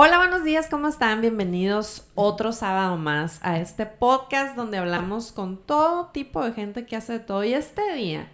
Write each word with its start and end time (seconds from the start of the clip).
Hola, 0.00 0.18
buenos 0.18 0.44
días, 0.44 0.68
¿cómo 0.70 0.86
están? 0.86 1.22
Bienvenidos 1.22 2.06
otro 2.14 2.52
sábado 2.52 2.96
más 2.96 3.40
a 3.42 3.58
este 3.58 3.84
podcast 3.84 4.54
donde 4.54 4.78
hablamos 4.78 5.32
con 5.32 5.56
todo 5.56 6.10
tipo 6.12 6.44
de 6.44 6.52
gente 6.52 6.86
que 6.86 6.94
hace 6.94 7.14
de 7.14 7.18
todo. 7.18 7.42
Y 7.42 7.52
este 7.52 7.94
día 7.94 8.30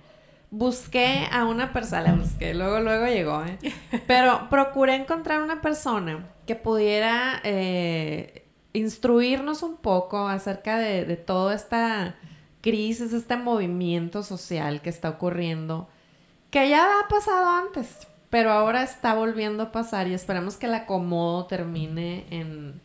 busqué 0.50 1.26
a 1.32 1.46
una 1.46 1.72
persona, 1.72 2.02
la 2.02 2.14
busqué, 2.16 2.52
luego, 2.52 2.80
luego 2.80 3.06
llegó, 3.06 3.42
¿eh? 3.46 3.58
Pero 4.06 4.50
procuré 4.50 4.96
encontrar 4.96 5.42
una 5.42 5.62
persona 5.62 6.34
que 6.46 6.54
pudiera 6.54 7.40
eh, 7.44 8.46
instruirnos 8.74 9.62
un 9.62 9.78
poco 9.78 10.28
acerca 10.28 10.76
de, 10.76 11.06
de 11.06 11.16
toda 11.16 11.54
esta 11.54 12.16
crisis, 12.60 13.14
este 13.14 13.38
movimiento 13.38 14.22
social 14.22 14.82
que 14.82 14.90
está 14.90 15.08
ocurriendo, 15.08 15.88
que 16.50 16.68
ya 16.68 17.00
ha 17.00 17.08
pasado 17.08 17.48
antes, 17.48 18.06
pero 18.34 18.50
ahora 18.50 18.82
está 18.82 19.14
volviendo 19.14 19.62
a 19.62 19.70
pasar 19.70 20.08
y 20.08 20.12
esperamos 20.12 20.56
que 20.56 20.66
el 20.66 20.74
acomodo 20.74 21.46
termine 21.46 22.24
en 22.30 22.80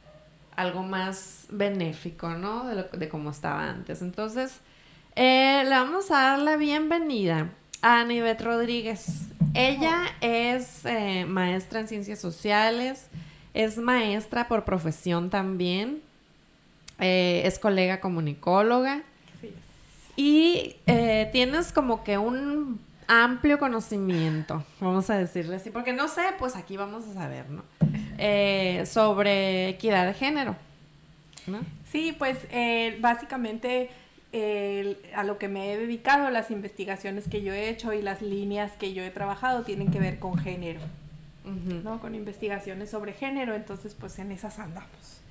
algo 0.56 0.84
más 0.84 1.48
benéfico, 1.50 2.30
¿no? 2.30 2.68
De, 2.68 2.76
lo, 2.76 2.84
de 2.84 3.10
cómo 3.10 3.32
estaba 3.32 3.68
antes. 3.68 4.04
Entonces, 4.04 4.60
eh, 5.16 5.64
le 5.64 5.72
vamos 5.72 6.12
a 6.12 6.18
dar 6.22 6.38
la 6.38 6.56
bienvenida 6.56 7.50
a 7.82 8.02
Anivet 8.02 8.40
Rodríguez. 8.40 9.24
Ella 9.56 10.04
es 10.22 10.86
eh, 10.86 11.26
maestra 11.28 11.80
en 11.80 11.88
ciencias 11.88 12.20
sociales, 12.20 13.08
es 13.56 13.80
maestra 13.80 14.48
por 14.48 14.66
profesión 14.66 15.32
también, 15.32 16.04
eh, 17.00 17.42
es 17.46 17.58
colega 17.58 18.02
comunicóloga 18.02 19.02
y 20.16 20.76
eh, 20.86 21.28
tienes 21.32 21.72
como 21.72 22.04
que 22.04 22.20
un 22.20 22.80
amplio 23.10 23.58
conocimiento, 23.60 24.64
vamos 24.80 25.10
a 25.10 25.18
decirle 25.18 25.56
así, 25.58 25.72
porque 25.72 25.92
no 25.94 26.08
sé, 26.08 26.22
pues 26.38 26.56
aquí 26.56 26.78
vamos 26.78 27.06
a 27.08 27.14
saber, 27.14 27.50
¿no? 27.50 27.64
Eh, 28.18 28.84
sobre 28.86 29.70
equidad 29.70 30.06
de 30.06 30.14
género. 30.14 30.56
¿no? 31.48 31.60
Sí, 31.92 32.16
pues 32.18 32.38
eh, 32.52 32.98
básicamente 33.02 33.90
eh, 34.32 35.02
a 35.16 35.24
lo 35.24 35.40
que 35.40 35.48
me 35.48 35.74
he 35.74 35.78
dedicado, 35.78 36.30
las 36.30 36.52
investigaciones 36.52 37.28
que 37.28 37.42
yo 37.42 37.52
he 37.52 37.70
hecho 37.70 37.94
y 37.94 38.04
las 38.04 38.22
líneas 38.22 38.74
que 38.74 38.94
yo 38.94 39.04
he 39.04 39.10
trabajado 39.10 39.64
tienen 39.64 39.90
que 39.90 40.00
ver 40.00 40.20
con 40.20 40.38
género. 40.38 40.80
¿no? 41.84 42.00
Con 42.00 42.14
investigaciones 42.14 42.92
sobre 42.92 43.14
género, 43.14 43.56
entonces 43.56 43.96
pues 44.00 44.20
en 44.20 44.32
esas 44.32 44.60
andamos. 44.60 45.22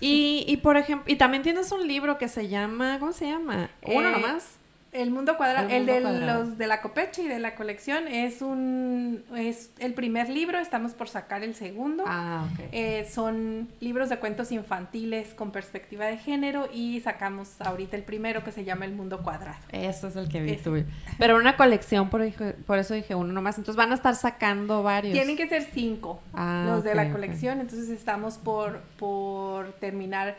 Y, 0.00 0.44
y 0.48 0.56
por 0.58 0.78
ejemplo, 0.78 1.12
y 1.12 1.16
también 1.16 1.42
tienes 1.42 1.70
un 1.70 1.86
libro 1.86 2.16
que 2.16 2.28
se 2.28 2.48
llama, 2.48 2.98
¿cómo 2.98 3.12
se 3.12 3.26
llama? 3.26 3.68
Uno 3.82 4.08
Eh, 4.08 4.12
nomás. 4.12 4.56
El 4.96 5.10
mundo 5.10 5.36
cuadrado, 5.36 5.68
El 5.68 5.86
de 5.86 6.00
cuadrado. 6.00 6.44
los 6.44 6.58
de 6.58 6.66
la 6.66 6.80
copecha 6.80 7.22
y 7.22 7.28
de 7.28 7.38
la 7.38 7.54
colección 7.54 8.08
es 8.08 8.40
un 8.42 9.24
es 9.36 9.70
el 9.78 9.92
primer 9.94 10.28
libro, 10.30 10.58
estamos 10.58 10.92
por 10.94 11.08
sacar 11.08 11.42
el 11.42 11.54
segundo. 11.54 12.04
Ah, 12.06 12.48
ok. 12.52 12.60
Eh, 12.72 13.08
son 13.12 13.68
libros 13.80 14.08
de 14.08 14.18
cuentos 14.18 14.52
infantiles 14.52 15.34
con 15.34 15.50
perspectiva 15.52 16.06
de 16.06 16.16
género 16.16 16.68
y 16.72 17.00
sacamos 17.00 17.60
ahorita 17.60 17.96
el 17.96 18.02
primero 18.04 18.42
que 18.42 18.52
se 18.52 18.64
llama 18.64 18.84
El 18.86 18.92
Mundo 18.92 19.22
Cuadrado. 19.22 19.58
Ese 19.70 20.08
es 20.08 20.16
el 20.16 20.28
que 20.28 20.40
vi 20.40 20.56
tuyo. 20.56 20.84
Pero 21.18 21.36
una 21.36 21.56
colección, 21.56 22.08
por, 22.08 22.22
por 22.64 22.78
eso 22.78 22.94
dije 22.94 23.14
uno 23.14 23.32
nomás. 23.32 23.58
Entonces 23.58 23.76
van 23.76 23.92
a 23.92 23.94
estar 23.94 24.14
sacando 24.14 24.82
varios. 24.82 25.12
Tienen 25.12 25.36
que 25.36 25.48
ser 25.48 25.62
cinco 25.62 26.20
Ah, 26.32 26.64
los 26.68 26.84
de 26.84 26.94
la 26.94 27.10
colección, 27.10 27.60
entonces 27.60 27.88
estamos 27.90 28.38
por, 28.38 28.80
por 28.98 29.72
terminar. 29.74 30.36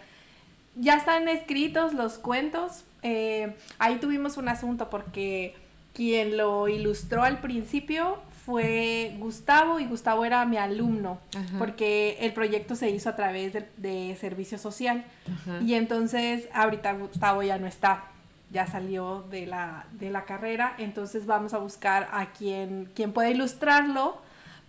Ya 0.75 0.95
están 0.95 1.27
escritos 1.27 1.93
los 1.93 2.17
cuentos. 2.17 2.83
Eh, 3.09 3.55
ahí 3.79 3.95
tuvimos 3.97 4.37
un 4.37 4.49
asunto 4.49 4.89
porque 4.89 5.55
quien 5.93 6.37
lo 6.37 6.67
ilustró 6.67 7.23
al 7.23 7.39
principio 7.39 8.17
fue 8.45 9.15
Gustavo 9.19 9.79
y 9.79 9.85
Gustavo 9.85 10.23
era 10.25 10.45
mi 10.45 10.57
alumno 10.57 11.19
Ajá. 11.35 11.57
porque 11.57 12.17
el 12.21 12.31
proyecto 12.33 12.75
se 12.75 12.89
hizo 12.89 13.09
a 13.09 13.15
través 13.15 13.53
de, 13.53 13.65
de 13.77 14.15
servicio 14.19 14.57
social. 14.57 15.03
Ajá. 15.41 15.59
Y 15.61 15.73
entonces 15.73 16.47
ahorita 16.53 16.93
Gustavo 16.93 17.43
ya 17.43 17.57
no 17.57 17.67
está, 17.67 18.03
ya 18.51 18.65
salió 18.67 19.23
de 19.29 19.45
la, 19.47 19.85
de 19.99 20.09
la 20.11 20.23
carrera, 20.25 20.75
entonces 20.77 21.25
vamos 21.25 21.53
a 21.53 21.57
buscar 21.57 22.07
a 22.11 22.27
quien, 22.27 22.89
quien 22.95 23.11
pueda 23.11 23.29
ilustrarlo, 23.29 24.21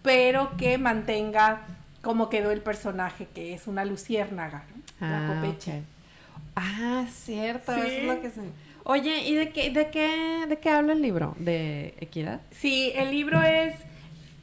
pero 0.03 0.57
que 0.57 0.79
mantenga 0.79 1.61
cómo 2.03 2.29
quedó 2.31 2.51
el 2.51 2.63
personaje, 2.63 3.29
que 3.35 3.53
es 3.55 3.67
una 3.67 3.85
luciérnaga, 3.85 4.65
¿no? 5.01 5.07
la 5.09 5.19
Ah, 5.29 5.35
copecha. 5.35 5.73
ok. 5.77 5.83
Ah, 6.61 7.07
cierto, 7.11 7.73
Sí. 7.73 7.81
eso 7.81 7.89
es 7.89 8.05
lo 8.05 8.21
que 8.21 8.31
se... 8.31 8.41
Oye, 8.85 9.19
¿y 9.29 9.35
de 9.35 9.51
qué, 9.51 9.71
de 9.71 9.91
qué, 9.91 10.47
de 10.49 10.59
qué 10.59 10.71
habla 10.71 10.93
el 10.95 11.03
libro? 11.03 11.37
¿De 11.39 11.95
equidad? 12.01 12.41
Sí, 12.51 12.91
el 12.97 13.11
libro 13.11 13.43
es, 13.43 13.75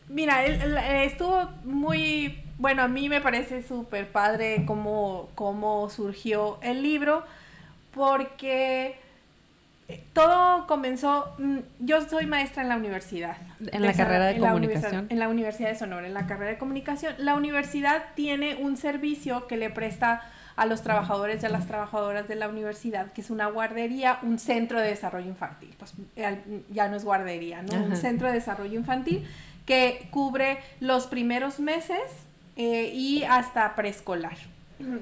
mira, 0.08 0.46
el- 0.46 0.62
el- 0.62 0.78
estuvo 0.78 1.50
muy, 1.64 2.38
bueno, 2.58 2.84
a 2.84 2.88
mí 2.88 3.10
me 3.10 3.22
parece 3.22 3.64
súper 3.64 4.08
padre 4.12 4.64
cómo, 4.66 5.30
cómo 5.36 5.90
surgió 5.90 6.60
el 6.62 6.84
libro, 6.84 7.24
porque 7.94 8.96
todo 10.14 10.66
comenzó, 10.68 11.34
mm, 11.38 11.58
yo 11.80 12.02
soy 12.08 12.26
maestra 12.26 12.64
en 12.64 12.70
la 12.70 12.78
universidad. 12.78 13.38
En 13.72 13.82
la 13.84 13.94
carrera 13.94 14.26
de 14.28 14.36
en 14.36 14.42
la 14.42 14.50
comunicación. 14.50 14.92
universidad- 14.92 15.12
en 15.12 15.20
la 15.20 15.30
Universidad 15.30 15.70
de 15.70 15.76
Sonora, 15.76 16.08
en 16.08 16.14
la 16.14 16.26
carrera 16.28 16.52
de 16.52 16.58
comunicación. 16.58 17.14
La 17.20 17.36
universidad 17.36 18.04
tiene 18.16 18.56
un 18.56 18.78
servicio 18.78 19.48
que 19.48 19.58
le 19.58 19.70
presta 19.70 20.24
a 20.56 20.66
los 20.66 20.82
trabajadores 20.82 21.44
y 21.44 21.46
a 21.46 21.50
las 21.50 21.68
trabajadoras 21.68 22.28
de 22.30 22.36
la 22.36 22.48
universidad, 22.48 23.12
que 23.12 23.20
es 23.22 23.30
una 23.30 23.48
guardería, 23.48 24.20
un 24.24 24.40
centro 24.40 24.80
de 24.80 24.88
desarrollo 24.88 25.28
infantil. 25.28 25.76
Pues 25.78 25.94
ya 26.72 26.88
no 26.88 26.96
es 26.96 27.04
guardería, 27.04 27.62
¿no? 27.62 27.74
Un 27.84 27.96
centro 27.98 28.28
de 28.28 28.34
desarrollo 28.36 28.74
infantil 28.80 29.28
que 29.66 30.08
cubre 30.12 30.60
los 30.80 31.08
primeros 31.08 31.60
meses 31.60 32.00
eh, 32.56 32.90
y 32.94 33.24
hasta 33.24 33.76
preescolar. 33.76 34.38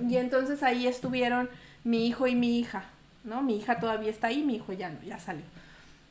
Y 0.10 0.18
entonces 0.18 0.64
ahí 0.64 0.88
estuvieron 0.88 1.50
mi 1.84 2.08
hijo 2.08 2.26
y 2.28 2.34
mi 2.36 2.58
hija, 2.60 2.86
¿no? 3.24 3.42
Mi 3.42 3.58
hija 3.58 3.80
todavía 3.80 4.10
está 4.10 4.28
ahí, 4.28 4.44
mi 4.44 4.56
hijo 4.56 4.74
ya 4.74 4.90
no, 4.90 5.02
ya 5.04 5.20
salió. 5.20 5.44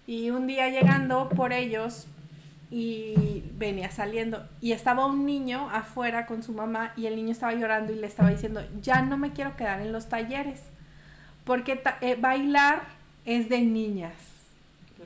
Y 0.07 0.31
un 0.31 0.47
día 0.47 0.69
llegando 0.71 1.29
por 1.29 1.53
ellos 1.53 2.07
y 2.71 3.45
venía 3.57 3.91
saliendo 3.91 4.47
y 4.61 4.73
estaba 4.73 5.05
un 5.07 5.27
niño 5.27 5.69
afuera 5.71 6.27
con 6.27 6.43
su 6.43 6.53
mamá 6.53 6.93
y 6.97 7.07
el 7.07 7.17
niño 7.17 7.31
estaba 7.33 7.53
llorando 7.55 7.93
y 7.93 7.97
le 7.97 8.07
estaba 8.07 8.31
diciendo, 8.31 8.63
ya 8.81 9.03
no 9.03 9.19
me 9.19 9.33
quiero 9.33 9.57
quedar 9.57 9.81
en 9.83 9.93
los 9.93 10.09
talleres, 10.09 10.61
porque 11.45 11.77
ta- 11.77 11.99
eh, 12.01 12.17
bailar 12.19 12.83
es 13.27 13.49
de 13.49 13.61
niñas. 13.61 14.15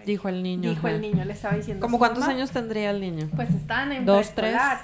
Dijo 0.05 0.29
el 0.29 0.43
niño. 0.45 0.71
Dijo 0.71 0.87
ajá. 0.87 0.95
el 0.97 1.01
niño, 1.03 1.25
le 1.25 1.33
estaba 1.33 1.57
diciendo. 1.57 1.85
¿Cómo 1.85 1.99
cuántos 1.99 2.21
mamá. 2.21 2.33
años 2.35 2.53
tendría 2.53 2.91
el 2.91 3.01
niño? 3.01 3.29
Pues 3.35 3.51
están 3.51 3.91
en 3.91 4.07
¿Dos, 4.07 4.31
tres, 4.35 4.55
más 4.55 4.83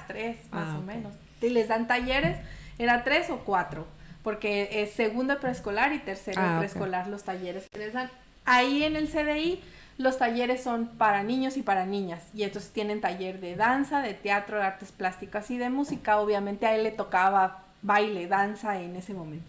Ah, 0.51 0.77
o 0.79 0.81
menos. 0.81 1.13
Y 1.41 1.49
les 1.49 1.69
dan 1.69 1.87
talleres, 1.87 2.37
era 2.77 3.03
tres 3.05 3.29
o 3.29 3.37
cuatro, 3.39 3.87
porque 4.23 4.81
es 4.83 4.91
segundo 4.93 5.39
preescolar 5.39 5.93
y 5.93 5.99
tercero 5.99 6.41
Ah, 6.41 6.55
preescolar 6.59 7.07
los 7.07 7.23
talleres 7.23 7.67
que 7.71 7.79
les 7.79 7.93
dan. 7.93 8.09
Ahí 8.45 8.83
en 8.83 8.95
el 8.95 9.07
CDI 9.09 9.61
los 9.97 10.17
talleres 10.17 10.63
son 10.63 10.87
para 10.87 11.23
niños 11.23 11.55
y 11.57 11.61
para 11.61 11.85
niñas, 11.85 12.23
y 12.33 12.43
entonces 12.43 12.71
tienen 12.71 12.99
taller 12.99 13.39
de 13.39 13.55
danza, 13.55 14.01
de 14.01 14.15
teatro, 14.15 14.57
de 14.57 14.63
artes 14.63 14.91
plásticas 14.91 15.51
y 15.51 15.57
de 15.57 15.69
música. 15.69 16.19
Obviamente 16.19 16.65
a 16.65 16.75
él 16.75 16.83
le 16.83 16.91
tocaba 16.91 17.63
baile, 17.83 18.27
danza 18.27 18.79
en 18.81 18.95
ese 18.95 19.13
momento. 19.13 19.45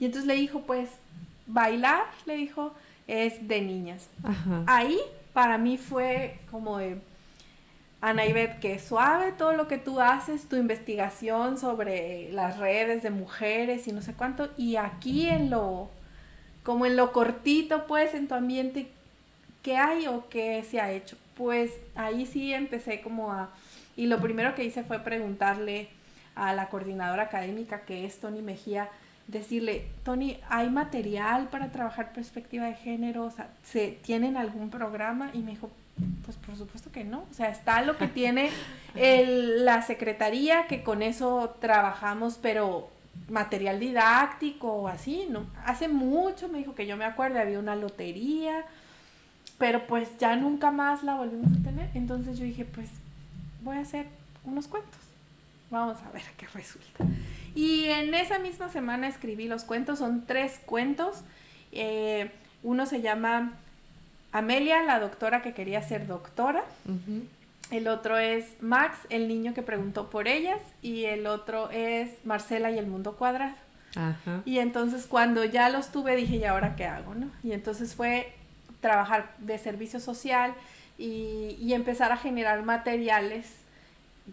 Y 0.00 0.06
entonces 0.06 0.26
le 0.26 0.34
dijo, 0.34 0.62
pues, 0.62 0.90
bailar, 1.46 2.02
le 2.26 2.34
dijo, 2.36 2.74
es 3.06 3.46
de 3.46 3.60
niñas 3.60 4.08
Ajá. 4.24 4.64
ahí 4.66 4.98
para 5.34 5.58
mí 5.58 5.76
fue 5.76 6.38
como 6.50 6.78
de 6.78 6.98
Ana 8.04 8.26
Ivette, 8.26 8.60
que 8.60 8.78
suave 8.78 9.32
todo 9.32 9.54
lo 9.54 9.66
que 9.66 9.78
tú 9.78 9.98
haces, 9.98 10.46
tu 10.46 10.56
investigación 10.56 11.56
sobre 11.56 12.30
las 12.32 12.58
redes 12.58 13.02
de 13.02 13.08
mujeres 13.08 13.88
y 13.88 13.92
no 13.92 14.02
sé 14.02 14.12
cuánto, 14.12 14.50
y 14.58 14.76
aquí 14.76 15.26
en 15.26 15.48
lo, 15.48 15.88
como 16.64 16.84
en 16.84 16.96
lo 16.96 17.12
cortito, 17.12 17.86
pues, 17.86 18.12
en 18.12 18.28
tu 18.28 18.34
ambiente, 18.34 18.88
¿qué 19.62 19.78
hay 19.78 20.06
o 20.06 20.28
qué 20.28 20.62
se 20.70 20.82
ha 20.82 20.92
hecho? 20.92 21.16
Pues 21.34 21.70
ahí 21.94 22.26
sí 22.26 22.52
empecé 22.52 23.00
como 23.00 23.32
a, 23.32 23.48
y 23.96 24.04
lo 24.04 24.20
primero 24.20 24.54
que 24.54 24.64
hice 24.64 24.84
fue 24.84 24.98
preguntarle 24.98 25.88
a 26.34 26.52
la 26.52 26.68
coordinadora 26.68 27.22
académica, 27.22 27.86
que 27.86 28.04
es 28.04 28.20
Tony 28.20 28.42
Mejía, 28.42 28.90
decirle, 29.28 29.86
Tony, 30.04 30.38
¿hay 30.50 30.68
material 30.68 31.48
para 31.48 31.72
trabajar 31.72 32.12
perspectiva 32.12 32.66
de 32.66 32.74
género? 32.74 33.24
O 33.24 33.30
sea, 33.30 33.48
¿se, 33.62 33.98
¿tienen 34.02 34.36
algún 34.36 34.68
programa? 34.68 35.30
Y 35.32 35.38
me 35.38 35.52
dijo, 35.52 35.70
pues 36.24 36.36
por 36.38 36.56
supuesto 36.56 36.90
que 36.90 37.04
no. 37.04 37.24
O 37.30 37.34
sea, 37.34 37.48
está 37.50 37.82
lo 37.82 37.96
que 37.96 38.08
tiene 38.08 38.50
el- 38.94 39.64
la 39.64 39.82
secretaría, 39.82 40.66
que 40.66 40.82
con 40.82 41.02
eso 41.02 41.56
trabajamos, 41.60 42.38
pero 42.40 42.90
material 43.28 43.78
didáctico 43.80 44.68
o 44.72 44.88
así, 44.88 45.26
¿no? 45.30 45.46
Hace 45.64 45.88
mucho 45.88 46.48
me 46.48 46.58
dijo 46.58 46.74
que 46.74 46.86
yo 46.86 46.96
me 46.96 47.04
acuerdo, 47.04 47.38
había 47.38 47.58
una 47.58 47.76
lotería, 47.76 48.64
pero 49.58 49.86
pues 49.86 50.18
ya 50.18 50.34
nunca 50.36 50.70
más 50.70 51.04
la 51.04 51.14
volvimos 51.14 51.48
a 51.60 51.62
tener. 51.62 51.88
Entonces 51.94 52.38
yo 52.38 52.44
dije, 52.44 52.64
pues 52.64 52.88
voy 53.62 53.76
a 53.76 53.80
hacer 53.80 54.06
unos 54.44 54.66
cuentos. 54.68 55.00
Vamos 55.70 55.98
a 56.02 56.10
ver 56.10 56.22
qué 56.36 56.46
resulta. 56.48 57.04
Y 57.54 57.84
en 57.84 58.14
esa 58.14 58.38
misma 58.38 58.68
semana 58.68 59.06
escribí 59.08 59.46
los 59.48 59.64
cuentos, 59.64 60.00
son 60.00 60.26
tres 60.26 60.60
cuentos. 60.66 61.22
Eh, 61.72 62.30
uno 62.62 62.84
se 62.86 63.00
llama 63.00 63.52
Amelia, 64.34 64.82
la 64.82 64.98
doctora 64.98 65.42
que 65.42 65.54
quería 65.54 65.80
ser 65.80 66.08
doctora. 66.08 66.64
El 67.70 67.86
otro 67.86 68.18
es 68.18 68.60
Max, 68.60 68.98
el 69.08 69.28
niño 69.28 69.54
que 69.54 69.62
preguntó 69.62 70.10
por 70.10 70.26
ellas. 70.26 70.58
Y 70.82 71.04
el 71.04 71.28
otro 71.28 71.70
es 71.70 72.10
Marcela 72.24 72.72
y 72.72 72.78
el 72.78 72.88
mundo 72.88 73.16
cuadrado. 73.16 73.54
Ajá. 73.94 74.42
Y 74.44 74.58
entonces 74.58 75.06
cuando 75.06 75.44
ya 75.44 75.68
los 75.68 75.92
tuve 75.92 76.16
dije, 76.16 76.36
¿y 76.36 76.44
ahora 76.44 76.74
qué 76.74 76.84
hago? 76.84 77.14
¿no? 77.14 77.30
Y 77.44 77.52
entonces 77.52 77.94
fue 77.94 78.32
trabajar 78.80 79.32
de 79.38 79.56
servicio 79.56 80.00
social 80.00 80.52
y, 80.98 81.56
y 81.60 81.72
empezar 81.72 82.10
a 82.10 82.16
generar 82.16 82.64
materiales 82.64 83.46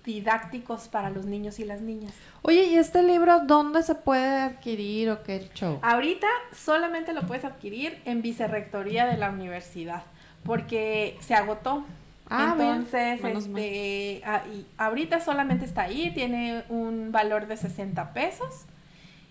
didácticos 0.06 0.88
para 0.88 1.10
los 1.10 1.26
niños 1.26 1.60
y 1.60 1.66
las 1.66 1.82
niñas. 1.82 2.14
Oye, 2.42 2.66
¿y 2.66 2.76
este 2.76 3.04
libro 3.04 3.42
dónde 3.42 3.84
se 3.84 3.96
puede 3.96 4.40
adquirir 4.40 5.10
o 5.10 5.24
qué 5.24 5.50
show? 5.54 5.80
Ahorita 5.82 6.28
solamente 6.54 7.14
lo 7.14 7.22
puedes 7.24 7.46
adquirir 7.46 8.02
en 8.06 8.22
vicerrectoría 8.22 9.06
de 9.06 9.18
la 9.18 9.30
universidad 9.30 10.04
porque 10.44 11.18
se 11.22 11.36
agotó. 11.36 11.86
Ah, 12.30 12.56
bien. 12.58 12.70
Entonces, 12.70 13.22
mal. 13.22 13.36
este, 13.36 14.22
ah, 14.26 14.44
y 14.52 14.66
ahorita 14.78 15.20
solamente 15.20 15.66
está 15.66 15.84
ahí, 15.84 16.12
tiene 16.14 16.64
un 16.70 17.12
valor 17.12 17.48
de 17.48 17.58
60 17.58 18.14
pesos, 18.14 18.66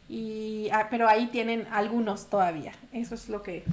y, 0.07 0.69
ah, 0.73 0.89
pero 0.91 1.09
ahí 1.09 1.29
tienen 1.29 1.67
algunos 1.73 2.29
todavía. 2.29 2.73
Eso 2.93 3.15
es 3.15 3.31
lo 3.31 3.43
que, 3.43 3.65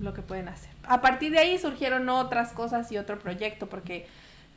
lo 0.00 0.12
que 0.12 0.22
pueden 0.22 0.48
hacer. 0.48 0.70
A 0.82 1.00
partir 1.00 1.30
de 1.30 1.38
ahí 1.38 1.58
surgieron 1.58 2.08
otras 2.08 2.52
cosas 2.52 2.90
y 2.90 2.98
otro 2.98 3.18
proyecto, 3.20 3.68
porque 3.68 4.08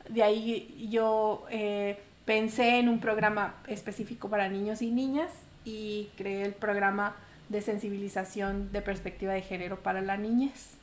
de 0.08 0.22
ahí 0.22 0.88
yo 0.90 1.46
eh, 1.50 1.98
pensé 2.24 2.78
en 2.78 2.88
un 2.88 3.00
programa 3.00 3.54
específico 3.66 4.28
para 4.28 4.48
niños 4.48 4.82
y 4.82 4.90
niñas 4.90 5.30
y 5.64 6.10
creé 6.16 6.42
el 6.42 6.52
programa 6.52 7.16
de 7.48 7.62
sensibilización 7.62 8.70
de 8.72 8.82
perspectiva 8.82 9.32
de 9.32 9.42
género 9.42 9.82
para 9.82 10.00
la 10.02 10.16
niñez. 10.16 10.74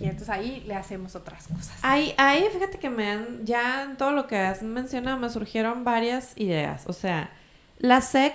Y 0.00 0.04
entonces 0.04 0.30
ahí 0.30 0.64
le 0.66 0.74
hacemos 0.74 1.14
otras 1.14 1.48
cosas. 1.48 1.78
Ahí, 1.82 2.14
ahí 2.16 2.44
fíjate 2.52 2.78
que 2.78 2.90
me 2.90 3.10
han, 3.10 3.44
ya 3.44 3.84
en 3.84 3.96
todo 3.96 4.12
lo 4.12 4.26
que 4.26 4.36
has 4.36 4.62
mencionado 4.62 5.18
me 5.18 5.28
surgieron 5.28 5.84
varias 5.84 6.32
ideas. 6.36 6.84
O 6.86 6.92
sea, 6.92 7.30
la 7.78 8.00
SEC 8.00 8.34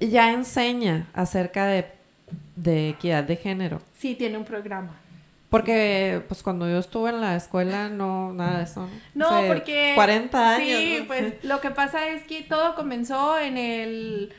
ya 0.00 0.32
enseña 0.32 1.08
acerca 1.14 1.66
de, 1.66 1.86
de 2.56 2.90
equidad 2.90 3.24
de 3.24 3.36
género. 3.36 3.80
Sí, 3.98 4.14
tiene 4.14 4.36
un 4.36 4.44
programa. 4.44 4.94
Porque, 5.50 6.22
pues, 6.28 6.42
cuando 6.42 6.68
yo 6.68 6.78
estuve 6.78 7.10
en 7.10 7.22
la 7.22 7.34
escuela, 7.34 7.88
no, 7.88 8.32
nada 8.34 8.58
de 8.58 8.64
eso. 8.64 8.88
No, 9.14 9.28
porque... 9.46 9.92
40 9.94 10.50
años. 10.56 10.78
Sí, 10.78 10.96
¿no? 11.00 11.06
pues 11.06 11.44
lo 11.44 11.60
que 11.60 11.70
pasa 11.70 12.08
es 12.08 12.24
que 12.24 12.42
todo 12.42 12.74
comenzó 12.74 13.38
en 13.38 13.56
el... 13.56 14.32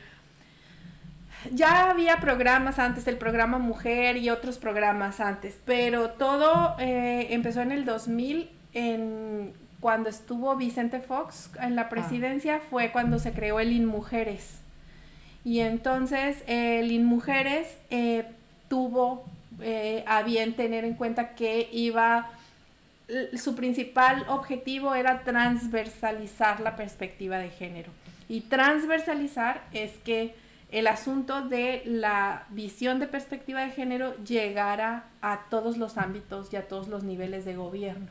Ya 1.52 1.90
había 1.90 2.20
programas 2.20 2.78
antes, 2.78 3.08
el 3.08 3.16
programa 3.16 3.58
Mujer 3.58 4.18
y 4.18 4.28
otros 4.30 4.58
programas 4.58 5.20
antes, 5.20 5.58
pero 5.64 6.10
todo 6.10 6.76
eh, 6.78 7.28
empezó 7.30 7.62
en 7.62 7.72
el 7.72 7.86
2000, 7.86 8.50
en, 8.74 9.54
cuando 9.80 10.10
estuvo 10.10 10.54
Vicente 10.56 11.00
Fox 11.00 11.50
en 11.60 11.76
la 11.76 11.88
presidencia, 11.88 12.60
fue 12.70 12.92
cuando 12.92 13.18
se 13.18 13.32
creó 13.32 13.58
el 13.58 13.72
INMujeres. 13.72 14.60
Y 15.42 15.60
entonces 15.60 16.44
el 16.46 16.92
INMujeres 16.92 17.78
eh, 17.88 18.26
tuvo 18.68 19.24
eh, 19.62 20.04
a 20.06 20.22
bien 20.22 20.54
tener 20.54 20.84
en 20.84 20.94
cuenta 20.94 21.34
que 21.34 21.68
iba 21.72 22.30
su 23.36 23.54
principal 23.54 24.24
objetivo 24.28 24.94
era 24.94 25.22
transversalizar 25.24 26.60
la 26.60 26.76
perspectiva 26.76 27.38
de 27.38 27.50
género. 27.50 27.90
Y 28.28 28.42
transversalizar 28.42 29.62
es 29.72 29.92
que 30.04 30.34
el 30.70 30.86
asunto 30.86 31.42
de 31.42 31.82
la 31.84 32.44
visión 32.50 33.00
de 33.00 33.08
perspectiva 33.08 33.62
de 33.62 33.70
género 33.70 34.14
llegara 34.24 35.04
a 35.20 35.46
todos 35.50 35.76
los 35.76 35.98
ámbitos 35.98 36.52
y 36.52 36.56
a 36.56 36.68
todos 36.68 36.86
los 36.88 37.02
niveles 37.02 37.44
de 37.44 37.56
gobierno. 37.56 38.06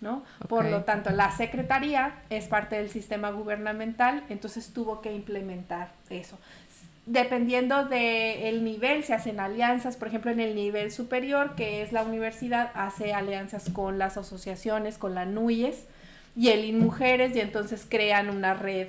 ¿no? 0.00 0.24
Por 0.48 0.64
lo 0.64 0.82
tanto, 0.82 1.10
la 1.10 1.30
Secretaría 1.30 2.14
es 2.30 2.46
parte 2.46 2.76
del 2.76 2.90
sistema 2.90 3.30
gubernamental, 3.30 4.24
entonces 4.30 4.72
tuvo 4.72 5.00
que 5.02 5.12
implementar 5.12 5.92
eso. 6.08 6.38
Dependiendo 7.06 7.84
del 7.84 8.62
nivel, 8.62 9.04
se 9.04 9.14
hacen 9.14 9.40
alianzas, 9.40 9.96
por 9.96 10.08
ejemplo, 10.08 10.30
en 10.30 10.38
el 10.38 10.54
nivel 10.54 10.92
superior, 10.92 11.54
que 11.56 11.82
es 11.82 11.92
la 11.92 12.02
universidad, 12.02 12.70
hace 12.74 13.14
alianzas 13.14 13.70
con 13.70 13.98
las 13.98 14.16
asociaciones, 14.16 14.98
con 14.98 15.14
la 15.14 15.24
NUYES 15.24 15.84
y 16.36 16.50
el 16.50 16.64
INMujeres, 16.64 17.34
y 17.34 17.40
entonces 17.40 17.86
crean 17.88 18.30
una 18.30 18.54
red 18.54 18.88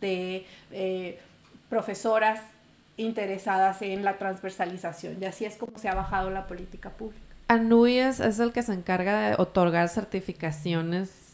de 0.00 0.46
eh, 0.72 1.20
profesoras 1.68 2.40
interesadas 2.96 3.82
en 3.82 4.04
la 4.04 4.18
transversalización, 4.18 5.18
y 5.20 5.26
así 5.26 5.44
es 5.44 5.56
como 5.56 5.78
se 5.78 5.88
ha 5.88 5.94
bajado 5.94 6.30
la 6.30 6.46
política 6.46 6.90
pública. 6.90 7.20
Anuyes 7.48 8.20
es 8.20 8.38
el 8.38 8.52
que 8.52 8.62
se 8.62 8.72
encarga 8.72 9.30
de 9.30 9.34
otorgar 9.38 9.88
certificaciones 9.88 11.29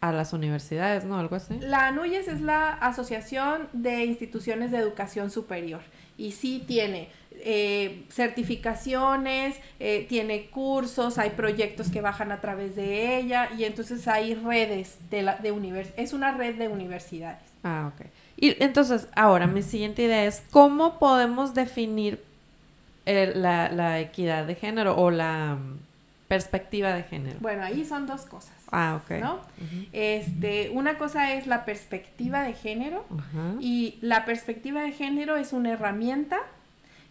a 0.00 0.12
las 0.12 0.32
universidades, 0.32 1.04
¿no? 1.04 1.18
Algo 1.18 1.36
así. 1.36 1.58
La 1.60 1.86
ANUYES 1.88 2.28
es 2.28 2.40
la 2.40 2.70
Asociación 2.72 3.68
de 3.72 4.04
Instituciones 4.04 4.70
de 4.70 4.78
Educación 4.78 5.30
Superior 5.30 5.82
y 6.16 6.32
sí 6.32 6.64
tiene 6.66 7.08
eh, 7.42 8.04
certificaciones, 8.10 9.56
eh, 9.78 10.06
tiene 10.08 10.46
cursos, 10.50 11.18
hay 11.18 11.30
proyectos 11.30 11.90
que 11.90 12.00
bajan 12.00 12.32
a 12.32 12.40
través 12.40 12.76
de 12.76 13.16
ella 13.18 13.50
y 13.56 13.64
entonces 13.64 14.06
hay 14.08 14.34
redes 14.34 14.98
de, 15.10 15.22
la, 15.22 15.36
de 15.36 15.52
univers 15.52 15.90
es 15.96 16.12
una 16.12 16.32
red 16.32 16.56
de 16.56 16.68
universidades. 16.68 17.42
Ah, 17.62 17.90
ok. 17.94 18.06
Y 18.36 18.62
entonces, 18.62 19.08
ahora 19.14 19.46
mi 19.46 19.62
siguiente 19.62 20.02
idea 20.02 20.24
es, 20.24 20.42
¿cómo 20.50 20.98
podemos 20.98 21.52
definir 21.54 22.22
el- 23.06 23.42
la, 23.42 23.70
la 23.70 24.00
equidad 24.00 24.46
de 24.46 24.54
género 24.54 24.96
o 24.96 25.10
la 25.10 25.56
mm, 25.60 25.78
perspectiva 26.28 26.94
de 26.94 27.02
género? 27.02 27.38
Bueno, 27.40 27.62
ahí 27.64 27.84
son 27.84 28.06
dos 28.06 28.22
cosas. 28.22 28.54
Ah, 28.72 29.00
ok. 29.02 29.20
¿no? 29.20 29.40
Este, 29.92 30.70
una 30.70 30.96
cosa 30.98 31.34
es 31.34 31.46
la 31.46 31.64
perspectiva 31.64 32.42
de 32.42 32.54
género. 32.54 33.04
Y 33.60 33.98
la 34.00 34.24
perspectiva 34.24 34.82
de 34.82 34.92
género 34.92 35.36
es 35.36 35.52
una 35.52 35.72
herramienta 35.72 36.38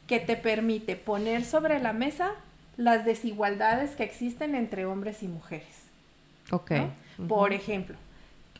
que 0.08 0.20
te 0.20 0.36
permite 0.36 0.96
poner 0.96 1.44
sobre 1.44 1.80
la 1.80 1.94
mesa 1.94 2.32
las 2.78 3.06
desigualdades 3.06 3.92
que 3.92 4.04
existen 4.04 4.56
entre 4.56 4.86
hombres 4.86 5.22
y 5.22 5.28
mujeres. 5.28 5.68
Ok. 6.52 6.72
Por 7.28 7.54
ejemplo, 7.54 7.98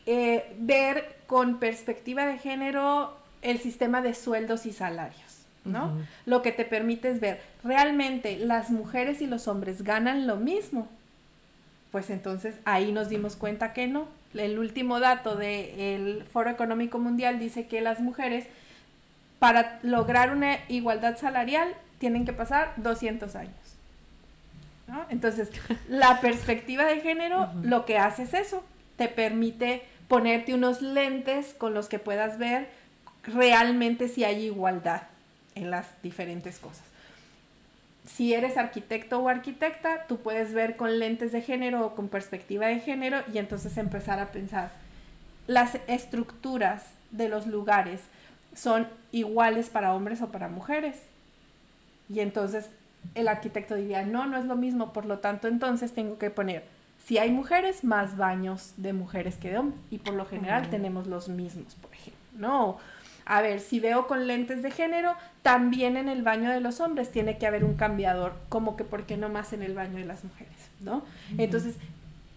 eh, 0.06 0.54
ver 0.58 1.16
con 1.26 1.58
perspectiva 1.58 2.26
de 2.26 2.38
género 2.38 3.16
el 3.42 3.58
sistema 3.58 4.02
de 4.02 4.14
sueldos 4.14 4.66
y 4.66 4.72
salarios. 4.72 5.46
¿no? 5.64 5.98
Lo 6.26 6.42
que 6.42 6.52
te 6.52 6.64
permite 6.64 7.10
es 7.10 7.20
ver, 7.20 7.40
¿realmente 7.62 8.38
las 8.38 8.70
mujeres 8.70 9.20
y 9.20 9.26
los 9.26 9.46
hombres 9.48 9.82
ganan 9.82 10.26
lo 10.26 10.36
mismo? 10.36 10.88
Pues 11.90 12.10
entonces 12.10 12.54
ahí 12.64 12.92
nos 12.92 13.08
dimos 13.08 13.36
cuenta 13.36 13.72
que 13.72 13.86
no. 13.86 14.06
El 14.34 14.58
último 14.58 15.00
dato 15.00 15.34
del 15.34 16.24
Foro 16.32 16.50
Económico 16.50 16.98
Mundial 16.98 17.38
dice 17.38 17.66
que 17.66 17.80
las 17.80 18.00
mujeres, 18.00 18.46
para 19.38 19.80
lograr 19.82 20.32
una 20.32 20.58
igualdad 20.68 21.16
salarial, 21.18 21.74
tienen 21.98 22.24
que 22.24 22.32
pasar 22.32 22.72
200 22.76 23.34
años. 23.34 23.54
¿no? 24.86 25.04
Entonces, 25.08 25.50
la 25.88 26.20
perspectiva 26.20 26.84
de 26.84 27.00
género 27.00 27.50
lo 27.62 27.84
que 27.84 27.98
hace 27.98 28.22
es 28.22 28.34
eso, 28.34 28.64
te 28.96 29.08
permite 29.08 29.82
ponerte 30.08 30.54
unos 30.54 30.82
lentes 30.82 31.54
con 31.54 31.74
los 31.74 31.88
que 31.88 31.98
puedas 31.98 32.38
ver 32.38 32.68
realmente 33.24 34.08
si 34.08 34.24
hay 34.24 34.44
igualdad 34.44 35.02
en 35.54 35.70
las 35.70 35.86
diferentes 36.02 36.58
cosas. 36.58 36.89
Si 38.14 38.34
eres 38.34 38.56
arquitecto 38.56 39.20
o 39.20 39.28
arquitecta, 39.28 40.06
tú 40.06 40.18
puedes 40.18 40.52
ver 40.52 40.76
con 40.76 40.98
lentes 40.98 41.32
de 41.32 41.42
género 41.42 41.86
o 41.86 41.94
con 41.94 42.08
perspectiva 42.08 42.66
de 42.66 42.80
género 42.80 43.18
y 43.32 43.38
entonces 43.38 43.76
empezar 43.76 44.18
a 44.18 44.32
pensar, 44.32 44.70
las 45.46 45.78
estructuras 45.86 46.84
de 47.10 47.28
los 47.28 47.46
lugares 47.46 48.00
son 48.54 48.88
iguales 49.12 49.70
para 49.70 49.94
hombres 49.94 50.22
o 50.22 50.28
para 50.28 50.48
mujeres. 50.48 50.96
Y 52.08 52.20
entonces 52.20 52.68
el 53.14 53.28
arquitecto 53.28 53.74
diría, 53.74 54.04
no, 54.04 54.26
no 54.26 54.36
es 54.36 54.44
lo 54.44 54.56
mismo, 54.56 54.92
por 54.92 55.06
lo 55.06 55.18
tanto 55.18 55.48
entonces 55.48 55.92
tengo 55.92 56.18
que 56.18 56.30
poner, 56.30 56.64
si 57.04 57.18
hay 57.18 57.30
mujeres, 57.30 57.82
más 57.82 58.16
baños 58.16 58.74
de 58.76 58.92
mujeres 58.92 59.36
que 59.36 59.50
de 59.50 59.58
hombres. 59.58 59.80
Y 59.90 59.98
por 59.98 60.14
lo 60.14 60.26
general 60.26 60.68
tenemos 60.70 61.06
los 61.06 61.28
mismos, 61.28 61.74
por 61.76 61.92
ejemplo. 61.92 62.20
No, 62.34 62.78
a 63.32 63.40
ver, 63.42 63.60
si 63.60 63.78
veo 63.80 64.06
con 64.08 64.26
lentes 64.26 64.60
de 64.62 64.70
género, 64.70 65.14
también 65.42 65.96
en 65.96 66.08
el 66.08 66.22
baño 66.22 66.50
de 66.50 66.60
los 66.60 66.80
hombres 66.80 67.12
tiene 67.12 67.38
que 67.38 67.46
haber 67.46 67.62
un 67.64 67.74
cambiador, 67.74 68.34
como 68.48 68.76
que 68.76 68.84
por 68.84 69.04
qué 69.04 69.16
no 69.16 69.28
más 69.28 69.52
en 69.52 69.62
el 69.62 69.74
baño 69.74 69.98
de 69.98 70.04
las 70.04 70.24
mujeres, 70.24 70.52
¿no? 70.80 71.04
Entonces, 71.38 71.76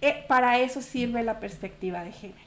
eh, 0.01 0.23
para 0.27 0.59
eso 0.59 0.81
sirve 0.81 1.23
la 1.23 1.39
perspectiva 1.39 2.03
de 2.03 2.12
género. 2.12 2.39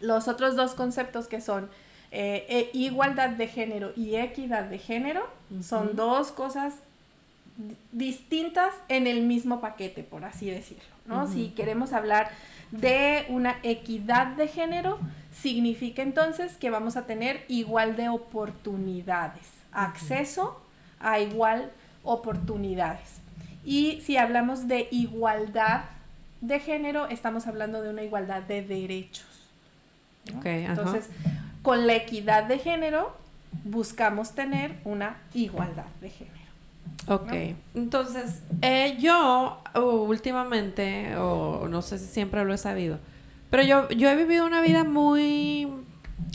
Los 0.00 0.28
otros 0.28 0.56
dos 0.56 0.74
conceptos 0.74 1.26
que 1.26 1.40
son 1.40 1.70
eh, 2.10 2.44
eh, 2.48 2.70
igualdad 2.74 3.30
de 3.30 3.46
género 3.48 3.92
y 3.96 4.16
equidad 4.16 4.64
de 4.64 4.78
género 4.78 5.22
son 5.62 5.96
dos 5.96 6.32
cosas 6.32 6.74
di- 7.56 7.76
distintas 7.92 8.74
en 8.88 9.06
el 9.06 9.22
mismo 9.22 9.60
paquete, 9.60 10.02
por 10.02 10.24
así 10.24 10.50
decirlo, 10.50 10.84
¿no? 11.06 11.26
Si 11.32 11.48
queremos 11.56 11.92
hablar 11.94 12.30
de 12.72 13.24
una 13.28 13.56
equidad 13.62 14.26
de 14.36 14.48
género, 14.48 14.98
significa 15.32 16.02
entonces 16.02 16.56
que 16.56 16.70
vamos 16.70 16.96
a 16.96 17.06
tener 17.06 17.44
igual 17.48 17.96
de 17.96 18.08
oportunidades, 18.08 19.46
acceso 19.72 20.60
a 21.00 21.20
igual 21.20 21.70
oportunidades. 22.04 23.20
Y 23.64 24.00
si 24.02 24.16
hablamos 24.16 24.68
de 24.68 24.88
igualdad 24.90 25.84
de 26.40 26.58
género 26.58 27.08
estamos 27.08 27.46
hablando 27.46 27.80
de 27.82 27.90
una 27.90 28.02
igualdad 28.02 28.42
de 28.42 28.62
derechos. 28.62 29.26
Entonces, 30.44 31.08
con 31.62 31.86
la 31.86 31.94
equidad 31.94 32.44
de 32.44 32.58
género 32.58 33.16
buscamos 33.64 34.32
tener 34.32 34.76
una 34.84 35.16
igualdad 35.34 35.86
de 36.00 36.10
género. 36.10 36.36
Ok, 37.08 37.32
entonces 37.74 38.42
eh, 38.60 38.96
yo 39.00 39.60
últimamente, 39.74 41.16
o 41.16 41.66
no 41.68 41.82
sé 41.82 41.98
si 41.98 42.06
siempre 42.06 42.44
lo 42.44 42.54
he 42.54 42.58
sabido, 42.58 42.98
pero 43.52 43.64
yo, 43.64 43.86
yo 43.90 44.08
he 44.08 44.16
vivido 44.16 44.46
una 44.46 44.62
vida 44.62 44.82
muy, 44.82 45.68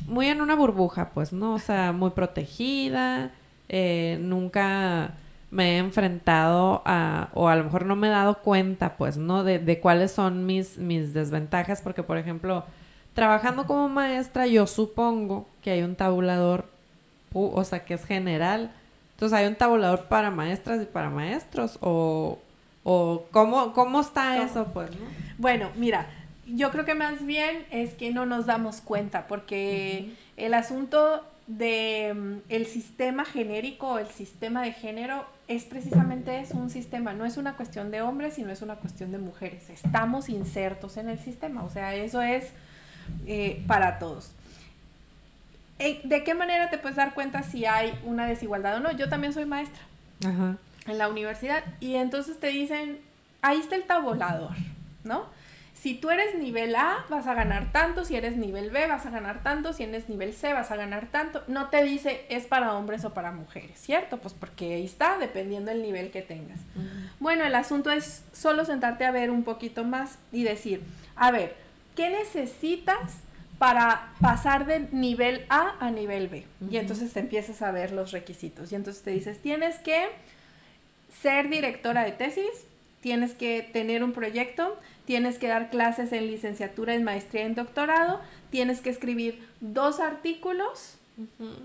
muy 0.06 0.28
en 0.28 0.40
una 0.40 0.54
burbuja, 0.54 1.10
pues, 1.16 1.34
¿no? 1.34 1.56
O 1.56 1.60
sea, 1.60 1.92
muy 1.92 2.12
protegida, 2.12 3.32
eh, 3.70 4.20
nunca 4.22 5.16
me 5.50 5.72
he 5.72 5.78
enfrentado 5.80 6.84
a, 6.86 7.30
o 7.34 7.48
a 7.48 7.56
lo 7.56 7.64
mejor 7.64 7.88
no 7.88 7.96
me 7.96 8.06
he 8.06 8.12
dado 8.12 8.44
cuenta, 8.44 8.98
pues, 8.98 9.18
¿no? 9.18 9.44
De, 9.44 9.58
de 9.58 9.80
cuáles 9.80 10.12
son 10.12 10.46
mis, 10.46 10.78
mis 10.78 11.16
desventajas, 11.16 11.82
porque, 11.82 12.04
por 12.04 12.20
ejemplo, 12.20 12.66
trabajando 13.16 13.66
como 13.66 13.90
maestra, 13.90 14.46
yo 14.46 14.68
supongo 14.68 15.48
que 15.64 15.72
hay 15.72 15.82
un 15.82 15.96
tabulador, 15.96 16.70
o 17.34 17.64
sea, 17.64 17.84
que 17.84 17.96
es 17.96 18.06
general. 18.06 18.70
Entonces, 19.14 19.36
¿hay 19.36 19.48
un 19.48 19.56
tabulador 19.56 20.04
para 20.04 20.30
maestras 20.30 20.84
y 20.84 20.86
para 20.86 21.10
maestros? 21.10 21.80
¿O, 21.82 22.38
o 22.84 23.24
cómo, 23.32 23.74
cómo 23.74 24.02
está 24.02 24.44
eso, 24.44 24.66
pues, 24.72 24.92
no? 24.92 25.08
Bueno, 25.40 25.72
mira, 25.76 26.06
yo 26.48 26.72
creo 26.72 26.86
que 26.86 26.96
más 26.96 27.25
bien 27.25 27.66
es 27.72 27.94
que 27.94 28.12
no 28.12 28.25
nos 28.25 28.46
damos 28.46 28.82
cuenta, 28.82 29.27
porque 29.27 30.13
el 30.38 30.54
asunto 30.54 31.24
de 31.48 32.13
mm, 32.13 32.38
el 32.50 32.66
sistema 32.66 33.24
genérico 33.24 34.00
el 34.00 34.08
sistema 34.08 34.62
de 34.62 34.74
género 34.74 35.25
es 35.48 35.63
precisamente 35.63 36.42
es 36.42 36.51
un 36.51 36.70
sistema, 36.70 37.13
no 37.13 37.25
es 37.25 37.38
una 37.38 37.56
cuestión 37.56 37.89
de 37.89 38.01
hombres, 38.01 38.34
sino 38.34 38.51
es 38.51 38.62
una 38.62 38.75
cuestión 38.75 39.12
de 39.13 39.18
mujeres. 39.18 39.70
Estamos 39.70 40.27
insertos 40.27 40.98
en 40.98 41.08
el 41.08 41.20
sistema, 41.20 41.63
o 41.63 41.70
sea, 41.70 41.96
eso 41.96 42.22
es 42.22 42.51
eh, 43.25 43.63
para 43.66 43.98
todos. 43.98 44.32
Eh, 45.80 46.01
¿De 46.04 46.24
qué 46.24 46.34
manera 46.34 46.70
te 46.70 46.77
puedes 46.77 46.98
dar 46.98 47.13
cuenta 47.13 47.44
si 47.44 47.66
hay 47.66 47.98
una 48.04 48.25
desigualdad 48.25 48.77
o 48.77 48.80
no? 48.82 48.92
Yo 48.92 49.08
también 49.08 49.32
soy 49.32 49.46
maestra 49.46 49.82
en 50.22 50.98
la 50.98 51.08
universidad 51.08 51.63
y 51.80 51.96
entonces 51.96 52.39
te 52.39 52.48
dicen, 52.48 53.00
ahí 53.42 53.60
está 53.60 53.75
el 53.75 53.84
tabulador, 53.84 54.51
¿no? 55.06 55.25
Si 55.80 55.94
tú 55.94 56.10
eres 56.10 56.36
nivel 56.36 56.76
A, 56.76 57.06
vas 57.08 57.28
a 57.28 57.36
ganar 57.36 57.72
tanto, 57.72 58.04
si 58.04 58.16
eres 58.16 58.36
nivel 58.36 58.72
B, 58.72 58.88
vas 58.88 59.06
a 59.06 59.12
ganar 59.12 59.44
tanto, 59.44 59.74
si 59.74 59.84
eres 59.84 60.10
nivel 60.10 60.34
C, 60.34 60.52
vas 60.52 60.72
a 60.72 60.76
ganar 60.76 61.08
tanto. 61.12 61.44
No 61.48 61.70
te 61.70 61.84
dice 61.84 62.26
es 62.30 62.46
para 62.46 62.74
hombres 62.74 63.06
o 63.06 63.14
para 63.14 63.32
mujeres, 63.32 63.80
¿cierto? 63.80 64.18
Pues 64.18 64.34
porque 64.34 64.74
ahí 64.74 64.86
está, 64.86 65.20
dependiendo 65.20 65.70
del 65.70 65.84
nivel 65.84 66.10
que 66.10 66.24
tengas. 66.24 66.60
Bueno, 67.20 67.46
el 67.46 67.54
asunto 67.54 67.92
es 67.92 68.24
solo 68.34 68.66
sentarte 68.66 69.06
a 69.06 69.12
ver 69.12 69.30
un 69.30 69.44
poquito 69.44 69.84
más 69.84 70.18
y 70.32 70.44
decir, 70.44 70.82
a 71.16 71.30
ver, 71.30 71.56
¿qué 71.96 72.10
necesitas 72.10 73.18
para 73.60 74.14
pasar 74.20 74.66
de 74.66 74.88
nivel 74.92 75.46
A 75.50 75.76
a 75.80 75.92
nivel 75.92 76.28
B? 76.28 76.46
Y 76.72 76.78
entonces 76.78 77.14
te 77.14 77.20
empiezas 77.20 77.62
a 77.62 77.72
ver 77.72 77.92
los 77.92 78.12
requisitos. 78.12 78.72
Y 78.72 78.76
entonces 78.76 79.04
te 79.04 79.12
dices, 79.12 79.40
tienes 79.42 79.78
que 79.78 80.08
ser 81.22 81.50
directora 81.50 82.04
de 82.04 82.14
tesis, 82.14 82.50
tienes 83.02 83.34
que 83.34 83.62
tener 83.62 84.04
un 84.04 84.12
proyecto, 84.12 84.78
tienes 85.08 85.40
que 85.40 85.48
dar 85.48 85.70
clases 85.70 86.12
en 86.12 86.28
licenciatura, 86.28 86.94
en 86.94 87.06
maestría, 87.06 87.46
en 87.46 87.56
doctorado, 87.56 88.20
tienes 88.52 88.82
que 88.82 88.90
escribir 88.90 89.42
dos 89.62 90.02
artículos, 90.02 90.98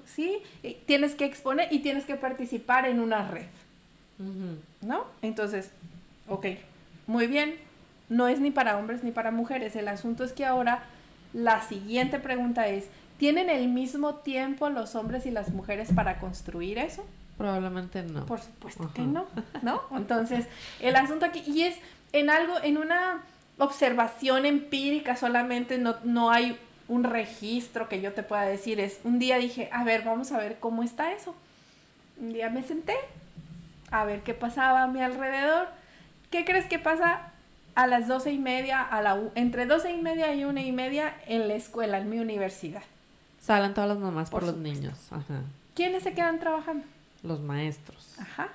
¿sí? 0.06 0.38
tienes 0.86 1.16
que 1.16 1.24
exponer 1.24 1.66
y 1.72 1.80
tienes 1.80 2.04
que 2.04 2.14
participar 2.14 2.86
en 2.86 3.00
una 3.00 3.28
red, 3.28 3.46
¿no? 4.80 5.06
Entonces, 5.22 5.72
ok, 6.28 6.46
muy 7.08 7.26
bien, 7.26 7.56
no 8.08 8.28
es 8.28 8.38
ni 8.38 8.52
para 8.52 8.78
hombres 8.78 9.02
ni 9.02 9.10
para 9.10 9.32
mujeres, 9.32 9.74
el 9.74 9.88
asunto 9.88 10.22
es 10.22 10.32
que 10.32 10.46
ahora 10.46 10.84
la 11.32 11.62
siguiente 11.62 12.20
pregunta 12.20 12.68
es, 12.68 12.86
¿tienen 13.18 13.50
el 13.50 13.66
mismo 13.66 14.14
tiempo 14.14 14.70
los 14.70 14.94
hombres 14.94 15.26
y 15.26 15.32
las 15.32 15.50
mujeres 15.50 15.88
para 15.92 16.20
construir 16.20 16.78
eso? 16.78 17.04
Probablemente 17.36 18.04
no. 18.04 18.24
Por 18.24 18.40
supuesto 18.40 18.88
que 18.94 19.02
no, 19.02 19.26
¿no? 19.62 19.82
Entonces, 19.96 20.46
el 20.78 20.94
asunto 20.94 21.26
aquí, 21.26 21.42
y 21.44 21.62
es 21.62 21.76
en 22.12 22.30
algo, 22.30 22.54
en 22.62 22.78
una 22.78 23.22
observación 23.62 24.46
empírica 24.46 25.16
solamente, 25.16 25.78
no, 25.78 25.96
no 26.04 26.30
hay 26.30 26.58
un 26.88 27.04
registro 27.04 27.88
que 27.88 28.00
yo 28.00 28.12
te 28.12 28.22
pueda 28.22 28.42
decir. 28.42 28.80
Es 28.80 29.00
un 29.04 29.18
día 29.18 29.38
dije, 29.38 29.68
a 29.72 29.84
ver, 29.84 30.04
vamos 30.04 30.32
a 30.32 30.38
ver 30.38 30.58
cómo 30.60 30.82
está 30.82 31.12
eso. 31.12 31.34
Un 32.18 32.32
día 32.32 32.50
me 32.50 32.62
senté 32.62 32.94
a 33.90 34.04
ver 34.04 34.22
qué 34.22 34.34
pasaba 34.34 34.82
a 34.82 34.86
mi 34.86 35.00
alrededor. 35.00 35.68
¿Qué 36.30 36.44
crees 36.44 36.66
que 36.66 36.78
pasa 36.78 37.32
a 37.74 37.86
las 37.86 38.08
doce 38.08 38.32
y 38.32 38.38
media, 38.38 38.82
a 38.82 39.00
la, 39.02 39.18
entre 39.34 39.66
doce 39.66 39.90
y 39.92 40.00
media 40.00 40.34
y 40.34 40.44
una 40.44 40.62
y 40.62 40.72
media 40.72 41.14
en 41.26 41.48
la 41.48 41.54
escuela, 41.54 41.98
en 41.98 42.10
mi 42.10 42.18
universidad? 42.18 42.82
Salen 43.40 43.74
todas 43.74 43.88
las 43.88 43.98
mamás 43.98 44.30
por, 44.30 44.42
los 44.42 44.56
niños. 44.56 45.10
¿Quiénes 45.74 46.02
se 46.02 46.14
quedan 46.14 46.38
trabajando? 46.38 46.84
Los 47.22 47.40
maestros. 47.40 48.14
Ajá. 48.18 48.48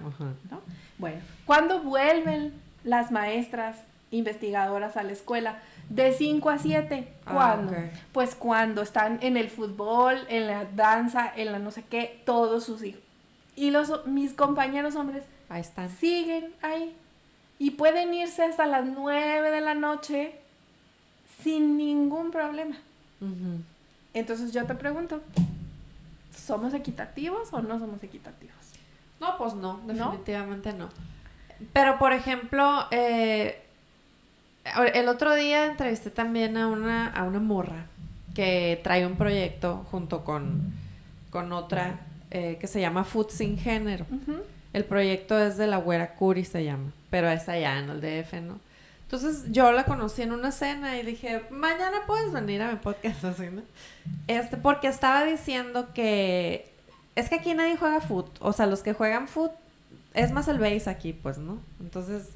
Bueno, 0.98 1.22
¿cuándo 1.46 1.82
vuelven 1.82 2.54
las 2.84 3.12
maestras 3.12 3.78
investigadoras 4.12 4.98
a 4.98 5.04
la 5.04 5.12
escuela. 5.12 5.60
De 5.90 6.14
5 6.14 6.50
a 6.50 6.58
7. 6.58 7.08
Ah, 7.26 7.34
¿Cuándo? 7.34 7.74
Pues 8.12 8.36
cuando 8.36 8.82
están 8.82 9.20
en 9.22 9.38
el 9.38 9.50
fútbol, 9.50 10.18
en 10.28 10.48
la 10.48 10.66
danza, 10.66 11.32
en 11.36 11.52
la 11.52 11.60
no 11.60 11.72
sé 11.72 11.84
qué, 11.84 12.22
todos 12.26 12.66
sus 12.66 12.84
hijos. 12.84 13.02
Y 13.56 13.72
los, 13.72 14.06
mis 14.06 14.34
compañeros 14.34 14.96
hombres 14.96 15.24
ahí 15.50 15.62
están. 15.62 15.90
siguen 15.90 16.54
ahí. 16.62 16.96
Y 17.60 17.72
pueden 17.72 18.14
irse 18.14 18.44
hasta 18.44 18.68
las 18.68 18.86
9 18.86 19.50
de 19.50 19.62
la 19.62 19.74
noche 19.74 20.36
sin 21.44 21.78
ningún 21.78 22.32
problema. 22.32 22.78
Entonces 24.14 24.52
yo 24.52 24.66
te 24.66 24.76
pregunto, 24.76 25.22
¿somos 26.36 26.74
equitativos 26.74 27.52
o 27.52 27.62
no 27.62 27.80
somos 27.80 28.04
equitativos? 28.04 28.56
No, 29.20 29.38
pues 29.38 29.56
no, 29.56 29.82
definitivamente 29.86 30.74
¿No? 30.74 30.90
Pero, 31.74 31.98
por 31.98 32.14
ejemplo, 32.14 32.86
eh, 32.92 33.67
el 34.94 35.08
otro 35.08 35.36
día 35.36 35.66
entrevisté 35.66 36.10
también 36.10 36.58
a 36.58 36.68
una, 36.68 37.08
a 37.08 37.24
una 37.24 37.40
morra 37.40 37.86
que 38.36 38.80
trae 38.84 39.06
un 39.06 39.16
proyecto 39.16 39.86
junto 39.90 40.24
con, 40.24 40.74
con 41.30 41.52
otra 41.52 42.00
eh, 42.30 42.58
que 42.60 42.68
se 42.68 42.80
llama 42.80 43.04
Food 43.04 43.30
Sin 43.30 43.58
Género. 43.58 44.06
El 44.74 44.86
proyecto 44.86 45.40
es 45.40 45.58
de 45.58 45.66
la 45.66 45.78
Güera 45.78 46.14
Curi, 46.16 46.46
se 46.46 46.64
llama, 46.64 46.92
pero 47.10 47.30
es 47.30 47.48
allá 47.50 47.80
en 47.80 47.90
el 47.90 48.02
DF, 48.02 48.34
¿no? 48.42 48.60
Entonces 49.04 49.52
yo 49.52 49.72
la 49.72 49.86
conocí 49.86 50.22
en 50.22 50.34
una 50.34 50.52
cena 50.52 51.00
y 51.00 51.06
dije, 51.06 51.44
mañana 51.50 52.02
puedes 52.06 52.32
venir 52.34 52.62
a 52.62 52.72
mi 52.72 52.78
podcast, 52.78 53.24
así, 53.24 53.46
¿no? 53.52 53.62
Este, 54.28 54.58
porque 54.58 54.88
estaba 54.88 55.24
diciendo 55.24 55.94
que 55.94 56.70
es 57.16 57.30
que 57.30 57.36
aquí 57.36 57.54
nadie 57.54 57.78
juega 57.78 58.02
foot, 58.02 58.28
o 58.40 58.54
sea, 58.54 58.66
los 58.66 58.84
que 58.84 58.94
juegan 58.94 59.28
foot 59.28 59.52
es 60.14 60.32
más 60.32 60.48
el 60.48 60.60
base 60.60 60.90
aquí, 60.90 61.14
pues, 61.14 61.38
¿no? 61.38 61.60
Entonces 61.80 62.28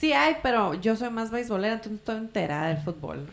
Sí 0.00 0.14
hay, 0.14 0.38
pero 0.42 0.72
yo 0.72 0.96
soy 0.96 1.10
más 1.10 1.30
beisbolera, 1.30 1.74
entonces 1.74 1.98
estoy 1.98 2.16
enterada 2.16 2.68
del 2.68 2.78
fútbol. 2.78 3.28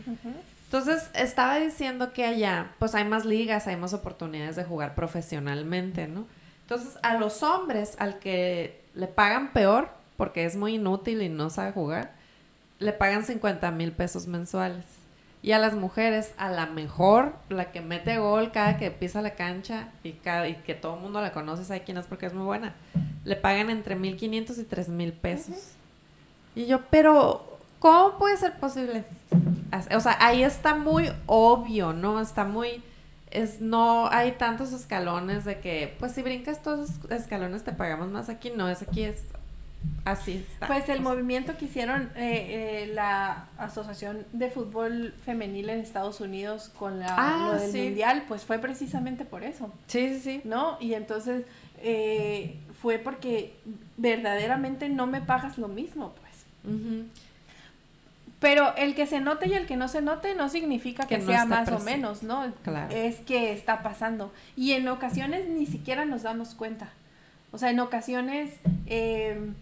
Entonces, 0.66 1.08
estaba 1.14 1.58
diciendo 1.58 2.12
que 2.12 2.26
allá, 2.26 2.72
pues 2.78 2.94
hay 2.94 3.06
más 3.06 3.24
ligas, 3.24 3.66
hay 3.66 3.76
más 3.76 3.94
oportunidades 3.94 4.56
de 4.56 4.64
jugar 4.64 4.94
profesionalmente, 4.94 6.08
¿no? 6.08 6.26
Entonces, 6.60 6.98
a 7.02 7.16
los 7.16 7.42
hombres, 7.42 7.96
al 7.98 8.18
que 8.18 8.82
le 8.94 9.06
pagan 9.06 9.54
peor, 9.54 9.88
porque 10.18 10.44
es 10.44 10.56
muy 10.56 10.74
inútil 10.74 11.22
y 11.22 11.30
no 11.30 11.48
sabe 11.48 11.72
jugar, 11.72 12.12
le 12.80 12.92
pagan 12.92 13.24
50 13.24 13.70
mil 13.70 13.92
pesos 13.92 14.26
mensuales. 14.26 14.84
Y 15.40 15.52
a 15.52 15.58
las 15.58 15.72
mujeres, 15.72 16.34
a 16.36 16.50
la 16.50 16.66
mejor, 16.66 17.34
la 17.48 17.72
que 17.72 17.80
mete 17.80 18.18
gol 18.18 18.52
cada 18.52 18.76
que 18.76 18.90
pisa 18.90 19.22
la 19.22 19.36
cancha 19.36 19.88
y, 20.02 20.12
cada, 20.12 20.46
y 20.46 20.56
que 20.56 20.74
todo 20.74 20.96
el 20.96 21.00
mundo 21.00 21.22
la 21.22 21.32
conoce, 21.32 21.64
sabe 21.64 21.84
quién 21.84 21.96
es 21.96 22.04
porque 22.04 22.26
es 22.26 22.34
muy 22.34 22.44
buena, 22.44 22.74
le 23.24 23.36
pagan 23.36 23.70
entre 23.70 23.96
1.500 23.96 24.58
y 24.58 24.64
3.000 24.64 25.12
pesos. 25.12 25.77
Y 26.54 26.66
yo, 26.66 26.82
pero, 26.90 27.58
¿cómo 27.78 28.18
puede 28.18 28.36
ser 28.36 28.58
posible? 28.58 29.04
O 29.94 30.00
sea, 30.00 30.16
ahí 30.20 30.42
está 30.42 30.74
muy 30.74 31.10
obvio, 31.26 31.92
¿no? 31.92 32.20
Está 32.20 32.44
muy... 32.44 32.82
Es, 33.30 33.60
no 33.60 34.08
hay 34.10 34.32
tantos 34.32 34.72
escalones 34.72 35.44
de 35.44 35.60
que, 35.60 35.94
pues 35.98 36.12
si 36.12 36.22
brincas 36.22 36.62
todos 36.62 36.90
los 37.02 37.10
escalones 37.10 37.62
te 37.62 37.72
pagamos 37.72 38.08
más 38.08 38.30
aquí, 38.30 38.50
no, 38.56 38.70
es 38.70 38.80
aquí 38.80 39.04
es 39.04 39.22
así 40.04 40.44
está. 40.50 40.66
Pues 40.66 40.88
el 40.88 41.00
movimiento 41.00 41.56
que 41.56 41.66
hicieron 41.66 42.10
eh, 42.16 42.84
eh, 42.84 42.90
la 42.94 43.48
Asociación 43.58 44.26
de 44.32 44.50
Fútbol 44.50 45.14
Femenil 45.24 45.68
en 45.70 45.80
Estados 45.80 46.20
Unidos 46.20 46.70
con 46.78 46.98
la, 46.98 47.14
ah, 47.16 47.52
lo 47.52 47.60
del 47.60 47.84
Mundial, 47.84 48.24
pues 48.26 48.42
fue 48.44 48.58
precisamente 48.58 49.24
por 49.24 49.44
eso. 49.44 49.70
Sí, 49.86 50.14
sí, 50.14 50.20
sí. 50.20 50.40
¿No? 50.44 50.78
Y 50.80 50.94
entonces 50.94 51.44
eh, 51.80 52.58
fue 52.80 52.98
porque 52.98 53.56
verdaderamente 53.96 54.88
no 54.88 55.06
me 55.06 55.20
pagas 55.20 55.58
lo 55.58 55.68
mismo, 55.68 56.14
pues. 56.20 56.27
Pero 58.40 58.74
el 58.76 58.94
que 58.94 59.06
se 59.06 59.20
note 59.20 59.48
y 59.48 59.54
el 59.54 59.66
que 59.66 59.76
no 59.76 59.88
se 59.88 60.00
note 60.00 60.34
no 60.34 60.48
significa 60.48 61.06
que, 61.06 61.20
sea 61.20 61.44
más 61.44 61.70
o 61.72 61.80
menos, 61.80 62.22
¿no? 62.22 62.52
Es 62.90 63.16
que 63.20 63.52
está 63.52 63.82
pasando. 63.82 64.32
Y 64.56 64.72
en 64.72 64.86
ocasiones 64.88 65.48
ni 65.48 65.66
siquiera 65.66 66.04
nos 66.04 66.22
damos 66.22 66.54
cuenta. 66.54 66.90
O 67.50 67.58
sea, 67.58 67.70
en 67.70 67.80
ocasiones, 67.80 68.54
em, 68.86 69.54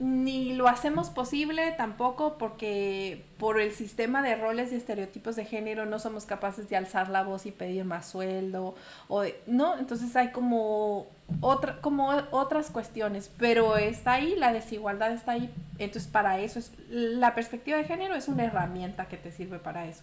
ni 0.00 0.54
lo 0.54 0.66
hacemos 0.66 1.10
posible 1.10 1.72
tampoco 1.72 2.36
porque 2.36 3.24
por 3.38 3.60
el 3.60 3.72
sistema 3.72 4.22
de 4.22 4.34
roles 4.34 4.72
y 4.72 4.76
estereotipos 4.76 5.36
de 5.36 5.44
género 5.44 5.86
no 5.86 6.00
somos 6.00 6.24
capaces 6.24 6.68
de 6.68 6.76
alzar 6.76 7.08
la 7.10 7.22
voz 7.22 7.46
y 7.46 7.52
pedir 7.52 7.84
más 7.84 8.06
sueldo 8.06 8.74
o 9.08 9.24
no 9.46 9.78
entonces 9.78 10.14
hay 10.16 10.32
como 10.32 11.06
otra 11.40 11.80
como 11.80 12.08
otras 12.32 12.70
cuestiones 12.70 13.30
pero 13.38 13.76
está 13.76 14.14
ahí 14.14 14.34
la 14.36 14.52
desigualdad 14.52 15.12
está 15.12 15.32
ahí. 15.32 15.52
Entonces 15.78 16.10
para 16.10 16.40
eso 16.40 16.58
es 16.58 16.72
la 16.88 17.34
perspectiva 17.34 17.78
de 17.78 17.84
género 17.84 18.16
es 18.16 18.26
una 18.26 18.44
herramienta 18.44 19.06
que 19.06 19.16
te 19.16 19.30
sirve 19.30 19.60
para 19.60 19.86
eso 19.86 20.02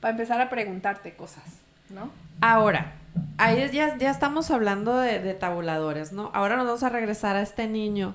para 0.00 0.12
empezar 0.12 0.40
a 0.40 0.48
preguntarte 0.48 1.14
cosas 1.14 1.44
no 1.90 2.10
ahora 2.40 2.94
ahí 3.36 3.70
ya, 3.70 3.98
ya 3.98 4.10
estamos 4.10 4.50
hablando 4.50 4.96
de 4.98 5.34
tabuladores 5.34 6.12
no 6.12 6.30
ahora 6.32 6.56
nos 6.56 6.64
vamos 6.64 6.82
a 6.84 6.88
regresar 6.88 7.36
a 7.36 7.42
este 7.42 7.66
niño 7.66 8.14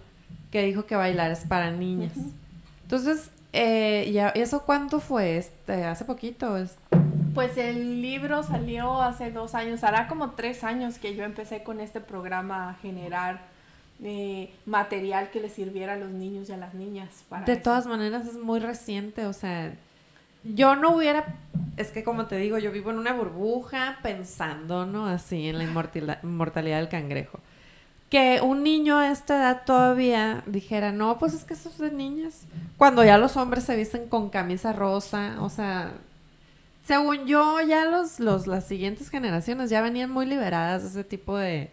que 0.52 0.64
dijo 0.64 0.86
que 0.86 0.96
bailar 0.96 1.32
es 1.32 1.46
para 1.46 1.72
niñas. 1.72 2.14
Entonces, 2.84 3.32
eh, 3.54 4.12
ya, 4.14 4.30
¿eso 4.30 4.64
cuánto 4.66 5.00
fue? 5.00 5.38
Este, 5.38 5.86
¿Hace 5.86 6.06
poquito? 6.06 6.58
Pues 7.34 7.58
el 7.58 8.02
libro 8.02 8.44
salió 8.44 9.02
hace 9.02 9.32
dos 9.32 9.56
años, 9.56 9.84
hará 9.84 10.08
como 10.08 10.32
tres 10.32 10.64
años 10.64 11.00
que 11.00 11.16
yo 11.16 11.24
empecé 11.24 11.64
con 11.64 11.80
este 11.80 12.02
programa 12.02 12.70
a 12.70 12.74
generar 12.76 13.42
eh, 14.04 14.54
material 14.66 15.32
que 15.32 15.40
le 15.40 15.50
sirviera 15.50 15.94
a 15.94 15.96
los 15.96 16.12
niños 16.12 16.50
y 16.50 16.52
a 16.52 16.58
las 16.58 16.74
niñas. 16.74 17.24
de 17.46 17.56
todas 17.56 17.88
maneras 17.88 18.28
es 18.28 18.38
muy 18.38 18.60
reciente, 18.60 19.26
o 19.26 19.34
sea, 19.34 19.74
yo 20.44 20.76
no 20.76 20.96
hubiera, 20.96 21.26
es 21.78 21.92
que 21.92 22.04
como 22.04 22.26
te 22.26 22.36
digo, 22.38 22.58
yo 22.58 22.72
vivo 22.72 22.92
en 22.92 22.98
una 22.98 23.14
burbuja 23.14 24.00
pensando, 24.02 24.86
¿no? 24.86 25.06
Así 25.06 25.48
en 25.48 25.58
la 25.60 25.64
inmortalidad 26.24 26.78
del 26.80 26.90
cangrejo 26.90 27.40
que 28.12 28.42
un 28.42 28.62
niño 28.62 28.98
a 28.98 29.10
esta 29.10 29.38
edad 29.38 29.62
todavía 29.66 30.44
dijera, 30.46 30.92
no, 30.92 31.18
pues 31.18 31.34
es 31.34 31.46
que 31.46 31.54
eso 31.54 31.70
es 31.70 31.78
de 31.78 31.92
niñas. 31.92 32.42
Cuando 32.78 33.06
ya 33.06 33.18
los 33.18 33.38
hombres 33.38 33.64
se 33.64 33.78
visten 33.78 34.10
con 34.10 34.30
camisa 34.30 34.74
rosa, 34.74 35.38
o 35.40 35.50
sea, 35.50 35.94
según 36.86 37.26
yo, 37.26 37.62
ya 37.62 37.86
los, 37.86 38.20
los, 38.20 38.48
las 38.48 38.68
siguientes 38.68 39.10
generaciones 39.10 39.70
ya 39.70 39.82
venían 39.82 40.12
muy 40.12 40.26
liberadas 40.26 40.84
de 40.84 40.90
ese 40.90 41.04
tipo 41.06 41.38
de, 41.38 41.72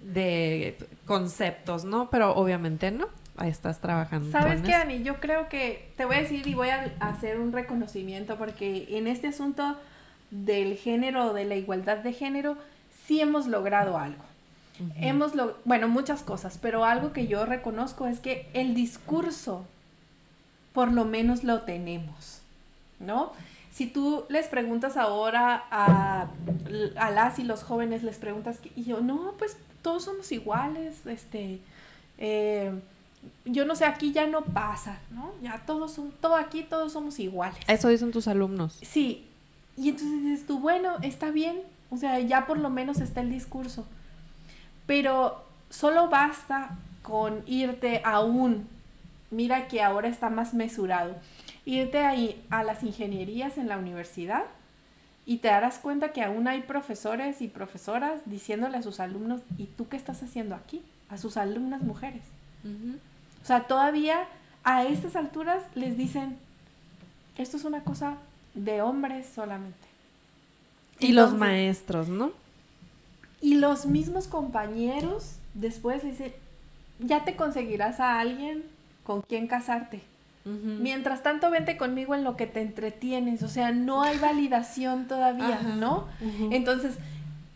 de 0.00 0.76
conceptos, 1.06 1.84
¿no? 1.84 2.10
Pero 2.10 2.34
obviamente 2.34 2.90
no. 2.90 3.06
Ahí 3.36 3.48
estás 3.48 3.80
trabajando. 3.80 4.32
¿Sabes 4.32 4.62
qué, 4.62 4.74
Ani? 4.74 5.04
Yo 5.04 5.20
creo 5.20 5.48
que 5.48 5.92
te 5.96 6.04
voy 6.04 6.16
a 6.16 6.22
decir 6.22 6.44
y 6.44 6.54
voy 6.54 6.70
a 6.70 6.92
hacer 6.98 7.38
un 7.38 7.52
reconocimiento 7.52 8.36
porque 8.36 8.88
en 8.90 9.06
este 9.06 9.28
asunto 9.28 9.76
del 10.32 10.76
género, 10.76 11.32
de 11.32 11.44
la 11.44 11.54
igualdad 11.54 11.98
de 11.98 12.12
género, 12.12 12.56
sí 13.06 13.20
hemos 13.20 13.46
logrado 13.46 13.96
algo. 13.96 14.31
Hemos, 14.96 15.34
lo, 15.34 15.56
bueno, 15.64 15.88
muchas 15.88 16.22
cosas, 16.22 16.58
pero 16.60 16.84
algo 16.84 17.12
que 17.12 17.26
yo 17.26 17.44
reconozco 17.44 18.06
es 18.06 18.20
que 18.20 18.48
el 18.54 18.74
discurso, 18.74 19.64
por 20.72 20.90
lo 20.90 21.04
menos 21.04 21.44
lo 21.44 21.62
tenemos, 21.62 22.40
¿no? 22.98 23.32
Si 23.70 23.86
tú 23.86 24.24
les 24.28 24.48
preguntas 24.48 24.96
ahora 24.96 25.64
a, 25.70 26.28
a 26.96 27.10
las 27.10 27.38
y 27.38 27.44
los 27.44 27.62
jóvenes, 27.62 28.02
les 28.02 28.16
preguntas, 28.16 28.58
y 28.76 28.84
yo, 28.84 29.00
no, 29.00 29.34
pues 29.38 29.56
todos 29.82 30.04
somos 30.04 30.32
iguales, 30.32 31.06
este, 31.06 31.60
eh, 32.18 32.72
yo 33.44 33.64
no 33.64 33.74
sé, 33.74 33.84
aquí 33.84 34.12
ya 34.12 34.26
no 34.26 34.42
pasa, 34.42 34.98
¿no? 35.10 35.32
Ya 35.42 35.62
todos 35.66 35.92
son, 35.92 36.12
todo 36.20 36.36
aquí 36.36 36.62
todos 36.62 36.92
somos 36.92 37.18
iguales. 37.18 37.58
Eso 37.66 37.88
dicen 37.88 38.10
tus 38.10 38.28
alumnos. 38.28 38.78
Sí, 38.82 39.26
y 39.76 39.90
entonces 39.90 40.24
dices 40.24 40.46
tú, 40.46 40.58
bueno, 40.58 40.96
está 41.02 41.30
bien, 41.30 41.60
o 41.90 41.96
sea, 41.96 42.18
ya 42.20 42.46
por 42.46 42.58
lo 42.58 42.70
menos 42.70 43.00
está 43.00 43.20
el 43.20 43.30
discurso. 43.30 43.86
Pero 44.92 45.42
solo 45.70 46.10
basta 46.10 46.76
con 47.02 47.44
irte 47.46 48.02
a 48.04 48.20
un, 48.20 48.68
mira 49.30 49.66
que 49.66 49.82
ahora 49.82 50.06
está 50.06 50.28
más 50.28 50.52
mesurado, 50.52 51.16
irte 51.64 52.00
ahí 52.00 52.44
a 52.50 52.62
las 52.62 52.82
ingenierías 52.82 53.56
en 53.56 53.68
la 53.68 53.78
universidad 53.78 54.42
y 55.24 55.38
te 55.38 55.48
darás 55.48 55.78
cuenta 55.78 56.12
que 56.12 56.22
aún 56.22 56.46
hay 56.46 56.60
profesores 56.60 57.40
y 57.40 57.48
profesoras 57.48 58.20
diciéndole 58.26 58.76
a 58.76 58.82
sus 58.82 59.00
alumnos, 59.00 59.40
¿y 59.56 59.64
tú 59.64 59.88
qué 59.88 59.96
estás 59.96 60.22
haciendo 60.22 60.54
aquí? 60.54 60.82
A 61.08 61.16
sus 61.16 61.38
alumnas 61.38 61.80
mujeres. 61.80 62.24
O 63.42 63.46
sea, 63.46 63.62
todavía 63.62 64.26
a 64.62 64.84
estas 64.84 65.16
alturas 65.16 65.62
les 65.74 65.96
dicen, 65.96 66.36
esto 67.38 67.56
es 67.56 67.64
una 67.64 67.82
cosa 67.82 68.18
de 68.52 68.82
hombres 68.82 69.26
solamente. 69.34 69.88
Y 71.00 71.12
los 71.12 71.32
maestros, 71.32 72.10
¿no? 72.10 72.41
Y 73.42 73.56
los 73.56 73.86
mismos 73.86 74.28
compañeros 74.28 75.36
después 75.54 76.02
dicen, 76.02 76.32
ya 77.00 77.24
te 77.24 77.36
conseguirás 77.36 78.00
a 78.00 78.20
alguien 78.20 78.62
con 79.04 79.20
quien 79.22 79.48
casarte. 79.48 80.00
Mientras 80.44 81.22
tanto, 81.22 81.50
vente 81.50 81.76
conmigo 81.76 82.16
en 82.16 82.24
lo 82.24 82.36
que 82.36 82.48
te 82.48 82.62
entretienes. 82.62 83.44
O 83.44 83.48
sea, 83.48 83.70
no 83.70 84.02
hay 84.02 84.18
validación 84.18 85.06
todavía, 85.06 85.60
¿no? 85.62 86.08
Entonces, 86.50 86.96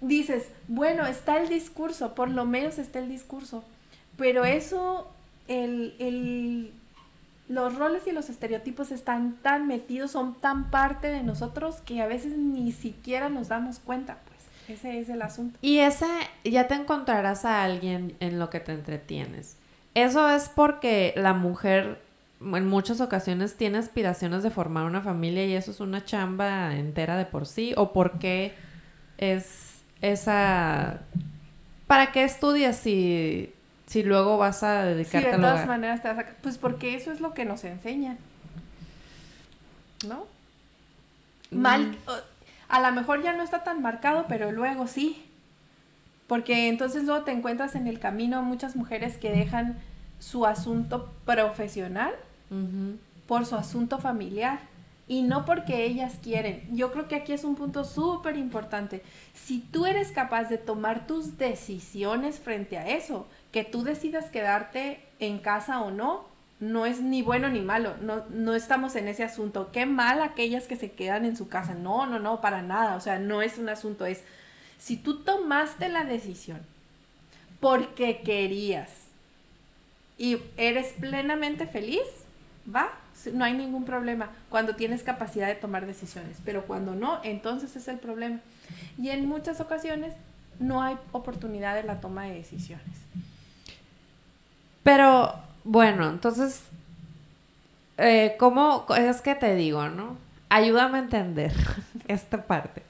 dices, 0.01 0.45
bueno, 0.69 1.05
está 1.07 1.41
el 1.41 1.49
discurso, 1.49 2.15
por 2.15 2.31
lo 2.31 2.45
menos 2.45 2.79
está 2.79 3.01
el 3.01 3.09
discurso. 3.09 3.65
Pero 4.17 4.45
eso, 4.45 5.09
el, 5.49 5.95
el, 5.99 6.73
los 7.49 7.75
roles 7.75 8.07
y 8.07 8.13
los 8.13 8.31
estereotipos 8.31 8.93
están 8.93 9.37
tan 9.43 9.67
metidos, 9.67 10.13
son 10.13 10.35
tan 10.35 10.71
parte 10.71 11.09
de 11.09 11.23
nosotros 11.23 11.77
que 11.85 12.01
a 12.03 12.07
veces 12.07 12.37
ni 12.37 12.71
siquiera 12.71 13.29
nos 13.29 13.49
damos 13.49 13.81
cuenta. 13.81 14.19
Ese 14.69 15.01
es 15.01 15.09
el 15.09 15.23
asunto. 15.23 15.59
Y 15.63 15.79
ese, 15.79 16.07
ya 16.45 16.67
te 16.67 16.75
encontrarás 16.75 17.45
a 17.45 17.63
alguien 17.63 18.17
en 18.21 18.39
lo 18.39 18.51
que 18.51 18.61
te 18.61 18.73
entretienes. 18.73 19.57
Eso 19.95 20.29
es 20.29 20.49
porque 20.49 21.15
la 21.17 21.35
mujer 21.35 22.03
en 22.41 22.67
muchas 22.67 23.01
ocasiones 23.01 23.57
tiene 23.57 23.79
aspiraciones 23.79 24.43
de 24.43 24.51
formar 24.51 24.85
una 24.85 25.01
familia 25.01 25.47
y 25.47 25.55
eso 25.55 25.71
es 25.71 25.81
una 25.81 26.05
chamba 26.05 26.75
entera 26.75 27.17
de 27.17 27.27
por 27.27 27.47
sí. 27.47 27.75
¿O 27.77 27.93
porque 27.93 28.55
es 29.19 29.81
esa... 30.03 31.01
¿Para 31.87 32.11
qué 32.11 32.25
estudias 32.25 32.77
si, 32.77 33.53
si 33.87 34.03
luego 34.03 34.37
vas 34.37 34.65
a 34.65 34.85
dedicarte 34.85 35.31
sí, 35.31 35.37
de 35.37 35.41
todas 35.41 35.67
maneras 35.67 36.03
te 36.03 36.09
vas 36.09 36.19
a... 36.19 36.27
Pues 36.43 36.59
porque 36.59 36.97
eso 36.97 37.13
es 37.13 37.21
lo 37.21 37.35
que 37.35 37.45
nos 37.45 37.63
enseñan. 37.65 38.19
¿No? 40.07 40.27
Mal... 41.51 41.93
Mm 41.93 42.36
a 42.69 42.81
lo 42.81 42.93
mejor 42.93 43.23
ya 43.23 43.33
no 43.33 43.43
está 43.43 43.65
tan 43.65 43.83
marcado, 43.83 44.27
pero 44.29 44.53
luego 44.53 44.87
sí. 44.87 45.25
Porque 46.27 46.69
entonces 46.69 47.05
luego 47.05 47.25
te 47.25 47.33
encuentras 47.33 47.75
en 47.75 47.87
el 47.87 48.01
camino 48.01 48.43
muchas 48.43 48.75
mujeres 48.75 49.17
que 49.17 49.31
dejan 49.31 49.79
su 50.19 50.47
asunto 50.47 51.13
profesional 51.25 52.15
por 53.27 53.47
su 53.47 53.57
asunto 53.57 53.99
familiar. 53.99 54.61
Y 55.09 55.23
no 55.23 55.45
porque 55.45 55.85
ellas 55.85 56.19
quieren. 56.21 56.67
Yo 56.73 56.91
creo 56.91 57.07
que 57.07 57.15
aquí 57.15 57.33
es 57.33 57.45
un 57.45 57.55
punto 57.55 57.85
súper 57.85 58.37
importante. 58.37 59.05
Si 59.35 59.61
tú 59.61 59.87
eres 59.87 60.11
capaz 60.11 60.49
de 60.49 60.59
tomar 60.59 61.07
tus 61.07 61.39
decisiones 61.39 62.41
frente 62.41 62.77
a 62.77 62.89
eso, 62.89 63.29
que 63.53 63.63
tú 63.63 63.85
decidas 63.85 64.31
quedarte 64.31 65.01
en 65.21 65.39
casa 65.39 65.81
o 65.81 65.93
no, 65.93 66.25
no 66.59 66.87
es 66.87 67.01
ni 67.01 67.23
bueno 67.23 67.49
ni 67.49 67.61
malo, 67.61 67.97
no, 68.01 68.25
no 68.31 68.55
estamos 68.55 68.97
en 68.97 69.09
ese 69.09 69.25
asunto. 69.25 69.71
Qué 69.73 69.85
mal 69.85 70.23
aquellas 70.23 70.67
que 70.67 70.77
se 70.77 70.91
quedan 70.91 71.25
en 71.25 71.37
su 71.37 71.49
casa. 71.49 71.75
No, 71.75 72.07
no, 72.07 72.19
no, 72.19 72.41
para 72.41 72.63
nada. 72.63 72.97
O 72.97 73.01
sea, 73.01 73.19
no 73.19 73.43
es 73.43 73.59
un 73.59 73.69
asunto, 73.69 74.07
es 74.07 74.23
si 74.79 74.97
tú 74.97 75.23
tomaste 75.23 75.89
la 75.89 76.05
decisión 76.05 76.61
porque 77.61 78.21
querías 78.23 78.91
y 80.19 80.39
eres 80.57 80.95
plenamente 80.95 81.67
feliz, 81.67 82.05
va, 82.75 82.93
no 83.33 83.45
hay 83.45 83.55
ningún 83.55 83.85
problema 83.85 84.31
cuando 84.49 84.77
tienes 84.77 85.03
capacidad 85.03 85.47
de 85.49 85.55
tomar 85.55 85.87
decisiones, 85.87 86.39
pero 86.45 86.65
cuando 86.67 86.95
no, 86.95 87.21
entonces 87.23 87.77
es 87.77 87.89
el 87.89 87.99
problema. 87.99 88.41
Y 88.99 89.11
en 89.11 89.27
muchas 89.27 89.61
ocasiones 89.61 90.15
no 90.59 90.83
hay 90.83 90.97
oportunidad 91.13 91.75
de 91.75 91.83
la 91.83 92.01
toma 92.01 92.25
de 92.25 92.35
decisiones. 92.35 92.87
Pero 94.83 95.35
bueno, 95.67 96.09
entonces, 96.09 96.63
eh, 97.99 98.37
¿cómo 98.39 98.87
es 98.97 99.21
que 99.21 99.35
te 99.35 99.57
digo, 99.57 99.89
no? 99.89 100.17
Ayúdame 100.49 100.99
a 100.99 101.03
entender 101.03 101.53
esta 102.09 102.45
parte. 102.45 102.83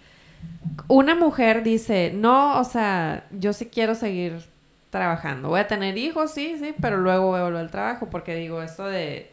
Una 0.87 1.15
mujer 1.15 1.63
dice, 1.63 2.13
no, 2.15 2.61
o 2.61 2.65
sea, 2.65 3.25
yo 3.31 3.55
sí 3.55 3.67
quiero 3.67 3.95
seguir 3.95 4.45
trabajando. 4.91 5.49
Voy 5.49 5.61
a 5.61 5.67
tener 5.67 5.97
hijos, 5.97 6.33
sí, 6.33 6.57
sí, 6.61 6.75
pero 6.81 6.99
luego 6.99 7.29
voy 7.29 7.41
a 7.41 7.45
volver 7.45 7.63
al 7.63 7.71
trabajo 7.71 8.09
porque 8.11 8.35
digo, 8.35 8.63
esto 8.63 8.85
de, 8.85 9.31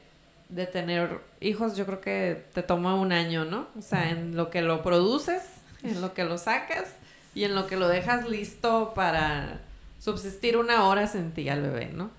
de 0.47 0.65
tener 0.65 1.19
hijos 1.41 1.75
yo 1.75 1.85
creo 1.85 1.99
que 1.99 2.45
te 2.53 2.63
toma 2.63 2.95
un 2.95 3.11
año, 3.11 3.43
¿no? 3.43 3.67
O 3.77 3.81
sea, 3.81 4.09
en 4.09 4.37
lo 4.37 4.49
que 4.49 4.61
lo 4.61 4.83
produces, 4.83 5.43
en 5.83 5.99
lo 5.99 6.13
que 6.13 6.23
lo 6.23 6.37
sacas 6.37 6.95
y 7.35 7.43
en 7.43 7.55
lo 7.55 7.67
que 7.67 7.75
lo 7.75 7.89
dejas 7.89 8.29
listo 8.29 8.93
para 8.95 9.59
subsistir 9.99 10.55
una 10.55 10.85
hora 10.85 11.07
sin 11.07 11.31
ti 11.33 11.49
al 11.49 11.61
bebé, 11.61 11.91
¿no? 11.93 12.09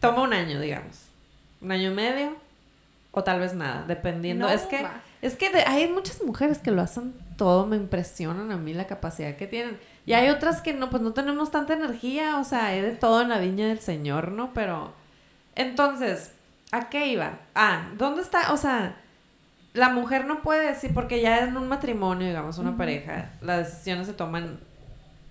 Toma 0.00 0.22
un 0.22 0.32
año, 0.32 0.60
digamos. 0.60 1.06
Un 1.60 1.72
año 1.72 1.90
y 1.90 1.94
medio. 1.94 2.36
O 3.10 3.24
tal 3.24 3.40
vez 3.40 3.54
nada, 3.54 3.84
dependiendo. 3.86 4.48
es 4.48 4.62
que, 4.62 4.86
es 5.22 5.36
que 5.36 5.46
hay 5.66 5.88
muchas 5.88 6.22
mujeres 6.22 6.58
que 6.58 6.70
lo 6.70 6.82
hacen 6.82 7.14
todo, 7.36 7.66
me 7.66 7.76
impresionan 7.76 8.52
a 8.52 8.56
mí 8.56 8.74
la 8.74 8.86
capacidad 8.86 9.36
que 9.36 9.46
tienen. 9.46 9.78
Y 10.04 10.12
hay 10.12 10.28
otras 10.28 10.60
que 10.60 10.74
no, 10.74 10.90
pues 10.90 11.02
no 11.02 11.12
tenemos 11.12 11.50
tanta 11.50 11.72
energía, 11.72 12.38
o 12.38 12.44
sea, 12.44 12.66
hay 12.66 12.80
de 12.82 12.92
todo 12.92 13.22
en 13.22 13.30
la 13.30 13.38
viña 13.38 13.68
del 13.68 13.80
Señor, 13.80 14.32
¿no? 14.32 14.52
Pero 14.52 14.92
Entonces, 15.54 16.32
¿a 16.70 16.88
qué 16.90 17.08
iba? 17.08 17.38
Ah, 17.54 17.90
¿dónde 17.96 18.22
está? 18.22 18.52
O 18.52 18.56
sea, 18.56 18.96
la 19.72 19.88
mujer 19.90 20.26
no 20.26 20.42
puede 20.42 20.66
decir, 20.66 20.92
porque 20.92 21.20
ya 21.20 21.40
en 21.40 21.56
un 21.56 21.68
matrimonio, 21.68 22.26
digamos, 22.26 22.58
una 22.58 22.76
pareja, 22.76 23.30
las 23.40 23.70
decisiones 23.70 24.06
se 24.06 24.12
toman 24.12 24.60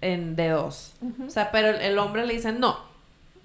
en 0.02 0.36
de 0.36 0.50
dos. 0.50 0.94
O 1.26 1.30
sea, 1.30 1.52
pero 1.52 1.70
el, 1.70 1.98
hombre 1.98 2.26
le 2.26 2.34
dice, 2.34 2.52
no, 2.52 2.78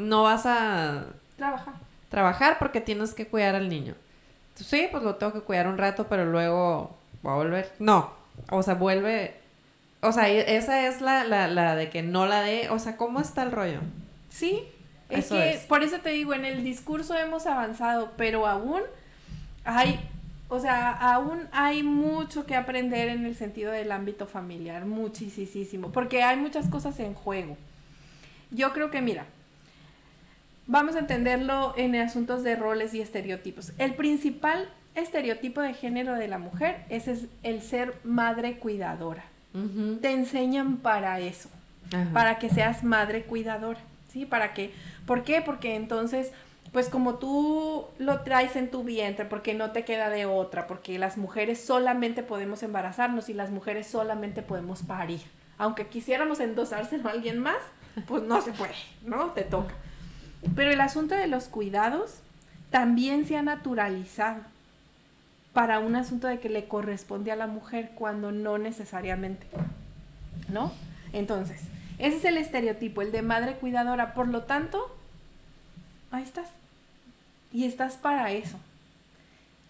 no 0.02 0.24
vas 0.24 0.46
a 0.46 1.06
trabajar. 1.36 1.74
Trabajar 2.08 2.58
porque 2.58 2.80
tienes 2.80 3.14
que 3.14 3.26
cuidar 3.26 3.54
al 3.54 3.68
niño. 3.68 3.94
Sí, 4.54 4.88
pues 4.90 5.02
lo 5.02 5.16
tengo 5.16 5.32
que 5.32 5.40
cuidar 5.40 5.66
un 5.66 5.78
rato, 5.78 6.06
pero 6.08 6.26
luego 6.26 6.96
va 7.26 7.32
a 7.32 7.36
volver. 7.36 7.72
No, 7.78 8.10
o 8.50 8.62
sea, 8.62 8.74
vuelve. 8.74 9.34
O 10.00 10.12
sea, 10.12 10.28
e, 10.28 10.56
esa 10.56 10.86
es 10.86 11.00
la, 11.00 11.24
la, 11.24 11.48
la 11.48 11.74
de 11.74 11.88
que 11.88 12.02
no 12.02 12.26
la 12.26 12.42
dé. 12.42 12.68
O 12.70 12.78
sea, 12.78 12.96
¿cómo 12.96 13.20
está 13.20 13.42
el 13.42 13.52
rollo? 13.52 13.80
Sí, 14.28 14.64
es 15.08 15.28
que 15.28 15.60
por 15.68 15.82
eso 15.82 16.00
te 16.00 16.10
digo, 16.10 16.34
en 16.34 16.44
el 16.44 16.64
discurso 16.64 17.16
hemos 17.16 17.46
avanzado, 17.46 18.12
pero 18.16 18.46
aún 18.46 18.82
hay 19.64 20.00
o 20.52 20.60
sea, 20.60 20.90
aún 20.90 21.48
hay 21.50 21.82
mucho 21.82 22.44
que 22.44 22.54
aprender 22.54 23.08
en 23.08 23.24
el 23.24 23.34
sentido 23.34 23.72
del 23.72 23.90
ámbito 23.90 24.26
familiar, 24.26 24.84
muchísimo, 24.84 25.90
porque 25.92 26.22
hay 26.22 26.36
muchas 26.36 26.68
cosas 26.68 27.00
en 27.00 27.14
juego. 27.14 27.56
Yo 28.50 28.74
creo 28.74 28.90
que, 28.90 29.00
mira, 29.00 29.24
vamos 30.66 30.96
a 30.96 31.00
entenderlo 31.00 31.74
en 31.76 31.94
asuntos 31.96 32.42
de 32.42 32.56
roles 32.56 32.94
y 32.94 33.00
estereotipos. 33.00 33.72
El 33.78 33.94
principal 33.94 34.68
estereotipo 34.94 35.60
de 35.60 35.74
género 35.74 36.14
de 36.14 36.28
la 36.28 36.38
mujer 36.38 36.84
es 36.88 37.08
el 37.42 37.62
ser 37.62 37.94
madre 38.04 38.58
cuidadora. 38.58 39.24
Te 40.00 40.10
enseñan 40.10 40.78
para 40.78 41.20
eso, 41.20 41.50
para 42.14 42.38
que 42.38 42.48
seas 42.48 42.84
madre 42.84 43.24
cuidadora, 43.24 43.80
¿sí? 44.10 44.24
Para 44.24 44.54
que, 44.54 44.72
¿por 45.06 45.24
qué? 45.24 45.42
Porque 45.42 45.76
entonces 45.76 46.32
pues 46.72 46.88
como 46.88 47.16
tú 47.16 47.84
lo 47.98 48.20
traes 48.22 48.56
en 48.56 48.70
tu 48.70 48.82
vientre, 48.82 49.26
porque 49.26 49.52
no 49.52 49.72
te 49.72 49.84
queda 49.84 50.08
de 50.08 50.24
otra, 50.24 50.66
porque 50.66 50.98
las 50.98 51.18
mujeres 51.18 51.62
solamente 51.62 52.22
podemos 52.22 52.62
embarazarnos 52.62 53.28
y 53.28 53.34
las 53.34 53.50
mujeres 53.50 53.86
solamente 53.86 54.40
podemos 54.40 54.82
parir. 54.82 55.20
Aunque 55.58 55.86
quisiéramos 55.86 56.40
endosárselo 56.40 57.08
a 57.08 57.12
alguien 57.12 57.38
más, 57.38 57.58
pues 58.06 58.22
no 58.22 58.40
se 58.40 58.52
puede, 58.52 58.74
¿no? 59.04 59.32
Te 59.32 59.42
toca. 59.42 59.74
Pero 60.54 60.70
el 60.70 60.80
asunto 60.80 61.14
de 61.14 61.26
los 61.26 61.44
cuidados 61.44 62.20
también 62.70 63.26
se 63.26 63.36
ha 63.36 63.42
naturalizado 63.42 64.40
para 65.52 65.78
un 65.78 65.96
asunto 65.96 66.26
de 66.26 66.40
que 66.40 66.48
le 66.48 66.66
corresponde 66.66 67.30
a 67.30 67.36
la 67.36 67.46
mujer 67.46 67.92
cuando 67.94 68.32
no 68.32 68.58
necesariamente, 68.58 69.46
¿no? 70.48 70.72
Entonces, 71.12 71.60
ese 71.98 72.16
es 72.16 72.24
el 72.24 72.38
estereotipo, 72.38 73.02
el 73.02 73.12
de 73.12 73.22
madre 73.22 73.56
cuidadora. 73.56 74.14
Por 74.14 74.28
lo 74.28 74.42
tanto, 74.44 74.96
ahí 76.10 76.22
estás 76.22 76.48
y 77.52 77.64
estás 77.64 77.96
para 77.96 78.30
eso. 78.32 78.58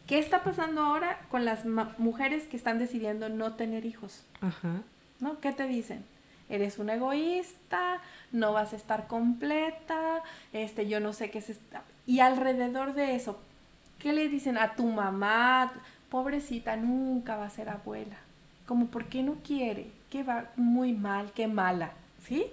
¿Qué 0.07 0.19
está 0.19 0.45
pasando 0.45 0.83
ahora 0.83 1.21
con 1.31 1.45
las 1.45 1.65
mujeres 1.99 2.45
que 2.45 2.57
están 2.57 2.79
decidiendo 2.79 3.29
no 3.29 3.55
tener 3.55 3.85
hijos? 3.85 4.25
Ajá. 4.41 4.83
¿No? 5.21 5.41
¿Qué 5.41 5.53
te 5.53 5.67
dicen? 5.67 6.05
Eres 6.49 6.79
un 6.79 6.91
egoísta, 6.91 8.01
no 8.31 8.53
vas 8.53 8.73
a 8.73 8.77
estar 8.77 9.07
completa, 9.07 10.23
este, 10.53 10.89
yo 10.89 11.01
no 11.01 11.13
sé 11.13 11.31
qué 11.31 11.39
es 11.39 11.51
esta. 11.51 11.83
Y 12.07 12.21
alrededor 12.21 12.95
de 12.95 13.15
eso, 13.15 13.41
¿qué 13.99 14.13
le 14.13 14.29
dicen 14.29 14.59
a 14.59 14.75
tu 14.75 14.87
mamá? 14.87 15.73
Pobrecita, 16.11 16.77
nunca 16.77 17.37
va 17.37 17.47
a 17.47 17.51
ser 17.51 17.69
abuela. 17.69 18.17
Como, 18.67 18.87
¿por 18.87 19.07
qué 19.07 19.23
no 19.23 19.37
quiere? 19.45 19.87
Que 20.11 20.23
va 20.23 20.51
muy 20.57 20.93
mal, 20.93 21.33
qué 21.35 21.47
mala, 21.47 21.93
¿sí? 22.27 22.47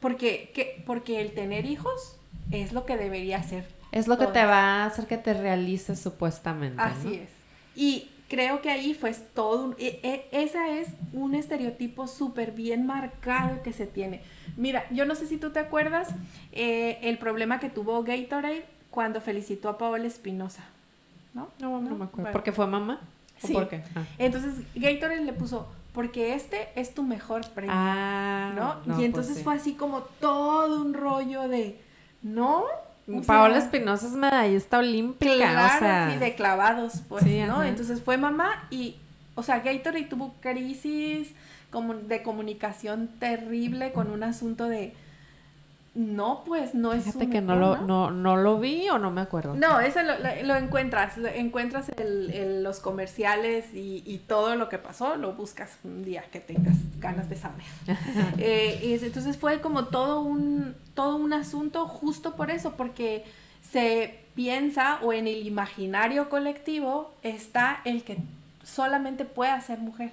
porque, 0.00 0.50
¿qué? 0.54 0.82
porque 0.86 1.20
el 1.20 1.32
tener 1.32 1.64
hijos 1.64 2.16
es 2.50 2.72
lo 2.72 2.84
que 2.84 2.96
debería 2.96 3.42
ser 3.42 3.76
es 3.92 4.08
lo 4.08 4.18
que 4.18 4.26
te 4.26 4.44
va 4.44 4.82
a 4.82 4.86
hacer 4.86 5.06
que 5.06 5.16
te 5.16 5.32
realices 5.32 5.98
supuestamente. 6.00 6.80
Así 6.82 7.14
es. 7.14 7.30
Y 7.74 8.10
creo 8.28 8.60
que 8.60 8.70
ahí 8.70 8.94
fue 8.94 9.12
todo, 9.34 9.74
e, 9.78 10.00
e, 10.02 10.28
esa 10.32 10.70
es 10.70 10.88
un 11.12 11.34
estereotipo 11.34 12.06
súper 12.06 12.52
bien 12.52 12.86
marcado 12.86 13.62
que 13.62 13.72
se 13.72 13.86
tiene. 13.86 14.20
Mira, 14.56 14.84
yo 14.90 15.04
no 15.04 15.14
sé 15.14 15.26
si 15.26 15.36
tú 15.36 15.50
te 15.50 15.58
acuerdas 15.58 16.08
eh, 16.52 16.98
el 17.02 17.18
problema 17.18 17.60
que 17.60 17.68
tuvo 17.68 18.02
Gatorade 18.02 18.64
cuando 18.90 19.20
felicitó 19.20 19.68
a 19.68 19.78
Paola 19.78 20.06
Espinosa. 20.06 20.64
¿No? 21.34 21.48
No, 21.58 21.80
no, 21.80 21.94
me 21.94 22.04
acuerdo. 22.04 22.32
¿Porque 22.32 22.52
fue 22.52 22.66
mamá? 22.66 23.00
sí. 23.38 23.52
por 23.52 23.68
qué? 23.68 23.82
Ah. 23.94 24.04
Entonces 24.18 24.54
Gatorade 24.74 25.22
le 25.22 25.32
puso, 25.34 25.68
porque 25.92 26.34
este 26.34 26.68
es 26.74 26.94
tu 26.94 27.02
mejor 27.02 27.46
premio. 27.50 27.74
Ah, 27.74 28.52
¿no? 28.56 28.80
y 28.84 28.94
pues 28.94 29.04
entonces 29.04 29.44
fue 29.44 29.54
así 29.54 29.74
como 29.74 30.00
todo 30.00 30.80
un 30.80 30.94
rollo 30.94 31.48
de, 31.48 31.78
no, 32.22 32.64
Paola 33.26 33.58
Espinosa 33.58 34.06
es 34.06 34.12
medallista 34.12 34.78
olímpica, 34.78 35.34
claro, 35.36 35.76
o 35.76 35.78
sea. 35.78 36.10
sí, 36.12 36.18
de 36.18 36.34
clavados, 36.34 37.02
pues, 37.08 37.24
¿no? 37.24 37.62
Entonces 37.62 38.02
fue 38.02 38.16
mamá 38.16 38.66
y, 38.70 38.96
o 39.34 39.42
sea, 39.42 39.60
Gatorade 39.60 40.04
tuvo 40.04 40.34
crisis 40.40 41.32
como 41.70 41.94
de 41.94 42.22
comunicación 42.22 43.08
terrible 43.18 43.92
con 43.92 44.10
un 44.10 44.22
asunto 44.24 44.64
de 44.64 44.94
no, 45.96 46.42
pues 46.44 46.74
no 46.74 46.92
es 46.92 47.04
Fíjate 47.04 47.30
que 47.30 47.40
no 47.40 47.56
lo, 47.56 47.78
¿no? 47.78 48.10
No, 48.10 48.36
lo 48.36 48.58
vi 48.60 48.86
o 48.90 48.98
no 48.98 49.10
me 49.10 49.22
acuerdo. 49.22 49.54
No, 49.54 49.80
eso 49.80 50.00
lo, 50.02 50.54
encuentras, 50.54 51.16
encuentras 51.34 51.88
el, 51.96 52.62
los 52.62 52.80
comerciales 52.80 53.64
y, 53.72 54.20
todo 54.26 54.56
lo 54.56 54.68
que 54.68 54.76
pasó, 54.76 55.16
lo 55.16 55.32
buscas 55.32 55.78
un 55.84 56.04
día 56.04 56.24
que 56.30 56.38
tengas 56.38 56.76
ganas 56.98 57.30
de 57.30 57.36
saber. 57.36 57.64
eh, 58.38 58.98
entonces 59.02 59.38
fue 59.38 59.62
como 59.62 59.86
todo 59.86 60.20
un, 60.20 60.74
todo 60.92 61.16
un 61.16 61.32
asunto 61.32 61.86
justo 61.86 62.36
por 62.36 62.50
eso, 62.50 62.72
porque 62.76 63.24
se 63.62 64.20
piensa 64.34 64.98
o 65.02 65.14
en 65.14 65.26
el 65.26 65.46
imaginario 65.46 66.28
colectivo 66.28 67.14
está 67.22 67.80
el 67.86 68.02
que 68.02 68.18
solamente 68.64 69.24
puede 69.24 69.58
ser 69.62 69.78
mujer. 69.78 70.12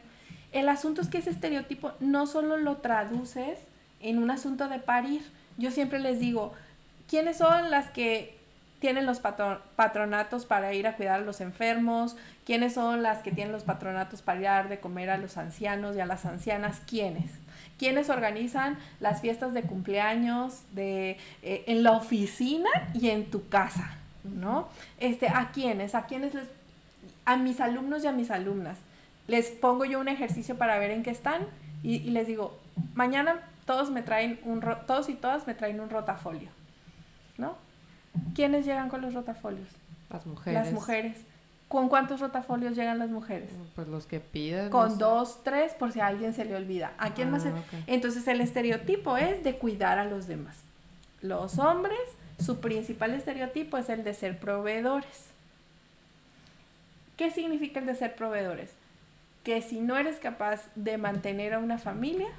El 0.54 0.70
asunto 0.70 1.02
es 1.02 1.10
que 1.10 1.18
ese 1.18 1.32
estereotipo 1.32 1.92
no 2.00 2.26
solo 2.26 2.56
lo 2.56 2.78
traduces 2.78 3.60
en 4.00 4.20
un 4.20 4.32
asunto 4.32 4.70
de 4.70 4.80
parir, 4.80 5.24
yo 5.58 5.72
siempre 5.72 6.00
les 6.00 6.20
digo, 6.20 6.54
¿quiénes 7.08 7.38
son 7.38 7.72
las 7.72 7.90
que 7.90 8.38
tienen 8.80 9.06
los 9.06 9.20
patronatos 9.20 10.46
para 10.46 10.74
ir 10.74 10.88
a 10.88 10.98
cuidar 10.98 11.22
a 11.22 11.24
los 11.24 11.40
enfermos? 11.42 12.18
¿Quiénes 12.46 12.74
son 12.74 13.02
las 13.02 13.20
que 13.20 13.32
tienen 13.32 13.54
los 13.54 13.64
patronatos 13.64 14.22
para 14.22 14.42
dar 14.42 14.70
de 14.70 14.80
comer 14.80 15.10
a 15.10 15.18
los 15.18 15.38
ancianos 15.38 15.96
y 15.96 16.02
a 16.02 16.06
las 16.06 16.26
ancianas? 16.26 16.82
¿Quiénes? 16.86 17.32
¿Quiénes 17.78 18.10
organizan 18.10 18.78
las 19.00 19.22
fiestas 19.22 19.54
de 19.54 19.64
cumpleaños 19.64 20.64
de, 20.74 21.18
eh, 21.44 21.64
en 21.68 21.84
la 21.84 21.94
oficina 21.94 22.70
y 22.94 23.10
en 23.10 23.32
tu 23.32 23.48
casa? 23.48 23.96
¿No? 24.26 24.68
Este, 25.00 25.30
¿A 25.30 25.52
quiénes? 25.54 25.96
¿A 25.96 26.06
quiénes 26.06 26.34
les... 26.34 26.44
A 27.24 27.38
mis 27.38 27.62
alumnos 27.62 28.04
y 28.04 28.08
a 28.08 28.12
mis 28.12 28.32
alumnas. 28.32 28.78
Les 29.28 29.48
pongo 29.48 29.86
yo 29.86 30.02
un 30.02 30.10
ejercicio 30.10 30.58
para 30.58 30.78
ver 30.78 30.92
en 30.92 31.04
qué 31.04 31.12
están 31.12 31.48
y 31.84 32.00
les 32.12 32.28
digo, 32.28 32.60
mañana 32.96 33.40
todos 33.66 33.92
me 33.92 34.02
traen 34.02 34.40
un 34.44 34.62
todos 34.86 35.10
y 35.10 35.14
todas 35.14 35.48
me 35.48 35.54
traen 35.54 35.80
un 35.80 35.90
rotafolio, 35.90 36.50
¿no? 37.38 37.56
¿Quiénes 38.36 38.66
llegan 38.66 38.90
con 38.90 39.02
los 39.02 39.14
rotafolios? 39.14 39.70
Las 40.10 40.26
mujeres. 40.26 40.64
Las 40.64 40.74
mujeres. 40.74 41.18
¿Con 41.68 41.90
cuántos 41.90 42.20
rotafolios 42.20 42.76
llegan 42.76 43.00
las 43.00 43.10
mujeres? 43.10 43.50
Pues 43.74 43.88
los 43.88 44.06
que 44.06 44.20
piden. 44.20 44.70
Con 44.70 45.00
dos, 45.00 45.40
tres, 45.44 45.74
por 45.74 45.92
si 45.92 46.02
a 46.02 46.08
alguien 46.08 46.34
se 46.34 46.46
le 46.46 46.56
olvida. 46.56 46.94
¿A 47.00 47.16
quién 47.16 47.32
más? 47.32 47.46
Ah, 47.46 47.54
Entonces 47.88 48.28
el 48.28 48.42
estereotipo 48.42 49.18
es 49.18 49.44
de 49.44 49.56
cuidar 49.56 49.98
a 49.98 50.06
los 50.06 50.28
demás. 50.28 50.58
Los 51.22 51.58
hombres, 51.58 51.98
su 52.40 52.60
principal 52.60 53.16
estereotipo 53.16 53.78
es 53.78 53.90
el 53.90 54.04
de 54.04 54.14
ser 54.14 54.38
proveedores. 54.38 55.30
¿Qué 57.18 57.32
significa 57.32 57.80
el 57.80 57.88
de 57.88 57.96
ser 57.96 58.16
proveedores? 58.16 58.72
Que 59.44 59.62
si 59.64 59.80
no 59.80 59.98
eres 59.98 60.18
capaz 60.18 60.62
de 60.76 60.98
mantener 60.98 61.56
a 61.56 61.60
una 61.60 61.80
familia, 61.80 62.30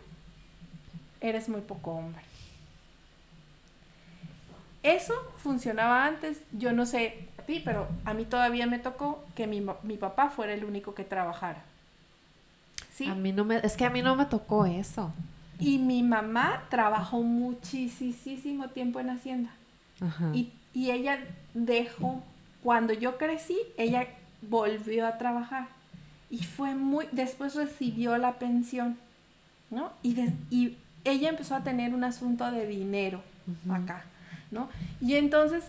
eres 1.24 1.48
muy 1.48 1.62
poco 1.62 1.92
hombre. 1.92 2.22
Eso 4.82 5.14
funcionaba 5.38 6.04
antes, 6.04 6.42
yo 6.52 6.72
no 6.72 6.84
sé 6.84 7.26
a 7.38 7.42
ti, 7.42 7.62
pero 7.64 7.88
a 8.04 8.12
mí 8.12 8.26
todavía 8.26 8.66
me 8.66 8.78
tocó 8.78 9.24
que 9.34 9.46
mi, 9.46 9.62
papá 9.96 10.28
fuera 10.28 10.52
el 10.52 10.64
único 10.64 10.94
que 10.94 11.04
trabajara. 11.04 11.62
¿Sí? 12.92 13.06
A 13.08 13.14
mí 13.14 13.32
no 13.32 13.46
me, 13.46 13.56
es 13.56 13.76
que 13.76 13.86
a 13.86 13.90
mí 13.90 14.02
no 14.02 14.14
me 14.14 14.26
tocó 14.26 14.66
eso. 14.66 15.12
Y 15.58 15.78
mi 15.78 16.02
mamá 16.02 16.64
trabajó 16.68 17.22
muchísimo 17.22 18.68
tiempo 18.68 19.00
en 19.00 19.10
Hacienda. 19.10 19.50
Y, 20.34 20.52
y 20.74 20.90
ella 20.90 21.18
dejó, 21.54 22.22
cuando 22.62 22.92
yo 22.92 23.16
crecí, 23.16 23.56
ella 23.78 24.06
volvió 24.42 25.06
a 25.06 25.16
trabajar. 25.16 25.68
Y 26.28 26.42
fue 26.44 26.74
muy, 26.74 27.06
después 27.12 27.54
recibió 27.54 28.18
la 28.18 28.34
pensión, 28.34 28.98
¿no? 29.70 29.92
Y, 30.02 30.20
y 30.50 30.76
ella 31.04 31.28
empezó 31.28 31.54
a 31.54 31.62
tener 31.64 31.94
un 31.94 32.04
asunto 32.04 32.50
de 32.50 32.66
dinero 32.66 33.22
acá, 33.70 34.04
¿no? 34.50 34.68
Y 35.00 35.14
entonces, 35.14 35.64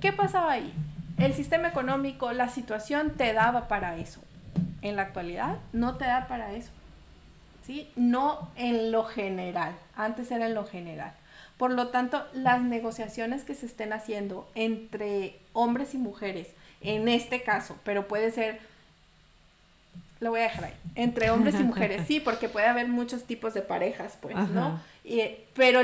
¿qué 0.00 0.12
pasaba 0.12 0.52
ahí? 0.52 0.72
El 1.18 1.34
sistema 1.34 1.68
económico, 1.68 2.32
la 2.32 2.48
situación 2.48 3.12
te 3.16 3.32
daba 3.32 3.68
para 3.68 3.96
eso. 3.96 4.20
En 4.82 4.96
la 4.96 5.02
actualidad 5.02 5.56
no 5.72 5.96
te 5.96 6.04
da 6.04 6.28
para 6.28 6.52
eso. 6.52 6.70
¿sí? 7.66 7.90
No 7.96 8.48
en 8.56 8.92
lo 8.92 9.04
general, 9.04 9.74
antes 9.96 10.30
era 10.30 10.46
en 10.46 10.54
lo 10.54 10.64
general. 10.64 11.12
Por 11.58 11.72
lo 11.72 11.88
tanto, 11.88 12.24
las 12.32 12.62
negociaciones 12.62 13.44
que 13.44 13.54
se 13.54 13.66
estén 13.66 13.92
haciendo 13.92 14.48
entre 14.54 15.38
hombres 15.52 15.94
y 15.94 15.98
mujeres, 15.98 16.48
en 16.80 17.08
este 17.08 17.42
caso, 17.42 17.78
pero 17.82 18.06
puede 18.06 18.30
ser, 18.30 18.60
lo 20.20 20.30
voy 20.30 20.40
a 20.40 20.44
dejar 20.44 20.64
ahí, 20.64 20.74
entre 20.94 21.30
hombres 21.30 21.54
y 21.60 21.64
mujeres, 21.64 22.06
sí, 22.06 22.20
porque 22.20 22.48
puede 22.48 22.66
haber 22.66 22.88
muchos 22.88 23.24
tipos 23.24 23.52
de 23.54 23.62
parejas, 23.62 24.16
pues, 24.20 24.36
¿no? 24.50 24.80
pero 25.54 25.80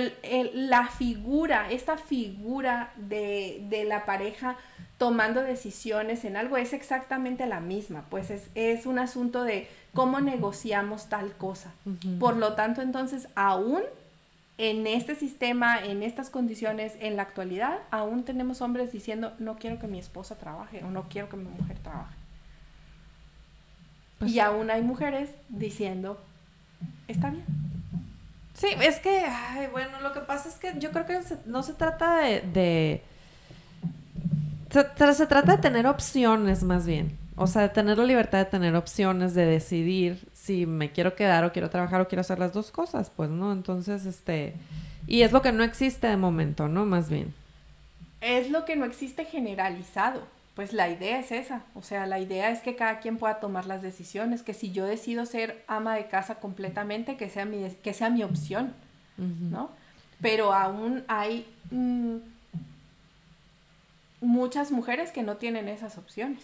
la 0.55 0.89
figura, 0.89 1.71
esta 1.71 1.97
figura 1.97 2.93
de, 2.97 3.65
de, 3.69 3.85
la 3.85 4.05
pareja 4.05 4.57
tomando 4.99 5.43
decisiones 5.43 6.25
en 6.25 6.37
algo 6.37 6.57
es 6.57 6.73
exactamente 6.73 7.47
la 7.47 7.61
misma, 7.61 8.05
pues 8.09 8.31
es, 8.31 8.49
es 8.55 8.87
un 8.87 8.99
asunto 8.99 9.45
de 9.45 9.69
cómo 9.95 10.21
negociamos 10.21 11.09
tal 11.09 11.33
cosa. 11.33 11.73
Por 12.19 12.37
lo 12.37 12.55
tanto, 12.55 12.83
entonces, 12.83 13.29
aún 13.35 13.83
en 14.59 14.87
este 14.87 15.15
sistema, 15.15 15.83
en 15.83 16.03
estas 16.03 16.31
condiciones, 16.31 16.95
en 17.01 17.17
la 17.17 17.23
actualidad, 17.23 17.81
aún 17.91 18.25
tenemos 18.25 18.61
hombres 18.61 18.93
diciendo, 18.93 19.33
no 19.39 19.57
quiero 19.57 19.79
que 19.79 19.87
mi 19.87 19.99
esposa 19.99 20.37
trabaje 20.37 20.83
o 20.85 20.91
no 20.91 21.09
quiero 21.09 21.29
que 21.29 21.37
mi 21.37 21.49
mujer 21.49 21.79
trabaje. 21.79 22.22
Pues 24.23 24.35
y 24.35 24.39
aún 24.39 24.71
hay 24.71 24.83
mujeres 24.83 25.31
diciendo, 25.49 26.17
está 27.09 27.31
bien. 27.31 27.45
Sí, 28.55 28.69
es 28.81 29.01
que, 29.01 29.21
bueno, 29.73 30.01
lo 30.01 30.13
que 30.13 30.21
pasa 30.21 30.49
es 30.49 30.55
que 30.55 30.79
yo 30.79 30.93
creo 30.93 31.05
que 31.07 31.19
no 31.47 31.65
se 31.65 31.75
trata 31.75 32.19
de... 32.21 33.03
se, 34.71 34.85
trata 35.27 35.57
de 35.57 35.59
tener 35.59 35.89
opciones 35.89 36.63
más 36.63 36.87
bien. 36.87 37.19
O 37.35 37.49
sea, 37.49 37.63
de 37.63 37.71
tener 37.71 37.99
la 37.99 38.05
libertad 38.05 38.39
de 38.39 38.45
tener 38.45 38.77
opciones, 38.77 39.35
de 39.35 39.45
decidir 39.45 40.29
si 40.33 40.67
me 40.67 40.93
quiero 40.93 41.17
quedar 41.17 41.45
o 41.45 41.51
quiero 41.51 41.69
trabajar 41.69 42.01
o 42.01 42.07
quiero 42.07 42.21
hacer 42.21 42.39
las 42.39 42.53
dos 42.53 42.71
cosas, 42.71 43.11
pues, 43.11 43.29
¿no? 43.29 43.51
Entonces, 43.51 44.07
este, 44.07 44.55
y 45.09 45.23
es 45.23 45.33
lo 45.33 45.43
que 45.43 45.51
no 45.51 45.65
existe 45.65 46.07
de 46.07 46.17
momento, 46.17 46.69
¿no? 46.69 46.87
Más 46.87 47.11
bien. 47.11 47.35
Es 48.21 48.51
lo 48.51 48.65
que 48.65 48.77
no 48.77 48.85
existe 48.85 49.25
generalizado. 49.25 50.23
Pues 50.55 50.75
la 50.75 50.91
idea 50.91 51.19
es 51.19 51.33
esa, 51.33 51.65
o 51.75 51.83
sea, 51.83 52.07
la 52.07 52.19
idea 52.19 52.51
es 52.51 52.61
que 52.61 52.77
cada 52.77 53.01
quien 53.01 53.17
pueda 53.17 53.41
tomar 53.41 53.65
las 53.65 53.81
decisiones, 53.81 54.43
que 54.43 54.53
si 54.53 54.71
yo 54.71 54.85
decido 54.85 55.25
ser 55.25 55.65
ama 55.67 55.97
de 55.97 56.09
casa 56.09 56.35
completamente, 56.37 57.17
que 57.17 57.31
sea 57.31 57.47
mi, 57.47 57.71
que 57.83 57.95
sea 57.95 58.11
mi 58.11 58.23
opción, 58.23 58.75
¿no? 59.17 59.71
Pero 60.21 60.53
aún 60.53 61.05
hay 61.09 61.47
mm, 61.71 62.17
muchas 64.21 64.71
mujeres 64.71 65.11
que 65.11 65.23
no 65.23 65.39
tienen 65.39 65.69
esas 65.69 65.97
opciones, 65.97 66.43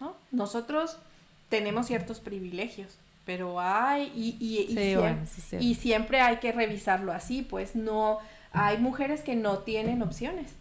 ¿no? 0.00 0.16
Nosotros 0.30 0.96
tenemos 1.50 1.86
ciertos 1.86 2.20
privilegios, 2.20 2.96
pero 3.26 3.60
hay, 3.60 4.10
y, 4.14 4.36
y, 4.40 5.74
siempre, 5.74 6.20
hay 6.20 6.38
que 6.38 6.52
revisarlo 6.52 7.12
así, 7.12 7.42
pues 7.42 7.76
no, 7.76 8.18
hay 8.52 8.78
mujeres 8.78 9.20
que 9.20 9.36
no 9.36 9.58
tienen 9.58 10.02
opciones, 10.02 10.52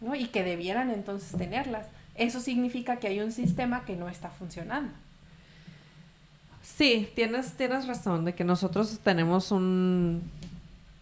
¿no? 0.00 0.14
Y 0.14 0.28
que 0.28 0.42
debieran 0.42 0.90
entonces 0.90 1.36
tenerlas. 1.36 1.86
Eso 2.14 2.40
significa 2.40 2.96
que 2.96 3.08
hay 3.08 3.20
un 3.20 3.32
sistema 3.32 3.84
que 3.84 3.96
no 3.96 4.08
está 4.08 4.30
funcionando. 4.30 4.92
Sí, 6.62 7.10
tienes, 7.14 7.54
tienes 7.54 7.86
razón, 7.86 8.24
de 8.24 8.34
que 8.34 8.44
nosotros 8.44 9.00
tenemos 9.02 9.50
un, 9.50 10.22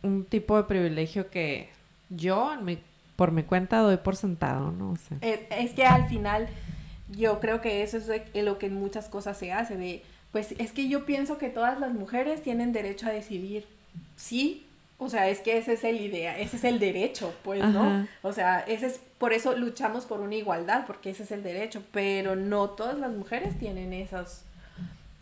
un 0.03 0.25
tipo 0.25 0.57
de 0.57 0.65
privilegio 0.65 1.31
que 1.31 1.71
yo, 2.11 2.53
por 3.17 3.33
mi 3.33 3.43
cuenta, 3.43 3.79
doy 3.79 3.97
por 3.99 4.17
sentado, 4.17 4.73
¿no? 4.73 4.95
es 5.21 5.73
que 5.73 5.85
al 5.85 6.09
final 6.09 6.49
yo 7.11 7.41
creo 7.41 7.61
que 7.61 7.83
eso 7.83 7.99
es 7.99 8.45
lo 8.45 8.59
que 8.59 8.67
en 8.67 8.75
muchas 8.75 9.09
cosas 9.09 9.37
se 9.37 9.53
hace, 9.53 9.77
de, 9.77 10.03
pues 10.33 10.55
es 10.59 10.73
que 10.73 10.89
yo 10.89 11.05
pienso 11.05 11.39
que 11.39 11.49
todas 11.49 11.79
las 11.81 11.93
mujeres 11.93 12.43
tienen 12.43 12.73
derecho 12.73 13.07
a 13.07 13.11
decidir, 13.11 13.67
sí, 14.17 14.67
o 14.99 15.09
sea, 15.09 15.29
es 15.29 15.41
que 15.41 15.57
ese 15.57 15.75
es 15.75 15.85
el 15.85 16.01
idea, 16.01 16.39
ese 16.39 16.57
es 16.57 16.65
el 16.65 16.81
derecho, 16.81 17.33
pues, 17.45 17.65
¿no? 17.65 18.07
O 18.23 18.33
sea, 18.33 18.61
ese 18.61 18.87
es, 18.87 19.01
por 19.19 19.33
eso 19.33 19.57
luchamos 19.57 20.07
por 20.07 20.21
una 20.21 20.35
igualdad, 20.35 20.87
porque 20.87 21.11
ese 21.11 21.23
es 21.23 21.31
el 21.31 21.45
derecho, 21.45 21.83
pero 21.93 22.35
no 22.35 22.71
todas 22.71 22.99
las 22.99 23.13
mujeres 23.13 23.57
tienen 23.59 23.93
esos, 23.93 24.43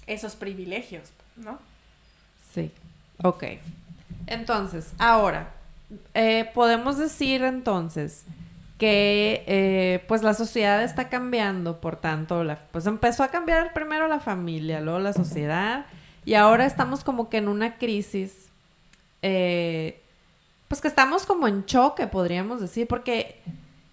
esos 0.07 0.35
privilegios, 0.35 1.11
¿no? 1.37 1.59
Sí, 2.55 2.71
ok. 3.23 3.45
Entonces, 4.27 4.93
ahora, 4.99 5.51
eh, 6.15 6.51
podemos 6.55 6.97
decir 6.97 7.43
entonces 7.43 8.25
que 8.79 9.45
eh, 9.47 10.05
pues 10.09 10.23
la 10.23 10.35
sociedad 10.35 10.83
está 10.83 11.09
cambiando, 11.09 11.81
por 11.81 11.97
tanto, 11.97 12.45
la, 12.45 12.57
pues 12.73 12.87
empezó 12.87 13.23
a 13.23 13.29
cambiar 13.29 13.73
primero 13.73 14.09
la 14.09 14.21
familia, 14.21 14.81
luego 14.81 14.99
la 14.99 15.13
sociedad, 15.13 15.87
y 16.25 16.35
ahora 16.35 16.67
estamos 16.67 17.05
como 17.05 17.29
que 17.29 17.39
en 17.39 17.49
una 17.49 17.77
crisis, 17.77 18.49
eh, 19.29 20.01
pues 20.69 20.81
que 20.81 20.87
estamos 20.87 21.27
como 21.27 21.49
en 21.49 21.65
choque, 21.65 22.07
podríamos 22.07 22.61
decir, 22.61 22.87
porque 22.87 23.41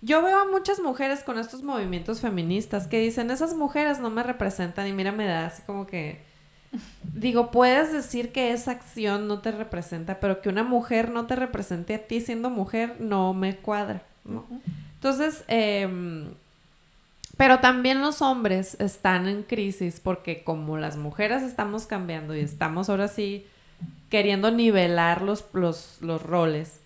yo 0.01 0.21
veo 0.21 0.37
a 0.37 0.45
muchas 0.45 0.79
mujeres 0.79 1.23
con 1.23 1.39
estos 1.39 1.63
movimientos 1.63 2.21
feministas 2.21 2.85
que 2.85 2.99
dicen, 2.99 3.31
esas 3.31 3.55
mujeres 3.55 3.99
no 3.99 4.11
me 4.11 4.21
representan, 4.21 4.87
y 4.87 4.93
mira, 4.93 5.11
me 5.11 5.25
da 5.25 5.47
así 5.47 5.63
como 5.63 5.87
que... 5.87 6.21
Digo, 7.13 7.51
puedes 7.51 7.91
decir 7.91 8.31
que 8.31 8.51
esa 8.51 8.71
acción 8.71 9.27
no 9.27 9.39
te 9.39 9.51
representa, 9.51 10.19
pero 10.19 10.41
que 10.41 10.49
una 10.49 10.63
mujer 10.63 11.09
no 11.09 11.25
te 11.25 11.35
represente 11.35 11.95
a 11.95 12.07
ti 12.07 12.21
siendo 12.21 12.49
mujer 12.49 12.97
no 12.99 13.33
me 13.33 13.57
cuadra. 13.57 14.01
Entonces, 14.95 15.43
em, 15.47 16.33
pero 17.37 17.59
también 17.59 18.01
los 18.01 18.23
hombres 18.23 18.75
están 18.79 19.27
en 19.27 19.43
crisis 19.43 19.99
porque 19.99 20.43
como 20.43 20.77
las 20.77 20.97
mujeres 20.97 21.43
estamos 21.43 21.85
cambiando 21.85 22.35
y 22.35 22.39
estamos 22.39 22.89
ahora 22.89 23.07
sí 23.07 23.45
queriendo 24.09 24.51
nivelar 24.51 25.21
los, 25.21 25.45
los, 25.53 26.21
roles, 26.21 26.79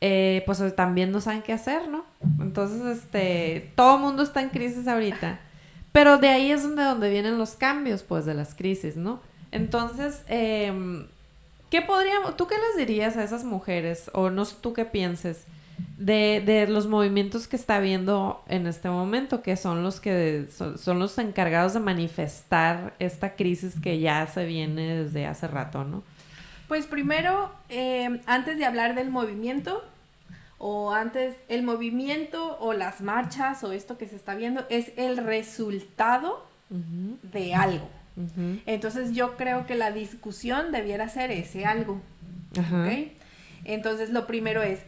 eh, 0.00 0.42
pues 0.46 0.62
también 0.74 1.12
no 1.12 1.20
saben 1.20 1.42
qué 1.42 1.52
hacer, 1.52 1.88
¿no? 1.88 2.04
Entonces, 2.40 2.98
este, 2.98 3.72
todo 3.76 3.96
el 3.96 4.02
mundo 4.02 4.22
está 4.22 4.40
en 4.42 4.50
crisis 4.50 4.88
ahorita. 4.88 5.40
Pero 5.92 6.18
de 6.18 6.28
ahí 6.28 6.50
es 6.50 6.62
donde, 6.62 6.82
donde 6.82 7.10
vienen 7.10 7.38
los 7.38 7.50
cambios, 7.50 8.02
pues, 8.02 8.24
de 8.24 8.34
las 8.34 8.54
crisis, 8.54 8.96
¿no? 8.96 9.20
Entonces, 9.52 10.22
em, 10.26 11.06
¿qué 11.70 11.82
podríamos, 11.82 12.36
tú 12.36 12.46
qué 12.46 12.56
les 12.56 12.76
dirías 12.76 13.16
a 13.16 13.22
esas 13.22 13.44
mujeres? 13.44 14.10
O 14.12 14.30
no 14.30 14.44
sé 14.44 14.56
tú 14.60 14.72
qué 14.72 14.84
pienses 14.84 15.44
de, 15.96 16.42
de, 16.44 16.66
los 16.66 16.86
movimientos 16.86 17.46
que 17.46 17.56
está 17.56 17.78
viendo 17.78 18.42
en 18.48 18.66
este 18.66 18.90
momento, 18.90 19.42
que 19.42 19.56
son 19.56 19.82
los 19.82 20.00
que 20.00 20.48
son, 20.50 20.98
los 20.98 21.16
encargados 21.18 21.74
de 21.74 21.80
manifestar 21.80 22.94
esta 22.98 23.36
crisis 23.36 23.76
que 23.80 24.00
ya 24.00 24.26
se 24.26 24.44
viene 24.44 25.04
desde 25.04 25.26
hace 25.26 25.46
rato, 25.46 25.84
¿no? 25.84 26.02
Pues 26.68 26.86
primero, 26.86 27.52
eh, 27.68 28.20
antes 28.26 28.58
de 28.58 28.64
hablar 28.64 28.94
del 28.94 29.10
movimiento, 29.10 29.84
o 30.58 30.92
antes, 30.92 31.36
el 31.48 31.62
movimiento 31.62 32.56
o 32.58 32.72
las 32.72 33.00
marchas 33.00 33.62
o 33.64 33.72
esto 33.72 33.98
que 33.98 34.06
se 34.06 34.16
está 34.16 34.34
viendo 34.34 34.64
es 34.70 34.92
el 34.96 35.18
resultado 35.18 36.46
de 36.70 37.54
algo. 37.54 37.88
Entonces 38.64 39.12
yo 39.12 39.36
creo 39.36 39.66
que 39.66 39.74
la 39.74 39.90
discusión 39.90 40.72
debiera 40.72 41.08
ser 41.08 41.30
ese 41.30 41.66
algo. 41.66 42.00
Entonces 43.64 44.10
lo 44.10 44.26
primero 44.26 44.62
es, 44.62 44.80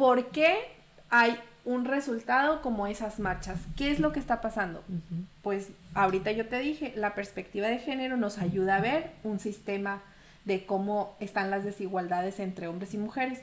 ¿Por 0.00 0.30
qué 0.30 0.56
hay 1.10 1.38
un 1.64 1.84
resultado 1.84 2.62
como 2.62 2.86
esas 2.86 3.18
marchas? 3.18 3.58
¿Qué 3.76 3.90
es 3.90 4.00
lo 4.00 4.12
que 4.12 4.20
está 4.20 4.40
pasando? 4.40 4.82
Pues 5.42 5.68
ahorita 5.94 6.32
yo 6.32 6.46
te 6.46 6.58
dije, 6.58 6.92
la 6.96 7.14
perspectiva 7.14 7.68
de 7.68 7.78
género 7.78 8.16
nos 8.16 8.38
ayuda 8.38 8.76
a 8.76 8.80
ver 8.80 9.10
un 9.24 9.38
sistema 9.38 10.02
de 10.44 10.64
cómo 10.64 11.16
están 11.20 11.50
las 11.50 11.64
desigualdades 11.64 12.40
entre 12.40 12.68
hombres 12.68 12.94
y 12.94 12.98
mujeres. 12.98 13.40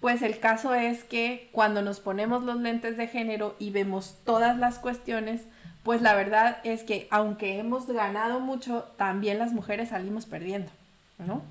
Pues 0.00 0.22
el 0.22 0.38
caso 0.38 0.74
es 0.74 1.02
que 1.02 1.48
cuando 1.52 1.82
nos 1.82 1.98
ponemos 1.98 2.44
los 2.44 2.60
lentes 2.60 2.96
de 2.96 3.08
género 3.08 3.56
y 3.58 3.70
vemos 3.70 4.16
todas 4.24 4.56
las 4.56 4.78
cuestiones, 4.78 5.42
pues 5.82 6.02
la 6.02 6.14
verdad 6.14 6.58
es 6.64 6.84
que 6.84 7.08
aunque 7.10 7.58
hemos 7.58 7.86
ganado 7.88 8.40
mucho, 8.40 8.84
también 8.96 9.38
las 9.38 9.52
mujeres 9.52 9.88
salimos 9.88 10.26
perdiendo, 10.26 10.70
¿no? 11.18 11.42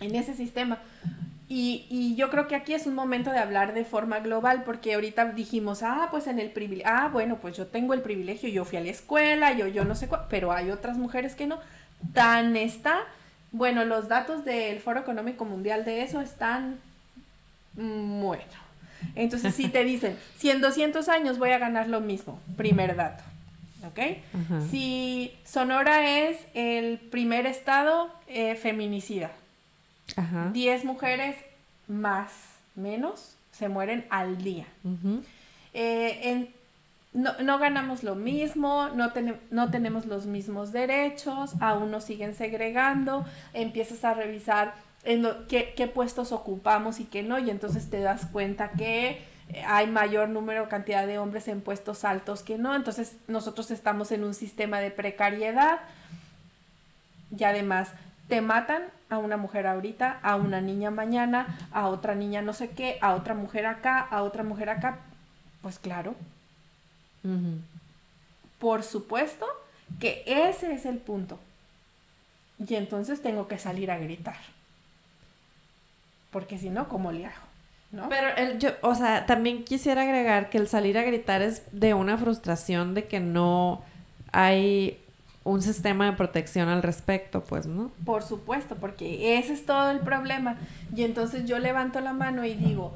En 0.00 0.14
ese 0.14 0.34
sistema. 0.34 0.78
Y, 1.52 2.14
yo 2.14 2.30
creo 2.30 2.46
que 2.46 2.54
aquí 2.54 2.74
es 2.74 2.86
un 2.86 2.94
momento 2.94 3.32
de 3.32 3.40
hablar 3.40 3.74
de 3.74 3.84
forma 3.84 4.20
global, 4.20 4.62
porque 4.62 4.94
ahorita 4.94 5.32
dijimos, 5.32 5.82
ah, 5.82 6.06
pues 6.12 6.28
en 6.28 6.38
el 6.38 6.52
privilegio, 6.52 6.92
ah, 6.94 7.08
bueno, 7.12 7.38
pues 7.38 7.56
yo 7.56 7.66
tengo 7.66 7.92
el 7.92 8.02
privilegio, 8.02 8.48
yo 8.48 8.64
fui 8.64 8.78
a 8.78 8.80
la 8.80 8.90
escuela, 8.90 9.52
yo, 9.52 9.66
yo 9.66 9.84
no 9.84 9.96
sé 9.96 10.06
cuál, 10.06 10.26
pero 10.30 10.52
hay 10.52 10.70
otras 10.70 10.96
mujeres 10.96 11.34
que 11.34 11.48
no. 11.48 11.58
Tan 12.14 12.54
está, 12.54 13.00
bueno, 13.50 13.84
los 13.84 14.06
datos 14.06 14.44
del 14.44 14.78
Foro 14.78 15.00
Económico 15.00 15.44
Mundial 15.44 15.84
de 15.84 16.02
eso 16.02 16.20
están, 16.20 16.78
bueno. 17.74 18.44
Entonces, 19.16 19.52
si 19.52 19.66
te 19.66 19.82
dicen, 19.82 20.16
si 20.36 20.50
en 20.50 20.60
200 20.60 21.08
años 21.08 21.40
voy 21.40 21.50
a 21.50 21.58
ganar 21.58 21.88
lo 21.88 22.00
mismo, 22.00 22.38
primer 22.56 22.94
dato, 22.94 23.24
¿ok? 23.88 23.98
Si 24.70 25.34
Sonora 25.44 26.28
es 26.28 26.38
el 26.54 26.98
primer 26.98 27.46
estado 27.46 28.08
eh, 28.28 28.54
feminicida, 28.54 29.32
10 30.52 30.84
mujeres 30.84 31.36
más 31.88 32.32
menos 32.74 33.36
se 33.52 33.68
mueren 33.68 34.06
al 34.10 34.42
día. 34.42 34.66
Eh, 35.74 36.50
no, 37.12 37.32
no 37.42 37.58
ganamos 37.58 38.04
lo 38.04 38.14
mismo, 38.14 38.88
no, 38.94 39.12
no 39.50 39.70
tenemos 39.70 40.06
los 40.06 40.26
mismos 40.26 40.72
derechos, 40.72 41.54
aún 41.60 41.90
nos 41.90 42.04
siguen 42.04 42.34
segregando, 42.34 43.24
empiezas 43.52 44.04
a 44.04 44.14
revisar 44.14 44.74
en 45.02 45.26
qué, 45.48 45.74
qué, 45.76 45.86
puestos 45.86 46.30
ocupamos 46.30 47.00
y 47.00 47.04
qué 47.04 47.22
no, 47.22 47.38
y 47.38 47.50
entonces 47.50 47.90
te 47.90 48.00
das 48.00 48.26
cuenta 48.26 48.70
que 48.70 49.22
hay 49.66 49.86
mayor 49.88 50.28
número, 50.28 50.68
cantidad 50.68 51.06
de 51.06 51.18
hombres 51.18 51.48
en 51.48 51.60
puestos 51.60 52.04
altos 52.04 52.42
que 52.42 52.58
no, 52.58 52.76
entonces 52.76 53.16
nosotros 53.26 53.70
estamos 53.70 54.12
en 54.12 54.24
un 54.24 54.34
sistema 54.34 54.80
de 54.80 54.90
precariedad. 54.90 55.80
Y 57.36 57.44
además 57.44 57.90
te 58.30 58.40
matan 58.40 58.84
a 59.10 59.18
una 59.18 59.36
mujer 59.36 59.66
ahorita, 59.66 60.20
a 60.22 60.36
una 60.36 60.60
niña 60.60 60.90
mañana, 60.90 61.58
a 61.72 61.88
otra 61.88 62.14
niña 62.14 62.40
no 62.40 62.54
sé 62.54 62.70
qué, 62.70 62.96
a 63.02 63.14
otra 63.14 63.34
mujer 63.34 63.66
acá, 63.66 63.98
a 63.98 64.22
otra 64.22 64.44
mujer 64.44 64.70
acá, 64.70 65.00
pues 65.60 65.78
claro, 65.78 66.14
por 68.58 68.84
supuesto 68.84 69.46
que 69.98 70.22
ese 70.26 70.72
es 70.72 70.86
el 70.86 70.98
punto. 70.98 71.38
Y 72.66 72.74
entonces 72.74 73.20
tengo 73.20 73.48
que 73.48 73.58
salir 73.58 73.90
a 73.90 73.98
gritar. 73.98 74.36
Porque 76.30 76.58
si 76.58 76.70
no, 76.70 76.88
¿cómo 76.88 77.10
le 77.10 77.26
hago? 77.26 77.46
¿No? 77.90 78.08
Pero 78.08 78.28
el, 78.36 78.58
yo, 78.58 78.70
o 78.82 78.94
sea, 78.94 79.26
también 79.26 79.64
quisiera 79.64 80.02
agregar 80.02 80.50
que 80.50 80.58
el 80.58 80.68
salir 80.68 80.96
a 80.96 81.02
gritar 81.02 81.42
es 81.42 81.64
de 81.72 81.94
una 81.94 82.16
frustración 82.16 82.94
de 82.94 83.08
que 83.08 83.18
no 83.18 83.82
hay 84.30 85.00
un 85.42 85.62
sistema 85.62 86.06
de 86.06 86.16
protección 86.16 86.68
al 86.68 86.82
respecto, 86.82 87.42
pues, 87.42 87.66
¿no? 87.66 87.90
Por 88.04 88.22
supuesto, 88.22 88.76
porque 88.76 89.38
ese 89.38 89.54
es 89.54 89.64
todo 89.64 89.90
el 89.90 90.00
problema. 90.00 90.56
Y 90.94 91.02
entonces 91.04 91.46
yo 91.46 91.58
levanto 91.58 92.00
la 92.00 92.12
mano 92.12 92.44
y 92.44 92.54
digo, 92.54 92.94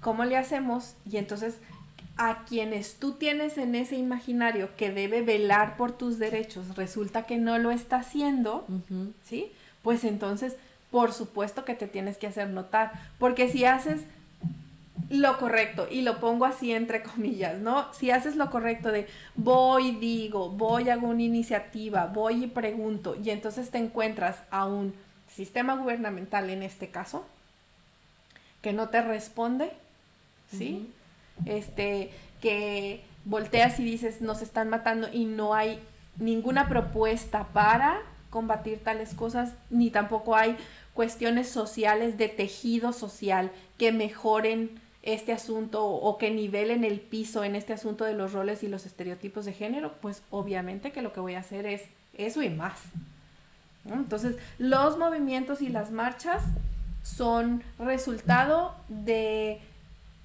¿cómo 0.00 0.24
le 0.24 0.36
hacemos? 0.36 0.94
Y 1.10 1.16
entonces 1.16 1.56
a 2.18 2.44
quienes 2.44 2.96
tú 2.96 3.12
tienes 3.12 3.58
en 3.58 3.76
ese 3.76 3.96
imaginario 3.96 4.70
que 4.76 4.90
debe 4.90 5.22
velar 5.22 5.76
por 5.76 5.92
tus 5.92 6.18
derechos, 6.18 6.76
resulta 6.76 7.22
que 7.22 7.38
no 7.38 7.58
lo 7.58 7.70
está 7.70 7.98
haciendo, 7.98 8.66
¿sí? 9.24 9.52
Pues 9.82 10.02
entonces, 10.02 10.56
por 10.90 11.12
supuesto 11.12 11.64
que 11.64 11.74
te 11.74 11.86
tienes 11.86 12.16
que 12.16 12.26
hacer 12.26 12.50
notar, 12.50 12.92
porque 13.20 13.48
si 13.48 13.64
haces 13.64 14.02
lo 15.10 15.38
correcto, 15.38 15.86
y 15.90 16.02
lo 16.02 16.20
pongo 16.20 16.44
así 16.44 16.72
entre 16.72 17.02
comillas, 17.02 17.58
¿no? 17.60 17.92
Si 17.92 18.10
haces 18.10 18.36
lo 18.36 18.50
correcto 18.50 18.92
de 18.92 19.06
voy, 19.36 19.92
digo, 19.92 20.50
voy, 20.50 20.90
hago 20.90 21.08
una 21.08 21.22
iniciativa, 21.22 22.06
voy 22.06 22.44
y 22.44 22.46
pregunto, 22.46 23.16
y 23.22 23.30
entonces 23.30 23.70
te 23.70 23.78
encuentras 23.78 24.36
a 24.50 24.66
un 24.66 24.94
sistema 25.34 25.76
gubernamental 25.76 26.50
en 26.50 26.62
este 26.62 26.88
caso, 26.88 27.24
que 28.60 28.72
no 28.72 28.88
te 28.88 29.02
responde, 29.02 29.72
¿sí? 30.50 30.90
este, 31.46 32.10
que 32.40 33.02
volteas 33.24 33.78
y 33.78 33.84
dices, 33.84 34.20
nos 34.20 34.42
están 34.42 34.68
matando 34.68 35.08
y 35.12 35.24
no 35.24 35.54
hay 35.54 35.80
ninguna 36.16 36.68
propuesta 36.68 37.48
para 37.52 38.00
combatir 38.30 38.82
tales 38.82 39.14
cosas, 39.14 39.52
ni 39.70 39.90
tampoco 39.90 40.36
hay 40.36 40.56
cuestiones 40.92 41.48
sociales 41.48 42.18
de 42.18 42.28
tejido 42.28 42.92
social 42.92 43.52
que 43.78 43.92
mejoren 43.92 44.80
este 45.02 45.32
asunto 45.32 45.86
o 45.86 46.18
que 46.18 46.30
nivelen 46.30 46.84
el 46.84 47.00
piso 47.00 47.44
en 47.44 47.54
este 47.54 47.72
asunto 47.72 48.04
de 48.04 48.14
los 48.14 48.32
roles 48.32 48.62
y 48.62 48.68
los 48.68 48.86
estereotipos 48.86 49.44
de 49.44 49.52
género, 49.52 49.94
pues 50.00 50.22
obviamente 50.30 50.92
que 50.92 51.02
lo 51.02 51.12
que 51.12 51.20
voy 51.20 51.34
a 51.34 51.40
hacer 51.40 51.66
es 51.66 51.82
eso 52.14 52.42
y 52.42 52.50
más. 52.50 52.80
Entonces, 53.86 54.36
los 54.58 54.98
movimientos 54.98 55.62
y 55.62 55.68
las 55.68 55.90
marchas 55.90 56.42
son 57.02 57.62
resultado 57.78 58.74
de 58.88 59.60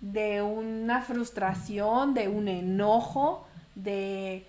de 0.03 0.41
una 0.41 1.01
frustración, 1.01 2.13
de 2.13 2.27
un 2.27 2.49
enojo, 2.49 3.47
de, 3.73 4.45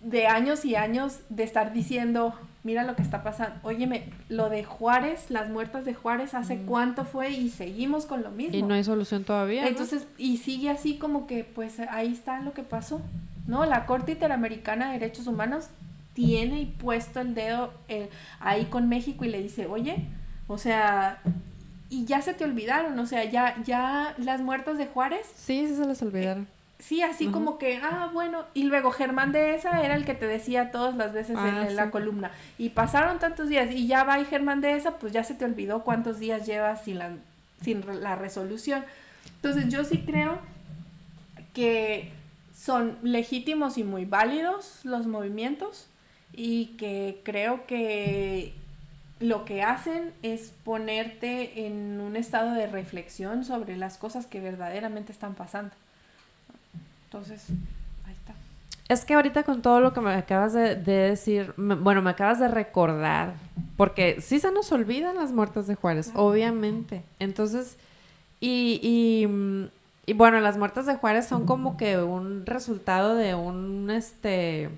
de 0.00 0.28
años 0.28 0.64
y 0.64 0.76
años 0.76 1.18
de 1.28 1.42
estar 1.42 1.72
diciendo, 1.72 2.38
mira 2.62 2.84
lo 2.84 2.94
que 2.94 3.02
está 3.02 3.22
pasando, 3.22 3.56
óyeme, 3.62 4.04
lo 4.28 4.50
de 4.50 4.64
Juárez, 4.64 5.30
las 5.30 5.48
muertas 5.48 5.84
de 5.84 5.94
Juárez, 5.94 6.34
¿hace 6.34 6.58
cuánto 6.58 7.04
fue? 7.04 7.30
Y 7.30 7.50
seguimos 7.50 8.06
con 8.06 8.22
lo 8.22 8.30
mismo. 8.30 8.56
Y 8.56 8.62
no 8.62 8.74
hay 8.74 8.84
solución 8.84 9.24
todavía. 9.24 9.66
Entonces, 9.66 10.06
y 10.18 10.38
sigue 10.38 10.70
así 10.70 10.98
como 10.98 11.26
que, 11.26 11.44
pues 11.44 11.80
ahí 11.80 12.12
está 12.12 12.40
lo 12.40 12.52
que 12.52 12.62
pasó, 12.62 13.00
¿no? 13.46 13.64
La 13.64 13.86
Corte 13.86 14.12
Interamericana 14.12 14.92
de 14.92 14.98
Derechos 14.98 15.26
Humanos 15.26 15.68
tiene 16.12 16.72
puesto 16.78 17.20
el 17.20 17.34
dedo 17.34 17.72
eh, 17.88 18.10
ahí 18.40 18.66
con 18.66 18.88
México 18.88 19.24
y 19.24 19.28
le 19.28 19.42
dice, 19.42 19.66
oye, 19.66 20.06
o 20.46 20.58
sea, 20.58 21.20
y 21.88 22.04
ya 22.04 22.20
se 22.20 22.34
te 22.34 22.44
olvidaron, 22.44 22.98
o 22.98 23.06
sea, 23.06 23.24
ya, 23.24 23.62
ya 23.64 24.14
las 24.18 24.42
muertas 24.42 24.76
de 24.78 24.86
Juárez. 24.86 25.26
Sí, 25.34 25.66
sí 25.66 25.76
se 25.76 25.86
les 25.86 26.02
olvidaron. 26.02 26.46
Sí, 26.80 27.02
así 27.02 27.28
como 27.28 27.58
que, 27.58 27.80
ah, 27.82 28.10
bueno, 28.12 28.44
y 28.54 28.64
luego 28.64 28.90
Germán 28.90 29.32
de 29.32 29.54
esa 29.54 29.82
era 29.84 29.94
el 29.94 30.04
que 30.04 30.14
te 30.14 30.26
decía 30.26 30.70
todas 30.70 30.96
las 30.96 31.12
veces 31.12 31.38
en, 31.38 31.38
ah, 31.38 31.70
la 31.70 31.90
columna. 31.90 32.32
Y 32.58 32.70
pasaron 32.70 33.18
tantos 33.18 33.48
días 33.48 33.70
y 33.70 33.86
ya 33.86 34.04
va 34.04 34.18
y 34.18 34.24
Germán 34.24 34.60
de 34.60 34.74
esa, 34.74 34.98
pues 34.98 35.12
ya 35.12 35.22
se 35.22 35.34
te 35.34 35.44
olvidó 35.44 35.84
cuántos 35.84 36.18
días 36.18 36.46
llevas 36.46 36.84
sin 36.84 36.98
la, 36.98 37.12
sin 37.62 37.84
la 38.02 38.16
resolución. 38.16 38.84
Entonces 39.36 39.68
yo 39.68 39.84
sí 39.84 40.02
creo 40.04 40.38
que 41.54 42.12
son 42.54 42.98
legítimos 43.02 43.78
y 43.78 43.84
muy 43.84 44.04
válidos 44.04 44.80
los 44.84 45.06
movimientos 45.06 45.86
y 46.32 46.76
que 46.78 47.20
creo 47.24 47.66
que 47.66 48.54
lo 49.18 49.44
que 49.44 49.62
hacen 49.62 50.12
es 50.22 50.52
ponerte 50.64 51.66
en 51.66 52.00
un 52.00 52.16
estado 52.16 52.54
de 52.54 52.66
reflexión 52.66 53.44
sobre 53.44 53.76
las 53.76 53.98
cosas 53.98 54.26
que 54.26 54.40
verdaderamente 54.40 55.12
están 55.12 55.34
pasando. 55.34 55.74
Entonces, 57.12 57.44
ahí 58.06 58.12
está. 58.12 58.34
Es 58.88 59.04
que 59.04 59.14
ahorita 59.14 59.42
con 59.42 59.62
todo 59.62 59.80
lo 59.80 59.92
que 59.92 60.00
me 60.00 60.12
acabas 60.12 60.52
de, 60.52 60.76
decir, 60.76 61.52
bueno, 61.56 62.02
me 62.02 62.10
acabas 62.10 62.38
de 62.38 62.46
recordar, 62.46 63.34
porque 63.76 64.20
sí 64.20 64.38
se 64.38 64.52
nos 64.52 64.70
olvidan 64.70 65.16
las 65.16 65.32
muertes 65.32 65.66
de 65.66 65.74
Juárez, 65.74 66.12
obviamente. 66.14 67.02
Entonces, 67.18 67.76
y, 68.38 68.78
y, 68.80 69.68
y, 70.06 70.14
bueno, 70.14 70.38
las 70.38 70.56
muertes 70.56 70.86
de 70.86 70.94
Juárez 70.94 71.26
son 71.26 71.46
como 71.46 71.76
que 71.76 71.98
un 71.98 72.46
resultado 72.46 73.16
de 73.16 73.34
un, 73.34 73.90
este, 73.90 74.70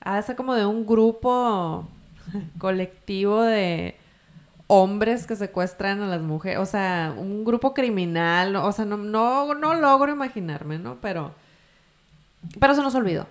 hace 0.00 0.36
como 0.36 0.54
de 0.54 0.66
un 0.66 0.84
grupo 0.84 1.88
colectivo 2.58 3.40
de 3.40 3.96
hombres 4.68 5.26
que 5.26 5.34
secuestran 5.34 6.00
a 6.02 6.06
las 6.06 6.22
mujeres, 6.22 6.58
o 6.58 6.66
sea, 6.66 7.14
un 7.16 7.44
grupo 7.44 7.74
criminal, 7.74 8.54
o 8.56 8.70
sea, 8.70 8.84
no, 8.84 8.98
no, 8.98 9.54
no 9.54 9.74
logro 9.74 10.12
imaginarme, 10.12 10.78
¿no? 10.78 10.96
Pero, 11.00 11.32
pero 12.60 12.74
se 12.74 12.82
nos 12.82 12.94
olvidó. 12.94 13.26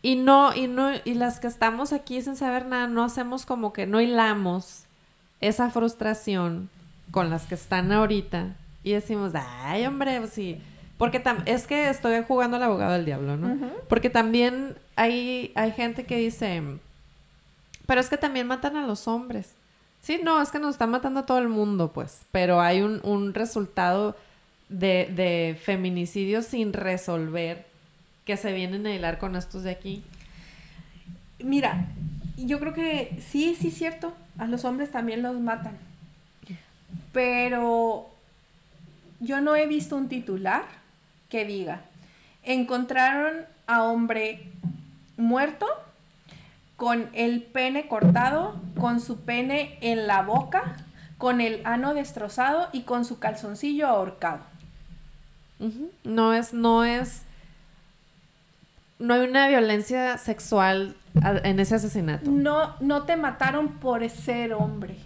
Y 0.00 0.16
no, 0.16 0.54
y 0.54 0.66
no, 0.66 0.90
y 1.04 1.14
las 1.14 1.38
que 1.38 1.48
estamos 1.48 1.92
aquí 1.92 2.22
sin 2.22 2.34
saber 2.34 2.66
nada, 2.66 2.86
no 2.86 3.04
hacemos 3.04 3.44
como 3.44 3.72
que 3.72 3.86
no 3.86 4.00
hilamos 4.00 4.84
esa 5.40 5.70
frustración 5.70 6.70
con 7.10 7.30
las 7.30 7.46
que 7.46 7.54
están 7.54 7.92
ahorita 7.92 8.54
y 8.82 8.92
decimos, 8.92 9.32
ay, 9.34 9.86
hombre, 9.86 10.18
pues 10.18 10.32
sí. 10.32 10.60
Porque 10.96 11.22
es 11.46 11.66
que 11.66 11.90
estoy 11.90 12.24
jugando 12.26 12.56
al 12.56 12.62
abogado 12.62 12.94
del 12.94 13.04
diablo, 13.04 13.36
¿no? 13.36 13.70
Porque 13.88 14.08
también 14.10 14.76
hay, 14.96 15.52
hay 15.54 15.72
gente 15.72 16.06
que 16.06 16.16
dice, 16.16 16.62
pero 17.86 18.00
es 18.00 18.08
que 18.08 18.16
también 18.16 18.46
matan 18.46 18.76
a 18.76 18.86
los 18.86 19.06
hombres. 19.06 19.52
Sí, 20.02 20.20
no, 20.22 20.40
es 20.40 20.50
que 20.50 20.58
nos 20.58 20.74
están 20.74 20.90
matando 20.90 21.20
a 21.20 21.26
todo 21.26 21.38
el 21.38 21.48
mundo, 21.48 21.92
pues. 21.92 22.22
Pero 22.32 22.60
hay 22.60 22.80
un, 22.82 23.34
resultado 23.34 24.16
de, 24.68 25.10
de 25.14 26.42
sin 26.42 26.72
resolver 26.72 27.66
que 28.24 28.36
se 28.36 28.52
vienen 28.52 28.86
a 28.86 28.94
hilar 28.94 29.18
con 29.18 29.36
estos 29.36 29.62
de 29.62 29.70
aquí. 29.70 30.02
Mira, 31.38 31.86
yo 32.36 32.58
creo 32.60 32.74
que 32.74 33.18
sí, 33.26 33.56
sí 33.58 33.68
es 33.68 33.74
cierto. 33.74 34.12
A 34.38 34.46
los 34.46 34.64
hombres 34.64 34.90
también 34.90 35.22
los 35.22 35.38
matan. 35.40 35.76
Pero 37.12 38.08
yo 39.20 39.40
no 39.40 39.56
he 39.56 39.66
visto 39.66 39.96
un 39.96 40.08
titular 40.08 40.64
que 41.28 41.44
diga, 41.44 41.82
encontraron 42.42 43.44
a 43.66 43.82
hombre 43.82 44.52
muerto 45.16 45.66
con 46.78 47.10
el 47.12 47.42
pene 47.42 47.88
cortado, 47.88 48.54
con 48.78 49.00
su 49.00 49.22
pene 49.22 49.78
en 49.80 50.06
la 50.06 50.22
boca, 50.22 50.76
con 51.18 51.40
el 51.40 51.60
ano 51.64 51.92
destrozado 51.92 52.68
y 52.72 52.82
con 52.82 53.04
su 53.04 53.18
calzoncillo 53.18 53.88
ahorcado. 53.88 54.38
No 56.04 56.32
es, 56.34 56.54
no 56.54 56.84
es, 56.84 57.22
no 59.00 59.14
hay 59.14 59.28
una 59.28 59.48
violencia 59.48 60.18
sexual 60.18 60.94
en 61.42 61.58
ese 61.58 61.74
asesinato. 61.74 62.30
No, 62.30 62.76
no 62.78 63.02
te 63.02 63.16
mataron 63.16 63.80
por 63.80 64.08
ser 64.08 64.52
hombre. 64.52 64.98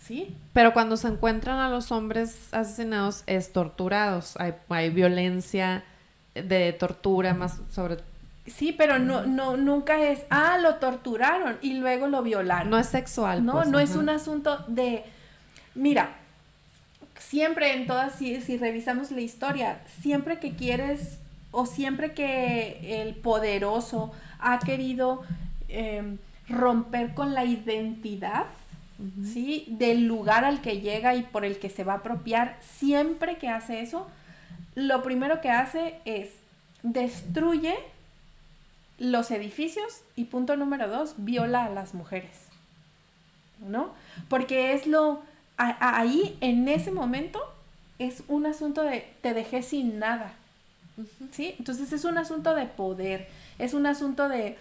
¿Sí? 0.00 0.34
Pero 0.54 0.72
cuando 0.72 0.96
se 0.96 1.08
encuentran 1.08 1.58
a 1.58 1.68
los 1.68 1.92
hombres 1.92 2.54
asesinados 2.54 3.22
es 3.26 3.52
torturados. 3.52 4.34
Hay, 4.38 4.54
hay 4.70 4.88
violencia 4.88 5.84
de 6.32 6.72
tortura 6.72 7.34
más 7.34 7.60
sobre 7.70 7.98
Sí, 8.46 8.72
pero 8.72 8.98
no, 8.98 9.26
no, 9.26 9.56
nunca 9.56 10.00
es, 10.00 10.24
ah, 10.30 10.58
lo 10.58 10.76
torturaron 10.76 11.58
y 11.62 11.74
luego 11.74 12.06
lo 12.06 12.22
violaron. 12.22 12.70
No 12.70 12.78
es 12.78 12.86
sexual. 12.86 13.44
No, 13.44 13.54
pues, 13.54 13.68
no 13.68 13.80
es 13.80 13.96
un 13.96 14.08
asunto 14.08 14.64
de, 14.68 15.04
mira, 15.74 16.10
siempre 17.18 17.74
en 17.74 17.86
todas, 17.86 18.14
si, 18.14 18.40
si 18.40 18.56
revisamos 18.56 19.10
la 19.10 19.20
historia, 19.20 19.80
siempre 20.00 20.38
que 20.38 20.54
quieres 20.54 21.18
o 21.50 21.66
siempre 21.66 22.12
que 22.12 23.02
el 23.02 23.14
poderoso 23.14 24.12
ha 24.38 24.58
querido 24.58 25.22
em, 25.68 26.18
romper 26.48 27.14
con 27.14 27.34
la 27.34 27.44
identidad, 27.44 28.44
¿sí? 29.24 29.66
Del 29.68 30.06
lugar 30.06 30.44
al 30.44 30.60
que 30.60 30.80
llega 30.80 31.14
y 31.14 31.22
por 31.22 31.44
el 31.44 31.58
que 31.58 31.68
se 31.68 31.82
va 31.82 31.94
a 31.94 31.96
apropiar, 31.96 32.58
siempre 32.60 33.38
que 33.38 33.48
hace 33.48 33.80
eso, 33.80 34.06
lo 34.74 35.02
primero 35.02 35.40
que 35.40 35.50
hace 35.50 35.98
es 36.04 36.28
destruye 36.82 37.74
los 38.98 39.30
edificios 39.30 40.02
y 40.14 40.24
punto 40.24 40.56
número 40.56 40.88
dos, 40.88 41.14
viola 41.18 41.64
a 41.64 41.70
las 41.70 41.94
mujeres. 41.94 42.46
¿No? 43.66 43.90
Porque 44.28 44.72
es 44.72 44.86
lo, 44.86 45.22
ahí 45.56 46.36
en 46.40 46.68
ese 46.68 46.90
momento 46.90 47.40
es 47.98 48.22
un 48.28 48.46
asunto 48.46 48.82
de 48.82 49.08
te 49.22 49.34
dejé 49.34 49.62
sin 49.62 49.98
nada. 49.98 50.34
¿Sí? 51.30 51.54
Entonces 51.58 51.92
es 51.92 52.04
un 52.04 52.18
asunto 52.18 52.54
de 52.54 52.66
poder, 52.66 53.28
es 53.58 53.74
un 53.74 53.86
asunto 53.86 54.28
de, 54.28 54.56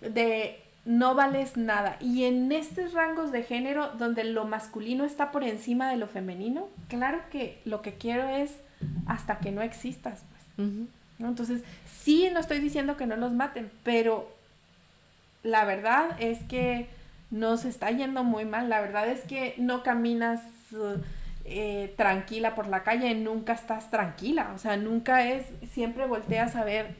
de 0.00 0.60
no 0.84 1.14
vales 1.14 1.56
nada. 1.56 1.96
Y 2.00 2.24
en 2.24 2.50
estos 2.52 2.92
rangos 2.92 3.32
de 3.32 3.42
género 3.42 3.90
donde 3.98 4.24
lo 4.24 4.44
masculino 4.44 5.04
está 5.04 5.32
por 5.32 5.44
encima 5.44 5.90
de 5.90 5.96
lo 5.96 6.06
femenino, 6.06 6.68
claro 6.88 7.20
que 7.30 7.60
lo 7.64 7.82
que 7.82 7.94
quiero 7.94 8.28
es 8.28 8.52
hasta 9.06 9.38
que 9.38 9.50
no 9.50 9.62
existas. 9.62 10.22
Pues. 10.56 10.68
Entonces, 11.18 11.62
sí, 12.02 12.28
no 12.32 12.40
estoy 12.40 12.60
diciendo 12.60 12.96
que 12.96 13.06
no 13.06 13.16
los 13.16 13.32
maten, 13.32 13.70
pero 13.82 14.30
la 15.42 15.64
verdad 15.64 16.10
es 16.18 16.42
que 16.44 16.88
nos 17.30 17.64
está 17.64 17.90
yendo 17.90 18.24
muy 18.24 18.44
mal. 18.44 18.68
La 18.68 18.80
verdad 18.80 19.08
es 19.08 19.20
que 19.22 19.54
no 19.58 19.82
caminas 19.82 20.42
eh, 21.44 21.94
tranquila 21.96 22.54
por 22.54 22.66
la 22.66 22.82
calle, 22.82 23.14
nunca 23.14 23.52
estás 23.52 23.90
tranquila. 23.90 24.52
O 24.54 24.58
sea, 24.58 24.76
nunca 24.76 25.26
es, 25.28 25.46
siempre 25.72 26.06
volteas 26.06 26.56
a 26.56 26.64
ver 26.64 26.94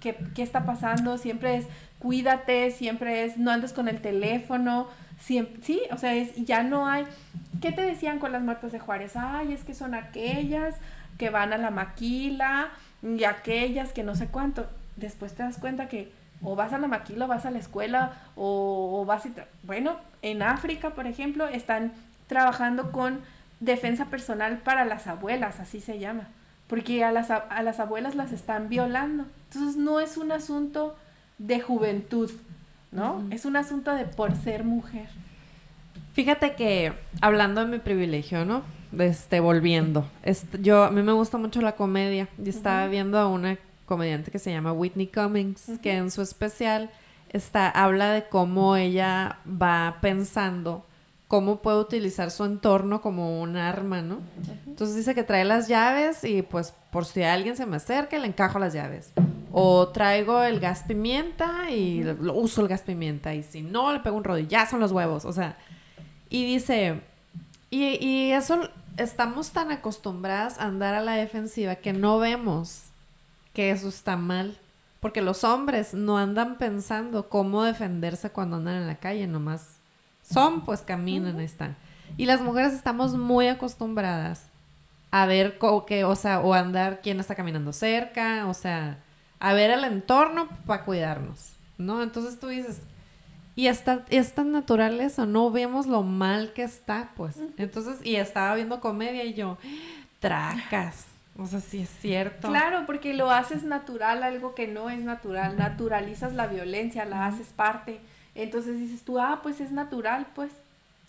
qué, 0.00 0.16
qué 0.34 0.42
está 0.42 0.64
pasando, 0.64 1.18
siempre 1.18 1.56
es 1.56 1.66
cuídate, 1.98 2.72
siempre 2.72 3.24
es 3.24 3.38
no 3.38 3.50
andes 3.50 3.72
con 3.72 3.88
el 3.88 4.00
teléfono. 4.00 4.88
Siempre, 5.20 5.62
sí, 5.62 5.80
o 5.92 5.98
sea, 5.98 6.14
es, 6.14 6.34
ya 6.34 6.64
no 6.64 6.88
hay. 6.88 7.04
¿Qué 7.60 7.70
te 7.70 7.82
decían 7.82 8.18
con 8.18 8.32
las 8.32 8.42
muertas 8.42 8.72
de 8.72 8.80
Juárez? 8.80 9.12
Ay, 9.14 9.52
es 9.52 9.62
que 9.62 9.72
son 9.72 9.94
aquellas 9.94 10.74
que 11.16 11.30
van 11.30 11.52
a 11.52 11.58
la 11.58 11.70
maquila 11.70 12.70
y 13.02 13.24
aquellas 13.24 13.92
que 13.92 14.02
no 14.02 14.14
sé 14.14 14.28
cuánto. 14.28 14.66
Después 14.96 15.34
te 15.34 15.42
das 15.42 15.58
cuenta 15.58 15.88
que 15.88 16.12
o 16.42 16.56
vas 16.56 16.72
a 16.72 16.78
la 16.78 16.88
maquila 16.88 17.26
o 17.26 17.28
vas 17.28 17.46
a 17.46 17.50
la 17.50 17.58
escuela 17.58 18.12
o, 18.36 19.04
vas 19.06 19.26
y... 19.26 19.32
Bueno, 19.62 19.96
en 20.22 20.42
África, 20.42 20.90
por 20.90 21.06
ejemplo, 21.06 21.46
están 21.48 21.92
trabajando 22.26 22.92
con 22.92 23.20
defensa 23.60 24.06
personal 24.06 24.58
para 24.58 24.84
las 24.84 25.06
abuelas, 25.06 25.60
así 25.60 25.80
se 25.80 25.98
llama, 25.98 26.28
porque 26.66 27.04
a 27.04 27.12
las, 27.12 27.30
a 27.30 27.62
las 27.62 27.78
abuelas 27.78 28.14
las 28.14 28.32
están 28.32 28.68
violando. 28.68 29.26
Entonces 29.52 29.76
no 29.76 30.00
es 30.00 30.16
un 30.16 30.32
asunto 30.32 30.96
de 31.38 31.60
juventud, 31.60 32.30
¿no? 32.90 33.22
Es 33.30 33.44
un 33.44 33.56
asunto 33.56 33.94
de 33.94 34.04
por 34.04 34.34
ser 34.36 34.64
mujer. 34.64 35.08
Fíjate 36.14 36.54
que 36.54 36.92
hablando 37.20 37.64
de 37.64 37.70
mi 37.70 37.78
privilegio, 37.78 38.44
¿no? 38.44 38.62
Este, 38.98 39.40
volviendo. 39.40 40.06
yo, 40.60 40.84
a 40.84 40.90
mí 40.90 41.02
me 41.02 41.12
gusta 41.12 41.38
mucho 41.38 41.60
la 41.60 41.72
comedia. 41.72 42.28
Y 42.42 42.48
estaba 42.48 42.86
viendo 42.88 43.18
a 43.18 43.28
una 43.28 43.58
comediante 43.86 44.30
que 44.30 44.38
se 44.38 44.50
llama 44.50 44.72
Whitney 44.72 45.06
Cummings, 45.06 45.78
que 45.82 45.96
en 45.96 46.10
su 46.10 46.22
especial 46.22 46.90
está, 47.30 47.68
habla 47.68 48.12
de 48.12 48.28
cómo 48.28 48.76
ella 48.76 49.38
va 49.46 49.98
pensando 50.00 50.84
cómo 51.32 51.62
puede 51.62 51.78
utilizar 51.78 52.30
su 52.30 52.44
entorno 52.44 53.00
como 53.00 53.40
un 53.40 53.56
arma, 53.56 54.02
¿no? 54.02 54.18
Entonces 54.66 54.96
dice 54.96 55.14
que 55.14 55.22
trae 55.22 55.46
las 55.46 55.66
llaves 55.66 56.24
y 56.24 56.42
pues 56.42 56.74
por 56.90 57.06
si 57.06 57.22
alguien 57.22 57.56
se 57.56 57.64
me 57.64 57.76
acerca, 57.76 58.18
le 58.18 58.26
encajo 58.26 58.58
las 58.58 58.74
llaves. 58.74 59.14
O 59.50 59.88
traigo 59.88 60.42
el 60.42 60.60
gas 60.60 60.84
pimienta 60.86 61.70
y 61.70 62.02
lo, 62.02 62.34
uso 62.34 62.60
el 62.60 62.68
gas 62.68 62.82
pimienta. 62.82 63.32
Y 63.32 63.44
si 63.44 63.62
no, 63.62 63.94
le 63.94 64.00
pego 64.00 64.18
un 64.18 64.24
rodillazo 64.24 64.76
en 64.76 64.82
los 64.82 64.92
huevos. 64.92 65.24
O 65.24 65.32
sea, 65.32 65.56
y 66.28 66.44
dice, 66.44 67.00
y, 67.70 67.96
y 68.06 68.32
eso 68.32 68.68
estamos 68.96 69.50
tan 69.50 69.70
acostumbradas 69.70 70.58
a 70.58 70.64
andar 70.64 70.94
a 70.94 71.02
la 71.02 71.12
defensiva 71.12 71.76
que 71.76 71.92
no 71.92 72.18
vemos 72.18 72.84
que 73.52 73.70
eso 73.70 73.88
está 73.88 74.16
mal. 74.16 74.58
Porque 75.00 75.20
los 75.20 75.42
hombres 75.42 75.94
no 75.94 76.16
andan 76.16 76.58
pensando 76.58 77.28
cómo 77.28 77.64
defenderse 77.64 78.30
cuando 78.30 78.56
andan 78.56 78.76
en 78.76 78.86
la 78.86 78.96
calle, 78.96 79.26
nomás 79.26 79.78
son, 80.22 80.64
pues 80.64 80.80
caminan, 80.80 81.40
están. 81.40 81.76
Y 82.16 82.26
las 82.26 82.40
mujeres 82.40 82.72
estamos 82.72 83.14
muy 83.14 83.48
acostumbradas 83.48 84.44
a 85.10 85.26
ver 85.26 85.58
que, 85.88 86.04
o 86.04 86.14
sea, 86.14 86.40
o 86.40 86.54
andar 86.54 87.00
quién 87.02 87.18
está 87.18 87.34
caminando 87.34 87.72
cerca, 87.72 88.46
o 88.46 88.54
sea, 88.54 88.98
a 89.40 89.52
ver 89.54 89.70
el 89.70 89.82
entorno 89.82 90.48
para 90.66 90.84
cuidarnos, 90.84 91.54
¿no? 91.78 92.00
Entonces 92.02 92.38
tú 92.38 92.46
dices, 92.46 92.80
y 93.54 93.66
está, 93.66 94.04
es 94.08 94.32
tan 94.32 94.52
natural 94.52 95.00
eso, 95.00 95.26
no 95.26 95.50
vemos 95.50 95.86
lo 95.86 96.02
mal 96.02 96.52
que 96.52 96.62
está, 96.62 97.10
pues. 97.16 97.36
Entonces, 97.58 98.04
y 98.04 98.16
estaba 98.16 98.54
viendo 98.54 98.80
comedia 98.80 99.24
y 99.24 99.34
yo, 99.34 99.58
tracas. 100.20 101.06
O 101.38 101.46
sea, 101.46 101.60
sí 101.60 101.80
es 101.80 101.90
cierto. 102.00 102.48
Claro, 102.48 102.84
porque 102.86 103.14
lo 103.14 103.30
haces 103.30 103.62
natural, 103.62 104.22
algo 104.22 104.54
que 104.54 104.68
no 104.68 104.90
es 104.90 105.00
natural. 105.00 105.56
Naturalizas 105.56 106.34
la 106.34 106.46
violencia, 106.46 107.04
la 107.04 107.26
haces 107.26 107.48
parte. 107.48 108.00
Entonces 108.34 108.78
dices 108.78 109.02
tú, 109.02 109.18
ah, 109.18 109.40
pues 109.42 109.60
es 109.60 109.72
natural, 109.72 110.26
pues. 110.34 110.50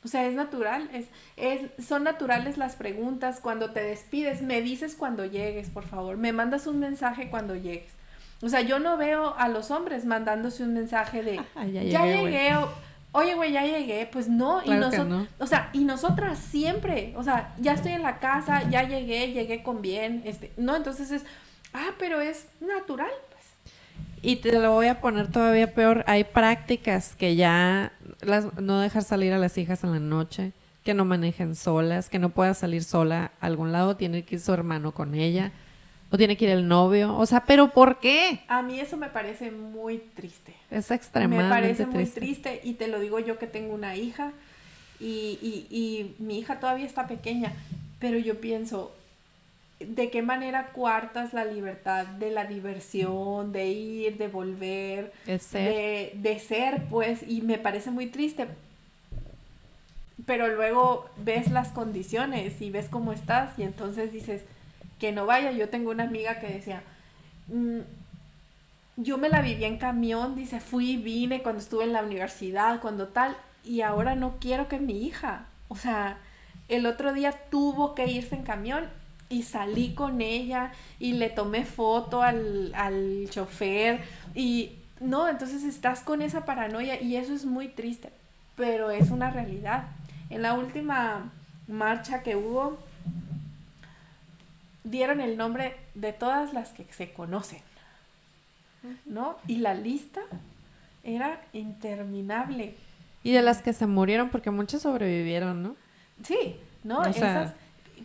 O 0.03 0.09
sea, 0.09 0.25
es 0.25 0.35
natural, 0.35 0.89
es, 0.91 1.05
es, 1.37 1.69
son 1.85 2.03
naturales 2.03 2.57
las 2.57 2.75
preguntas. 2.75 3.39
Cuando 3.41 3.71
te 3.71 3.81
despides, 3.81 4.41
me 4.41 4.61
dices 4.61 4.95
cuando 4.95 5.25
llegues, 5.25 5.69
por 5.69 5.85
favor. 5.85 6.17
Me 6.17 6.33
mandas 6.33 6.67
un 6.67 6.79
mensaje 6.79 7.29
cuando 7.29 7.55
llegues. 7.55 7.91
O 8.43 8.49
sea, 8.49 8.61
yo 8.61 8.79
no 8.79 8.97
veo 8.97 9.35
a 9.37 9.47
los 9.47 9.71
hombres 9.71 10.05
mandándose 10.05 10.63
un 10.63 10.73
mensaje 10.73 11.23
de, 11.23 11.41
ya, 11.71 12.05
llegué, 12.05 12.51
oye, 13.13 13.35
güey, 13.35 13.51
ya 13.51 13.63
llegué. 13.63 14.07
Pues 14.11 14.27
no, 14.27 14.61
y 14.63 14.71
nosotros, 14.71 15.27
o 15.39 15.47
sea, 15.47 15.69
y 15.73 15.85
nosotras 15.85 16.37
siempre, 16.37 17.13
o 17.15 17.23
sea, 17.23 17.53
ya 17.59 17.73
estoy 17.73 17.93
en 17.93 18.03
la 18.03 18.19
casa, 18.19 18.69
ya 18.69 18.83
llegué, 18.83 19.31
llegué 19.31 19.63
con 19.63 19.81
bien, 19.81 20.21
este, 20.25 20.51
no, 20.57 20.75
entonces 20.75 21.11
es, 21.11 21.23
ah, 21.73 21.91
pero 21.97 22.21
es 22.21 22.47
natural, 22.59 23.11
y 24.23 24.37
te 24.37 24.57
lo 24.57 24.71
voy 24.71 24.87
a 24.87 25.01
poner 25.01 25.27
todavía 25.27 25.73
peor. 25.73 26.05
Hay 26.07 26.23
prácticas 26.23 27.13
que 27.13 27.35
ya 27.35 27.91
las, 28.21 28.53
no 28.53 28.79
dejar 28.79 29.03
salir 29.03 29.33
a 29.33 29.37
las 29.37 29.57
hijas 29.57 29.83
en 29.83 29.91
la 29.91 29.99
noche, 29.99 30.53
que 30.85 30.93
no 30.93 31.03
manejen 31.03 31.55
solas, 31.55 32.09
que 32.09 32.19
no 32.19 32.29
pueda 32.29 32.53
salir 32.53 32.85
sola 32.85 33.31
a 33.41 33.45
algún 33.45 33.73
lado, 33.73 33.97
tiene 33.97 34.23
que 34.23 34.35
ir 34.35 34.41
su 34.41 34.53
hermano 34.53 34.93
con 34.93 35.13
ella, 35.13 35.51
o 36.13 36.17
tiene 36.17 36.37
que 36.37 36.45
ir 36.45 36.51
el 36.51 36.67
novio. 36.67 37.17
O 37.17 37.25
sea, 37.25 37.43
¿pero 37.43 37.71
por 37.71 37.99
qué? 37.99 38.41
A 38.47 38.61
mí 38.61 38.79
eso 38.79 38.97
me 38.97 39.09
parece 39.09 39.49
muy 39.49 39.97
triste. 39.97 40.53
Es 40.69 40.91
extremadamente 40.91 41.55
Me 41.55 41.61
parece 41.61 41.85
muy 41.87 42.05
triste 42.05 42.61
y 42.63 42.73
te 42.73 42.87
lo 42.87 42.99
digo 42.99 43.17
yo 43.17 43.39
que 43.39 43.47
tengo 43.47 43.73
una 43.73 43.95
hija 43.95 44.31
y, 44.99 45.39
y, 45.41 45.67
y 45.75 46.15
mi 46.19 46.37
hija 46.37 46.59
todavía 46.59 46.85
está 46.85 47.07
pequeña, 47.07 47.51
pero 47.97 48.19
yo 48.19 48.39
pienso, 48.39 48.93
de 49.79 50.11
qué 50.11 50.21
manera 50.21 50.67
cuartas 50.67 51.33
la 51.33 51.45
libertad 51.45 52.05
de 52.05 52.29
la 52.29 52.45
diversión, 52.45 53.51
de 53.51 53.71
ir, 53.71 54.17
de 54.19 54.27
volver, 54.27 55.13
De, 55.25 56.11
de 56.13 56.39
ser, 56.39 56.83
pues, 56.91 57.27
y 57.27 57.41
me 57.41 57.57
parece 57.57 57.89
muy 57.89 58.05
triste. 58.05 58.45
Pero 60.27 60.47
luego 60.47 61.09
ves 61.17 61.49
las 61.49 61.69
condiciones 61.69 62.61
y 62.61 62.69
ves 62.69 62.87
cómo 62.87 63.13
estás 63.13 63.57
y 63.57 63.63
entonces 63.63 64.13
dices 64.13 64.43
que 64.99 65.11
no 65.11 65.25
vaya. 65.25 65.51
Yo 65.51 65.69
tengo 65.69 65.91
una 65.91 66.03
amiga 66.03 66.39
que 66.39 66.47
decía, 66.47 66.83
mm, 67.47 67.79
yo 68.97 69.17
me 69.17 69.29
la 69.29 69.41
viví 69.41 69.63
en 69.65 69.77
camión, 69.77 70.35
dice, 70.35 70.59
fui, 70.59 70.97
vine 70.97 71.41
cuando 71.41 71.61
estuve 71.61 71.83
en 71.85 71.93
la 71.93 72.03
universidad, 72.03 72.79
cuando 72.79 73.07
tal, 73.07 73.35
y 73.63 73.81
ahora 73.81 74.15
no 74.15 74.37
quiero 74.39 74.67
que 74.67 74.79
mi 74.79 75.05
hija, 75.05 75.45
o 75.67 75.75
sea, 75.75 76.17
el 76.67 76.85
otro 76.85 77.13
día 77.13 77.31
tuvo 77.49 77.95
que 77.95 78.07
irse 78.07 78.35
en 78.35 78.43
camión 78.43 78.89
y 79.29 79.43
salí 79.43 79.93
con 79.93 80.21
ella 80.21 80.71
y 80.99 81.13
le 81.13 81.29
tomé 81.29 81.65
foto 81.65 82.21
al, 82.21 82.71
al 82.75 83.27
chofer 83.29 84.01
y 84.35 84.73
no, 84.99 85.27
entonces 85.27 85.63
estás 85.63 86.01
con 86.01 86.21
esa 86.21 86.45
paranoia 86.45 87.01
y 87.01 87.15
eso 87.15 87.33
es 87.33 87.45
muy 87.45 87.67
triste, 87.67 88.09
pero 88.55 88.91
es 88.91 89.09
una 89.09 89.31
realidad. 89.31 89.85
En 90.29 90.41
la 90.41 90.53
última 90.53 91.31
marcha 91.67 92.23
que 92.23 92.35
hubo, 92.35 92.77
dieron 94.83 95.21
el 95.21 95.37
nombre 95.37 95.75
de 95.95 96.13
todas 96.13 96.53
las 96.53 96.69
que 96.69 96.85
se 96.91 97.11
conocen, 97.13 97.61
¿no? 99.05 99.37
Y 99.47 99.57
la 99.57 99.73
lista 99.73 100.21
era 101.03 101.41
interminable. 101.53 102.75
Y 103.23 103.31
de 103.31 103.41
las 103.41 103.61
que 103.61 103.73
se 103.73 103.87
murieron, 103.87 104.29
porque 104.29 104.51
muchas 104.51 104.81
sobrevivieron, 104.81 105.63
¿no? 105.63 105.75
Sí, 106.23 106.57
¿no? 106.83 107.03
Esas, 107.05 107.53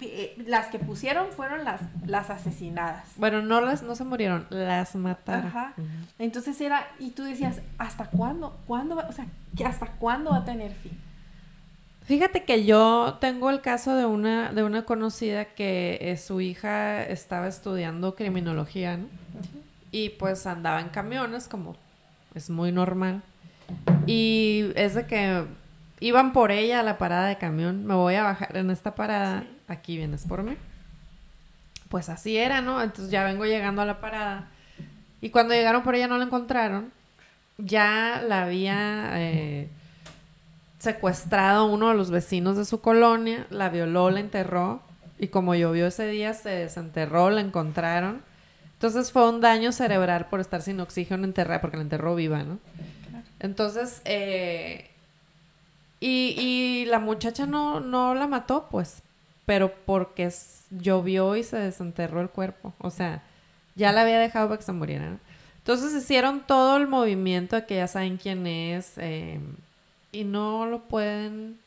eh, 0.01 0.35
las 0.47 0.67
que 0.67 0.79
pusieron 0.79 1.29
fueron 1.33 1.65
las, 1.65 1.81
las 2.07 2.31
asesinadas. 2.31 3.05
Bueno, 3.17 3.43
no 3.43 3.61
las, 3.61 3.83
no 3.83 3.97
se 3.97 4.05
murieron, 4.05 4.47
las 4.51 4.95
mataron. 4.95 5.47
Ajá. 5.47 5.75
Entonces 6.19 6.61
era, 6.61 6.87
y 6.99 7.11
tú 7.11 7.25
decías, 7.25 7.61
¿hasta 7.79 8.07
cuándo? 8.07 8.57
¿Cuándo 8.67 8.97
va, 8.97 9.07
o 9.09 9.13
sea, 9.13 9.27
¿hasta 9.65 9.87
cuándo 9.93 10.31
va 10.31 10.39
a 10.39 10.45
tener 10.45 10.73
fin? 10.73 10.99
Fíjate 12.09 12.45
que 12.45 12.65
yo 12.65 13.19
tengo 13.21 13.51
el 13.51 13.61
caso 13.61 13.95
de 13.95 14.07
una, 14.07 14.51
de 14.51 14.63
una 14.63 14.87
conocida 14.87 15.45
que 15.45 15.99
eh, 16.01 16.17
su 16.17 16.41
hija 16.41 17.05
estaba 17.05 17.49
estudiando 17.49 18.15
criminología, 18.15 18.97
¿no? 18.97 19.09
Y 19.91 20.09
pues 20.09 20.47
andaba 20.47 20.81
en 20.81 20.89
camiones, 20.89 21.49
como 21.49 21.77
es 22.35 22.49
muy 22.49 22.73
normal. 22.73 23.21
Y 24.07 24.71
es 24.75 24.95
de 24.95 25.07
que 25.07 25.45
iban 26.01 26.33
por 26.33 26.51
ella 26.51 26.81
a 26.81 26.83
la 26.83 26.97
parada 26.97 27.27
de 27.27 27.37
camión. 27.37 27.85
Me 27.85 27.93
voy 27.93 28.15
a 28.15 28.23
bajar 28.23 28.57
en 28.57 28.71
esta 28.71 28.95
parada. 28.95 29.45
Aquí 29.67 29.99
vienes 29.99 30.25
por 30.25 30.43
mí. 30.43 30.57
Pues 31.91 32.09
así 32.09 32.39
era, 32.39 32.63
¿no? 32.63 32.83
Entonces 32.83 33.11
ya 33.11 33.23
vengo 33.23 33.45
llegando 33.45 33.83
a 33.83 33.85
la 33.85 34.01
parada. 34.01 34.49
Y 35.21 35.29
cuando 35.29 35.53
llegaron 35.53 35.83
por 35.83 35.95
ella 35.95 36.09
no 36.09 36.17
la 36.17 36.25
encontraron. 36.25 36.91
Ya 37.59 38.23
la 38.27 38.45
había 38.45 39.11
eh, 39.17 39.69
secuestrado 40.89 41.67
uno 41.67 41.89
de 41.89 41.95
los 41.95 42.11
vecinos 42.11 42.57
de 42.57 42.65
su 42.65 42.81
colonia. 42.81 43.47
La 43.51 43.69
violó, 43.69 44.11
la 44.11 44.21
enterró. 44.21 44.81
Y 45.19 45.29
como 45.29 45.55
llovió 45.55 45.87
ese 45.87 46.07
día, 46.07 46.33
se 46.33 46.49
desenterró, 46.49 47.29
la 47.31 47.41
encontraron. 47.41 48.23
Entonces 48.75 49.13
fue 49.13 49.29
un 49.29 49.41
daño 49.41 49.73
cerebral 49.73 50.29
por 50.29 50.41
estar 50.41 50.63
sin 50.63 50.81
oxígeno 50.81 51.25
enterrada, 51.25 51.61
porque 51.61 51.77
la 51.77 51.83
enterró 51.83 52.15
viva, 52.15 52.43
¿no? 52.45 52.59
Entonces, 53.41 54.01
eh, 54.05 54.91
y, 56.01 56.35
y, 56.39 56.85
la 56.87 57.01
muchacha 57.01 57.45
no, 57.45 57.81
no 57.81 58.15
la 58.15 58.27
mató, 58.29 58.69
pues, 58.71 59.03
pero 59.47 59.73
porque 59.85 60.33
llovió 60.71 61.37
y 61.37 61.43
se 61.43 61.57
desenterró 61.57 62.21
el 62.21 62.31
cuerpo. 62.31 62.73
O 62.79 62.91
sea, 62.91 63.23
ya 63.75 63.93
la 63.93 64.03
había 64.03 64.19
dejado 64.19 64.49
para 64.49 64.59
que 64.59 64.65
se 64.65 64.73
muriera. 64.73 65.19
Entonces 65.59 65.93
hicieron 65.93 66.47
todo 66.47 66.77
el 66.77 66.87
movimiento 66.87 67.57
de 67.57 67.67
que 67.67 67.77
ya 67.77 67.89
saben 67.89 68.17
quién 68.17 68.47
es 68.47 68.93
eh, 68.97 69.41
y 70.13 70.25
no 70.25 70.67
lo 70.67 70.81
pueden 70.83 71.59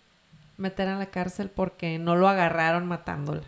meter 0.57 0.87
en 0.87 0.99
la 0.99 1.07
cárcel 1.07 1.49
porque 1.49 1.99
no 1.99 2.15
lo 2.15 2.27
agarraron 2.27 2.87
matándola. 2.87 3.43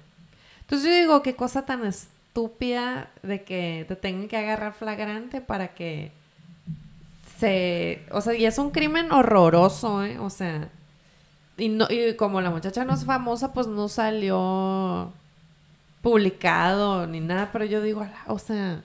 Entonces 0.61 0.89
yo 0.89 0.95
digo, 0.95 1.21
qué 1.21 1.35
cosa 1.35 1.65
tan 1.65 1.85
estúpida 1.85 3.09
de 3.21 3.43
que 3.43 3.85
te 3.87 3.95
tengan 3.95 4.27
que 4.27 4.37
agarrar 4.37 4.73
flagrante 4.73 5.41
para 5.41 5.69
que 5.75 6.11
se... 7.39 8.03
O 8.11 8.21
sea, 8.21 8.33
y 8.33 8.45
es 8.45 8.57
un 8.57 8.71
crimen 8.71 9.11
horroroso, 9.11 10.03
¿eh? 10.03 10.19
O 10.19 10.29
sea... 10.29 10.69
Y, 11.57 11.69
no, 11.69 11.85
y 11.89 12.15
como 12.15 12.41
la 12.41 12.49
muchacha 12.49 12.83
no 12.83 12.95
es 12.95 13.05
famosa, 13.05 13.53
pues 13.53 13.67
no 13.67 13.87
salió 13.87 15.11
publicado 16.01 17.05
ni 17.05 17.19
nada, 17.19 17.49
pero 17.51 17.65
yo 17.65 17.81
digo, 17.81 18.05
o 18.27 18.39
sea... 18.39 18.83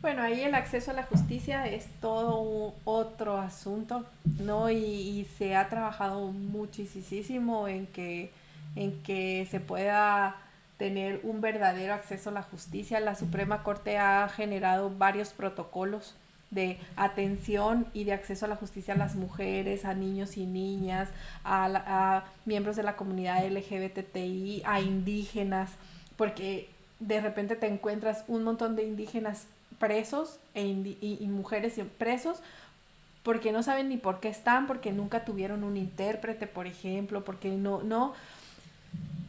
Bueno, 0.00 0.22
ahí 0.22 0.40
el 0.40 0.54
acceso 0.54 0.92
a 0.92 0.94
la 0.94 1.02
justicia 1.02 1.66
es 1.66 1.86
todo 2.00 2.74
otro 2.84 3.36
asunto, 3.36 4.06
¿no? 4.38 4.70
Y, 4.70 5.26
se 5.36 5.54
ha 5.56 5.68
trabajado 5.68 6.28
muchísimo 6.32 7.68
en 7.68 7.86
que, 7.86 8.30
en 8.76 9.02
que 9.02 9.46
se 9.50 9.60
pueda 9.60 10.36
tener 10.78 11.20
un 11.22 11.42
verdadero 11.42 11.92
acceso 11.92 12.30
a 12.30 12.32
la 12.32 12.42
justicia. 12.42 12.98
La 13.00 13.14
Suprema 13.14 13.62
Corte 13.62 13.98
ha 13.98 14.26
generado 14.30 14.90
varios 14.96 15.30
protocolos 15.30 16.14
de 16.50 16.78
atención 16.96 17.86
y 17.92 18.04
de 18.04 18.14
acceso 18.14 18.46
a 18.46 18.48
la 18.48 18.56
justicia 18.56 18.94
a 18.94 18.96
las 18.96 19.16
mujeres, 19.16 19.84
a 19.84 19.92
niños 19.92 20.38
y 20.38 20.46
niñas, 20.46 21.10
a, 21.44 22.24
miembros 22.46 22.76
de 22.76 22.84
la 22.84 22.96
comunidad 22.96 23.46
LGBTI, 23.46 24.62
a 24.64 24.80
indígenas, 24.80 25.72
porque 26.16 26.70
de 27.00 27.20
repente 27.20 27.54
te 27.54 27.66
encuentras 27.66 28.24
un 28.28 28.44
montón 28.44 28.76
de 28.76 28.84
indígenas 28.84 29.46
presos 29.80 30.38
e 30.54 30.64
y, 30.64 31.18
y, 31.20 31.26
mujeres 31.26 31.80
presos 31.98 32.40
porque 33.24 33.50
no 33.50 33.62
saben 33.62 33.88
ni 33.88 33.96
por 33.96 34.20
qué 34.20 34.28
están, 34.28 34.66
porque 34.66 34.92
nunca 34.92 35.24
tuvieron 35.24 35.64
un 35.64 35.76
intérprete, 35.76 36.46
por 36.46 36.66
ejemplo, 36.66 37.24
porque 37.24 37.50
no, 37.50 37.82
no, 37.82 38.14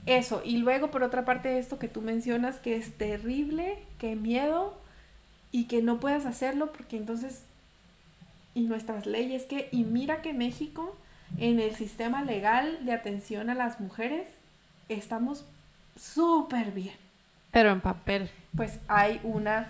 eso, 0.06 0.42
y 0.46 0.58
luego 0.58 0.92
por 0.92 1.04
otra 1.04 1.26
parte 1.26 1.58
esto 1.58 1.80
que 1.80 1.88
tú 1.88 2.02
mencionas, 2.02 2.58
que 2.58 2.76
es 2.76 2.98
terrible, 2.98 3.80
que 3.98 4.16
miedo 4.16 4.78
y 5.52 5.66
que 5.66 5.82
no 5.82 6.00
puedas 6.00 6.26
hacerlo 6.26 6.72
porque 6.72 6.98
entonces, 6.98 7.44
y 8.54 8.62
nuestras 8.62 9.06
leyes 9.06 9.44
que, 9.44 9.70
y 9.72 9.84
mira 9.84 10.22
que 10.22 10.34
México 10.34 10.96
en 11.38 11.60
el 11.60 11.76
sistema 11.76 12.24
legal 12.24 12.86
de 12.86 12.94
atención 12.94 13.50
a 13.50 13.56
las 13.56 13.80
mujeres 13.80 14.28
estamos 14.90 15.46
súper 15.98 16.72
bien. 16.72 16.96
Pero 17.52 17.72
en 17.72 17.82
papel. 17.82 18.30
Pues 18.56 18.80
hay 18.88 19.20
una 19.24 19.68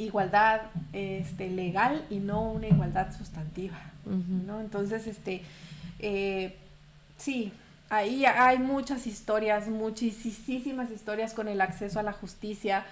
igualdad 0.00 0.62
este, 0.92 1.50
legal 1.50 2.04
y 2.10 2.18
no 2.18 2.50
una 2.50 2.68
igualdad 2.68 3.16
sustantiva, 3.16 3.78
¿no? 4.04 4.60
Entonces, 4.60 5.06
este, 5.06 5.42
eh, 5.98 6.56
sí, 7.16 7.52
ahí 7.90 8.24
hay 8.24 8.58
muchas 8.58 9.06
historias, 9.06 9.68
muchísimas 9.68 10.90
historias 10.90 11.34
con 11.34 11.48
el 11.48 11.60
acceso 11.60 12.00
a 12.00 12.02
la 12.02 12.12
justicia, 12.12 12.84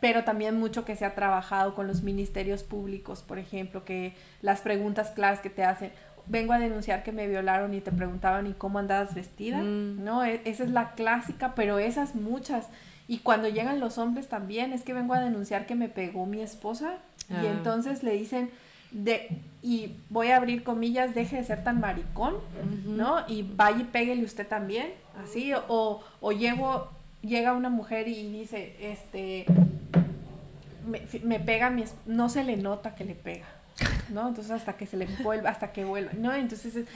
pero 0.00 0.24
también 0.24 0.58
mucho 0.58 0.84
que 0.84 0.96
se 0.96 1.04
ha 1.04 1.14
trabajado 1.14 1.74
con 1.74 1.86
los 1.86 2.02
ministerios 2.02 2.62
públicos, 2.62 3.22
por 3.22 3.38
ejemplo, 3.38 3.84
que 3.84 4.14
las 4.42 4.60
preguntas 4.60 5.10
claras 5.10 5.40
que 5.40 5.50
te 5.50 5.64
hacen, 5.64 5.92
vengo 6.26 6.52
a 6.52 6.58
denunciar 6.58 7.02
que 7.02 7.12
me 7.12 7.26
violaron 7.26 7.74
y 7.74 7.80
te 7.80 7.92
preguntaban 7.92 8.46
y 8.46 8.52
cómo 8.52 8.78
andabas 8.78 9.14
vestida, 9.14 9.58
mm. 9.58 10.02
¿no? 10.04 10.24
E, 10.24 10.40
esa 10.44 10.64
es 10.64 10.70
la 10.70 10.92
clásica, 10.92 11.54
pero 11.54 11.78
esas 11.78 12.14
muchas. 12.14 12.68
Y 13.10 13.18
cuando 13.18 13.48
llegan 13.48 13.80
los 13.80 13.98
hombres 13.98 14.28
también, 14.28 14.72
es 14.72 14.82
que 14.82 14.94
vengo 14.94 15.14
a 15.14 15.20
denunciar 15.20 15.66
que 15.66 15.74
me 15.74 15.88
pegó 15.88 16.26
mi 16.26 16.42
esposa 16.42 16.98
y 17.28 17.34
ah. 17.34 17.50
entonces 17.50 18.04
le 18.04 18.12
dicen, 18.12 18.50
de, 18.92 19.36
y 19.64 19.96
voy 20.10 20.28
a 20.28 20.36
abrir 20.36 20.62
comillas, 20.62 21.12
deje 21.12 21.38
de 21.38 21.42
ser 21.42 21.64
tan 21.64 21.80
maricón, 21.80 22.36
¿no? 22.86 23.24
Y 23.26 23.42
vaya 23.42 23.80
y 23.80 23.84
péguele 23.84 24.24
usted 24.24 24.46
también, 24.46 24.92
así, 25.24 25.52
o, 25.66 26.04
o 26.20 26.30
llego, 26.30 26.88
llega 27.22 27.52
una 27.52 27.68
mujer 27.68 28.06
y 28.06 28.30
dice, 28.30 28.76
este, 28.80 29.44
me, 31.24 31.40
pega, 31.40 31.68
mi, 31.68 31.82
no 32.06 32.28
se 32.28 32.44
le 32.44 32.56
nota 32.58 32.94
que 32.94 33.04
le 33.04 33.16
pega, 33.16 33.48
¿no? 34.10 34.28
Entonces 34.28 34.52
hasta 34.52 34.74
que 34.74 34.86
se 34.86 34.96
le 34.96 35.06
vuelva, 35.24 35.50
hasta 35.50 35.72
que 35.72 35.84
vuelva, 35.84 36.12
¿no? 36.12 36.32
Entonces, 36.32 36.86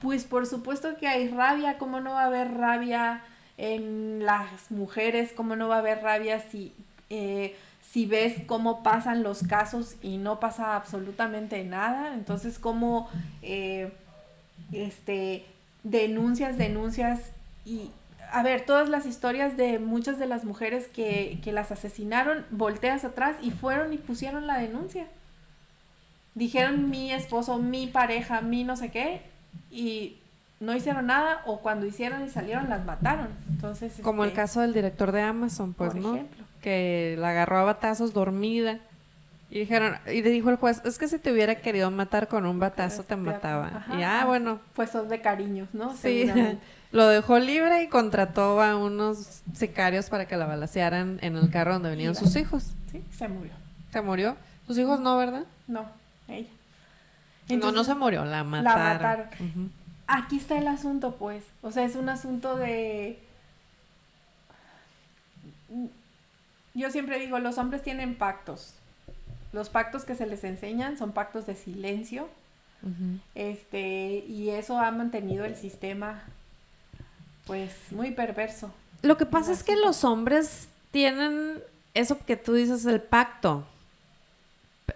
pues 0.00 0.24
por 0.24 0.48
supuesto 0.48 0.96
que 0.96 1.06
hay 1.06 1.28
rabia, 1.28 1.78
¿cómo 1.78 2.00
no 2.00 2.14
va 2.14 2.22
a 2.22 2.26
haber 2.26 2.54
rabia 2.54 3.22
en 3.58 4.24
las 4.24 4.70
mujeres? 4.70 5.32
¿Cómo 5.34 5.56
no 5.56 5.68
va 5.68 5.76
a 5.76 5.78
haber 5.78 6.02
rabia 6.02 6.40
si... 6.40 6.72
Eh, 7.10 7.54
si 7.92 8.06
ves 8.06 8.36
cómo 8.46 8.82
pasan 8.82 9.22
los 9.22 9.42
casos 9.42 9.96
y 10.00 10.16
no 10.16 10.40
pasa 10.40 10.76
absolutamente 10.76 11.62
nada, 11.62 12.14
entonces 12.14 12.58
cómo 12.58 13.10
eh, 13.42 13.92
este, 14.72 15.44
denuncias, 15.82 16.56
denuncias 16.56 17.20
y, 17.66 17.90
a 18.30 18.42
ver, 18.42 18.64
todas 18.64 18.88
las 18.88 19.04
historias 19.04 19.58
de 19.58 19.78
muchas 19.78 20.18
de 20.18 20.26
las 20.26 20.44
mujeres 20.44 20.88
que, 20.88 21.38
que 21.44 21.52
las 21.52 21.70
asesinaron, 21.70 22.46
volteas 22.50 23.04
atrás 23.04 23.36
y 23.42 23.50
fueron 23.50 23.92
y 23.92 23.98
pusieron 23.98 24.46
la 24.46 24.58
denuncia. 24.58 25.06
Dijeron 26.34 26.88
mi 26.88 27.12
esposo, 27.12 27.58
mi 27.58 27.88
pareja, 27.88 28.40
mi 28.40 28.64
no 28.64 28.74
sé 28.76 28.90
qué, 28.90 29.20
y 29.70 30.16
no 30.62 30.76
hicieron 30.76 31.06
nada, 31.06 31.42
o 31.44 31.58
cuando 31.58 31.86
hicieron 31.86 32.24
y 32.24 32.30
salieron, 32.30 32.68
las 32.68 32.84
mataron. 32.84 33.28
Entonces, 33.48 33.94
Como 34.00 34.22
el 34.22 34.28
este, 34.28 34.40
caso 34.40 34.60
del 34.60 34.72
director 34.72 35.10
de 35.10 35.20
Amazon, 35.20 35.74
pues, 35.74 35.94
¿no? 35.94 36.20
que 36.62 37.16
la 37.18 37.30
agarró 37.30 37.58
a 37.58 37.64
batazos 37.64 38.12
dormida. 38.12 38.78
Y 39.50 39.58
dijeron, 39.58 39.96
y 40.06 40.22
le 40.22 40.30
dijo 40.30 40.48
el 40.50 40.56
juez, 40.56 40.80
es 40.84 40.98
que 40.98 41.08
si 41.08 41.18
te 41.18 41.32
hubiera 41.32 41.56
querido 41.56 41.90
matar 41.90 42.28
con 42.28 42.46
un 42.46 42.58
batazo 42.58 43.02
te 43.02 43.16
mataba. 43.16 43.84
y 43.98 44.02
ah, 44.02 44.24
bueno. 44.24 44.60
Pues 44.74 44.90
son 44.90 45.08
de 45.08 45.20
cariños, 45.20 45.68
¿no? 45.72 45.94
Sí. 45.96 46.30
Lo 46.92 47.08
dejó 47.08 47.38
libre 47.38 47.82
y 47.82 47.88
contrató 47.88 48.62
a 48.62 48.76
unos 48.76 49.42
sicarios 49.54 50.10
para 50.10 50.26
que 50.26 50.36
la 50.36 50.46
balacearan 50.46 51.18
en 51.22 51.36
el 51.36 51.50
carro 51.50 51.74
donde 51.74 51.90
venían 51.90 52.14
sus 52.14 52.36
hijos. 52.36 52.72
Sí, 52.90 53.02
se 53.10 53.28
murió. 53.28 53.52
¿Se 53.90 54.00
murió? 54.00 54.36
¿Sus 54.66 54.78
hijos 54.78 55.00
no, 55.00 55.16
verdad? 55.16 55.44
No, 55.66 55.86
ella. 56.28 56.48
no, 57.48 57.72
no 57.72 57.82
se 57.82 57.94
murió, 57.94 58.24
la 58.24 58.44
mataron. 58.44 58.78
La 58.78 58.94
mataron. 58.94 59.72
Aquí 60.06 60.36
está 60.36 60.58
el 60.58 60.68
asunto, 60.68 61.16
pues. 61.16 61.44
O 61.62 61.70
sea, 61.70 61.84
es 61.84 61.96
un 61.96 62.08
asunto 62.08 62.56
de 62.56 63.18
yo 66.74 66.90
siempre 66.90 67.18
digo, 67.18 67.38
los 67.38 67.58
hombres 67.58 67.82
tienen 67.82 68.14
pactos. 68.14 68.74
Los 69.52 69.68
pactos 69.68 70.04
que 70.04 70.14
se 70.14 70.26
les 70.26 70.44
enseñan 70.44 70.96
son 70.96 71.12
pactos 71.12 71.46
de 71.46 71.54
silencio. 71.54 72.28
Este, 73.36 74.24
y 74.26 74.50
eso 74.50 74.76
ha 74.78 74.90
mantenido 74.90 75.44
el 75.44 75.54
sistema 75.54 76.24
pues 77.46 77.72
muy 77.90 78.10
perverso. 78.10 78.72
Lo 79.02 79.16
que 79.16 79.26
pasa 79.26 79.52
es 79.52 79.62
que 79.62 79.76
los 79.76 80.02
hombres 80.04 80.68
tienen 80.90 81.60
eso 81.94 82.18
que 82.24 82.36
tú 82.36 82.54
dices, 82.54 82.84
el 82.86 83.00
pacto. 83.00 83.64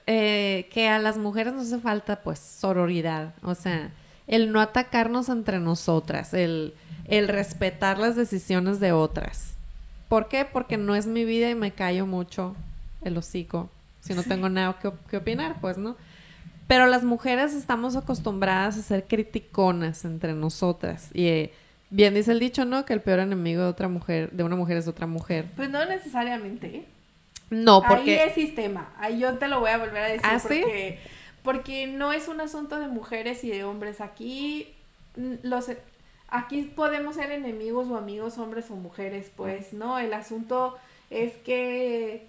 Eh, 0.08 0.68
que 0.72 0.88
a 0.88 0.98
las 0.98 1.16
mujeres 1.16 1.52
nos 1.52 1.66
hace 1.66 1.78
falta 1.78 2.22
pues 2.22 2.38
sororidad. 2.38 3.34
O 3.42 3.54
sea, 3.54 3.90
el 4.26 4.52
no 4.52 4.60
atacarnos 4.60 5.28
entre 5.28 5.58
nosotras, 5.58 6.34
el, 6.34 6.74
el 7.06 7.28
respetar 7.28 7.98
las 7.98 8.16
decisiones 8.16 8.80
de 8.80 8.92
otras. 8.92 9.54
¿Por 10.08 10.28
qué? 10.28 10.44
Porque 10.44 10.76
no 10.76 10.94
es 10.94 11.06
mi 11.06 11.24
vida 11.24 11.50
y 11.50 11.54
me 11.54 11.72
callo 11.72 12.06
mucho 12.06 12.54
el 13.02 13.16
hocico. 13.16 13.68
Si 14.00 14.14
no 14.14 14.22
tengo 14.22 14.48
nada 14.48 14.78
que, 15.10 15.16
opinar, 15.16 15.56
pues, 15.60 15.78
¿no? 15.78 15.96
Pero 16.68 16.86
las 16.86 17.02
mujeres 17.04 17.54
estamos 17.54 17.96
acostumbradas 17.96 18.76
a 18.76 18.82
ser 18.82 19.04
criticonas 19.04 20.04
entre 20.04 20.32
nosotras. 20.32 21.10
Y 21.12 21.26
eh, 21.26 21.52
bien 21.90 22.14
dice 22.14 22.32
el 22.32 22.38
dicho, 22.38 22.64
¿no? 22.64 22.84
Que 22.84 22.92
el 22.92 23.00
peor 23.00 23.20
enemigo 23.20 23.62
de 23.62 23.68
otra 23.68 23.88
mujer, 23.88 24.30
de 24.30 24.44
una 24.44 24.56
mujer 24.56 24.76
es 24.76 24.86
otra 24.86 25.06
mujer. 25.06 25.46
Pues 25.56 25.70
no 25.70 25.84
necesariamente. 25.86 26.84
No, 27.50 27.82
porque... 27.82 28.20
Ahí 28.20 28.28
es 28.28 28.34
sistema. 28.34 28.92
Ahí 28.98 29.18
yo 29.18 29.34
te 29.38 29.48
lo 29.48 29.60
voy 29.60 29.70
a 29.70 29.78
volver 29.78 30.02
a 30.02 30.06
decir. 30.06 30.22
¿Ah, 30.24 30.38
sí? 30.38 30.62
Porque, 31.46 31.86
no 31.86 32.12
es 32.12 32.26
un 32.26 32.40
asunto 32.40 32.80
de 32.80 32.88
mujeres 32.88 33.44
y 33.44 33.50
de 33.50 33.62
hombres. 33.62 34.00
Aquí 34.00 34.74
mm, 35.16 35.34
los 35.44 35.70
aquí 36.28 36.62
podemos 36.62 37.14
ser 37.14 37.30
enemigos 37.30 37.86
o 37.88 37.96
amigos 37.96 38.36
hombres 38.36 38.68
o 38.70 38.74
mujeres, 38.74 39.30
pues, 39.36 39.72
¿no? 39.72 40.00
El 40.00 40.12
asunto 40.12 40.76
es 41.08 41.32
que 41.34 42.26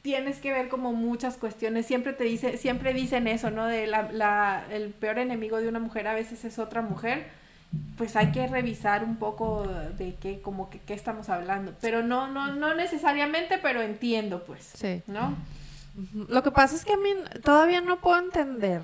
tienes 0.00 0.38
que 0.38 0.50
ver 0.50 0.70
como 0.70 0.94
muchas 0.94 1.36
cuestiones. 1.36 1.84
Siempre 1.84 2.14
te 2.14 2.24
dice, 2.24 2.56
siempre 2.56 2.94
dicen 2.94 3.28
eso, 3.28 3.50
¿no? 3.50 3.66
De 3.66 3.86
la, 3.86 4.10
la, 4.10 4.64
el 4.70 4.88
peor 4.88 5.18
enemigo 5.18 5.58
de 5.58 5.68
una 5.68 5.78
mujer 5.78 6.08
a 6.08 6.14
veces 6.14 6.46
es 6.46 6.58
otra 6.58 6.80
mujer. 6.80 7.26
Pues 7.98 8.16
hay 8.16 8.32
que 8.32 8.46
revisar 8.46 9.04
un 9.04 9.16
poco 9.16 9.68
de 9.98 10.14
qué, 10.14 10.40
como 10.40 10.70
que 10.70 10.78
qué 10.78 10.94
estamos 10.94 11.28
hablando. 11.28 11.74
Pero 11.82 12.02
no, 12.02 12.28
no, 12.28 12.54
no 12.54 12.74
necesariamente, 12.74 13.58
pero 13.58 13.82
entiendo, 13.82 14.42
pues. 14.44 14.72
Sí. 14.74 15.02
¿No? 15.06 15.36
Lo 16.28 16.42
que 16.42 16.50
pasa 16.50 16.76
es 16.76 16.84
que 16.84 16.92
a 16.92 16.96
mí 16.96 17.10
todavía 17.44 17.80
no 17.80 18.00
puedo 18.00 18.18
entender. 18.18 18.82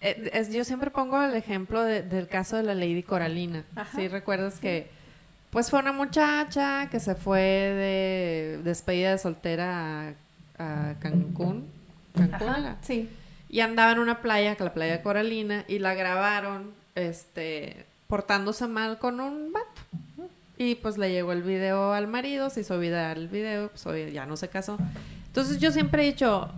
Eh, 0.00 0.30
es- 0.34 0.52
yo 0.52 0.64
siempre 0.64 0.90
pongo 0.90 1.20
el 1.22 1.34
ejemplo 1.34 1.82
de- 1.82 2.02
del 2.02 2.28
caso 2.28 2.56
de 2.56 2.62
la 2.62 2.74
Lady 2.74 3.02
Coralina. 3.02 3.64
¿Sí 3.94 4.08
recuerdas 4.08 4.58
que 4.58 4.88
pues 5.50 5.70
fue 5.70 5.78
una 5.80 5.92
muchacha 5.92 6.88
que 6.90 7.00
se 7.00 7.14
fue 7.14 7.40
de 7.40 8.60
despedida 8.62 9.12
de 9.12 9.18
soltera 9.18 10.08
a, 10.58 10.90
a 10.90 10.94
Cancún? 11.00 11.66
¿Cancún 12.14 12.48
Ajá, 12.48 12.76
sí. 12.82 13.08
Y 13.48 13.60
andaba 13.60 13.92
en 13.92 14.00
una 14.00 14.20
playa, 14.20 14.54
la 14.58 14.74
playa 14.74 15.02
Coralina, 15.02 15.64
y 15.68 15.78
la 15.78 15.94
grabaron, 15.94 16.72
este, 16.94 17.86
portándose 18.08 18.66
mal 18.66 18.98
con 18.98 19.20
un 19.20 19.52
vato. 19.52 20.28
Y 20.58 20.74
pues 20.76 20.98
le 20.98 21.10
llegó 21.10 21.32
el 21.32 21.42
video 21.42 21.92
al 21.92 22.06
marido, 22.06 22.50
se 22.50 22.60
hizo 22.62 22.78
viral 22.78 23.16
el 23.18 23.28
video, 23.28 23.70
pues 23.70 24.12
ya 24.12 24.26
no 24.26 24.36
se 24.36 24.48
casó. 24.48 24.78
Entonces 25.36 25.60
yo 25.60 25.70
siempre 25.70 26.02
he 26.02 26.06
dicho, 26.06 26.48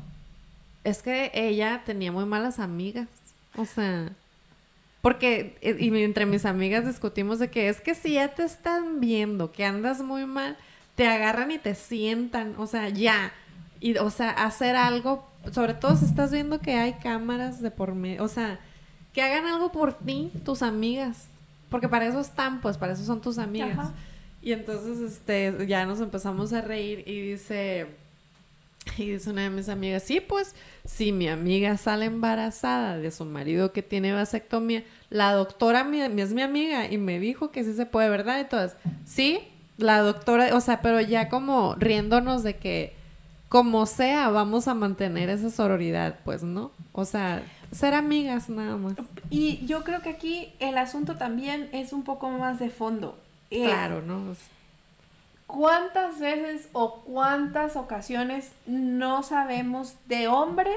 es 0.84 1.02
que 1.02 1.32
ella 1.34 1.82
tenía 1.84 2.12
muy 2.12 2.26
malas 2.26 2.60
amigas. 2.60 3.08
O 3.56 3.64
sea, 3.64 4.12
porque, 5.02 5.58
eh, 5.62 5.76
y 5.80 5.88
entre 6.04 6.26
mis 6.26 6.44
amigas 6.44 6.86
discutimos 6.86 7.40
de 7.40 7.50
que 7.50 7.68
es 7.68 7.80
que 7.80 7.96
si 7.96 8.12
ya 8.12 8.28
te 8.28 8.44
están 8.44 9.00
viendo 9.00 9.50
que 9.50 9.64
andas 9.64 10.00
muy 10.00 10.26
mal, 10.26 10.56
te 10.94 11.08
agarran 11.08 11.50
y 11.50 11.58
te 11.58 11.74
sientan, 11.74 12.54
o 12.56 12.68
sea, 12.68 12.88
ya. 12.88 13.32
Y, 13.80 13.96
o 13.96 14.10
sea, 14.10 14.30
hacer 14.30 14.76
algo, 14.76 15.28
sobre 15.50 15.74
todo 15.74 15.96
si 15.96 16.04
estás 16.04 16.30
viendo 16.30 16.60
que 16.60 16.74
hay 16.76 16.92
cámaras 17.02 17.60
de 17.60 17.72
por 17.72 17.96
medio, 17.96 18.22
o 18.22 18.28
sea, 18.28 18.60
que 19.12 19.22
hagan 19.22 19.46
algo 19.46 19.72
por 19.72 19.94
ti, 19.94 20.30
tus 20.44 20.62
amigas. 20.62 21.26
Porque 21.68 21.88
para 21.88 22.06
eso 22.06 22.20
están, 22.20 22.60
pues, 22.60 22.78
para 22.78 22.92
eso 22.92 23.04
son 23.04 23.20
tus 23.22 23.38
amigas. 23.38 23.76
Ajá. 23.76 23.92
Y 24.40 24.52
entonces, 24.52 25.00
este, 25.00 25.66
ya 25.66 25.84
nos 25.84 26.00
empezamos 26.00 26.52
a 26.52 26.60
reír 26.60 27.02
y 27.08 27.32
dice, 27.32 27.88
y 29.02 29.12
dice 29.12 29.30
una 29.30 29.42
de 29.42 29.50
mis 29.50 29.68
amigas, 29.68 30.02
sí, 30.02 30.20
pues, 30.20 30.54
si 30.84 31.12
mi 31.12 31.28
amiga 31.28 31.76
sale 31.76 32.06
embarazada 32.06 32.98
de 32.98 33.10
su 33.10 33.24
marido 33.24 33.72
que 33.72 33.82
tiene 33.82 34.12
vasectomía, 34.12 34.84
la 35.10 35.32
doctora 35.32 35.84
mi, 35.84 36.00
es 36.00 36.32
mi 36.32 36.42
amiga 36.42 36.90
y 36.90 36.98
me 36.98 37.18
dijo 37.18 37.50
que 37.50 37.64
sí 37.64 37.74
se 37.74 37.86
puede, 37.86 38.08
¿verdad? 38.08 38.40
Y 38.40 38.44
todas, 38.44 38.76
sí, 39.04 39.40
la 39.76 40.00
doctora, 40.00 40.54
o 40.54 40.60
sea, 40.60 40.82
pero 40.82 41.00
ya 41.00 41.28
como 41.28 41.74
riéndonos 41.76 42.42
de 42.42 42.56
que, 42.56 42.94
como 43.48 43.86
sea, 43.86 44.28
vamos 44.28 44.68
a 44.68 44.74
mantener 44.74 45.30
esa 45.30 45.50
sororidad, 45.50 46.18
pues, 46.24 46.42
¿no? 46.42 46.70
O 46.92 47.04
sea, 47.04 47.42
ser 47.72 47.94
amigas 47.94 48.50
nada 48.50 48.76
más. 48.76 48.94
Y 49.30 49.64
yo 49.66 49.84
creo 49.84 50.02
que 50.02 50.10
aquí 50.10 50.52
el 50.58 50.76
asunto 50.76 51.16
también 51.16 51.68
es 51.72 51.92
un 51.92 52.02
poco 52.02 52.28
más 52.30 52.58
de 52.58 52.70
fondo. 52.70 53.16
Es, 53.50 53.66
Claro, 53.66 54.02
¿no? 54.02 54.34
¿Cuántas 55.48 56.20
veces 56.20 56.68
o 56.74 57.00
cuántas 57.00 57.74
ocasiones 57.74 58.52
no 58.66 59.22
sabemos 59.22 59.94
de 60.06 60.28
hombres 60.28 60.76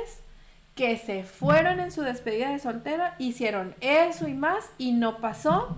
que 0.75 0.97
se 0.97 1.23
fueron 1.23 1.79
en 1.81 1.91
su 1.91 2.01
despedida 2.03 2.49
de 2.51 2.57
soltera, 2.59 3.13
hicieron 3.19 3.75
eso 3.81 4.27
y 4.29 4.33
más 4.33 4.63
y 4.77 4.93
no 4.93 5.17
pasó 5.17 5.75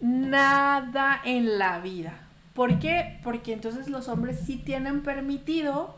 nada 0.00 1.20
en 1.24 1.58
la 1.58 1.80
vida? 1.80 2.14
¿Por 2.54 2.78
qué? 2.78 3.18
Porque 3.24 3.52
entonces 3.52 3.88
los 3.88 4.08
hombres 4.08 4.38
sí 4.46 4.56
tienen 4.56 5.02
permitido 5.02 5.94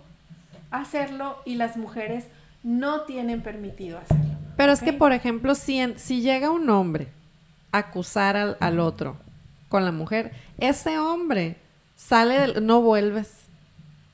hacerlo 0.71 1.37
y 1.45 1.55
las 1.57 1.77
mujeres 1.77 2.27
no 2.63 3.03
tienen 3.03 3.43
permitido 3.43 3.99
hacerlo. 3.99 4.25
Pero 4.57 4.73
es 4.73 4.81
que, 4.83 4.93
por 4.93 5.13
ejemplo, 5.13 5.55
si, 5.55 5.79
en- 5.79 5.99
si 5.99 6.23
llega 6.23 6.51
un 6.51 6.69
hombre 6.71 7.09
a 7.73 7.79
acusar 7.79 8.37
al, 8.37 8.57
al 8.61 8.79
otro 8.81 9.17
con 9.69 9.85
la 9.85 9.93
mujer, 9.93 10.33
ese 10.59 10.99
hombre 10.99 11.57
sale 12.01 12.41
del... 12.41 12.67
no 12.67 12.81
vuelves. 12.81 13.33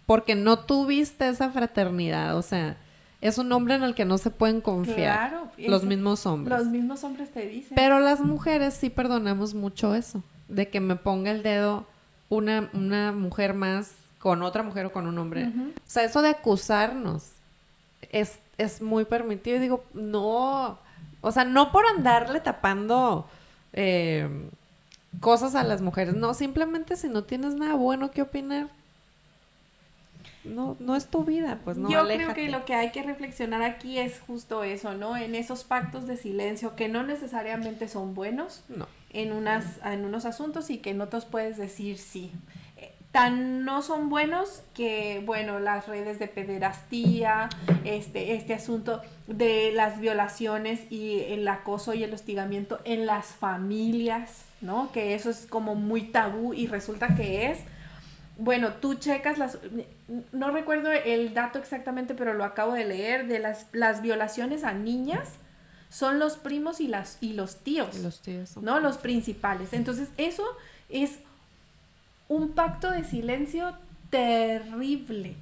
Porque 0.07 0.35
no 0.35 0.61
tuviste 0.61 1.29
esa 1.29 1.51
fraternidad. 1.51 2.37
O 2.37 2.43
sea, 2.43 2.77
es 3.21 3.39
un 3.39 3.51
hombre 3.53 3.75
en 3.75 3.83
el 3.83 3.95
que 3.95 4.05
no 4.05 4.19
se 4.19 4.31
pueden 4.31 4.61
confiar. 4.61 5.31
Claro, 5.31 5.51
Los 5.59 5.85
mismos 5.85 6.27
hombres. 6.27 6.59
Los 6.59 6.69
mismos 6.69 7.03
hombres 7.05 7.31
te 7.31 7.47
dicen. 7.47 7.75
Pero 7.75 7.99
las 8.01 8.21
mujeres 8.21 8.75
sí 8.75 8.91
perdonamos 8.91 9.55
mucho 9.55 9.95
eso. 9.95 10.23
De 10.49 10.69
que 10.69 10.81
me 10.81 10.95
ponga 10.97 11.33
el 11.33 11.43
dedo 11.43 11.87
una, 12.29 12.71
una 12.73 13.11
mujer 13.13 13.55
más 13.55 13.93
con 14.19 14.43
otra 14.43 14.63
mujer 14.63 14.87
o 14.87 14.93
con 14.93 15.07
un 15.07 15.19
hombre. 15.19 15.47
O 15.47 15.81
sea, 15.87 16.05
eso 16.05 16.23
de 16.23 16.31
acusarnos 16.31 17.31
es, 18.13 18.39
es 18.59 18.81
muy 18.81 19.05
permitido. 19.05 19.57
Y 19.57 19.61
digo, 19.61 19.85
no. 19.93 20.79
O 21.21 21.33
sea, 21.33 21.45
no 21.45 21.73
por 21.73 21.85
andarle 21.87 22.41
tapando 22.41 23.29
eh, 23.73 24.29
cosas 25.21 25.55
a 25.55 25.65
las 25.65 25.81
mujeres. 25.83 26.15
No, 26.15 26.35
simplemente 26.35 26.97
si 26.97 27.09
no 27.09 27.25
tienes 27.25 27.55
nada 27.55 27.75
bueno 27.75 28.11
que 28.11 28.23
opinar. 28.23 28.69
No, 30.45 30.77
no 30.79 30.95
es 30.95 31.07
tu 31.09 31.25
vida, 31.25 31.59
pues 31.65 31.77
no. 31.77 31.91
Yo 31.91 32.05
creo 32.07 32.33
que 32.33 32.49
lo 32.49 32.65
que 32.65 32.75
hay 32.75 32.93
que 32.93 33.03
reflexionar 33.03 33.63
aquí 33.63 33.99
es 33.99 34.21
justo 34.21 34.63
eso, 34.63 34.95
¿no? 34.95 35.17
En 35.17 35.35
esos 35.35 35.65
pactos 35.65 36.07
de 36.07 36.17
silencio 36.17 36.77
que 36.77 36.89
no 36.89 37.03
necesariamente 37.03 37.89
son 37.89 38.15
buenos 38.15 38.63
No. 38.69 38.87
en, 39.13 39.33
unas, 39.33 39.65
en 39.85 40.05
unos 40.05 40.25
asuntos 40.25 40.71
y 40.71 40.79
que 40.79 40.91
en 40.91 41.01
otros 41.01 41.25
puedes 41.25 41.57
decir 41.57 41.99
sí. 41.99 42.31
Eh, 42.77 42.93
Tan 43.11 43.65
no 43.65 43.83
son 43.83 44.09
buenos 44.09 44.63
que, 44.73 45.21
bueno, 45.27 45.59
las 45.59 45.89
redes 45.89 46.21
de 46.21 46.29
pederastía, 46.29 47.49
este, 47.85 48.35
este 48.37 48.55
asunto 48.55 49.03
de 49.27 49.73
las 49.73 49.99
violaciones 49.99 50.81
y 50.93 51.23
el 51.29 51.49
acoso 51.49 51.93
y 51.93 52.05
el 52.05 52.15
hostigamiento 52.15 52.79
en 52.85 53.05
las 53.07 53.27
familias, 53.27 54.43
¿no? 54.61 54.91
Que 54.93 55.15
eso 55.15 55.31
es 55.31 55.47
como 55.47 55.75
muy 55.75 56.03
tabú 56.03 56.55
y 56.55 56.67
resulta 56.67 57.15
que 57.15 57.51
es 57.51 57.59
bueno, 58.39 58.75
tú 58.75 58.95
checas 58.95 59.39
las... 59.39 59.59
No 60.33 60.51
recuerdo 60.51 60.91
el 60.91 61.33
dato 61.33 61.59
exactamente, 61.59 62.15
pero 62.15 62.35
lo 62.35 62.45
acabo 62.45 62.75
de 62.75 62.85
leer, 62.85 63.27
de 63.29 63.39
las, 63.39 63.67
las 63.73 64.03
violaciones 64.03 64.63
a 64.63 64.73
niñas 64.73 65.31
son 65.89 66.19
los 66.19 66.37
primos 66.37 66.81
y, 66.81 66.89
las, 66.89 67.17
y 67.21 67.33
los 67.33 67.57
tíos, 67.57 67.97
Y 67.97 68.03
los 68.03 68.21
tíos 68.21 68.57
¿no? 68.59 68.81
Los 68.81 68.99
principales. 68.99 69.73
Entonces, 69.73 70.09
eso 70.19 70.45
es 70.91 71.13
un 72.29 72.53
pacto 72.53 72.91
de 72.91 73.05
silencio 73.05 73.75
terrible. 74.11 75.37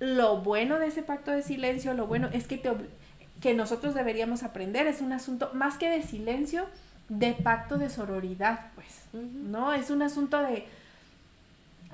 Lo 0.00 0.38
bueno 0.38 0.78
de 0.78 0.88
ese 0.88 1.02
pacto 1.02 1.30
de 1.30 1.42
silencio, 1.42 1.94
lo 1.94 2.06
bueno 2.06 2.28
es 2.32 2.46
que, 2.46 2.56
te 2.56 2.72
que 3.40 3.54
nosotros 3.54 3.94
deberíamos 3.94 4.42
aprender, 4.42 4.86
es 4.86 5.00
un 5.00 5.12
asunto 5.12 5.50
más 5.54 5.76
que 5.76 5.88
de 5.88 6.02
silencio, 6.02 6.66
de 7.08 7.32
pacto 7.32 7.78
de 7.78 7.90
sororidad, 7.90 8.70
pues. 8.74 9.04
¿no? 9.12 9.72
Es 9.72 9.90
un 9.90 10.02
asunto 10.02 10.40
de 10.40 10.66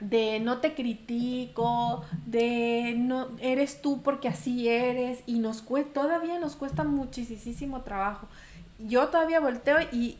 de 0.01 0.41
no 0.41 0.59
te 0.59 0.75
critico, 0.75 2.05
de 2.25 2.95
no 2.97 3.29
eres 3.39 3.83
tú 3.83 4.01
porque 4.03 4.29
así 4.29 4.67
eres 4.67 5.23
y 5.27 5.41
nos 5.41 5.61
cuesta 5.61 5.93
todavía 5.93 6.39
nos 6.39 6.57
cuesta 6.57 6.85
muchísimo 6.85 7.83
trabajo. 7.83 8.27
Yo 8.79 9.09
todavía 9.09 9.41
volteo 9.41 9.77
y 9.93 10.17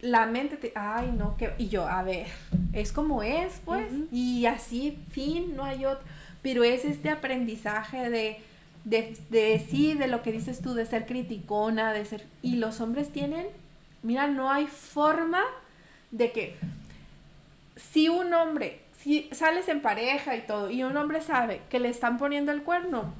la 0.00 0.24
mente 0.24 0.56
te, 0.56 0.72
ay, 0.74 1.12
no, 1.16 1.36
que 1.36 1.52
y 1.58 1.68
yo, 1.68 1.86
a 1.86 2.02
ver, 2.02 2.28
es 2.72 2.92
como 2.92 3.22
es, 3.22 3.60
pues, 3.66 3.92
y 4.10 4.46
así, 4.46 4.98
fin, 5.10 5.54
no 5.54 5.64
hay 5.64 5.84
otro, 5.84 6.06
pero 6.40 6.64
es 6.64 6.86
este 6.86 7.10
aprendizaje 7.10 8.08
de 8.08 8.40
de, 8.84 9.16
de 9.30 9.64
sí, 9.68 9.94
de 9.94 10.06
lo 10.06 10.22
que 10.22 10.32
dices 10.32 10.60
tú, 10.60 10.74
de 10.74 10.86
ser 10.86 11.06
criticona, 11.06 11.92
de 11.92 12.04
ser... 12.04 12.24
Y 12.42 12.56
los 12.56 12.80
hombres 12.80 13.10
tienen, 13.10 13.46
mira, 14.02 14.26
no 14.26 14.50
hay 14.50 14.66
forma 14.66 15.42
de 16.10 16.32
que 16.32 16.56
si 17.76 18.08
un 18.08 18.32
hombre, 18.34 18.80
si 19.00 19.28
sales 19.32 19.68
en 19.68 19.80
pareja 19.82 20.36
y 20.36 20.42
todo, 20.42 20.70
y 20.70 20.82
un 20.82 20.96
hombre 20.96 21.20
sabe 21.20 21.62
que 21.70 21.80
le 21.80 21.88
están 21.88 22.18
poniendo 22.18 22.52
el 22.52 22.62
cuerno, 22.62 23.12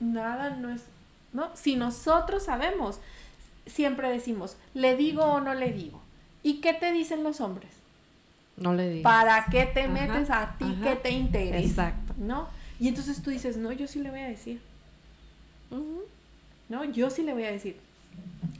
nada 0.00 0.50
no 0.50 0.70
es, 0.70 0.82
¿no? 1.32 1.50
Si 1.54 1.76
nosotros 1.76 2.44
sabemos, 2.44 3.00
siempre 3.66 4.10
decimos, 4.10 4.56
¿le 4.74 4.96
digo 4.96 5.22
o 5.24 5.40
no 5.40 5.54
le 5.54 5.72
digo? 5.72 6.00
¿Y 6.42 6.60
qué 6.60 6.72
te 6.72 6.92
dicen 6.92 7.24
los 7.24 7.40
hombres? 7.40 7.70
No 8.56 8.74
le 8.74 8.88
digas. 8.88 9.02
¿Para 9.04 9.46
qué 9.50 9.66
te 9.66 9.82
Ajá, 9.82 9.92
metes 9.92 10.30
a 10.30 10.54
ti 10.58 10.64
ajá. 10.64 10.82
que 10.82 10.96
te 10.96 11.10
interesa? 11.10 11.58
Exacto. 11.88 12.14
¿No? 12.16 12.48
Y 12.80 12.88
entonces 12.88 13.22
tú 13.22 13.30
dices, 13.30 13.56
no, 13.56 13.72
yo 13.72 13.86
sí 13.86 14.00
le 14.00 14.10
voy 14.10 14.20
a 14.20 14.28
decir. 14.28 14.60
¿No? 16.68 16.84
Yo 16.84 17.10
sí 17.10 17.22
le 17.22 17.34
voy 17.34 17.44
a 17.44 17.50
decir. 17.52 17.78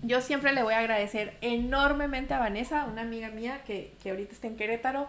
Yo 0.03 0.21
siempre 0.21 0.53
le 0.53 0.63
voy 0.63 0.75
a 0.75 0.79
agradecer 0.79 1.37
enormemente 1.41 2.35
a 2.35 2.39
Vanessa, 2.39 2.85
una 2.85 3.03
amiga 3.03 3.31
mía 3.31 3.63
que, 3.67 3.93
que 4.03 4.11
ahorita 4.11 4.33
está 4.33 4.47
en 4.47 4.57
Querétaro. 4.57 5.09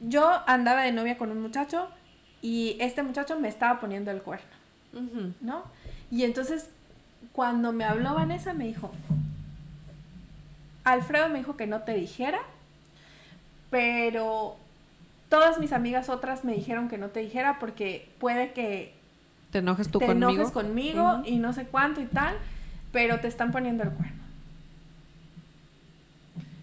yo 0.00 0.42
andaba 0.46 0.82
de 0.82 0.92
novia 0.92 1.16
con 1.16 1.30
un 1.30 1.40
muchacho 1.40 1.88
y 2.42 2.76
este 2.80 3.02
muchacho 3.02 3.38
me 3.38 3.48
estaba 3.48 3.80
poniendo 3.80 4.10
el 4.10 4.22
cuerno, 4.22 4.46
¿no? 5.40 5.64
Y 6.10 6.24
entonces, 6.24 6.70
cuando 7.32 7.72
me 7.72 7.84
habló 7.84 8.14
Vanessa, 8.14 8.54
me 8.54 8.66
dijo, 8.66 8.90
Alfredo 10.84 11.28
me 11.28 11.38
dijo 11.38 11.56
que 11.56 11.66
no 11.66 11.82
te 11.82 11.94
dijera, 11.94 12.40
pero 13.70 14.56
todas 15.28 15.58
mis 15.58 15.72
amigas 15.72 16.08
otras 16.08 16.44
me 16.44 16.54
dijeron 16.54 16.88
que 16.88 16.98
no 16.98 17.08
te 17.08 17.20
dijera 17.20 17.58
porque 17.58 18.08
puede 18.18 18.52
que 18.52 18.94
te 19.50 19.58
enojes 19.58 19.90
tú 19.90 19.98
te 19.98 20.06
conmigo. 20.06 20.30
enojes 20.30 20.52
conmigo 20.52 21.22
y 21.24 21.38
no 21.38 21.52
sé 21.52 21.64
cuánto 21.64 22.00
y 22.00 22.06
tal, 22.06 22.36
pero 22.92 23.20
te 23.20 23.28
están 23.28 23.50
poniendo 23.52 23.82
el 23.82 23.90
cuerno. 23.90 24.18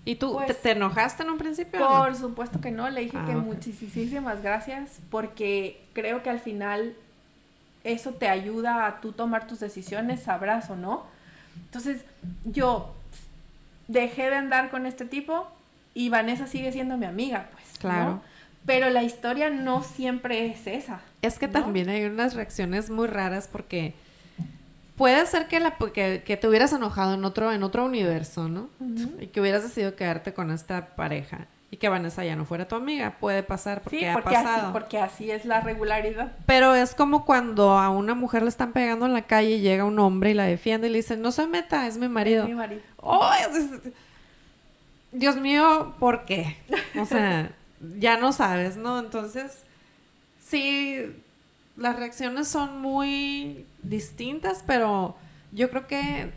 ¿Y 0.05 0.15
tú 0.15 0.37
¿te, 0.45 0.53
pues, 0.53 0.65
enojaste 0.65 1.23
en 1.23 1.31
un 1.31 1.37
principio? 1.39 1.79
Por 1.79 2.15
supuesto 2.15 2.61
que 2.61 2.69
no, 2.69 2.89
le 2.89 3.01
dije 3.01 3.17
que 3.25 3.31
ah, 3.31 3.37
muchísimas 3.37 4.43
gracias 4.43 4.99
porque 5.09 5.83
creo 5.93 6.21
que 6.21 6.29
al 6.29 6.39
final 6.39 6.95
eso 7.83 8.11
te 8.11 8.27
ayuda 8.27 8.85
a 8.85 9.01
tú 9.01 9.13
tomar 9.13 9.47
tus 9.47 9.59
decisiones, 9.59 10.21
sabrás 10.21 10.69
o 10.69 10.75
no. 10.75 11.03
Entonces, 11.65 12.05
yo 12.43 12.93
dejé 13.87 14.29
de 14.29 14.35
andar 14.35 14.69
con 14.69 14.85
este 14.85 15.05
tipo 15.05 15.47
y 15.95 16.09
Vanessa 16.09 16.45
sigue 16.45 16.71
siendo 16.71 16.97
mi 16.97 17.05
amiga, 17.05 17.49
pues. 17.53 17.65
Claro. 17.79 18.21
Pero 18.65 18.89
la 18.89 19.03
historia 19.03 19.49
no 19.49 19.83
siempre 19.83 20.47
es 20.47 20.67
esa. 20.67 21.01
Es 21.25 21.39
que 21.39 21.47
también 21.47 21.89
hay 21.89 22.05
unas 22.05 22.35
reacciones 22.35 22.89
muy 22.89 23.07
raras 23.07 23.49
porque 23.51 23.93
puede 24.95 25.25
ser 25.25 25.47
que, 25.47 25.59
la, 25.59 25.75
que, 25.75 26.23
que, 26.25 26.37
te 26.37 26.47
hubieras 26.47 26.73
enojado 26.73 27.13
en 27.13 27.25
otro, 27.25 27.51
en 27.51 27.63
otro 27.63 27.85
universo, 27.85 28.47
¿no? 28.47 28.69
Y 29.19 29.27
que 29.27 29.41
hubieras 29.41 29.63
decidido 29.63 29.95
quedarte 29.95 30.33
con 30.33 30.51
esta 30.51 30.95
pareja 30.95 31.47
y 31.75 31.77
que 31.77 31.89
Vanessa 31.89 32.23
ya 32.23 32.37
no 32.37 32.45
fuera 32.45 32.67
tu 32.67 32.75
amiga. 32.75 33.17
Puede 33.19 33.43
pasar 33.43 33.81
porque, 33.81 33.99
sí, 33.99 34.05
porque 34.13 34.35
ha 34.35 34.43
pasado. 34.43 34.63
Así, 34.63 34.71
porque 34.71 34.97
así 34.99 35.31
es 35.31 35.43
la 35.43 35.59
regularidad. 35.59 36.31
Pero 36.45 36.73
es 36.73 36.95
como 36.95 37.25
cuando 37.25 37.77
a 37.77 37.89
una 37.89 38.15
mujer 38.15 38.43
le 38.43 38.49
están 38.49 38.71
pegando 38.71 39.05
en 39.05 39.13
la 39.13 39.23
calle 39.23 39.57
y 39.57 39.59
llega 39.59 39.83
un 39.83 39.99
hombre 39.99 40.31
y 40.31 40.33
la 40.33 40.45
defiende 40.45 40.87
y 40.87 40.91
le 40.91 40.97
dice, 40.97 41.17
no 41.17 41.33
se 41.33 41.47
meta, 41.47 41.85
es 41.87 41.97
mi 41.97 42.07
marido. 42.07 42.43
Es 42.43 42.49
mi 42.49 42.55
marido. 42.55 42.81
Dios 45.11 45.35
mío, 45.35 45.95
¿por 45.99 46.23
qué? 46.25 46.57
O 46.99 47.05
sea, 47.05 47.51
ya 47.99 48.17
no 48.17 48.31
sabes, 48.31 48.77
¿no? 48.77 48.99
Entonces, 48.99 49.64
sí, 50.47 51.15
las 51.77 51.97
reacciones 51.97 52.47
son 52.47 52.81
muy 52.81 53.65
distintas, 53.83 54.63
pero 54.65 55.15
yo 55.51 55.69
creo 55.69 55.87
que 55.87 56.31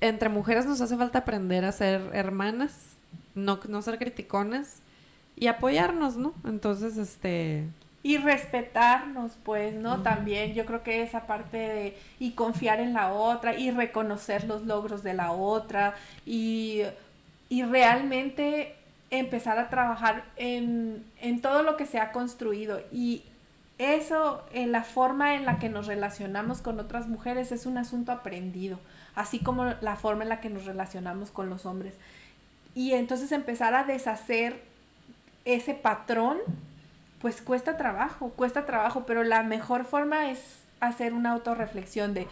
entre 0.00 0.28
mujeres 0.28 0.66
nos 0.66 0.80
hace 0.80 0.96
falta 0.96 1.20
aprender 1.20 1.64
a 1.64 1.72
ser 1.72 2.10
hermanas, 2.12 2.96
no, 3.34 3.58
no 3.68 3.82
ser 3.82 3.98
criticones 3.98 4.80
y 5.36 5.48
apoyarnos, 5.48 6.16
¿no? 6.16 6.34
Entonces, 6.44 6.96
este... 6.96 7.64
Y 8.02 8.18
respetarnos, 8.18 9.32
pues, 9.42 9.74
¿no? 9.74 10.02
También 10.02 10.54
yo 10.54 10.64
creo 10.64 10.84
que 10.84 11.02
esa 11.02 11.26
parte 11.26 11.56
de... 11.56 11.98
Y 12.20 12.32
confiar 12.32 12.78
en 12.78 12.92
la 12.92 13.12
otra, 13.12 13.58
y 13.58 13.72
reconocer 13.72 14.44
los 14.44 14.64
logros 14.64 15.02
de 15.02 15.14
la 15.14 15.32
otra, 15.32 15.94
y, 16.24 16.82
y 17.48 17.64
realmente 17.64 18.75
empezar 19.10 19.58
a 19.58 19.68
trabajar 19.68 20.24
en, 20.36 21.04
en 21.20 21.40
todo 21.40 21.62
lo 21.62 21.76
que 21.76 21.86
se 21.86 21.98
ha 22.00 22.12
construido. 22.12 22.80
Y 22.90 23.24
eso, 23.78 24.42
en 24.52 24.72
la 24.72 24.84
forma 24.84 25.34
en 25.34 25.44
la 25.44 25.58
que 25.58 25.68
nos 25.68 25.86
relacionamos 25.86 26.60
con 26.60 26.80
otras 26.80 27.08
mujeres 27.08 27.52
es 27.52 27.66
un 27.66 27.76
asunto 27.76 28.10
aprendido, 28.10 28.78
así 29.14 29.38
como 29.38 29.66
la 29.80 29.96
forma 29.96 30.22
en 30.22 30.30
la 30.30 30.40
que 30.40 30.48
nos 30.48 30.64
relacionamos 30.64 31.30
con 31.30 31.50
los 31.50 31.66
hombres. 31.66 31.94
Y 32.74 32.92
entonces 32.92 33.32
empezar 33.32 33.74
a 33.74 33.84
deshacer 33.84 34.62
ese 35.44 35.74
patrón, 35.74 36.38
pues 37.20 37.42
cuesta 37.42 37.76
trabajo, 37.76 38.30
cuesta 38.30 38.66
trabajo, 38.66 39.04
pero 39.06 39.24
la 39.24 39.42
mejor 39.42 39.84
forma 39.84 40.30
es 40.30 40.60
hacer 40.80 41.12
una 41.12 41.32
autorreflexión 41.32 42.14
de, 42.14 42.26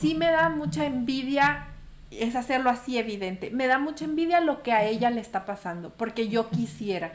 si 0.00 0.14
me 0.14 0.30
da 0.30 0.48
mucha 0.48 0.86
envidia, 0.86 1.66
es 2.10 2.36
hacerlo 2.36 2.70
así 2.70 2.98
evidente, 2.98 3.50
me 3.50 3.66
da 3.66 3.78
mucha 3.78 4.04
envidia 4.04 4.40
lo 4.40 4.62
que 4.62 4.72
a 4.72 4.84
ella 4.84 5.10
le 5.10 5.20
está 5.20 5.44
pasando, 5.44 5.90
porque 5.90 6.28
yo 6.28 6.50
quisiera. 6.50 7.12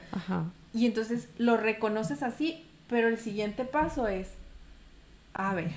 Y 0.74 0.86
entonces 0.86 1.30
lo 1.38 1.58
reconoces 1.58 2.24
así, 2.24 2.64
pero 2.88 3.08
el 3.08 3.18
siguiente 3.18 3.66
paso 3.66 4.08
es, 4.08 4.30
a 5.34 5.54
ver, 5.54 5.72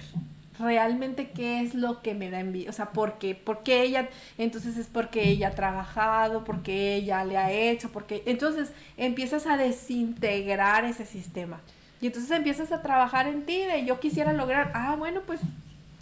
realmente 0.58 1.30
qué 1.30 1.60
es 1.60 1.74
lo 1.74 2.02
que 2.02 2.14
me 2.14 2.30
da 2.30 2.40
envidia, 2.40 2.70
o 2.70 2.72
sea, 2.72 2.90
¿por 2.90 3.18
qué? 3.18 3.34
Porque 3.34 3.82
ella, 3.82 4.08
entonces 4.38 4.76
es 4.76 4.86
porque 4.86 5.28
ella 5.28 5.48
ha 5.48 5.54
trabajado, 5.54 6.44
porque 6.44 6.94
ella 6.94 7.24
le 7.24 7.36
ha 7.36 7.50
hecho, 7.52 7.90
porque 7.90 8.22
entonces 8.26 8.72
empiezas 8.96 9.46
a 9.46 9.56
desintegrar 9.56 10.84
ese 10.84 11.06
sistema. 11.06 11.60
Y 12.00 12.06
entonces 12.06 12.30
empiezas 12.30 12.72
a 12.72 12.82
trabajar 12.82 13.26
en 13.26 13.46
ti 13.46 13.62
de 13.62 13.86
yo 13.86 14.00
quisiera 14.00 14.32
lograr, 14.34 14.70
ah, 14.74 14.96
bueno, 14.98 15.22
pues 15.26 15.40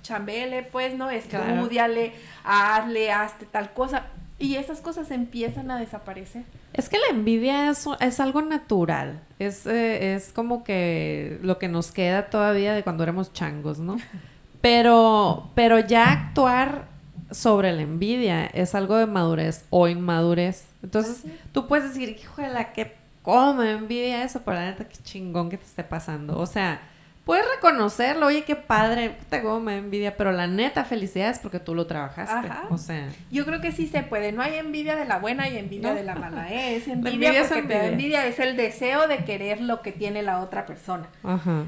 chambele, 0.05 0.63
pues, 0.63 0.95
¿no? 0.97 1.11
Estudiale, 1.11 2.13
hazle, 2.45 3.11
hazte 3.11 3.47
tal 3.47 3.73
cosa. 3.73 4.07
Y 4.39 4.57
esas 4.57 4.81
cosas 4.81 5.11
empiezan 5.11 5.71
a 5.73 5.79
desaparecer. 5.79 6.45
Es 6.73 6.89
que 6.89 6.99
la 6.99 7.17
envidia 7.17 7.71
es, 7.71 7.87
es 8.01 8.21
algo 8.21 8.43
natural. 8.43 9.21
Es, 9.41 9.67
eh, 9.67 10.15
es 10.15 10.33
como 10.33 10.63
que 10.63 11.41
lo 11.43 11.59
que 11.59 11.69
nos 11.69 11.91
queda 11.91 12.27
todavía 12.27 12.75
de 12.75 12.85
cuando 12.85 13.03
éramos 13.03 13.33
changos, 13.33 13.81
¿no? 13.81 13.97
Pero, 14.61 15.51
pero 15.55 15.79
ya 15.79 16.11
actuar 16.11 16.87
sobre 17.31 17.71
la 17.75 17.83
envidia 17.83 18.47
es 18.47 18.75
algo 18.75 18.97
de 18.97 19.05
madurez 19.05 19.67
o 19.69 19.89
inmadurez. 19.89 20.65
Entonces, 20.83 21.23
tú 21.53 21.67
puedes 21.69 21.93
decir, 21.93 22.17
híjole, 22.19 22.69
que 22.75 22.95
cómo 23.21 23.53
me 23.53 23.73
envidia 23.73 24.25
eso, 24.25 24.41
pero 24.43 24.57
la 24.57 24.71
neta, 24.71 24.89
qué 24.89 24.97
chingón 25.03 25.51
que 25.51 25.59
te 25.59 25.65
esté 25.65 25.85
pasando. 25.85 26.39
O 26.39 26.47
sea, 26.47 26.81
puedes 27.25 27.47
reconocerlo, 27.57 28.27
oye, 28.27 28.45
qué 28.45 28.57
padre, 28.57 29.17
tengo 29.31 29.61
me 29.61 29.79
envidia, 29.79 30.17
pero 30.17 30.33
la 30.33 30.47
neta 30.47 30.85
felicidad 30.85 31.31
es 31.31 31.39
porque 31.39 31.61
tú 31.61 31.75
lo 31.75 31.87
trabajaste. 31.87 32.51
O 32.71 32.79
sea, 32.79 33.09
yo 33.31 33.45
creo 33.45 33.61
que 33.61 33.73
sí 33.73 33.87
se 33.87 34.03
puede. 34.03 34.33
No 34.33 34.43
hay 34.43 34.55
envidia 34.57 34.97
de 34.97 35.05
la 35.05 35.19
buena 35.19 35.49
y 35.49 35.57
envidia 35.57 35.95
de 35.95 36.03
la 36.05 36.15
mala. 36.15 36.53
¿eh? 36.53 36.77
Es 36.77 36.89
envidia, 36.89 37.45
porque 37.49 37.63
Te 37.63 37.87
envidia 37.87 38.27
es 38.27 38.39
el 38.39 38.57
deseo 38.57 39.09
de 39.09 39.25
querer 39.25 39.61
lo 39.61 39.83
que 39.83 39.93
tiene 39.93 40.23
la 40.23 40.41
otra 40.41 40.67
persona. 40.67 41.07
Ajá. 41.23 41.65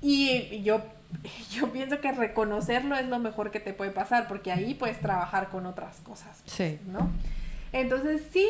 Y 0.00 0.62
yo 0.62 0.82
yo 1.50 1.70
pienso 1.72 2.00
que 2.00 2.12
reconocerlo 2.12 2.96
es 2.96 3.06
lo 3.06 3.18
mejor 3.18 3.50
que 3.50 3.60
te 3.60 3.72
puede 3.72 3.90
pasar, 3.90 4.28
porque 4.28 4.52
ahí 4.52 4.74
puedes 4.74 5.00
trabajar 5.00 5.48
con 5.48 5.66
otras 5.66 5.98
cosas. 6.00 6.42
Sí. 6.46 6.78
¿No? 6.86 7.10
Entonces, 7.72 8.22
sí, 8.32 8.48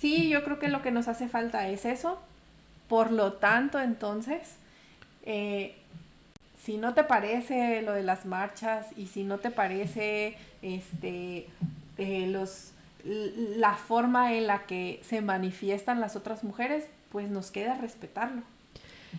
sí, 0.00 0.28
yo 0.28 0.44
creo 0.44 0.58
que 0.58 0.68
lo 0.68 0.82
que 0.82 0.90
nos 0.90 1.08
hace 1.08 1.28
falta 1.28 1.68
es 1.68 1.84
eso. 1.84 2.20
Por 2.88 3.10
lo 3.10 3.34
tanto, 3.34 3.80
entonces, 3.80 4.56
eh, 5.24 5.74
si 6.62 6.76
no 6.76 6.94
te 6.94 7.04
parece 7.04 7.82
lo 7.82 7.92
de 7.92 8.02
las 8.02 8.24
marchas 8.24 8.86
y 8.96 9.06
si 9.06 9.24
no 9.24 9.38
te 9.38 9.50
parece 9.50 10.36
este, 10.62 11.46
eh, 11.98 12.26
los, 12.28 12.72
la 13.04 13.74
forma 13.74 14.32
en 14.32 14.46
la 14.46 14.66
que 14.66 15.00
se 15.06 15.20
manifiestan 15.20 16.00
las 16.00 16.16
otras 16.16 16.42
mujeres, 16.42 16.86
pues 17.12 17.28
nos 17.28 17.50
queda 17.50 17.76
respetarlo. 17.76 18.42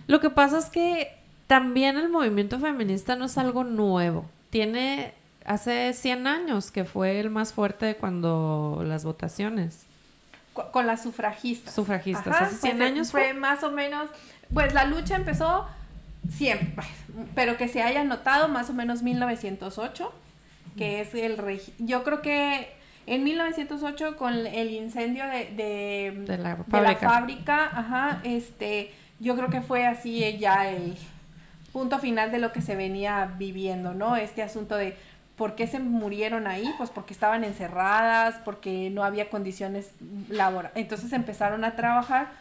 Lo 0.07 0.19
que 0.19 0.29
pasa 0.29 0.57
es 0.57 0.65
que 0.65 1.15
también 1.47 1.97
el 1.97 2.09
movimiento 2.09 2.59
feminista 2.59 3.15
no 3.15 3.25
es 3.25 3.37
algo 3.37 3.63
nuevo. 3.63 4.25
Tiene 4.49 5.13
hace 5.45 5.93
100 5.93 6.27
años 6.27 6.71
que 6.71 6.83
fue 6.83 7.19
el 7.19 7.29
más 7.29 7.53
fuerte 7.53 7.95
cuando 7.95 8.81
las 8.83 9.03
votaciones. 9.03 9.85
Con 10.53 10.87
las 10.87 11.03
sufragistas. 11.03 11.75
Sufragistas. 11.75 12.41
hace 12.41 12.55
100 12.55 12.77
pues, 12.77 12.89
años 12.89 13.11
fue 13.11 13.33
más 13.33 13.63
o 13.63 13.71
menos, 13.71 14.09
pues 14.53 14.73
la 14.73 14.85
lucha 14.85 15.15
empezó 15.15 15.67
siempre, 16.29 16.85
pero 17.33 17.57
que 17.57 17.67
se 17.67 17.81
haya 17.81 18.03
notado 18.03 18.47
más 18.47 18.69
o 18.69 18.73
menos 18.73 19.03
1908, 19.03 20.13
que 20.77 21.01
es 21.01 21.13
el 21.15 21.61
yo 21.79 22.03
creo 22.03 22.21
que 22.21 22.69
en 23.07 23.23
1908 23.23 24.17
con 24.17 24.33
el 24.47 24.71
incendio 24.71 25.25
de, 25.27 25.45
de, 26.25 26.37
la, 26.37 26.57
fábrica. 26.95 27.69
ajá, 27.71 28.21
este, 28.23 28.91
yo 29.19 29.35
creo 29.35 29.49
que 29.49 29.61
fue 29.61 29.85
así 29.85 30.37
ya 30.37 30.69
el 30.69 30.95
punto 31.71 31.99
final 31.99 32.31
de 32.31 32.39
lo 32.39 32.51
que 32.51 32.61
se 32.61 32.75
venía 32.75 33.33
viviendo, 33.37 33.93
¿no? 33.93 34.15
Este 34.15 34.41
asunto 34.41 34.75
de 34.75 34.97
por 35.35 35.55
qué 35.55 35.67
se 35.67 35.79
murieron 35.79 36.47
ahí, 36.47 36.73
pues 36.77 36.89
porque 36.89 37.13
estaban 37.13 37.43
encerradas, 37.43 38.35
porque 38.45 38.89
no 38.89 39.03
había 39.03 39.29
condiciones 39.29 39.91
laborales. 40.29 40.77
Entonces 40.77 41.11
empezaron 41.13 41.63
a 41.63 41.75
trabajar 41.75 42.31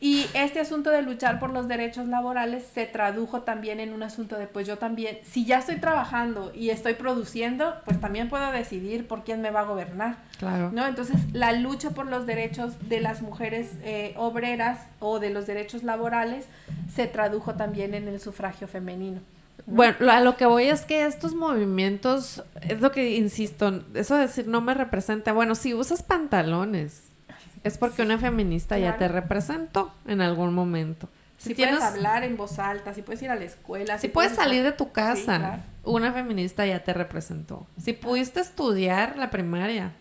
y 0.00 0.26
este 0.34 0.60
asunto 0.60 0.90
de 0.90 1.02
luchar 1.02 1.38
por 1.38 1.50
los 1.50 1.66
derechos 1.66 2.08
laborales 2.08 2.64
se 2.74 2.84
tradujo 2.84 3.42
también 3.42 3.80
en 3.80 3.92
un 3.92 4.02
asunto 4.02 4.36
de, 4.36 4.46
pues 4.46 4.66
yo 4.66 4.76
también, 4.76 5.18
si 5.22 5.46
ya 5.46 5.58
estoy 5.58 5.76
trabajando 5.76 6.52
y 6.54 6.70
estoy 6.70 6.94
produciendo, 6.94 7.74
pues 7.84 8.00
también 8.00 8.28
puedo 8.28 8.50
decidir 8.52 9.06
por 9.06 9.24
quién 9.24 9.40
me 9.40 9.50
va 9.50 9.60
a 9.60 9.64
gobernar. 9.64 10.16
Claro. 10.38 10.70
¿no? 10.72 10.86
Entonces, 10.86 11.16
la 11.32 11.52
lucha 11.52 11.90
por 11.90 12.06
los 12.06 12.26
derechos 12.26 12.88
de 12.88 13.00
las 13.00 13.22
mujeres 13.22 13.72
eh, 13.82 14.14
obreras 14.16 14.80
o 14.98 15.20
de 15.20 15.30
los 15.30 15.46
derechos 15.46 15.84
laborales 15.84 16.46
se 16.94 17.06
tradujo 17.06 17.54
también 17.54 17.94
en 17.94 18.08
el 18.08 18.20
sufragio 18.20 18.68
femenino. 18.68 19.20
Bueno, 19.66 20.10
a 20.10 20.20
lo 20.20 20.36
que 20.36 20.44
voy 20.44 20.64
es 20.64 20.82
que 20.82 21.06
estos 21.06 21.34
movimientos, 21.34 22.42
es 22.60 22.80
lo 22.82 22.92
que 22.92 23.16
insisto, 23.16 23.82
eso 23.94 24.16
de 24.16 24.22
decir 24.22 24.46
no 24.48 24.60
me 24.60 24.74
representa. 24.74 25.32
Bueno, 25.32 25.54
si 25.54 25.72
usas 25.72 26.02
pantalones, 26.02 27.13
es 27.64 27.78
porque 27.78 28.02
una 28.02 28.18
feminista 28.18 28.78
ya 28.78 28.98
te 28.98 29.08
representó 29.08 29.92
en 30.06 30.20
algún 30.20 30.54
momento. 30.54 31.08
Si, 31.38 31.54
puedes 31.54 31.82
hablar 31.82 32.22
en 32.22 32.36
voz 32.36 32.58
alta, 32.58 32.94
si 32.94 33.02
puedes 33.02 33.20
ir 33.22 33.30
a 33.30 33.34
la 33.34 33.44
escuela. 33.44 33.98
Si, 33.98 34.08
puedes, 34.08 34.32
salir 34.32 34.62
de 34.62 34.72
tu 34.72 34.92
casa, 34.92 35.60
una 35.82 36.12
feminista 36.12 36.64
ya 36.64 36.84
te 36.84 36.92
representó. 36.94 37.66
Si 37.82 37.92
pudiste 37.92 38.40
estudiar 38.40 39.16
la 39.18 39.30
primaria, 39.30 39.92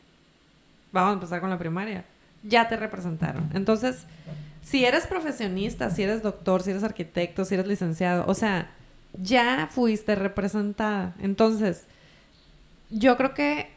vamos 0.91 1.09
a 1.09 1.13
empezar 1.13 1.41
con 1.41 1.49
la 1.49 1.57
primaria, 1.57 2.05
ya 2.43 2.67
te 2.67 2.77
representaron. 2.77 3.49
Entonces, 3.53 4.05
si 4.61 4.85
eres 4.85 5.07
profesionista, 5.07 5.89
si 5.89 6.03
eres 6.03 6.21
doctor, 6.21 6.61
si 6.61 6.71
eres 6.71 6.83
arquitecto, 6.83 7.45
si 7.45 7.55
eres 7.55 7.67
licenciado, 7.67 8.25
o 8.27 8.33
sea, 8.33 8.71
ya 9.13 9.67
fuiste 9.71 10.15
representada. 10.15 11.13
Entonces, 11.19 11.85
yo 12.89 13.17
creo 13.17 13.33
que 13.33 13.71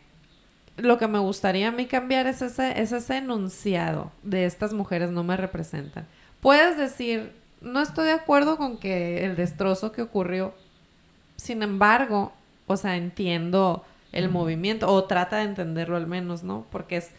lo 0.76 0.98
que 0.98 1.08
me 1.08 1.18
gustaría 1.18 1.68
a 1.68 1.72
mí 1.72 1.86
cambiar 1.86 2.26
es 2.26 2.42
ese, 2.42 2.80
es 2.80 2.92
ese 2.92 3.18
enunciado 3.18 4.12
de 4.22 4.44
estas 4.44 4.72
mujeres 4.72 5.10
no 5.10 5.24
me 5.24 5.36
representan. 5.36 6.06
Puedes 6.40 6.76
decir, 6.76 7.32
no 7.60 7.80
estoy 7.80 8.06
de 8.06 8.12
acuerdo 8.12 8.56
con 8.56 8.78
que 8.78 9.24
el 9.24 9.36
destrozo 9.36 9.92
que 9.92 10.02
ocurrió, 10.02 10.54
sin 11.36 11.62
embargo, 11.62 12.32
o 12.66 12.76
sea, 12.76 12.96
entiendo 12.96 13.84
el 14.12 14.28
movimiento, 14.28 14.90
o 14.92 15.04
trata 15.04 15.38
de 15.38 15.44
entenderlo 15.44 15.96
al 15.96 16.06
menos, 16.06 16.42
¿no? 16.42 16.66
Porque 16.70 16.98
es 16.98 17.10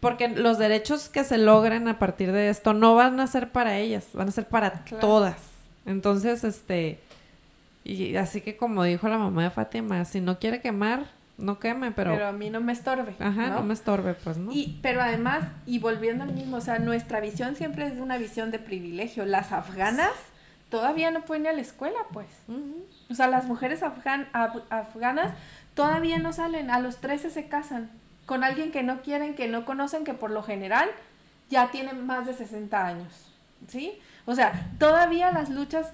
porque 0.00 0.28
los 0.28 0.58
derechos 0.58 1.08
que 1.08 1.24
se 1.24 1.38
logren 1.38 1.88
a 1.88 1.98
partir 1.98 2.30
de 2.30 2.48
esto 2.48 2.74
no 2.74 2.94
van 2.94 3.18
a 3.18 3.26
ser 3.26 3.50
para 3.50 3.78
ellas, 3.78 4.06
van 4.12 4.28
a 4.28 4.30
ser 4.30 4.46
para 4.46 4.84
todas. 5.00 5.36
Entonces, 5.86 6.44
este, 6.44 7.00
y 7.82 8.14
así 8.16 8.40
que 8.40 8.56
como 8.56 8.84
dijo 8.84 9.08
la 9.08 9.18
mamá 9.18 9.44
de 9.44 9.50
Fátima, 9.50 10.04
si 10.04 10.20
no 10.20 10.38
quiere 10.38 10.60
quemar, 10.60 11.15
no 11.38 11.58
queme, 11.58 11.92
pero... 11.92 12.12
Pero 12.12 12.28
a 12.28 12.32
mí 12.32 12.50
no 12.50 12.60
me 12.60 12.72
estorbe. 12.72 13.14
Ajá, 13.18 13.48
no, 13.48 13.62
me 13.62 13.74
estorbe, 13.74 14.14
pues, 14.14 14.38
¿no? 14.38 14.52
Y, 14.52 14.78
pero 14.82 15.02
además, 15.02 15.44
y 15.66 15.78
volviendo 15.78 16.24
al 16.24 16.32
mismo, 16.32 16.56
o 16.56 16.60
sea, 16.60 16.78
nuestra 16.78 17.20
visión 17.20 17.56
siempre 17.56 17.86
es 17.86 17.98
una 17.98 18.16
visión 18.16 18.50
de 18.50 18.58
privilegio. 18.58 19.26
Las 19.26 19.52
afganas 19.52 20.12
todavía 20.70 21.10
no 21.10 21.22
pueden 21.22 21.44
ir 21.44 21.50
a 21.50 21.52
la 21.52 21.60
escuela, 21.60 21.98
pues. 22.12 22.26
O 23.10 23.14
sea, 23.14 23.28
las 23.28 23.44
mujeres 23.44 23.82
afganas 23.82 25.34
todavía 25.74 26.18
no 26.18 26.32
salen, 26.32 26.70
a 26.70 26.80
los 26.80 26.96
13 26.98 27.30
se 27.30 27.48
casan 27.48 27.90
con 28.24 28.42
alguien 28.42 28.72
que 28.72 28.82
no 28.82 29.02
quieren, 29.02 29.34
que 29.34 29.46
no 29.46 29.64
conocen, 29.64 30.04
que 30.04 30.14
por 30.14 30.30
lo 30.30 30.42
general 30.42 30.88
ya 31.48 31.70
tienen 31.70 32.06
más 32.06 32.26
de 32.26 32.34
60 32.34 32.84
años, 32.84 33.12
¿sí? 33.68 33.98
O 34.24 34.34
sea, 34.34 34.70
todavía 34.78 35.30
las 35.30 35.48
luchas 35.48 35.92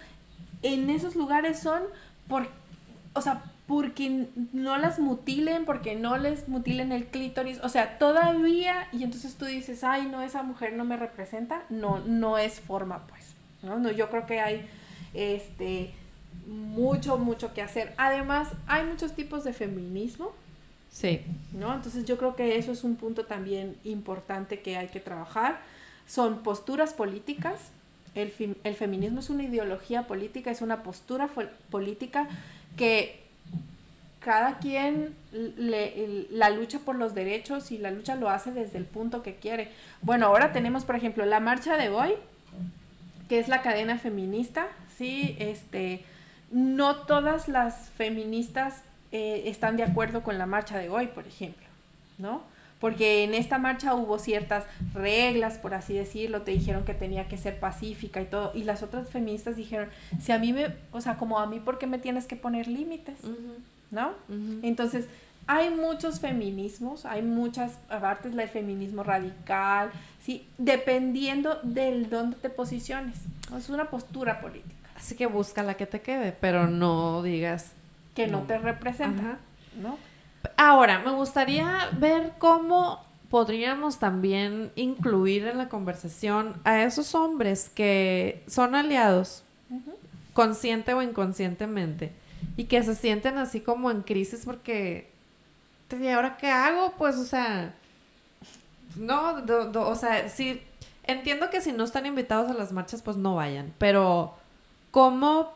en 0.63 0.89
esos 0.89 1.15
lugares 1.15 1.59
son 1.59 1.83
por, 2.29 2.49
o 3.13 3.21
sea, 3.21 3.43
porque 3.73 4.27
no 4.53 4.77
las 4.77 4.99
mutilen, 4.99 5.65
porque 5.65 5.95
no 5.95 6.19
les 6.19 6.47
mutilen 6.47 6.93
el 6.93 7.07
clítoris, 7.07 7.59
o 7.63 7.71
sea, 7.71 7.97
todavía, 7.97 8.87
y 8.93 9.03
entonces 9.03 9.37
tú 9.37 9.47
dices, 9.47 9.83
ay, 9.83 10.09
no, 10.13 10.21
esa 10.21 10.43
mujer 10.43 10.75
no 10.75 10.85
me 10.85 10.99
representa, 10.99 11.65
no, 11.71 12.01
no 12.01 12.37
es 12.37 12.61
forma, 12.61 13.07
pues, 13.07 13.33
¿no? 13.63 13.79
no 13.79 13.91
yo 13.91 14.11
creo 14.11 14.27
que 14.27 14.41
hay, 14.41 14.69
este, 15.15 15.91
mucho, 16.47 17.17
mucho 17.17 17.55
que 17.55 17.63
hacer. 17.63 17.95
Además, 17.97 18.51
hay 18.67 18.85
muchos 18.85 19.15
tipos 19.15 19.43
de 19.43 19.55
feminismo. 19.55 20.33
Sí. 20.91 21.23
¿No? 21.55 21.73
Entonces 21.73 22.05
yo 22.05 22.19
creo 22.19 22.37
que 22.37 22.59
eso 22.59 22.73
es 22.73 22.85
un 22.85 22.97
punto 22.97 23.25
también 23.25 23.79
importante 23.85 24.61
que 24.61 24.77
hay 24.77 24.89
que 24.89 25.01
trabajar. 25.01 25.63
Son 26.07 26.43
posturas 26.43 26.93
políticas, 26.93 27.59
el, 28.15 28.35
el 28.65 28.75
feminismo 28.75 29.21
es 29.21 29.31
una 29.31 29.45
ideología 29.45 30.07
política, 30.07 30.51
es 30.51 30.61
una 30.61 30.83
postura 30.83 31.31
política 31.71 32.29
que 32.77 33.22
cada 34.25 34.59
quien 34.59 35.15
le, 35.33 36.27
la 36.31 36.51
lucha 36.51 36.79
por 36.81 36.97
los 36.97 37.15
derechos 37.15 37.73
y 37.73 37.79
la 37.79 37.91
lucha 37.91 38.15
lo 38.15 38.29
hace 38.29 38.53
desde 38.53 38.79
el 38.79 38.85
punto 38.85 39.23
que 39.23 39.37
quiere. 39.37 39.71
Bueno, 40.01 40.27
ahora 40.27 40.53
tenemos, 40.53 40.85
por 40.85 40.97
ejemplo, 40.97 41.25
la 41.27 41.41
marcha 41.41 41.77
de 41.77 41.89
hoy, 41.89 42.15
que 43.29 43.39
es 43.39 43.49
la 43.49 43.63
cadena 43.63 43.99
feminista, 43.99 44.69
¿sí? 44.97 45.37
Este, 45.39 46.05
no 46.51 46.97
todas 46.97 47.49
las 47.49 47.91
feministas 47.91 48.83
eh, 49.11 49.45
están 49.47 49.77
de 49.77 49.85
acuerdo 49.85 50.23
con 50.23 50.39
la 50.39 50.47
marcha 50.47 50.79
de 50.79 50.89
hoy, 50.89 51.09
por 51.09 51.27
ejemplo, 51.27 51.67
¿no? 52.19 52.53
porque 52.83 53.23
en 53.23 53.33
esta 53.33 53.59
marcha 53.59 53.95
hubo 53.95 54.19
ciertas 54.19 54.65
reglas, 54.93 55.57
por 55.57 55.73
así 55.73 55.95
decirlo, 55.95 56.43
te 56.43 56.51
dijeron 56.51 56.85
que 56.85 56.95
tenía 56.95 57.29
que 57.29 57.39
ser 57.39 57.61
pacífica 57.61 58.21
y 58.21 58.25
todo, 58.25 58.51
y 58.57 58.65
las 58.65 58.83
otras 58.83 59.09
feministas 59.09 59.55
dijeron, 59.55 59.89
si 60.21 60.33
a 60.33 60.39
mí 60.41 60.53
me, 60.53 60.75
o 60.91 61.01
sea, 61.01 61.17
como 61.17 61.39
a 61.39 61.47
mí, 61.47 61.61
¿por 61.61 61.79
qué 61.79 61.87
me 61.87 62.01
tienes 62.01 62.27
que 62.27 62.35
poner 62.35 62.67
límites? 62.67 63.21
¿No? 63.93 64.13
Entonces, 64.63 65.07
hay 65.47 65.71
muchos 65.71 66.19
feminismos, 66.19 67.05
hay 67.05 67.23
muchas 67.23 67.73
partes 67.89 68.35
del 68.35 68.49
feminismo 68.49 69.03
radical, 69.03 69.91
¿sí? 70.21 70.49
Dependiendo 70.59 71.61
del 71.63 72.11
dónde 72.11 72.37
te 72.37 72.49
posiciones. 72.51 73.19
Es 73.57 73.69
una 73.69 73.91
postura 73.91 74.41
política. 74.41 74.75
Así 74.97 75.15
que 75.15 75.27
busca 75.27 75.63
la 75.63 75.75
que 75.75 75.87
te 75.87 76.01
quede, 76.01 76.33
pero 76.33 76.69
no 76.69 77.23
digas... 77.23 77.73
Que 78.15 78.27
no, 78.27 78.43
te 78.43 78.59
representa, 78.59 79.39
¿no? 79.81 79.99
Ahora, 80.57 80.99
me 80.99 81.13
gustaría 81.13 81.89
ver 81.99 82.33
cómo 82.39 83.05
podríamos 83.31 83.99
también 83.99 84.71
incluir 84.77 85.47
en 85.47 85.57
la 85.57 85.71
conversación 85.71 86.55
a 86.65 86.83
esos 86.83 87.15
hombres 87.15 87.71
que 87.71 88.45
son 88.47 88.75
aliados, 88.75 89.43
consciente 90.35 90.93
o 90.93 91.01
inconscientemente, 91.01 92.13
y 92.57 92.65
que 92.65 92.83
se 92.83 92.95
sienten 92.95 93.39
así 93.39 93.61
como 93.61 93.91
en 93.91 94.03
crisis 94.03 94.43
porque, 94.45 95.11
¿y 95.91 96.09
ahora 96.09 96.37
qué 96.37 96.49
hago? 96.49 96.95
Pues, 96.99 97.17
o 97.17 97.25
sea, 97.25 97.75
no, 98.97 99.43
o 99.75 99.95
sea, 99.95 100.29
sí, 100.29 100.63
entiendo 101.05 101.51
que 101.51 101.61
si 101.61 101.73
no 101.73 101.85
están 101.85 102.07
invitados 102.07 102.51
a 102.51 102.55
las 102.55 102.73
marchas, 102.73 103.03
pues 103.03 103.17
no 103.17 103.37
vayan, 103.37 103.73
pero 103.79 104.35
¿cómo 104.91 105.53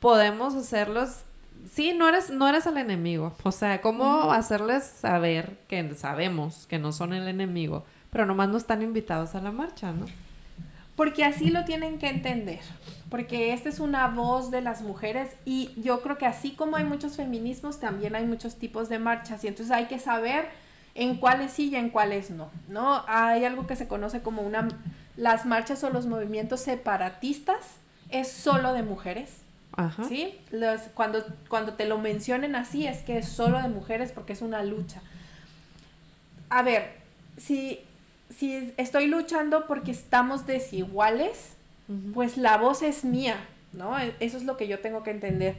podemos 0.00 0.54
hacerlos 0.54 1.22
sí, 1.70 1.92
no 1.92 2.08
eres, 2.08 2.30
no 2.30 2.48
eres 2.48 2.66
el 2.66 2.76
enemigo. 2.76 3.34
O 3.42 3.52
sea, 3.52 3.80
¿cómo 3.80 4.32
hacerles 4.32 4.84
saber 4.84 5.58
que 5.68 5.94
sabemos 5.94 6.66
que 6.66 6.78
no 6.78 6.92
son 6.92 7.12
el 7.12 7.28
enemigo, 7.28 7.84
pero 8.10 8.26
nomás 8.26 8.48
no 8.48 8.56
están 8.56 8.82
invitados 8.82 9.34
a 9.34 9.40
la 9.40 9.52
marcha, 9.52 9.92
¿no? 9.92 10.06
Porque 10.98 11.24
así 11.24 11.48
lo 11.48 11.64
tienen 11.64 11.98
que 11.98 12.08
entender. 12.08 12.60
Porque 13.08 13.54
esta 13.54 13.70
es 13.70 13.80
una 13.80 14.06
voz 14.08 14.50
de 14.50 14.60
las 14.60 14.82
mujeres 14.82 15.30
y 15.46 15.70
yo 15.80 16.02
creo 16.02 16.18
que 16.18 16.26
así 16.26 16.50
como 16.50 16.76
hay 16.76 16.84
muchos 16.84 17.16
feminismos, 17.16 17.80
también 17.80 18.14
hay 18.14 18.26
muchos 18.26 18.56
tipos 18.56 18.90
de 18.90 18.98
marchas 18.98 19.42
y 19.44 19.48
entonces 19.48 19.74
hay 19.74 19.86
que 19.86 19.98
saber 19.98 20.50
en 20.94 21.16
cuáles 21.16 21.52
sí 21.52 21.70
y 21.70 21.76
en 21.76 21.88
cuáles 21.88 22.28
no, 22.28 22.50
¿no? 22.68 23.02
Hay 23.06 23.46
algo 23.46 23.66
que 23.66 23.76
se 23.76 23.88
conoce 23.88 24.20
como 24.20 24.42
una 24.42 24.68
las 25.16 25.46
marchas 25.46 25.82
o 25.84 25.88
los 25.88 26.04
movimientos 26.04 26.60
separatistas 26.60 27.76
es 28.10 28.30
solo 28.30 28.74
de 28.74 28.82
mujeres 28.82 29.30
¿Sí? 30.08 30.34
Los, 30.50 30.80
cuando, 30.94 31.24
cuando 31.48 31.74
te 31.74 31.86
lo 31.86 31.98
mencionen 31.98 32.56
así 32.56 32.86
es 32.86 33.02
que 33.02 33.18
es 33.18 33.28
solo 33.28 33.62
de 33.62 33.68
mujeres 33.68 34.10
porque 34.10 34.32
es 34.32 34.42
una 34.42 34.64
lucha. 34.64 35.00
A 36.50 36.62
ver, 36.62 36.94
si, 37.36 37.80
si 38.30 38.72
estoy 38.76 39.06
luchando 39.06 39.66
porque 39.66 39.90
estamos 39.90 40.46
desiguales, 40.46 41.54
pues 42.12 42.36
la 42.36 42.58
voz 42.58 42.82
es 42.82 43.04
mía, 43.04 43.36
¿no? 43.72 43.98
E, 43.98 44.14
eso 44.20 44.36
es 44.36 44.44
lo 44.44 44.56
que 44.56 44.68
yo 44.68 44.80
tengo 44.80 45.02
que 45.02 45.10
entender. 45.10 45.56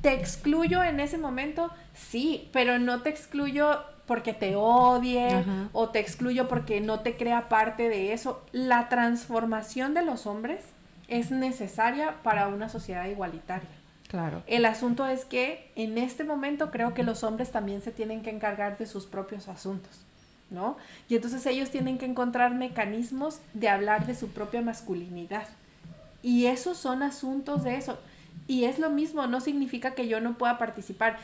¿Te 0.00 0.14
excluyo 0.14 0.82
en 0.82 1.00
ese 1.00 1.18
momento? 1.18 1.70
Sí, 1.94 2.48
pero 2.52 2.78
no 2.78 3.02
te 3.02 3.10
excluyo 3.10 3.80
porque 4.06 4.32
te 4.32 4.54
odie 4.56 5.44
o 5.72 5.88
te 5.90 5.98
excluyo 5.98 6.48
porque 6.48 6.80
no 6.80 7.00
te 7.00 7.16
crea 7.16 7.48
parte 7.48 7.88
de 7.88 8.12
eso. 8.12 8.42
La 8.52 8.88
transformación 8.88 9.94
de 9.94 10.04
los 10.04 10.26
hombres 10.26 10.64
es 11.08 11.30
necesaria 11.30 12.16
para 12.22 12.48
una 12.48 12.68
sociedad 12.68 13.06
igualitaria. 13.06 13.68
Claro. 14.08 14.42
El 14.46 14.64
asunto 14.64 15.06
es 15.06 15.24
que 15.24 15.72
en 15.74 15.98
este 15.98 16.22
momento 16.24 16.70
creo 16.70 16.94
que 16.94 17.02
los 17.02 17.24
hombres 17.24 17.50
también 17.50 17.82
se 17.82 17.90
tienen 17.90 18.22
que 18.22 18.30
encargar 18.30 18.78
de 18.78 18.86
sus 18.86 19.06
propios 19.06 19.48
asuntos, 19.48 20.05
¿no? 20.50 20.76
Y 21.08 21.16
entonces 21.16 21.44
ellos 21.46 21.70
tienen 21.70 21.98
que 21.98 22.06
encontrar 22.06 22.54
mecanismos 22.54 23.40
de 23.54 23.68
hablar 23.68 24.06
de 24.06 24.14
su 24.14 24.28
propia 24.28 24.62
masculinidad. 24.62 25.48
Y 26.22 26.46
esos 26.46 26.78
son 26.78 27.02
asuntos 27.02 27.64
de 27.64 27.76
eso. 27.76 27.98
Y 28.46 28.64
es 28.64 28.78
lo 28.78 28.90
mismo, 28.90 29.26
no 29.26 29.40
significa 29.40 29.94
que 29.94 30.08
yo 30.08 30.20
no 30.20 30.38
pueda 30.38 30.58
participar. 30.58 31.18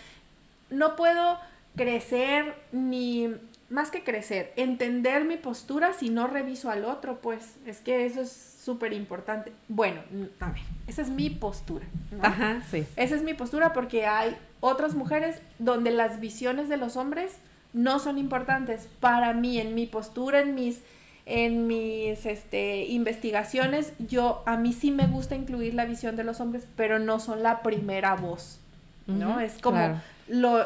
No 0.70 0.96
puedo 0.96 1.38
crecer 1.76 2.54
ni 2.72 3.28
más 3.72 3.90
que 3.90 4.04
crecer, 4.04 4.52
entender 4.56 5.24
mi 5.24 5.38
postura 5.38 5.94
si 5.94 6.10
no 6.10 6.26
reviso 6.26 6.70
al 6.70 6.84
otro, 6.84 7.20
pues 7.20 7.56
es 7.66 7.80
que 7.80 8.04
eso 8.04 8.20
es 8.20 8.30
súper 8.30 8.92
importante. 8.92 9.52
Bueno, 9.68 10.02
a 10.40 10.50
ver, 10.50 10.62
esa 10.86 11.02
es 11.02 11.08
mi 11.08 11.30
postura. 11.30 11.86
Ajá, 12.20 12.62
sí. 12.70 12.86
Esa 12.96 13.16
es 13.16 13.22
mi 13.22 13.34
postura 13.34 13.72
porque 13.72 14.06
hay 14.06 14.36
otras 14.60 14.94
mujeres 14.94 15.40
donde 15.58 15.90
las 15.90 16.20
visiones 16.20 16.68
de 16.68 16.76
los 16.76 16.96
hombres 16.96 17.32
no 17.72 17.98
son 17.98 18.18
importantes. 18.18 18.88
Para 19.00 19.32
mí, 19.32 19.58
en 19.58 19.74
mi 19.74 19.86
postura, 19.86 20.40
en 20.40 20.54
mis, 20.54 20.80
en 21.26 21.66
mis 21.66 22.26
este, 22.26 22.84
investigaciones, 22.86 23.92
yo 23.98 24.42
a 24.46 24.56
mí 24.56 24.72
sí 24.72 24.90
me 24.90 25.06
gusta 25.06 25.34
incluir 25.34 25.74
la 25.74 25.84
visión 25.84 26.16
de 26.16 26.24
los 26.24 26.40
hombres, 26.40 26.66
pero 26.76 26.98
no 26.98 27.20
son 27.20 27.42
la 27.42 27.62
primera 27.62 28.14
voz, 28.14 28.58
¿no? 29.06 29.40
es 29.40 29.58
como 29.60 30.00
lo 30.28 30.64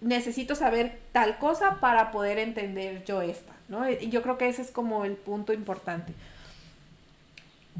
necesito 0.00 0.54
saber 0.54 0.98
tal 1.12 1.38
cosa 1.38 1.78
para 1.80 2.12
poder 2.12 2.38
entender 2.38 3.04
yo 3.04 3.22
esta, 3.22 3.52
¿no? 3.68 3.88
Y 3.88 4.08
yo 4.10 4.22
creo 4.22 4.38
que 4.38 4.48
ese 4.48 4.62
es 4.62 4.70
como 4.70 5.04
el 5.04 5.14
punto 5.14 5.52
importante. 5.52 6.12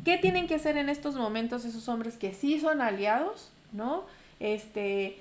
¿Qué 0.05 0.19
tienen 0.19 0.47
que 0.47 0.55
hacer 0.55 0.77
en 0.77 0.89
estos 0.89 1.15
momentos 1.15 1.65
esos 1.65 1.89
hombres 1.89 2.17
que 2.17 2.35
sí 2.35 2.61
son 2.61 2.81
aliados, 2.81 3.51
¿no? 3.73 4.05
Este, 4.41 5.19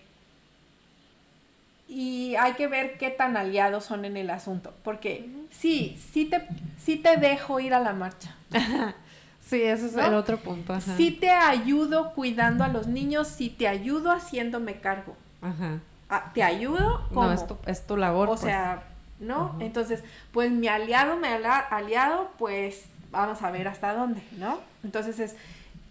y 1.87 2.35
hay 2.35 2.53
que 2.53 2.67
ver 2.67 2.97
qué 2.97 3.09
tan 3.09 3.37
aliados 3.37 3.85
son 3.85 4.05
en 4.05 4.17
el 4.17 4.29
asunto, 4.29 4.73
porque 4.83 5.29
sí, 5.51 5.99
sí 6.11 6.25
te, 6.25 6.47
sí 6.83 6.97
te 6.97 7.17
dejo 7.17 7.59
ir 7.59 7.73
a 7.73 7.79
la 7.79 7.93
marcha. 7.93 8.35
sí, 9.41 9.61
ese 9.61 9.87
es 9.87 9.95
el 9.95 10.13
otro 10.13 10.37
punto. 10.37 10.79
Sí 10.81 11.11
te 11.11 11.29
ayudo 11.29 12.13
cuidando 12.13 12.63
a 12.63 12.67
los 12.67 12.87
niños, 12.87 13.27
sí 13.27 13.49
te 13.49 13.67
ayudo 13.67 14.11
haciéndome 14.11 14.79
cargo. 14.79 15.15
Ajá. 15.41 15.79
Ah, 16.09 16.31
te 16.33 16.43
ayudo 16.43 17.07
como... 17.09 17.27
No, 17.27 17.33
es 17.33 17.47
tu, 17.47 17.57
es 17.65 17.85
tu 17.85 17.97
labor. 17.97 18.29
O 18.29 18.31
pues. 18.31 18.41
sea, 18.41 18.83
¿no? 19.19 19.55
Entonces, 19.59 20.03
pues 20.31 20.51
mi 20.51 20.67
aliado, 20.67 21.17
mi 21.17 21.27
aliado, 21.27 22.31
pues 22.37 22.85
vamos 23.11 23.41
a 23.41 23.51
ver 23.51 23.67
hasta 23.67 23.93
dónde, 23.93 24.21
¿no? 24.37 24.59
Entonces 24.83 25.19
es, 25.19 25.35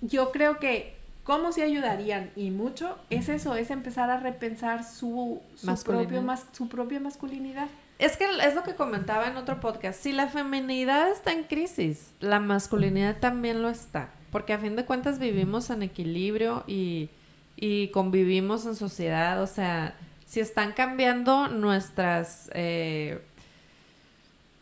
yo 0.01 0.31
creo 0.31 0.59
que 0.59 0.94
cómo 1.25 1.53
se 1.53 1.62
ayudarían 1.62 2.31
y 2.37 2.51
mucho 2.51 2.97
es 3.11 3.29
eso, 3.29 3.57
es 3.57 3.70
empezar 3.70 4.11
a 4.11 4.20
repensar 4.20 4.85
su, 4.85 5.41
su, 5.57 5.75
propio, 5.83 6.22
su 6.53 6.68
propia 6.68 7.01
masculinidad. 7.01 7.68
Es 7.99 8.16
que 8.16 8.25
es 8.25 8.55
lo 8.55 8.62
que 8.62 8.75
comentaba 8.75 9.29
en 9.29 9.37
otro 9.37 9.61
podcast, 9.61 10.01
si 10.01 10.12
la 10.12 10.29
feminidad 10.29 11.11
está 11.11 11.33
en 11.33 11.45
crisis, 11.45 12.12
la 12.20 12.41
masculinidad 12.41 13.18
también 13.18 13.62
lo 13.62 13.70
está, 13.70 14.11
porque 14.31 14.53
a 14.53 14.59
fin 14.59 14.77
de 14.77 14.85
cuentas 14.85 15.18
vivimos 15.18 15.70
en 15.70 15.83
equilibrio 15.83 16.64
y, 16.66 17.09
y 17.57 17.89
convivimos 17.89 18.66
en 18.66 18.77
sociedad, 18.77 19.41
o 19.43 19.47
sea, 19.47 19.97
si 20.27 20.41
están 20.41 20.72
cambiando 20.72 21.49
nuestras... 21.49 22.51
Eh, 22.55 23.20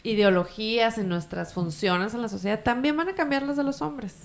ideologías 0.04 0.98
y 0.98 1.02
nuestras 1.02 1.54
funciones 1.54 2.12
en 2.12 2.22
la 2.22 2.28
sociedad 2.28 2.60
también 2.60 2.96
van 2.96 3.08
a 3.08 3.14
cambiar 3.14 3.44
las 3.44 3.56
de 3.56 3.62
los 3.62 3.82
hombres. 3.82 4.16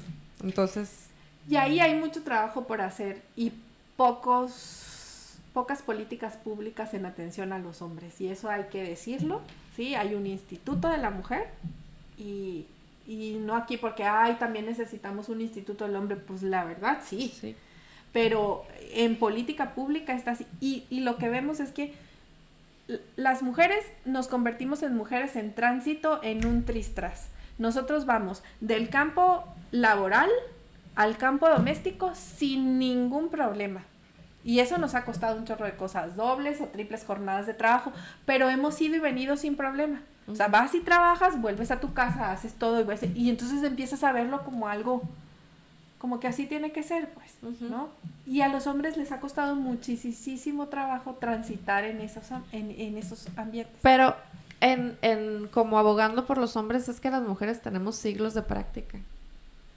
Entonces, 0.44 1.07
y 1.50 1.56
ahí 1.56 1.80
hay 1.80 1.96
mucho 1.96 2.24
trabajo 2.24 2.66
por 2.66 2.82
hacer 2.82 3.22
y 3.36 3.52
pocos, 3.96 5.38
pocas 5.54 5.82
políticas 5.82 6.36
públicas 6.36 6.94
en 6.94 7.06
atención 7.06 7.54
a 7.54 7.60
los 7.60 7.82
hombres. 7.82 8.20
Y 8.22 8.28
eso 8.28 8.50
hay 8.50 8.66
que 8.66 8.84
decirlo, 8.84 9.42
¿sí? 9.76 9.96
Hay 9.96 10.14
un 10.14 10.28
instituto 10.28 10.90
de 10.90 10.98
la 10.98 11.10
mujer 11.10 11.48
y, 12.18 12.66
y 13.08 13.40
no 13.42 13.56
aquí 13.56 13.78
porque, 13.78 14.04
ay, 14.04 14.36
también 14.36 14.66
necesitamos 14.66 15.30
un 15.30 15.42
instituto 15.42 15.86
del 15.86 15.96
hombre. 15.96 16.18
Pues 16.18 16.44
la 16.44 16.64
verdad, 16.66 17.00
sí. 17.06 17.34
sí. 17.40 17.56
Pero 18.12 18.66
en 18.94 19.18
política 19.18 19.74
pública 19.74 20.14
está 20.14 20.32
así. 20.32 20.46
Y, 20.60 20.86
y 20.90 21.02
lo 21.02 21.18
que 21.18 21.30
vemos 21.30 21.60
es 21.60 21.72
que 21.72 21.94
las 23.16 23.42
mujeres 23.42 23.86
nos 24.06 24.28
convertimos 24.28 24.84
en 24.84 24.96
mujeres 24.96 25.36
en 25.36 25.54
tránsito 25.54 26.22
en 26.24 26.46
un 26.46 26.66
tristras. 26.66 27.30
Nosotros 27.58 28.06
vamos 28.06 28.44
del 28.62 28.90
campo 28.90 29.44
laboral 29.72 30.30
al 30.98 31.16
campo 31.16 31.48
doméstico 31.48 32.12
sin 32.16 32.80
ningún 32.80 33.30
problema. 33.30 33.84
Y 34.44 34.60
eso 34.60 34.80
nos 34.80 34.96
ha 34.96 35.06
costado 35.06 35.38
un 35.38 35.46
chorro 35.46 35.66
de 35.66 35.76
cosas, 35.76 36.16
dobles 36.16 36.60
o 36.60 36.66
triples 36.66 37.06
jornadas 37.06 37.46
de 37.46 37.54
trabajo, 37.54 37.92
pero 38.26 38.50
hemos 38.50 38.82
ido 38.82 38.96
y 38.96 39.00
venido 39.00 39.38
sin 39.38 39.56
problema. 39.56 40.02
O 40.28 40.36
sea, 40.36 40.48
vas 40.48 40.74
y 40.74 40.80
trabajas, 40.80 41.40
vuelves 41.40 41.70
a 41.70 41.80
tu 41.80 41.94
casa, 41.94 42.32
haces 42.32 42.54
todo 42.56 42.82
y, 42.82 43.12
y 43.14 43.30
entonces 43.30 43.64
empiezas 43.64 44.04
a 44.04 44.12
verlo 44.12 44.44
como 44.44 44.68
algo, 44.68 45.04
como 46.00 46.20
que 46.20 46.28
así 46.28 46.48
tiene 46.48 46.72
que 46.72 46.82
ser, 46.82 47.10
pues, 47.10 47.62
¿no? 47.62 47.90
Y 48.26 48.42
a 48.42 48.48
los 48.48 48.66
hombres 48.66 48.98
les 48.98 49.12
ha 49.12 49.20
costado 49.20 49.56
muchísimo 49.56 50.68
trabajo 50.68 51.14
transitar 51.20 51.84
en 51.84 52.02
esos, 52.02 52.26
en, 52.52 52.72
en 52.72 52.98
esos 52.98 53.28
ambientes. 53.38 53.76
Pero 53.84 54.16
en, 54.62 54.98
en, 55.04 55.48
como 55.50 55.78
abogando 55.78 56.26
por 56.26 56.40
los 56.40 56.56
hombres 56.56 56.90
es 56.90 57.00
que 57.00 57.12
las 57.12 57.22
mujeres 57.22 57.62
tenemos 57.62 57.96
siglos 57.98 58.34
de 58.34 58.42
práctica. 58.42 58.98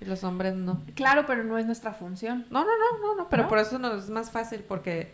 Y 0.01 0.07
los 0.07 0.25
hombres 0.25 0.55
no. 0.55 0.81
Claro, 0.95 1.27
pero 1.27 1.45
no 1.45 1.59
es 1.59 1.67
nuestra 1.67 1.93
función. 1.93 2.47
No, 2.51 2.61
no, 2.61 2.71
no, 2.71 3.07
no, 3.07 3.15
no. 3.17 3.29
Pero 3.29 3.49
por 3.49 3.59
eso 3.59 3.79
nos 3.79 4.05
es 4.05 4.11
más 4.11 4.31
fácil 4.31 4.65
porque, 4.67 5.13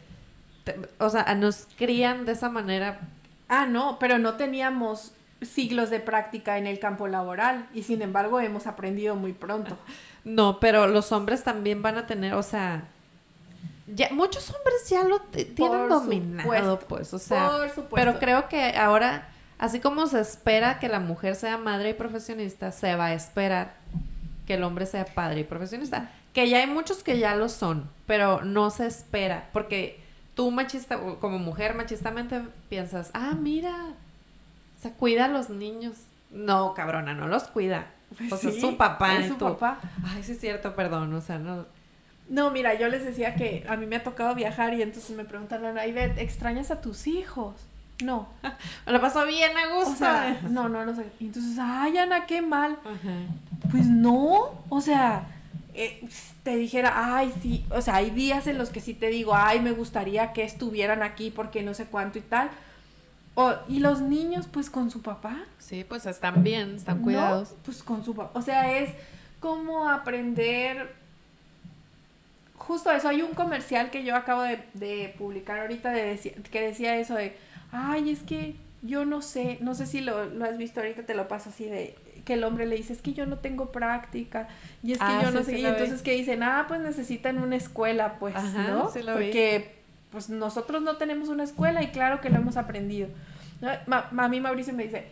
o 0.99 1.11
sea, 1.11 1.35
nos 1.35 1.67
crían 1.77 2.25
de 2.25 2.33
esa 2.33 2.49
manera. 2.49 3.01
Ah, 3.49 3.67
no, 3.67 3.99
pero 3.99 4.19
no 4.19 4.35
teníamos 4.35 5.13
siglos 5.43 5.91
de 5.91 6.01
práctica 6.01 6.59
en 6.59 6.67
el 6.67 6.79
campo 6.79 7.09
laboral 7.09 7.69
y 7.75 7.83
sin 7.83 8.01
embargo 8.01 8.41
hemos 8.41 8.67
aprendido 8.67 9.17
muy 9.17 9.33
pronto. 9.33 9.77
No, 10.27 10.59
pero 10.59 10.89
los 10.89 11.13
hombres 11.13 11.45
también 11.45 11.83
van 11.83 11.99
a 11.99 12.09
tener, 12.09 12.35
o 12.35 12.43
sea, 12.43 12.89
ya 13.87 14.09
muchos 14.11 14.53
hombres 14.53 14.89
ya 14.89 15.05
lo 15.05 15.21
tienen 15.21 15.89
dominado, 15.89 16.81
pues, 16.81 17.15
o 17.15 17.21
sea, 17.21 17.49
por 17.49 17.69
supuesto. 17.69 17.95
pero 17.95 18.19
creo 18.19 18.49
que 18.49 18.77
ahora, 18.77 19.29
así 19.59 19.79
como 19.79 20.09
se 20.09 20.19
espera 20.19 20.81
que 20.81 20.89
la 20.89 20.99
mujer 20.99 21.37
sea 21.37 21.59
madre 21.59 21.91
y 21.91 21.95
profesionista, 21.95 22.73
se 22.73 22.97
va 22.97 23.07
a 23.07 23.15
esperar 23.15 23.75
que 24.47 24.55
el 24.55 24.63
hombre 24.63 24.87
sea 24.87 25.05
padre 25.05 25.41
y 25.41 25.45
profesionista. 25.45 26.11
Que 26.33 26.49
ya 26.49 26.59
hay 26.59 26.67
muchos 26.67 27.03
que 27.03 27.19
ya 27.19 27.35
lo 27.35 27.49
son, 27.49 27.91
pero 28.07 28.43
no 28.43 28.71
se 28.71 28.87
espera, 28.87 29.49
porque 29.53 30.01
tú 30.35 30.51
machista, 30.51 30.99
como 31.21 31.39
mujer 31.39 31.75
machistamente 31.75 32.43
piensas, 32.69 33.11
ah, 33.15 33.35
mira, 33.39 33.75
se 34.81 34.93
cuida 34.93 35.25
a 35.25 35.29
los 35.29 35.51
niños. 35.51 35.95
No, 36.31 36.75
cabrona, 36.75 37.15
no 37.15 37.27
los 37.27 37.45
cuida. 37.45 37.87
Pues 38.17 38.33
o 38.33 38.37
sea, 38.37 38.53
su 38.53 38.77
papá. 38.77 39.19
Es 39.19 39.29
su 39.29 39.39
papá. 39.39 39.81
Ay, 40.05 40.23
sí 40.23 40.33
es 40.33 40.41
cierto, 40.41 40.75
perdón, 40.75 41.13
o 41.15 41.21
sea, 41.21 41.39
no... 41.39 41.67
No, 42.29 42.51
mira, 42.51 42.75
yo 42.75 42.89
les 42.89 43.05
decía 43.05 43.37
que 43.37 43.65
a 43.69 43.77
mí 43.77 43.87
me 43.87 43.97
ha 43.97 44.03
tocado 44.03 44.35
viajar 44.35 44.75
y 44.75 44.83
entonces 44.83 45.17
me 45.17 45.25
preguntan, 45.25 45.63
Ivette, 45.89 46.19
¿extrañas 46.19 46.73
a 46.73 46.81
tus 46.81 47.07
hijos? 47.07 47.55
No. 48.03 48.29
Me 48.87 48.93
lo 48.93 49.01
pasó 49.01 49.27
bien 49.27 49.53
a 49.57 49.75
gusto. 49.75 50.07
no, 50.51 50.69
no, 50.69 50.85
no 50.85 50.95
sé. 50.95 51.07
Entonces, 51.21 51.59
ay, 51.61 51.97
Ana, 51.99 52.27
qué 52.27 52.43
mal. 52.43 52.79
Pues 53.71 53.87
no, 53.87 54.63
o 54.69 54.81
sea, 54.81 55.27
eh, 55.75 56.07
te 56.43 56.57
dijera, 56.57 57.17
ay, 57.17 57.33
sí, 57.43 57.65
o 57.71 57.83
sea, 57.83 57.97
hay 57.97 58.11
días 58.11 58.47
en 58.47 58.59
los 58.59 58.71
que 58.71 58.81
sí 58.81 58.95
te 58.95 59.09
digo, 59.09 59.35
ay, 59.35 59.61
me 59.61 59.73
gustaría 59.73 60.33
que 60.33 60.43
estuvieran 60.43 61.03
aquí 61.03 61.31
porque 61.31 61.63
no 61.63 61.75
sé 61.75 61.87
cuánto 61.87 62.19
y 62.19 62.23
tal. 62.23 62.51
O, 63.35 63.53
y 63.69 63.81
los 63.81 64.01
niños, 64.01 64.49
pues 64.51 64.71
con 64.71 64.91
su 64.91 65.03
papá. 65.03 65.45
Sí, 65.59 65.85
pues 65.87 66.07
están 66.07 66.43
bien, 66.43 66.77
están 66.77 67.03
cuidados. 67.03 67.55
pues 67.65 67.83
con 67.83 68.03
su 68.03 68.15
papá. 68.15 68.39
O 68.39 68.43
sea, 68.43 68.79
es 68.79 68.91
como 69.41 69.91
aprender. 69.91 70.95
Justo 72.57 72.91
eso, 72.91 73.09
hay 73.09 73.21
un 73.21 73.35
comercial 73.35 73.91
que 73.91 74.03
yo 74.03 74.17
acabo 74.17 74.43
de, 74.43 75.15
publicar 75.19 75.61
ahorita 75.61 75.91
de, 75.91 76.19
que 76.51 76.61
decía 76.63 76.97
eso 76.97 77.15
de 77.15 77.37
ay, 77.73 78.11
es 78.11 78.21
que 78.21 78.57
yo 78.83 79.05
no 79.05 79.23
sé, 79.23 79.59
no 79.61 79.75
sé 79.75 79.87
si 79.87 80.01
lo, 80.01 80.19
has 80.19 80.59
visto 80.59 80.81
ahorita, 80.81 81.03
te 81.03 81.15
lo 81.15 81.29
paso 81.29 81.51
así 81.51 81.65
de 81.65 81.97
que 82.25 82.35
el 82.35 82.45
hombre 82.45 82.67
le 82.67 82.77
dice, 82.77 82.93
es 82.93 83.03
que 83.03 83.13
yo 83.13 83.25
no 83.27 83.39
tengo 83.39 83.71
práctica, 83.71 84.49
y 84.83 84.93
es 84.93 84.99
que 84.99 85.05
ah, 85.05 85.21
yo 85.23 85.31
no 85.31 85.45
sé, 85.45 85.59
y 85.59 85.65
entonces 85.65 86.03
que 86.03 86.13
dicen, 86.13 86.43
ah, 86.43 86.65
pues 86.67 86.81
necesitan 86.81 87.39
una 87.39 87.57
escuela, 87.57 88.19
pues, 88.19 88.35
¿no? 88.69 88.91
Porque, 88.91 89.77
pues, 90.11 90.29
nosotros 90.29 90.83
no 90.83 90.97
tenemos 90.97 91.29
una 91.29 91.45
escuela 91.45 91.83
y 91.83 91.89
claro 91.89 92.21
que 92.21 92.29
lo 92.29 92.37
hemos 92.37 92.57
aprendido. 92.57 93.09
a 93.63 94.29
mí 94.29 94.41
Mauricio 94.41 94.75
me 94.75 94.85
dice, 94.85 95.07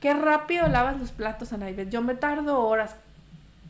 qué 0.00 0.14
rápido 0.14 0.68
lavas 0.68 0.98
los 0.98 1.10
platos, 1.10 1.52
Anaibet, 1.52 1.90
yo 1.90 2.02
me 2.02 2.14
tardo 2.14 2.60
horas. 2.60 2.94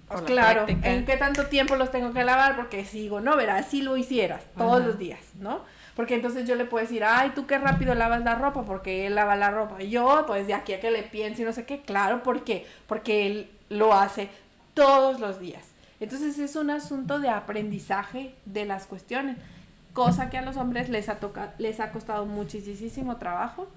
Pues 0.09 0.23
claro, 0.23 0.67
¿en 0.69 1.05
qué 1.05 1.17
tanto 1.17 1.47
tiempo 1.47 1.77
los 1.77 1.91
tengo 1.93 2.13
que 2.13 2.25
lavar? 2.25 2.57
Porque 2.57 2.85
sigo, 2.85 3.21
no, 3.21 3.37
verás, 3.37 3.69
si 3.69 3.81
lo 3.81 3.97
hicieras 3.97 4.43
todos 4.57 4.85
los 4.85 4.99
días, 4.99 5.21
¿no? 5.39 5.61
Porque 6.01 6.15
entonces 6.15 6.49
yo 6.49 6.55
le 6.55 6.65
puedo 6.65 6.83
decir, 6.83 7.05
ay, 7.05 7.33
tú 7.35 7.47
qué 7.47 7.59
rápido 7.59 7.95
lavas 7.95 8.25
la 8.25 8.35
ropa, 8.35 8.65
porque 8.65 9.07
él 9.07 9.17
lava 9.17 9.37
la 9.37 9.51
ropa. 9.51 9.83
Yo, 9.83 10.25
pues 10.27 10.47
de 10.47 10.55
aquí 10.55 10.73
a 10.73 10.81
que 10.81 10.91
le 10.91 11.03
piense 11.03 11.43
y 11.43 11.45
no 11.45 11.53
sé 11.53 11.67
qué, 11.67 11.83
claro, 11.83 12.23
¿por 12.23 12.43
qué? 12.43 12.67
Porque 12.87 13.27
él 13.27 13.51
lo 13.69 13.93
hace 13.93 14.31
todos 14.73 15.21
los 15.21 15.41
días. 15.41 15.63
Entonces 16.01 16.39
es 16.39 16.57
un 16.57 16.71
asunto 16.71 17.21
de 17.21 17.29
aprendizaje 17.29 18.35
de 18.47 18.65
las 18.65 18.87
cuestiones, 18.87 19.37
cosa 19.93 20.31
que 20.31 20.39
a 20.39 20.43
los 20.43 20.57
hombres 20.57 20.89
les 20.89 21.11
ha, 21.11 21.19
les 21.59 21.81
ha 21.81 21.93
costado 21.93 22.25
muchísimo 22.25 23.19
trabajo. 23.19 23.69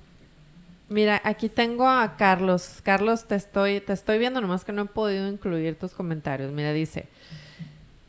Mira, 0.88 1.20
aquí 1.26 1.50
tengo 1.50 1.90
a 1.90 2.16
Carlos. 2.16 2.80
Carlos, 2.84 3.28
te 3.28 3.36
estoy, 3.36 3.82
te 3.82 3.92
estoy 3.92 4.18
viendo, 4.18 4.40
nomás 4.40 4.64
que 4.64 4.72
no 4.72 4.84
he 4.84 4.86
podido 4.86 5.28
incluir 5.28 5.78
tus 5.78 5.92
comentarios. 5.92 6.54
Mira, 6.54 6.72
dice, 6.72 7.10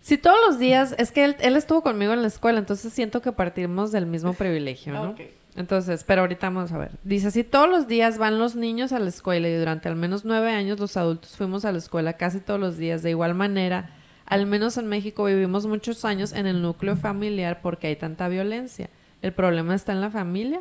si 0.05 0.19
todos 0.19 0.37
los 0.47 0.59
días, 0.59 0.95
es 0.99 1.11
que 1.13 1.25
él, 1.25 1.57
estuvo 1.57 1.83
conmigo 1.83 2.13
en 2.13 2.21
la 2.21 2.29
escuela, 2.29 2.59
entonces 2.59 2.93
siento 2.93 3.23
que 3.23 3.33
partimos 3.33 3.91
del 3.91 4.05
mismo 4.05 4.35
privilegio, 4.35 4.93
¿no? 4.93 5.15
Entonces, 5.57 6.05
pero 6.05 6.21
ahorita 6.21 6.51
vamos 6.51 6.73
a 6.73 6.79
ver. 6.79 6.91
Dice, 7.05 7.31
si 7.31 7.43
todos 7.43 7.71
los 7.71 7.89
días 7.89 8.19
van 8.19 8.39
los 8.39 8.55
niños 8.55 8.93
a 8.93 8.99
la 8.99 9.09
escuela 9.09 9.49
y 9.49 9.57
durante 9.57 9.89
al 9.89 9.97
menos 9.97 10.27
nueve 10.27 10.51
años 10.51 10.79
los 10.79 10.99
adultos 10.99 11.39
fuimos 11.39 11.65
a 11.65 11.73
la 11.73 11.79
escuela 11.79 12.13
casi 12.19 12.41
todos 12.41 12.61
los 12.61 12.77
días, 12.77 13.03
de 13.03 13.11
igual 13.11 13.35
manera, 13.35 13.97
al 14.27 14.45
menos 14.45 14.77
en 14.77 14.89
México 14.89 15.25
vivimos 15.25 15.65
muchos 15.65 16.05
años 16.05 16.35
en 16.35 16.47
el 16.47 16.61
núcleo 16.61 16.97
familiar 16.97 17.63
porque 17.63 17.87
hay 17.87 17.97
tanta 17.97 18.29
violencia. 18.29 18.91
¿El 19.23 19.33
problema 19.33 19.75
está 19.75 19.93
en 19.93 20.03
la 20.03 20.11
familia? 20.11 20.61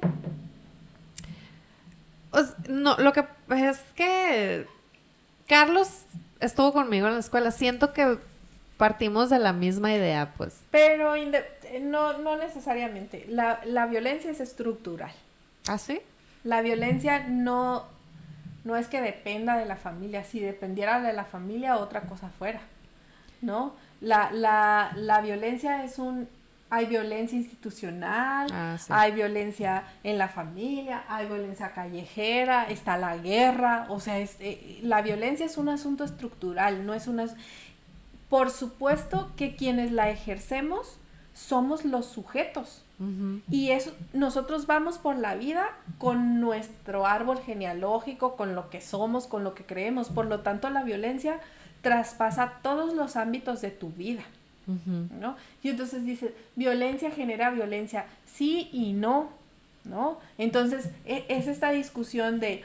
Pues, 2.31 2.53
no, 2.69 2.95
lo 2.95 3.11
que 3.11 3.25
es 3.57 3.81
que 3.93 4.67
Carlos 5.47 5.89
estuvo 6.39 6.71
conmigo 6.71 7.07
en 7.07 7.15
la 7.15 7.19
escuela. 7.19 7.51
Siento 7.51 7.91
que 7.91 8.19
partimos 8.83 9.29
de 9.29 9.39
la 9.39 9.53
misma 9.53 9.93
idea, 9.93 10.33
pues. 10.35 10.59
Pero 10.69 11.13
no, 11.81 12.17
no 12.17 12.35
necesariamente. 12.35 13.25
La, 13.29 13.61
la 13.63 13.85
violencia 13.85 14.29
es 14.29 14.41
estructural. 14.41 15.13
¿Ah, 15.69 15.77
sí? 15.77 16.01
La 16.43 16.61
violencia 16.61 17.25
no, 17.29 17.85
no 18.65 18.75
es 18.75 18.87
que 18.87 19.01
dependa 19.01 19.55
de 19.55 19.65
la 19.65 19.77
familia. 19.77 20.25
Si 20.25 20.41
dependiera 20.41 20.99
de 20.99 21.13
la 21.13 21.23
familia, 21.23 21.77
otra 21.77 22.01
cosa 22.01 22.27
fuera. 22.37 22.59
¿No? 23.41 23.73
La, 24.01 24.31
la, 24.33 24.91
la 24.97 25.21
violencia 25.21 25.85
es 25.85 25.97
un 25.97 26.27
hay 26.69 26.87
violencia 26.87 27.37
institucional, 27.37 28.47
ah, 28.51 28.77
hay 28.89 29.11
violencia 29.11 29.83
en 30.03 30.17
la 30.17 30.27
familia, 30.27 31.03
hay 31.07 31.27
violencia 31.27 31.71
callejera, 31.71 32.65
está 32.67 32.97
la 32.97 33.15
guerra, 33.15 33.85
o 33.89 33.99
sea, 33.99 34.19
eh, 34.19 34.79
la 34.81 35.03
violencia 35.03 35.45
es 35.45 35.59
un 35.59 35.69
asunto 35.69 36.03
estructural, 36.03 36.83
no 36.83 36.95
es 36.95 37.07
una... 37.07 37.27
Por 38.33 38.49
supuesto 38.49 39.29
que 39.37 39.55
quienes 39.55 39.91
la 39.91 40.09
ejercemos 40.09 40.97
somos 41.35 41.85
los 41.85 42.07
sujetos. 42.07 42.81
Y 43.47 43.69
eso, 43.69 43.93
nosotros 44.11 44.65
vamos 44.65 44.97
por 44.97 45.17
la 45.17 45.35
vida 45.35 45.69
con 45.99 46.41
nuestro 46.41 47.05
árbol 47.05 47.37
genealógico, 47.37 48.35
con 48.35 48.55
lo 48.55 48.71
que 48.71 48.81
somos, 48.81 49.27
con 49.27 49.43
lo 49.43 49.53
que 49.53 49.65
creemos. 49.65 50.09
Por 50.09 50.25
lo 50.25 50.39
tanto, 50.39 50.71
la 50.71 50.81
violencia 50.81 51.41
traspasa 51.83 52.53
todos 52.63 52.95
los 52.95 53.17
ámbitos 53.17 53.61
de 53.61 53.69
tu 53.69 53.91
vida. 53.91 54.23
¿no? 54.65 55.35
Y 55.61 55.69
entonces 55.69 56.03
dice, 56.03 56.33
violencia 56.55 57.11
genera 57.11 57.51
violencia, 57.51 58.07
sí 58.25 58.67
y 58.73 58.93
no, 58.93 59.29
¿no? 59.83 60.17
Entonces 60.39 60.89
e, 61.05 61.23
es 61.29 61.45
esta 61.45 61.69
discusión 61.69 62.39
de, 62.39 62.63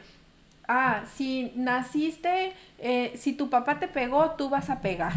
ah, 0.67 1.05
si 1.15 1.53
naciste, 1.57 2.55
eh, 2.79 3.13
si 3.19 3.35
tu 3.35 3.51
papá 3.51 3.79
te 3.79 3.87
pegó, 3.87 4.31
tú 4.31 4.49
vas 4.49 4.71
a 4.71 4.81
pegar. 4.81 5.13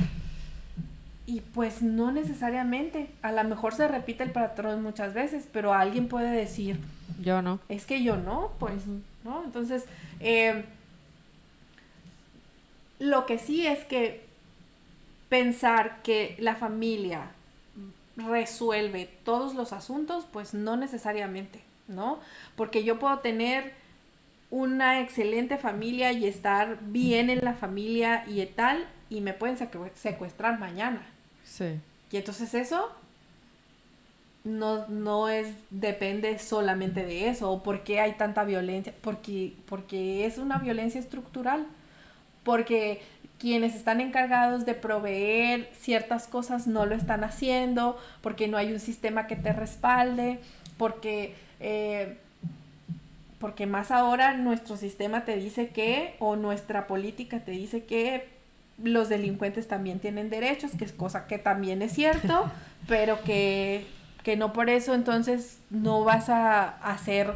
Y 1.26 1.42
pues 1.42 1.82
no 1.82 2.12
necesariamente, 2.12 3.10
a 3.22 3.32
lo 3.32 3.44
mejor 3.44 3.74
se 3.74 3.88
repite 3.88 4.24
el 4.24 4.32
patrón 4.32 4.82
muchas 4.84 5.14
veces, 5.14 5.48
pero 5.52 5.74
alguien 5.74 6.08
puede 6.08 6.32
decir, 6.32 6.80
yo 7.22 7.42
no. 7.42 7.60
Es 7.70 7.86
que 7.86 8.04
yo 8.04 8.18
no, 8.18 8.52
pues, 8.60 8.84
¿no? 9.24 9.44
Entonces, 9.44 9.86
eh, 10.20 10.66
lo 13.00 13.26
que 13.26 13.38
sí 13.38 13.66
es 13.66 13.84
que 13.86 14.26
pensar 15.30 16.02
que 16.04 16.36
la 16.40 16.56
familia 16.56 17.32
resuelve 18.18 19.10
todos 19.24 19.56
los 19.56 19.74
asuntos, 19.74 20.28
pues 20.32 20.54
no 20.54 20.76
necesariamente, 20.76 21.62
¿no? 21.88 22.20
Porque 22.56 22.84
yo 22.84 23.00
puedo 23.00 23.20
tener 23.20 23.74
una 24.50 25.00
excelente 25.00 25.58
familia 25.58 26.12
y 26.12 26.28
estar 26.28 26.80
bien 26.82 27.30
en 27.30 27.44
la 27.44 27.54
familia 27.54 28.26
y 28.28 28.46
tal, 28.46 28.86
y 29.10 29.22
me 29.22 29.34
pueden 29.34 29.58
secuestrar 29.96 30.60
mañana. 30.60 31.02
Sí. 31.62 31.80
Y 32.12 32.18
entonces 32.18 32.56
eso 32.56 32.90
no, 34.44 34.88
no 34.88 35.30
es, 35.30 35.48
depende 35.70 36.40
solamente 36.40 37.06
de 37.06 37.30
eso, 37.30 37.52
o 37.52 37.62
por 37.62 37.84
qué 37.84 38.00
hay 38.00 38.14
tanta 38.14 38.44
violencia, 38.44 38.94
porque, 39.02 39.54
porque 39.68 40.26
es 40.26 40.40
una 40.40 40.58
violencia 40.58 41.00
estructural, 41.00 41.68
porque 42.44 43.02
quienes 43.38 43.76
están 43.76 44.02
encargados 44.02 44.66
de 44.66 44.74
proveer 44.74 45.70
ciertas 45.80 46.28
cosas 46.28 46.66
no 46.66 46.86
lo 46.88 46.96
están 46.96 47.24
haciendo, 47.24 48.00
porque 48.22 48.48
no 48.48 48.58
hay 48.58 48.74
un 48.74 48.80
sistema 48.80 49.28
que 49.28 49.36
te 49.36 49.54
respalde, 49.54 50.40
porque, 50.78 51.36
eh, 51.60 52.18
porque 53.40 53.68
más 53.68 53.92
ahora 53.92 54.36
nuestro 54.38 54.78
sistema 54.78 55.26
te 55.26 55.36
dice 55.36 55.70
que, 55.70 56.16
o 56.20 56.36
nuestra 56.36 56.88
política 56.88 57.40
te 57.40 57.52
dice 57.52 57.84
que 57.84 58.41
los 58.84 59.10
delincuentes 59.10 59.68
también 59.68 60.00
tienen 60.00 60.30
derechos, 60.30 60.72
que 60.78 60.86
es 60.86 60.92
cosa 60.92 61.28
que 61.28 61.38
también 61.38 61.82
es 61.82 61.94
cierto, 61.94 62.52
pero 62.88 63.22
que, 63.24 63.86
que 64.24 64.36
no 64.36 64.54
por 64.54 64.70
eso 64.70 64.94
entonces 64.94 65.60
no 65.70 66.04
vas 66.04 66.30
a 66.30 66.70
hacer 66.70 67.34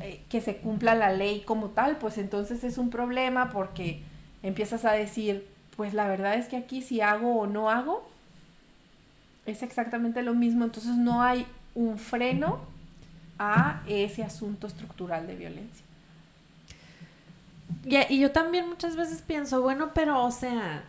eh, 0.00 0.22
que 0.28 0.40
se 0.40 0.56
cumpla 0.58 0.94
la 0.94 1.12
ley 1.12 1.40
como 1.40 1.68
tal, 1.68 1.96
pues 1.96 2.18
entonces 2.18 2.64
es 2.64 2.76
un 2.76 2.90
problema 2.90 3.50
porque 3.50 4.02
empiezas 4.42 4.84
a 4.84 4.92
decir, 4.92 5.46
pues 5.76 5.94
la 5.94 6.06
verdad 6.06 6.34
es 6.34 6.48
que 6.48 6.56
aquí 6.56 6.82
si 6.82 7.00
hago 7.00 7.36
o 7.36 7.46
no 7.46 7.70
hago, 7.70 8.06
es 9.46 9.62
exactamente 9.62 10.22
lo 10.22 10.34
mismo, 10.34 10.64
entonces 10.64 10.96
no 10.96 11.22
hay 11.22 11.46
un 11.74 11.98
freno 11.98 12.60
a 13.38 13.82
ese 13.86 14.22
asunto 14.22 14.66
estructural 14.66 15.26
de 15.26 15.36
violencia. 15.36 15.85
Y 17.84 18.18
yo 18.18 18.32
también 18.32 18.68
muchas 18.68 18.96
veces 18.96 19.22
pienso, 19.22 19.62
bueno, 19.62 19.90
pero 19.94 20.24
o 20.24 20.30
sea, 20.30 20.84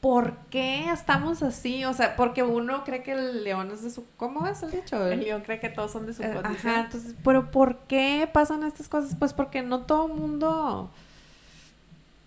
¿por 0.00 0.36
qué 0.50 0.90
estamos 0.90 1.42
así? 1.42 1.84
O 1.84 1.94
sea, 1.94 2.16
porque 2.16 2.42
uno 2.42 2.84
cree 2.84 3.02
que 3.02 3.12
el 3.12 3.42
león 3.42 3.70
es 3.72 3.82
de 3.82 3.90
su... 3.90 4.04
¿Cómo 4.16 4.46
es 4.46 4.62
el 4.62 4.70
dicho? 4.70 5.06
El 5.06 5.20
león 5.20 5.42
cree 5.42 5.60
que 5.60 5.70
todos 5.70 5.92
son 5.92 6.06
de 6.06 6.12
su 6.12 6.22
eh, 6.22 6.40
Ajá, 6.42 6.80
entonces, 6.80 7.14
pero 7.24 7.50
¿por 7.50 7.78
qué 7.88 8.28
pasan 8.30 8.64
estas 8.64 8.88
cosas? 8.88 9.16
Pues 9.18 9.32
porque 9.32 9.62
no 9.62 9.80
todo 9.82 10.08
mundo 10.08 10.90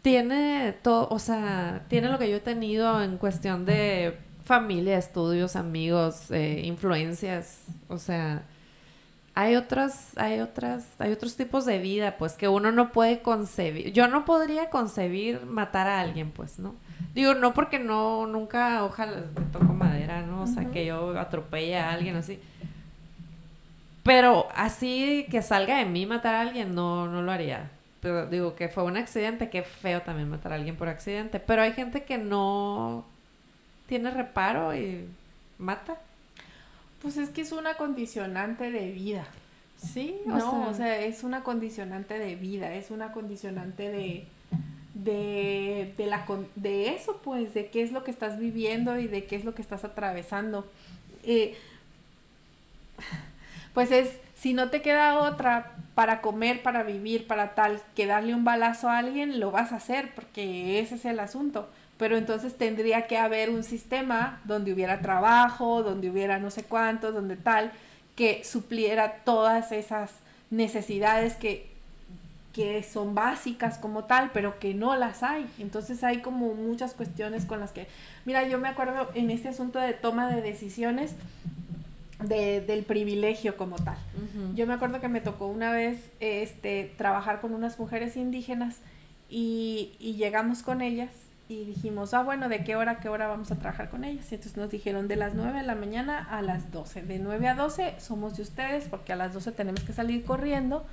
tiene 0.01 0.73
todo, 0.81 1.07
o 1.11 1.19
sea, 1.19 1.83
tiene 1.89 2.09
lo 2.09 2.17
que 2.17 2.29
yo 2.29 2.37
he 2.37 2.39
tenido 2.39 3.03
en 3.03 3.17
cuestión 3.17 3.65
de 3.65 4.17
familia, 4.45 4.97
estudios, 4.97 5.55
amigos, 5.55 6.31
eh, 6.31 6.61
influencias, 6.63 7.59
o 7.89 7.97
sea, 7.97 8.43
hay 9.39 9.55
otras, 9.55 10.17
hay 10.17 10.39
otras, 10.39 10.87
hay 10.97 11.11
otros 11.11 11.35
tipos 11.35 11.63
de 11.63 11.77
vida, 11.77 12.17
pues, 12.17 12.33
que 12.33 12.47
uno 12.47 12.71
no 12.71 12.91
puede 12.91 13.21
concebir. 13.21 13.93
Yo 13.93 14.07
no 14.07 14.25
podría 14.25 14.71
concebir 14.71 15.45
matar 15.45 15.87
a 15.87 15.99
alguien, 15.99 16.31
pues, 16.31 16.57
¿no? 16.57 16.73
Digo, 17.13 17.35
no 17.35 17.53
porque 17.53 17.77
no, 17.77 18.25
nunca, 18.25 18.83
ojalá 18.83 19.17
me 19.37 19.45
toco 19.51 19.73
madera, 19.73 20.23
¿no? 20.23 20.41
O 20.41 20.47
sea, 20.47 20.65
que 20.71 20.87
yo 20.87 21.19
atropelle 21.19 21.77
a 21.77 21.91
alguien 21.91 22.15
así. 22.15 22.39
Pero 24.01 24.47
así 24.55 25.27
que 25.29 25.43
salga 25.43 25.77
de 25.77 25.85
mí 25.85 26.07
matar 26.07 26.33
a 26.33 26.41
alguien, 26.41 26.73
no, 26.73 27.07
no 27.07 27.21
lo 27.21 27.31
haría 27.31 27.69
pero 27.99 28.27
digo 28.27 28.55
que 28.55 28.69
fue 28.69 28.83
un 28.83 28.95
accidente, 28.95 29.49
que 29.49 29.63
feo 29.63 30.01
también 30.01 30.29
matar 30.29 30.53
a 30.53 30.55
alguien 30.55 30.75
por 30.77 30.87
accidente, 30.87 31.39
pero 31.39 31.63
hay 31.63 31.73
gente 31.73 32.03
que 32.03 32.17
no 32.17 33.05
tiene 33.87 34.11
reparo 34.11 34.75
y 34.75 35.09
mata. 35.57 35.97
Pues 37.01 37.17
es 37.17 37.29
que 37.29 37.41
es 37.41 37.51
una 37.51 37.75
condicionante 37.75 38.71
de 38.71 38.91
vida. 38.91 39.27
Sí, 39.77 40.15
no, 40.25 40.69
o 40.69 40.73
sea, 40.73 40.99
es 41.01 41.23
una 41.23 41.43
condicionante 41.43 42.17
de 42.17 42.35
vida, 42.35 42.73
es 42.73 42.89
una 42.89 43.11
condicionante 43.11 43.89
de 43.89 44.25
de, 45.03 45.93
de, 45.97 46.05
la, 46.07 46.25
de 46.55 46.89
eso, 46.89 47.21
pues, 47.23 47.53
de 47.53 47.67
qué 47.67 47.83
es 47.83 47.91
lo 47.91 48.03
que 48.03 48.11
estás 48.11 48.39
viviendo 48.39 48.97
y 48.99 49.07
de 49.07 49.25
qué 49.25 49.35
es 49.35 49.45
lo 49.45 49.53
que 49.53 49.61
estás 49.61 49.83
atravesando. 49.83 50.65
Eh, 51.23 51.57
pues 53.73 53.91
es, 53.91 54.09
si 54.35 54.53
no 54.53 54.69
te 54.69 54.81
queda 54.81 55.19
otra 55.19 55.75
para 55.93 56.21
comer, 56.21 56.63
para 56.63 56.83
vivir, 56.83 57.27
para 57.27 57.53
tal, 57.53 57.81
que 57.95 58.05
darle 58.05 58.33
un 58.33 58.43
balazo 58.43 58.89
a 58.89 58.97
alguien, 58.97 59.39
lo 59.39 59.51
vas 59.51 59.71
a 59.71 59.77
hacer, 59.77 60.13
porque 60.15 60.79
ese 60.79 60.95
es 60.95 61.05
el 61.05 61.19
asunto. 61.19 61.69
Pero 61.97 62.17
entonces 62.17 62.57
tendría 62.57 63.07
que 63.07 63.17
haber 63.17 63.49
un 63.49 63.63
sistema 63.63 64.39
donde 64.43 64.71
hubiera 64.71 65.01
trabajo, 65.01 65.83
donde 65.83 66.09
hubiera 66.09 66.39
no 66.39 66.51
sé 66.51 66.63
cuántos, 66.63 67.13
donde 67.13 67.35
tal, 67.35 67.71
que 68.15 68.43
supliera 68.43 69.23
todas 69.23 69.71
esas 69.71 70.11
necesidades 70.49 71.35
que, 71.35 71.69
que 72.53 72.83
son 72.83 73.15
básicas 73.15 73.77
como 73.77 74.05
tal, 74.05 74.31
pero 74.33 74.59
que 74.59 74.73
no 74.73 74.95
las 74.95 75.23
hay. 75.23 75.47
Entonces 75.59 76.03
hay 76.03 76.21
como 76.21 76.53
muchas 76.53 76.93
cuestiones 76.93 77.45
con 77.45 77.59
las 77.59 77.71
que, 77.71 77.87
mira, 78.25 78.47
yo 78.47 78.59
me 78.59 78.67
acuerdo 78.67 79.09
en 79.13 79.29
este 79.31 79.49
asunto 79.49 79.79
de 79.79 79.93
toma 79.93 80.29
de 80.33 80.41
decisiones, 80.41 81.13
de, 82.23 82.61
del 82.61 82.83
privilegio 82.83 83.57
como 83.57 83.75
tal. 83.75 83.97
Yo 84.55 84.65
me 84.65 84.73
acuerdo 84.73 84.99
que 84.99 85.07
me 85.07 85.21
tocó 85.21 85.47
una 85.47 85.71
vez 85.71 85.99
este, 86.19 86.91
trabajar 86.97 87.41
con 87.41 87.53
unas 87.53 87.77
mujeres 87.77 88.17
indígenas 88.17 88.77
y, 89.29 89.91
y, 89.99 90.13
llegamos 90.13 90.63
con 90.63 90.81
ellas 90.81 91.11
y 91.49 91.65
dijimos, 91.65 92.13
ah, 92.13 92.23
bueno, 92.23 92.49
¿de 92.49 92.63
qué 92.63 92.75
hora 92.75 92.93
a 92.93 92.99
qué 92.99 93.09
hora 93.09 93.27
vamos 93.27 93.51
a 93.51 93.55
trabajar 93.55 93.89
con 93.89 94.03
ellas? 94.03 94.31
Y 94.31 94.35
entonces 94.35 94.57
nos 94.57 94.69
dijeron 94.69 95.07
de 95.07 95.15
las 95.15 95.33
9 95.33 95.59
de 95.59 95.65
la 95.65 95.75
mañana 95.75 96.27
a 96.29 96.41
las 96.41 96.71
12. 96.71 97.03
De 97.03 97.19
9 97.19 97.47
a 97.47 97.55
12 97.55 97.95
somos 97.99 98.35
de 98.35 98.43
ustedes 98.43 98.85
porque 98.89 99.13
a 99.13 99.15
las 99.15 99.33
12 99.33 99.53
tenemos 99.53 99.81
que 99.81 99.93
salir 99.93 100.25
corriendo 100.25 100.85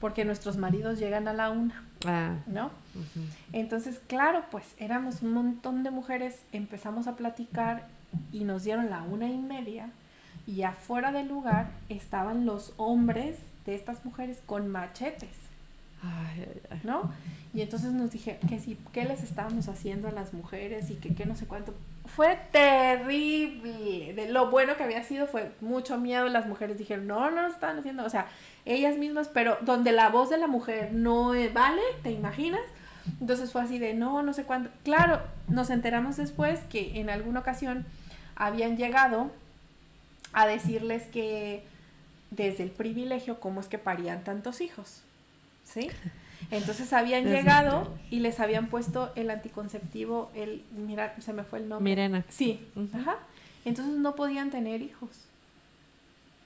porque 0.00 0.26
nuestros 0.26 0.58
maridos 0.58 0.98
llegan 0.98 1.28
a 1.28 1.32
la 1.32 1.50
una, 1.50 1.82
ah. 2.06 2.34
¿no? 2.46 2.70
Entonces, 3.52 4.00
claro, 4.06 4.44
pues 4.50 4.74
éramos 4.78 5.22
un 5.22 5.32
montón 5.32 5.82
de 5.82 5.90
mujeres, 5.90 6.42
empezamos 6.52 7.06
a 7.06 7.16
platicar 7.16 7.86
y 8.30 8.44
nos 8.44 8.64
dieron 8.64 8.90
la 8.90 9.02
una 9.02 9.28
y 9.28 9.38
media 9.38 9.90
y 10.46 10.62
afuera 10.62 11.10
del 11.12 11.28
lugar 11.28 11.68
estaban 11.88 12.44
los 12.44 12.74
hombres 12.76 13.38
de 13.64 13.74
estas 13.74 14.04
mujeres 14.04 14.42
con 14.44 14.68
machetes. 14.68 15.43
¿No? 16.82 17.12
Y 17.54 17.62
entonces 17.62 17.92
nos 17.92 18.10
dije 18.10 18.38
que 18.48 18.58
sí, 18.58 18.76
¿qué 18.92 19.04
les 19.04 19.22
estábamos 19.22 19.68
haciendo 19.68 20.08
a 20.08 20.10
las 20.10 20.34
mujeres 20.34 20.90
y 20.90 20.96
que 20.96 21.14
qué 21.14 21.24
no 21.24 21.36
sé 21.36 21.46
cuánto. 21.46 21.72
Fue 22.04 22.36
terrible. 22.50 24.12
De 24.12 24.28
lo 24.28 24.50
bueno 24.50 24.76
que 24.76 24.82
había 24.82 25.04
sido 25.04 25.28
fue 25.28 25.52
mucho 25.60 25.96
miedo. 25.96 26.28
Las 26.28 26.46
mujeres 26.46 26.78
dijeron, 26.78 27.06
no, 27.06 27.30
no 27.30 27.42
lo 27.42 27.48
estaban 27.48 27.78
haciendo. 27.78 28.04
O 28.04 28.10
sea, 28.10 28.26
ellas 28.64 28.98
mismas, 28.98 29.28
pero 29.28 29.56
donde 29.60 29.92
la 29.92 30.08
voz 30.08 30.30
de 30.30 30.38
la 30.38 30.48
mujer 30.48 30.92
no 30.92 31.28
vale, 31.52 31.82
¿te 32.02 32.10
imaginas? 32.10 32.60
Entonces 33.20 33.52
fue 33.52 33.62
así 33.62 33.78
de, 33.78 33.94
no, 33.94 34.22
no 34.22 34.32
sé 34.32 34.42
cuándo. 34.42 34.70
Claro, 34.82 35.20
nos 35.46 35.70
enteramos 35.70 36.16
después 36.16 36.58
que 36.68 36.98
en 36.98 37.08
alguna 37.08 37.40
ocasión 37.40 37.86
habían 38.34 38.76
llegado 38.76 39.30
a 40.32 40.46
decirles 40.46 41.04
que 41.04 41.62
desde 42.32 42.64
el 42.64 42.70
privilegio, 42.70 43.38
cómo 43.38 43.60
es 43.60 43.68
que 43.68 43.78
parían 43.78 44.24
tantos 44.24 44.60
hijos. 44.60 45.03
¿Sí? 45.64 45.90
Entonces 46.50 46.92
habían 46.92 47.24
llegado 47.24 47.88
y 48.10 48.20
les 48.20 48.38
habían 48.40 48.68
puesto 48.68 49.12
el 49.16 49.30
anticonceptivo, 49.30 50.30
el, 50.34 50.64
mira, 50.76 51.14
se 51.20 51.32
me 51.32 51.42
fue 51.42 51.58
el 51.60 51.68
nombre. 51.68 51.90
Mirena. 51.90 52.24
Sí, 52.28 52.68
ajá. 52.92 53.16
Entonces 53.64 53.94
no 53.94 54.14
podían 54.14 54.50
tener 54.50 54.82
hijos. 54.82 55.10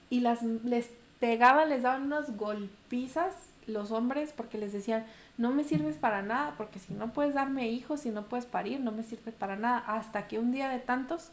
Y 0.09 0.21
las, 0.21 0.43
les 0.43 0.89
pegaban, 1.21 1.69
les 1.69 1.83
daban 1.83 2.03
unas 2.03 2.37
golpizas 2.37 3.35
los 3.67 3.91
hombres 3.91 4.33
porque 4.35 4.57
les 4.57 4.73
decían, 4.73 5.05
no 5.37 5.53
me 5.53 5.63
sirves 5.63 5.97
para 5.97 6.23
nada, 6.23 6.55
porque 6.57 6.79
si 6.79 6.95
no 6.95 7.13
puedes 7.13 7.35
darme 7.35 7.69
hijos, 7.69 8.01
si 8.01 8.11
no 8.11 8.25
puedes 8.25 8.47
parir, 8.47 8.81
no 8.81 8.93
me 8.93 9.03
sirves 9.03 9.35
para 9.35 9.57
nada. 9.57 9.79
Hasta 9.87 10.27
que 10.27 10.39
un 10.39 10.53
día 10.53 10.71
de 10.71 10.79
tantos 10.79 11.31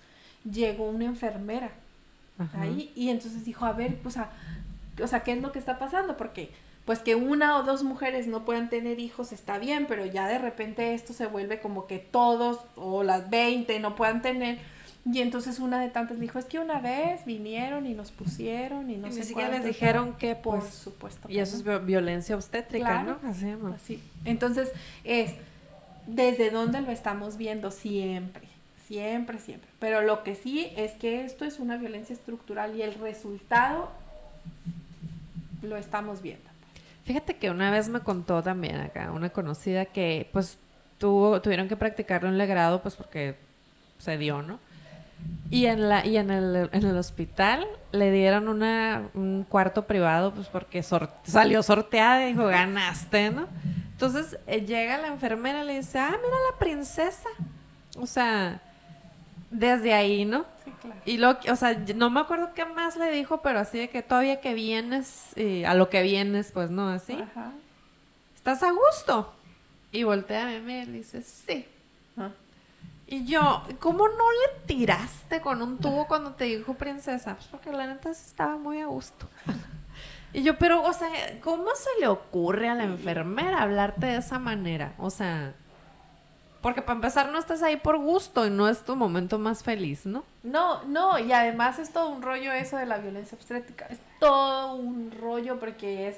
llegó 0.50 0.90
una 0.90 1.06
enfermera 1.06 1.72
ahí 2.54 2.92
y 2.96 3.10
entonces 3.10 3.46
dijo, 3.46 3.66
a 3.66 3.72
ver, 3.72 3.98
pues, 4.02 4.18
o 5.02 5.08
sea, 5.08 5.24
¿qué 5.24 5.34
es 5.34 5.42
lo 5.42 5.52
que 5.52 5.60
está 5.60 5.80
pasando? 5.80 6.18
Porque 6.18 6.52
pues 6.86 7.00
que 7.00 7.16
una 7.16 7.58
o 7.58 7.64
dos 7.64 7.84
mujeres 7.84 8.28
no 8.28 8.46
puedan 8.46 8.70
tener 8.70 9.00
hijos 9.00 9.32
está 9.32 9.58
bien, 9.58 9.88
pero 9.88 10.06
ya 10.06 10.28
de 10.28 10.38
repente 10.38 10.94
esto 10.94 11.14
se 11.14 11.26
vuelve 11.26 11.60
como 11.60 11.88
que 11.88 11.98
todos 11.98 12.60
o 12.76 13.04
las 13.04 13.30
20 13.30 13.80
no 13.80 13.96
puedan 13.96 14.22
tener. 14.22 14.60
Y 15.12 15.22
entonces 15.22 15.60
una 15.60 15.80
de 15.80 15.90
tantas 15.90 16.20
dijo, 16.20 16.40
es 16.40 16.46
que 16.46 16.60
una 16.60 16.80
vez 16.80 17.26
vinieron 17.26 17.86
y 17.86 17.94
nos 17.94 18.12
pusieron 18.12 18.90
y 18.90 18.98
no 18.98 19.12
sé 19.12 19.34
qué 19.34 19.48
les 19.48 19.64
dijeron 19.64 20.14
que, 20.14 20.36
por 20.36 20.62
pues, 20.62 20.74
supuesto. 20.74 21.30
y 21.30 21.40
eso 21.40 21.58
es 21.58 21.86
violencia 21.86 22.36
obstétrica, 22.36 23.04
¿no? 23.04 23.20
Así, 23.28 23.56
así. 23.76 24.04
Entonces 24.24 24.72
es, 25.04 25.34
¿desde 26.08 26.50
dónde 26.50 26.82
lo 26.82 26.92
estamos 26.92 27.38
viendo? 27.38 27.70
Siempre, 27.70 28.48
siempre, 28.88 29.40
siempre. 29.40 29.70
Pero 29.80 30.02
lo 30.02 30.24
que 30.24 30.36
sí 30.36 30.72
es 30.76 30.94
que 30.94 31.24
esto 31.24 31.46
es 31.46 31.60
una 31.60 31.78
violencia 31.78 32.14
estructural 32.14 32.76
y 32.76 32.82
el 32.82 32.96
resultado 32.96 33.92
lo 35.62 35.78
estamos 35.78 36.24
viendo. 36.24 36.45
Fíjate 37.06 37.38
que 37.38 37.52
una 37.52 37.70
vez 37.70 37.88
me 37.88 38.00
contó 38.00 38.42
también 38.42 38.78
acá 38.78 39.12
una 39.12 39.30
conocida 39.30 39.86
que 39.86 40.28
pues 40.34 40.58
tuvo, 40.98 41.40
tuvieron 41.42 41.68
que 41.68 41.76
practicarlo 41.76 42.30
en 42.30 42.38
legrado 42.38 42.82
pues 42.82 42.96
porque 42.96 43.36
se 44.00 44.18
dio, 44.18 44.42
¿no? 44.42 44.60
Y 45.50 45.68
en 45.68 45.88
la 45.88 46.06
y 46.06 46.18
en 46.18 46.32
el, 46.32 46.70
en 46.72 46.86
el 46.86 46.98
hospital 46.98 47.66
le 47.92 48.12
dieron 48.12 48.48
una, 48.48 49.10
un 49.14 49.46
cuarto 49.48 49.86
privado 49.86 50.34
pues 50.34 50.48
porque 50.48 50.84
salió 50.84 51.64
sorteada 51.64 52.26
y 52.26 52.34
dijo, 52.34 52.46
ganaste, 52.46 53.30
¿no? 53.30 53.48
Entonces 53.92 54.38
eh, 54.48 54.66
llega 54.66 54.98
la 54.98 55.08
enfermera 55.08 55.64
y 55.64 55.68
le 55.68 55.78
dice, 55.78 56.00
ah, 56.00 56.10
mira 56.10 56.38
la 56.52 56.58
princesa. 56.58 57.30
O 57.98 58.08
sea, 58.08 58.62
desde 59.60 59.94
ahí, 59.94 60.26
¿no? 60.26 60.46
Y 61.06 61.18
lo, 61.18 61.38
o 61.52 61.56
sea, 61.56 61.74
no 61.96 62.10
me 62.10 62.20
acuerdo 62.20 62.54
qué 62.54 62.66
más 62.66 62.96
le 62.98 63.12
dijo, 63.12 63.42
pero 63.42 63.60
así 63.60 63.78
de 63.78 63.90
que 63.90 64.02
todavía 64.02 64.42
que 64.42 64.54
vienes, 64.54 65.34
a 65.66 65.74
lo 65.74 65.90
que 65.90 66.02
vienes, 66.02 66.52
pues 66.52 66.70
no, 66.70 66.90
así. 66.90 67.14
Ajá. 67.14 67.52
¿Estás 68.36 68.62
a 68.64 68.72
gusto? 68.72 69.34
Y 69.92 70.04
voltea 70.04 70.44
a 70.44 70.60
mí 70.60 70.74
y 70.80 70.86
dice, 70.86 71.22
sí. 71.22 71.66
Ah. 72.18 72.30
Y 73.08 73.26
yo, 73.26 73.64
¿cómo 73.80 74.08
no 74.08 74.32
le 74.32 74.66
tiraste 74.66 75.42
con 75.42 75.62
un 75.62 75.78
tubo 75.78 76.08
cuando 76.08 76.34
te 76.34 76.46
dijo 76.46 76.74
princesa? 76.74 77.36
Pues 77.36 77.48
porque 77.48 77.72
la 77.72 77.88
neta 77.88 78.10
estaba 78.10 78.58
muy 78.58 78.82
a 78.82 78.88
gusto. 78.88 79.28
y 80.34 80.44
yo, 80.44 80.58
pero, 80.58 80.84
o 80.84 80.94
sea, 80.94 81.10
¿cómo 81.42 81.68
se 81.76 82.00
le 82.00 82.08
ocurre 82.08 82.68
a 82.70 82.76
la 82.76 82.84
enfermera 82.84 83.62
hablarte 83.62 84.08
de 84.08 84.18
esa 84.18 84.40
manera? 84.40 84.94
O 84.98 85.10
sea, 85.10 85.54
porque 86.66 86.82
para 86.82 86.96
empezar 86.96 87.32
no 87.32 87.38
estás 87.38 87.62
ahí 87.62 87.76
por 87.76 88.00
gusto 88.00 88.44
y 88.44 88.50
no 88.50 88.68
es 88.68 88.84
tu 88.84 88.96
momento 88.96 89.38
más 89.38 89.62
feliz, 89.62 90.08
¿no? 90.08 90.24
No, 90.42 90.84
no, 90.86 91.20
y 91.20 91.32
además 91.32 91.78
es 91.78 91.92
todo 91.92 92.10
un 92.10 92.24
rollo 92.24 92.52
eso 92.52 92.76
de 92.78 92.88
la 92.88 92.98
violencia 92.98 93.38
obstétrica. 93.38 93.86
Es 93.86 94.00
todo 94.20 94.74
un 94.74 95.12
rollo 95.12 95.60
porque 95.60 96.08
es 96.08 96.18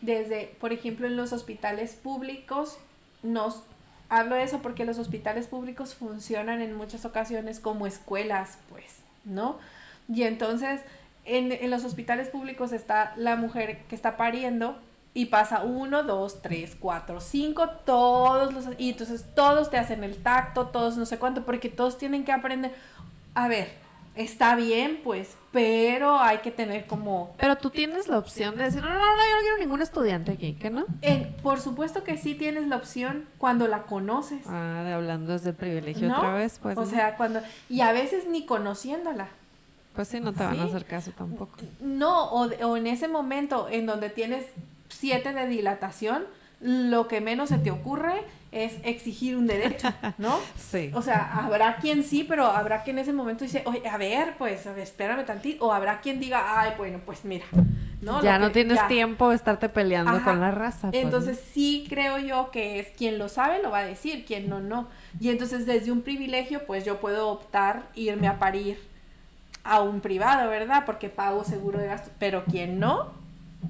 desde, 0.00 0.56
por 0.58 0.72
ejemplo, 0.72 1.06
en 1.06 1.18
los 1.18 1.34
hospitales 1.34 1.96
públicos, 1.96 2.78
nos 3.22 3.62
hablo 4.08 4.36
de 4.36 4.44
eso 4.44 4.62
porque 4.62 4.86
los 4.86 4.96
hospitales 4.96 5.48
públicos 5.48 5.94
funcionan 5.94 6.62
en 6.62 6.74
muchas 6.74 7.04
ocasiones 7.04 7.60
como 7.60 7.86
escuelas, 7.86 8.56
pues, 8.70 9.00
¿no? 9.26 9.58
Y 10.08 10.22
entonces 10.22 10.80
en, 11.26 11.52
en 11.52 11.70
los 11.70 11.84
hospitales 11.84 12.30
públicos 12.30 12.72
está 12.72 13.12
la 13.16 13.36
mujer 13.36 13.82
que 13.90 13.94
está 13.94 14.16
pariendo 14.16 14.78
y 15.16 15.26
pasa 15.26 15.62
uno, 15.62 16.02
dos, 16.02 16.42
tres, 16.42 16.76
cuatro, 16.78 17.20
cinco, 17.20 17.68
todos 17.86 18.52
los... 18.52 18.66
Y 18.78 18.90
entonces 18.90 19.24
todos 19.36 19.70
te 19.70 19.78
hacen 19.78 20.02
el 20.02 20.16
tacto, 20.16 20.66
todos 20.66 20.96
no 20.96 21.06
sé 21.06 21.18
cuánto, 21.18 21.44
porque 21.44 21.68
todos 21.68 21.96
tienen 21.96 22.24
que 22.24 22.32
aprender. 22.32 22.74
A 23.34 23.46
ver, 23.46 23.68
está 24.16 24.56
bien, 24.56 25.00
pues, 25.04 25.36
pero 25.52 26.18
hay 26.18 26.38
que 26.38 26.50
tener 26.50 26.86
como... 26.88 27.32
Pero 27.38 27.56
tú 27.56 27.70
tienes 27.70 28.08
la 28.08 28.18
opción 28.18 28.56
de 28.56 28.64
decir, 28.64 28.82
no, 28.82 28.88
no, 28.88 28.98
no, 28.98 29.00
yo 29.00 29.36
no 29.36 29.40
quiero 29.42 29.58
ningún 29.58 29.82
estudiante 29.82 30.32
aquí, 30.32 30.54
¿qué 30.54 30.70
no? 30.70 30.84
por 31.44 31.60
supuesto 31.60 32.02
que 32.02 32.16
sí 32.16 32.34
tienes 32.34 32.66
la 32.66 32.76
opción 32.76 33.26
cuando 33.38 33.68
la 33.68 33.82
conoces. 33.82 34.44
Ah, 34.48 34.82
de 34.84 34.94
hablando 34.94 35.32
desde 35.32 35.50
el 35.50 35.56
privilegio 35.56 36.12
otra 36.12 36.34
vez, 36.34 36.58
pues. 36.60 36.76
O 36.76 36.86
sea, 36.86 37.16
cuando... 37.16 37.40
Y 37.68 37.82
a 37.82 37.92
veces 37.92 38.26
ni 38.26 38.46
conociéndola. 38.46 39.28
Pues 39.94 40.08
sí, 40.08 40.18
no 40.18 40.32
te 40.32 40.42
van 40.42 40.58
a 40.58 40.64
hacer 40.64 40.84
caso 40.86 41.12
tampoco. 41.16 41.56
No, 41.78 42.24
o, 42.30 42.46
o 42.46 42.76
en 42.76 42.88
ese 42.88 43.06
momento 43.06 43.68
en 43.70 43.86
donde 43.86 44.10
tienes 44.10 44.46
7 44.94 45.32
de 45.32 45.46
dilatación, 45.46 46.24
lo 46.60 47.08
que 47.08 47.20
menos 47.20 47.50
se 47.50 47.58
te 47.58 47.70
ocurre 47.70 48.22
es 48.52 48.74
exigir 48.84 49.36
un 49.36 49.46
derecho, 49.46 49.92
¿no? 50.16 50.38
Sí. 50.56 50.90
O 50.94 51.02
sea, 51.02 51.44
habrá 51.44 51.76
quien 51.76 52.04
sí, 52.04 52.24
pero 52.24 52.46
habrá 52.46 52.84
quien 52.84 52.98
en 52.98 53.02
ese 53.02 53.12
momento 53.12 53.44
dice, 53.44 53.62
oye, 53.66 53.86
a 53.88 53.96
ver, 53.98 54.36
pues, 54.38 54.66
a 54.66 54.72
ver, 54.72 54.84
espérame 54.84 55.24
tantito, 55.24 55.66
o 55.66 55.72
habrá 55.72 56.00
quien 56.00 56.20
diga, 56.20 56.60
ay, 56.60 56.72
bueno, 56.78 57.00
pues 57.04 57.24
mira, 57.24 57.44
¿no? 58.00 58.22
Ya 58.22 58.38
no 58.38 58.52
tienes 58.52 58.86
tiempo 58.88 59.30
de 59.30 59.36
estarte 59.36 59.68
peleando 59.68 60.22
con 60.22 60.40
la 60.40 60.52
raza. 60.52 60.90
Pues, 60.90 61.02
entonces 61.02 61.42
sí 61.52 61.84
creo 61.88 62.18
yo 62.18 62.50
que 62.50 62.78
es 62.78 62.88
quien 62.96 63.18
lo 63.18 63.28
sabe 63.28 63.60
lo 63.62 63.70
va 63.70 63.78
a 63.80 63.84
decir, 63.84 64.24
quien 64.24 64.48
no, 64.48 64.60
no. 64.60 64.88
Y 65.20 65.30
entonces 65.30 65.66
desde 65.66 65.90
un 65.90 66.02
privilegio, 66.02 66.64
pues 66.66 66.84
yo 66.84 67.00
puedo 67.00 67.28
optar 67.28 67.88
irme 67.94 68.28
a 68.28 68.38
parir 68.38 68.78
a 69.64 69.80
un 69.80 70.00
privado, 70.00 70.48
¿verdad? 70.48 70.84
Porque 70.86 71.08
pago 71.08 71.44
seguro 71.44 71.78
de 71.78 71.86
gasto, 71.86 72.10
pero 72.18 72.44
quien 72.44 72.78
no, 72.78 73.12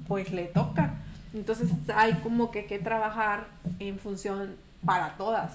pues 0.07 0.31
le 0.31 0.43
toca. 0.43 0.93
Entonces 1.35 1.69
hay 1.93 2.13
como 2.15 2.49
que 2.49 2.65
que 2.65 2.79
trabajar 2.79 3.47
en 3.79 3.99
función 3.99 4.55
para 4.85 5.17
todas. 5.17 5.53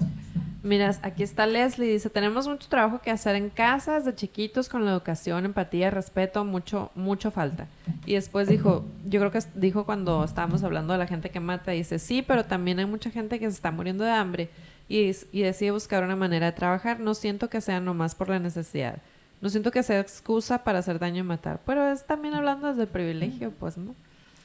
Miras, 0.63 1.01
aquí 1.03 1.23
está 1.23 1.47
Leslie, 1.47 1.91
dice, 1.91 2.11
tenemos 2.11 2.47
mucho 2.47 2.69
trabajo 2.69 3.01
que 3.01 3.11
hacer 3.11 3.35
en 3.35 3.49
casa 3.49 3.95
desde 3.95 4.15
chiquitos 4.15 4.69
con 4.69 4.85
la 4.85 4.91
educación, 4.91 5.47
empatía, 5.47 5.91
respeto, 5.91 6.45
mucho, 6.45 6.91
mucho 6.95 7.31
falta. 7.31 7.67
Y 8.05 8.13
después 8.13 8.47
dijo, 8.47 8.85
yo 9.07 9.21
creo 9.21 9.31
que 9.31 9.41
dijo 9.55 9.87
cuando 9.87 10.23
estábamos 10.23 10.63
hablando 10.63 10.93
de 10.93 10.99
la 10.99 11.07
gente 11.07 11.31
que 11.31 11.41
mata, 11.41 11.71
dice, 11.71 11.99
sí, 11.99 12.21
pero 12.21 12.45
también 12.45 12.79
hay 12.79 12.85
mucha 12.85 13.11
gente 13.11 13.39
que 13.39 13.47
se 13.47 13.55
está 13.55 13.71
muriendo 13.71 14.05
de 14.05 14.11
hambre 14.11 14.51
y, 14.87 15.11
y 15.33 15.41
decide 15.41 15.71
buscar 15.71 16.05
una 16.05 16.17
manera 16.17 16.47
de 16.47 16.53
trabajar. 16.53 17.01
No 17.01 17.15
siento 17.15 17.49
que 17.49 17.63
sea 17.63 17.81
nomás 17.81 18.15
por 18.15 18.29
la 18.29 18.39
necesidad. 18.39 18.99
No 19.41 19.49
siento 19.49 19.71
que 19.71 19.83
sea 19.83 20.01
excusa 20.01 20.63
para 20.63 20.81
hacer 20.81 20.99
daño 20.99 21.21
y 21.21 21.27
matar, 21.27 21.61
pero 21.65 21.91
es 21.91 22.05
también 22.05 22.35
hablando 22.35 22.69
desde 22.69 22.83
el 22.83 22.89
privilegio, 22.89 23.51
pues, 23.53 23.79
¿no? 23.79 23.95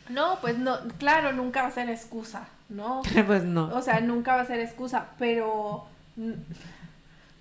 No, 0.10 0.38
pues 0.41 0.57
no, 0.57 0.77
claro, 0.99 1.32
nunca 1.32 1.64
va 1.64 1.69
a 1.69 1.72
ser 1.72 1.90
excusa, 1.90 2.48
¿no? 2.69 3.02
pues 3.27 3.44
no. 3.44 3.73
O 3.76 3.82
sea, 3.82 3.99
nunca 4.02 4.36
va 4.36 4.41
a 4.41 4.45
ser 4.45 4.60
excusa, 4.60 5.07
pero 5.18 5.86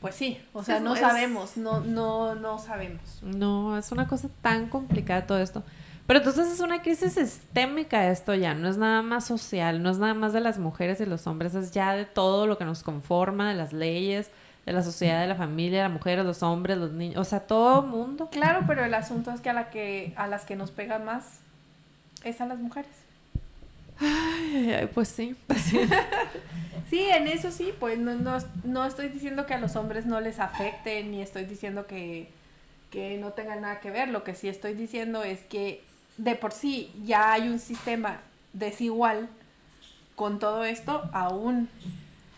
pues 0.00 0.14
sí, 0.16 0.38
o 0.52 0.62
sea, 0.62 0.80
no 0.80 0.96
sabemos, 0.96 1.56
no, 1.56 1.80
no, 1.80 2.34
no 2.34 2.58
sabemos. 2.58 3.22
No, 3.22 3.78
es 3.78 3.90
una 3.92 4.06
cosa 4.06 4.28
tan 4.42 4.68
complicada 4.68 5.26
todo 5.26 5.38
esto. 5.38 5.62
Pero 6.06 6.18
entonces 6.18 6.48
es 6.48 6.60
una 6.60 6.82
crisis 6.82 7.14
sistémica 7.14 8.10
esto 8.10 8.34
ya, 8.34 8.54
no 8.54 8.68
es 8.68 8.76
nada 8.76 9.00
más 9.00 9.24
social, 9.24 9.82
no 9.82 9.90
es 9.90 9.98
nada 9.98 10.12
más 10.12 10.34
de 10.34 10.40
las 10.40 10.58
mujeres 10.58 11.00
y 11.00 11.06
los 11.06 11.26
hombres, 11.26 11.54
es 11.54 11.70
ya 11.70 11.94
de 11.94 12.04
todo 12.04 12.46
lo 12.46 12.58
que 12.58 12.66
nos 12.66 12.82
conforma, 12.82 13.48
de 13.48 13.54
las 13.54 13.72
leyes, 13.72 14.30
de 14.66 14.72
la 14.74 14.82
sociedad, 14.82 15.22
de 15.22 15.26
la 15.26 15.36
familia, 15.36 15.78
de 15.78 15.88
las 15.88 15.92
mujeres, 15.92 16.24
los 16.26 16.42
hombres, 16.42 16.76
los 16.76 16.92
niños, 16.92 17.16
o 17.16 17.24
sea, 17.24 17.40
todo 17.40 17.80
el 17.80 17.86
mundo. 17.86 18.28
Claro, 18.30 18.64
pero 18.66 18.84
el 18.84 18.92
asunto 18.92 19.30
es 19.30 19.40
que 19.40 19.48
a 19.48 19.54
la 19.54 19.70
que 19.70 20.12
a 20.16 20.26
las 20.26 20.44
que 20.44 20.56
nos 20.56 20.70
pegan 20.70 21.06
más 21.06 21.40
es 22.24 22.40
a 22.40 22.46
las 22.46 22.58
mujeres. 22.58 22.90
Ay, 24.00 24.88
pues 24.92 25.08
sí. 25.08 25.36
sí, 26.90 27.00
en 27.00 27.28
eso 27.28 27.50
sí, 27.50 27.72
pues 27.78 27.98
no, 27.98 28.14
no, 28.14 28.38
no, 28.64 28.84
estoy 28.84 29.08
diciendo 29.08 29.46
que 29.46 29.54
a 29.54 29.58
los 29.58 29.76
hombres 29.76 30.06
no 30.06 30.20
les 30.20 30.40
afecte, 30.40 31.02
ni 31.04 31.22
estoy 31.22 31.44
diciendo 31.44 31.86
que, 31.86 32.28
que 32.90 33.18
no 33.18 33.32
tengan 33.32 33.62
nada 33.62 33.80
que 33.80 33.90
ver. 33.90 34.08
Lo 34.08 34.24
que 34.24 34.34
sí 34.34 34.48
estoy 34.48 34.74
diciendo 34.74 35.22
es 35.22 35.40
que 35.40 35.84
de 36.16 36.34
por 36.34 36.52
sí 36.52 36.92
ya 37.04 37.32
hay 37.32 37.48
un 37.48 37.58
sistema 37.58 38.20
desigual 38.52 39.28
con 40.16 40.38
todo 40.38 40.64
esto, 40.64 41.08
aún, 41.12 41.68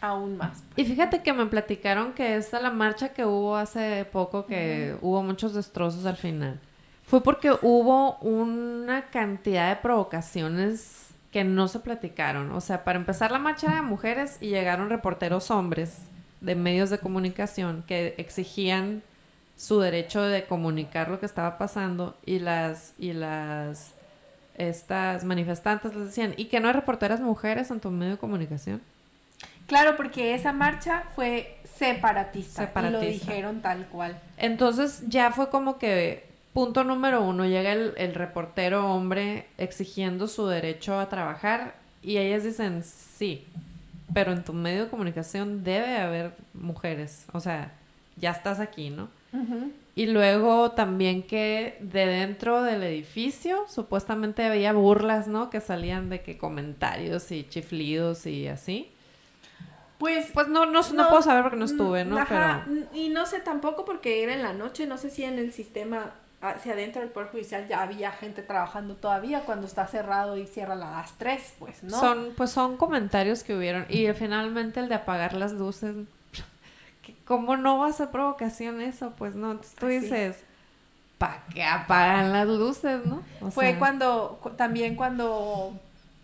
aún 0.00 0.36
más. 0.36 0.62
Y 0.76 0.84
fíjate 0.84 1.22
que 1.22 1.32
me 1.32 1.46
platicaron 1.46 2.12
que 2.12 2.36
esta 2.36 2.60
la 2.60 2.70
marcha 2.70 3.10
que 3.10 3.24
hubo 3.24 3.56
hace 3.56 4.06
poco, 4.06 4.46
que 4.46 4.96
hubo 5.00 5.22
muchos 5.22 5.54
destrozos 5.54 6.04
al 6.06 6.16
final 6.16 6.60
fue 7.06 7.22
porque 7.22 7.52
hubo 7.62 8.16
una 8.18 9.06
cantidad 9.10 9.68
de 9.68 9.76
provocaciones 9.76 11.08
que 11.30 11.44
no 11.44 11.68
se 11.68 11.80
platicaron. 11.80 12.50
O 12.52 12.60
sea, 12.60 12.84
para 12.84 12.98
empezar 12.98 13.30
la 13.30 13.38
marcha 13.38 13.74
de 13.74 13.82
mujeres 13.82 14.38
y 14.40 14.48
llegaron 14.48 14.88
reporteros 14.88 15.50
hombres 15.50 15.98
de 16.40 16.54
medios 16.54 16.90
de 16.90 16.98
comunicación 16.98 17.84
que 17.86 18.14
exigían 18.18 19.02
su 19.56 19.80
derecho 19.80 20.22
de 20.22 20.44
comunicar 20.44 21.08
lo 21.08 21.18
que 21.18 21.26
estaba 21.26 21.58
pasando 21.58 22.16
y 22.26 22.40
las 22.40 22.92
y 22.98 23.12
las 23.12 23.92
estas 24.56 25.24
manifestantes 25.24 25.94
les 25.94 26.06
decían, 26.06 26.34
¿y 26.36 26.46
que 26.46 26.60
no 26.60 26.68
hay 26.68 26.74
reporteras 26.74 27.20
mujeres 27.20 27.70
en 27.70 27.80
tu 27.80 27.90
medio 27.90 28.12
de 28.12 28.18
comunicación? 28.18 28.80
Claro, 29.66 29.96
porque 29.96 30.34
esa 30.34 30.52
marcha 30.52 31.04
fue 31.14 31.58
separatista, 31.64 32.70
y 32.74 32.90
lo 32.90 33.00
dijeron 33.00 33.60
tal 33.60 33.86
cual. 33.88 34.18
Entonces 34.38 35.02
ya 35.08 35.32
fue 35.32 35.50
como 35.50 35.78
que 35.78 36.24
punto 36.56 36.84
número 36.84 37.20
uno, 37.20 37.44
llega 37.44 37.74
el, 37.74 37.92
el 37.98 38.14
reportero 38.14 38.90
hombre 38.90 39.46
exigiendo 39.58 40.26
su 40.26 40.46
derecho 40.46 40.98
a 40.98 41.10
trabajar 41.10 41.74
y 42.02 42.16
ellas 42.16 42.44
dicen, 42.44 42.82
sí, 42.82 43.44
pero 44.14 44.32
en 44.32 44.42
tu 44.42 44.54
medio 44.54 44.84
de 44.84 44.88
comunicación 44.88 45.64
debe 45.64 45.98
haber 45.98 46.32
mujeres, 46.54 47.26
o 47.34 47.40
sea, 47.40 47.74
ya 48.16 48.30
estás 48.30 48.58
aquí, 48.58 48.88
¿no? 48.88 49.10
Y 49.94 50.06
luego 50.06 50.70
también 50.70 51.24
que 51.24 51.76
de 51.80 52.06
dentro 52.06 52.62
del 52.62 52.82
edificio 52.84 53.66
supuestamente 53.68 54.42
había 54.46 54.72
burlas, 54.72 55.28
¿no? 55.28 55.50
Que 55.50 55.60
salían 55.60 56.08
de 56.08 56.22
que 56.22 56.38
comentarios 56.38 57.32
y 57.32 57.46
chiflidos 57.46 58.24
y 58.24 58.48
así. 58.48 58.90
Pues, 59.98 60.30
pues 60.32 60.48
no, 60.48 60.64
no, 60.64 60.80
no, 60.80 61.08
puedo 61.10 61.20
saber 61.20 61.42
porque 61.42 61.58
no 61.58 61.66
estuve, 61.66 62.06
¿no? 62.06 62.16
Ajá, 62.16 62.66
Y 62.94 63.10
no 63.10 63.26
sé 63.26 63.40
tampoco 63.40 63.84
porque 63.84 64.22
era 64.22 64.32
en 64.32 64.42
la 64.42 64.54
noche, 64.54 64.86
no 64.86 64.96
sé 64.96 65.10
si 65.10 65.22
en 65.22 65.38
el 65.38 65.52
sistema 65.52 66.14
hacia 66.40 66.72
adentro 66.72 67.00
del 67.00 67.10
Poder 67.10 67.30
Judicial 67.30 67.66
ya 67.68 67.82
había 67.82 68.12
gente 68.12 68.42
trabajando 68.42 68.94
todavía 68.96 69.40
cuando 69.40 69.66
está 69.66 69.86
cerrado 69.86 70.36
y 70.36 70.46
cierra 70.46 70.74
a 70.74 70.76
las 70.76 71.12
3, 71.18 71.54
pues, 71.58 71.82
¿no? 71.82 71.98
Son, 71.98 72.32
pues 72.36 72.50
son 72.50 72.76
comentarios 72.76 73.42
que 73.42 73.56
hubieron. 73.56 73.86
Y 73.88 74.12
finalmente 74.12 74.80
el 74.80 74.88
de 74.88 74.96
apagar 74.96 75.32
las 75.32 75.52
luces, 75.52 75.96
¿cómo 77.24 77.56
no 77.56 77.78
va 77.78 77.88
a 77.88 77.92
ser 77.92 78.10
provocación 78.10 78.80
eso? 78.80 79.12
Pues 79.16 79.34
no, 79.34 79.60
tú 79.78 79.86
dices, 79.86 80.36
¿para 81.18 81.42
qué 81.52 81.64
apagan 81.64 82.32
las 82.32 82.46
luces, 82.46 83.04
no? 83.06 83.22
Fue 83.50 83.76
cuando, 83.78 84.40
también 84.56 84.94
cuando 84.96 85.72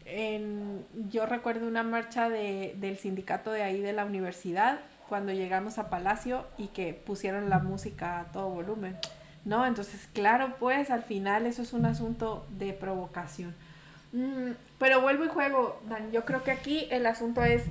en, 0.05 0.85
yo 1.11 1.27
recuerdo 1.27 1.67
una 1.67 1.83
marcha 1.83 2.29
de, 2.29 2.75
del 2.79 2.99
sindicato 2.99 3.51
de 3.51 3.63
ahí 3.63 3.81
de 3.81 3.93
la 3.93 4.05
universidad, 4.05 4.81
cuando 5.09 5.33
llegamos 5.33 5.79
a 5.79 5.91
Palacio 5.91 6.47
y 6.57 6.69
que 6.69 6.95
pusieron 6.95 7.51
la 7.51 7.59
música 7.59 8.21
a 8.21 8.25
todo 8.25 8.49
volumen, 8.49 8.97
¿no? 9.44 9.66
Entonces, 9.66 10.09
claro, 10.12 10.55
pues 10.59 10.90
al 10.90 11.02
final 11.02 11.47
eso 11.47 11.62
es 11.62 11.73
un 11.73 11.86
asunto 11.86 12.47
de 12.51 12.73
provocación. 12.73 13.55
Mm, 14.12 14.52
pero 14.78 15.01
vuelvo 15.01 15.24
y 15.24 15.28
juego, 15.28 15.81
Dan, 15.89 16.12
yo 16.12 16.24
creo 16.24 16.43
que 16.44 16.51
aquí 16.51 16.86
el 16.90 17.06
asunto 17.06 17.43
es, 17.43 17.62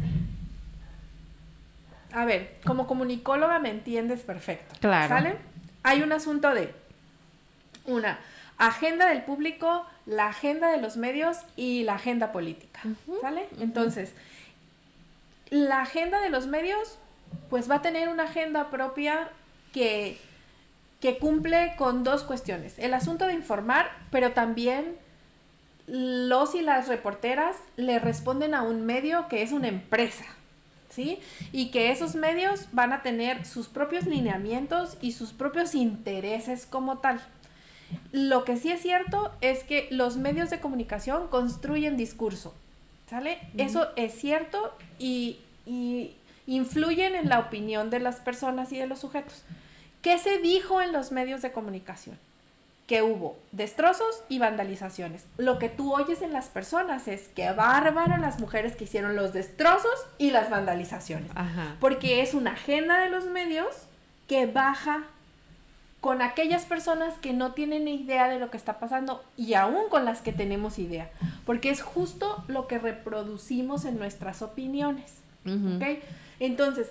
a 2.14 2.26
ver, 2.26 2.58
como 2.66 2.88
comunicóloga 2.88 3.60
me 3.60 3.70
entiendes 3.70 4.22
perfecto. 4.22 4.76
Claro. 4.80 5.08
¿Sale? 5.08 5.36
Hay 5.84 6.02
un 6.02 6.12
asunto 6.12 6.54
de, 6.54 6.74
una, 7.86 8.20
agenda 8.58 9.08
del 9.08 9.24
público, 9.24 9.86
la 10.06 10.28
agenda 10.28 10.70
de 10.70 10.80
los 10.80 10.96
medios 10.98 11.38
y 11.56 11.84
la 11.84 11.96
agenda 11.96 12.32
política. 12.32 12.82
¿Sale? 13.22 13.48
Entonces, 13.60 14.14
la 15.50 15.82
agenda 15.82 16.22
de 16.22 16.30
los 16.30 16.48
medios, 16.48 16.98
pues 17.50 17.70
va 17.70 17.76
a 17.76 17.82
tener 17.82 18.08
una 18.08 18.24
agenda 18.24 18.70
propia 18.70 19.30
que, 19.74 20.20
que 21.02 21.18
cumple 21.18 21.74
con 21.78 22.04
dos 22.04 22.24
cuestiones. 22.24 22.78
El 22.78 22.94
asunto 22.94 23.28
de 23.28 23.34
informar, 23.34 23.92
pero 24.12 24.32
también 24.32 24.96
los 25.88 26.56
y 26.56 26.62
las 26.62 26.88
reporteras 26.88 27.58
le 27.76 28.00
responden 28.00 28.54
a 28.54 28.62
un 28.62 28.86
medio 28.86 29.28
que 29.28 29.42
es 29.42 29.52
una 29.52 29.68
empresa. 29.68 30.26
¿Sí? 30.90 31.20
Y 31.54 31.72
que 31.72 31.90
esos 31.90 32.16
medios 32.16 32.68
van 32.74 32.92
a 32.92 33.02
tener 33.02 33.46
sus 33.46 33.70
propios 33.70 34.06
lineamientos 34.06 34.98
y 35.00 35.14
sus 35.14 35.32
propios 35.32 35.74
intereses 35.74 36.66
como 36.66 36.98
tal. 36.98 37.22
Lo 38.12 38.44
que 38.44 38.58
sí 38.58 38.72
es 38.72 38.82
cierto 38.82 39.32
es 39.42 39.64
que 39.64 39.88
los 39.90 40.18
medios 40.18 40.50
de 40.50 40.60
comunicación 40.60 41.28
construyen 41.28 41.98
discurso, 41.98 42.54
¿sale? 43.10 43.40
Eso 43.58 43.88
es 43.96 44.14
cierto 44.14 44.76
y, 45.00 45.40
influyen 46.48 47.16
en 47.16 47.30
la 47.30 47.40
opinión 47.40 47.90
de 47.90 48.00
las 48.00 48.18
personas 48.18 48.72
y 48.74 48.78
de 48.78 48.88
los 48.88 49.00
sujetos. 49.00 49.44
¿Qué 50.02 50.18
se 50.18 50.40
dijo 50.40 50.82
en 50.82 50.92
los 50.92 51.12
medios 51.12 51.42
de 51.42 51.52
comunicación? 51.52 52.18
Que 52.88 53.04
hubo 53.04 53.38
destrozos 53.52 54.24
y 54.28 54.40
vandalizaciones. 54.40 55.26
Lo 55.38 55.60
que 55.60 55.70
tú 55.70 55.94
oyes 55.94 56.22
en 56.22 56.34
las 56.34 56.48
personas 56.48 57.08
es 57.08 57.28
que 57.30 57.52
bárbaro 57.52 58.18
las 58.18 58.40
mujeres 58.40 58.76
que 58.76 58.84
hicieron 58.84 59.16
los 59.16 59.32
destrozos 59.32 59.94
y 60.18 60.32
las 60.32 60.50
vandalizaciones. 60.50 61.32
Porque 61.80 62.22
es 62.22 62.34
una 62.34 62.52
agenda 62.52 63.00
de 63.00 63.10
los 63.10 63.26
medios 63.26 63.68
que 64.28 64.46
baja 64.48 65.04
con 66.02 66.24
aquellas 66.24 66.66
personas 66.66 67.14
que 67.20 67.32
no 67.32 67.52
tienen 67.52 67.88
idea 67.88 68.28
de 68.28 68.40
lo 68.40 68.50
que 68.50 68.58
está 68.58 68.80
pasando 68.80 69.24
y 69.38 69.54
aún 69.54 69.88
con 69.90 70.04
las 70.04 70.22
que 70.22 70.34
tenemos 70.34 70.80
idea, 70.80 71.12
porque 71.46 71.70
es 71.70 71.84
justo 71.84 72.44
lo 72.48 72.68
que 72.68 72.80
reproducimos 72.80 73.86
en 73.86 74.00
nuestras 74.00 74.42
opiniones. 74.42 75.14
Entonces, 76.40 76.88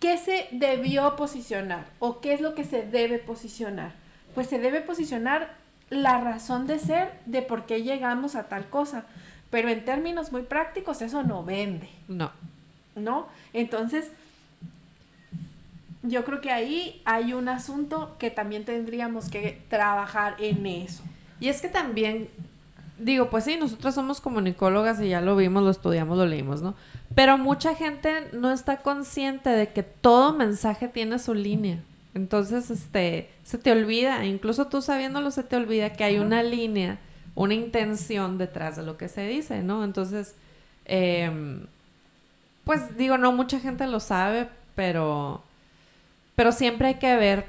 ¿qué 0.00 0.16
se 0.18 0.48
debió 0.50 1.14
posicionar 1.14 1.86
o 2.00 2.20
qué 2.20 2.32
es 2.32 2.40
lo 2.40 2.54
que 2.54 2.64
se 2.64 2.82
debe 2.82 3.18
posicionar? 3.18 3.92
Pues 4.34 4.48
se 4.48 4.58
debe 4.58 4.80
posicionar 4.80 5.54
la 5.90 6.20
razón 6.20 6.66
de 6.66 6.78
ser 6.78 7.12
de 7.26 7.42
por 7.42 7.66
qué 7.66 7.82
llegamos 7.82 8.34
a 8.34 8.48
tal 8.48 8.68
cosa, 8.68 9.04
pero 9.50 9.68
en 9.68 9.84
términos 9.84 10.32
muy 10.32 10.42
prácticos 10.42 11.02
eso 11.02 11.22
no 11.22 11.44
vende. 11.44 11.88
No. 12.08 12.32
¿No? 12.96 13.28
Entonces, 13.52 14.10
yo 16.02 16.24
creo 16.24 16.40
que 16.40 16.50
ahí 16.50 17.02
hay 17.04 17.34
un 17.34 17.48
asunto 17.48 18.16
que 18.18 18.30
también 18.30 18.64
tendríamos 18.64 19.28
que 19.28 19.62
trabajar 19.68 20.36
en 20.38 20.66
eso. 20.66 21.02
Y 21.40 21.48
es 21.48 21.60
que 21.60 21.68
también, 21.68 22.28
digo, 22.98 23.28
pues 23.30 23.44
sí, 23.44 23.56
nosotros 23.56 23.94
somos 23.94 24.20
comunicólogas 24.20 25.00
y 25.00 25.08
ya 25.08 25.20
lo 25.20 25.36
vimos, 25.36 25.62
lo 25.62 25.70
estudiamos, 25.70 26.16
lo 26.16 26.26
leímos, 26.26 26.62
¿no? 26.62 26.74
Pero 27.14 27.38
mucha 27.38 27.74
gente 27.74 28.28
no 28.32 28.52
está 28.52 28.78
consciente 28.78 29.50
de 29.50 29.68
que 29.68 29.82
todo 29.82 30.32
mensaje 30.32 30.88
tiene 30.88 31.18
su 31.18 31.34
línea. 31.34 31.82
Entonces, 32.14 32.70
este, 32.70 33.30
se 33.44 33.58
te 33.58 33.72
olvida, 33.72 34.24
incluso 34.24 34.66
tú 34.66 34.82
sabiéndolo, 34.82 35.30
se 35.30 35.42
te 35.42 35.56
olvida 35.56 35.92
que 35.92 36.04
hay 36.04 36.18
una 36.18 36.42
línea, 36.42 36.98
una 37.34 37.54
intención 37.54 38.38
detrás 38.38 38.76
de 38.76 38.82
lo 38.82 38.96
que 38.96 39.08
se 39.08 39.26
dice, 39.26 39.62
¿no? 39.62 39.84
Entonces, 39.84 40.34
em, 40.84 41.66
pues 42.64 42.96
digo, 42.96 43.18
no 43.18 43.32
mucha 43.32 43.60
gente 43.60 43.86
lo 43.86 44.00
sabe, 44.00 44.48
pero 44.74 45.42
pero 46.40 46.52
siempre 46.52 46.88
hay 46.88 46.94
que 46.94 47.16
ver 47.16 47.44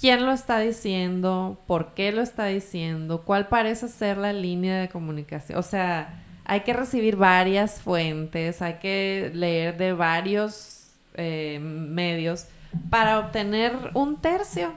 quién 0.00 0.24
lo 0.24 0.32
está 0.32 0.58
diciendo, 0.60 1.58
por 1.66 1.92
qué 1.92 2.10
lo 2.10 2.22
está 2.22 2.46
diciendo, 2.46 3.20
cuál 3.20 3.48
parece 3.48 3.86
ser 3.88 4.16
la 4.16 4.32
línea 4.32 4.80
de 4.80 4.88
comunicación. 4.88 5.58
O 5.58 5.62
sea, 5.62 6.22
hay 6.50 6.62
que 6.62 6.72
recibir 6.72 7.14
varias 7.14 7.80
fuentes, 7.80 8.60
hay 8.60 8.74
que 8.80 9.30
leer 9.32 9.76
de 9.76 9.92
varios 9.92 10.90
eh, 11.14 11.60
medios 11.60 12.46
para 12.90 13.20
obtener 13.20 13.72
un 13.94 14.20
tercio 14.20 14.72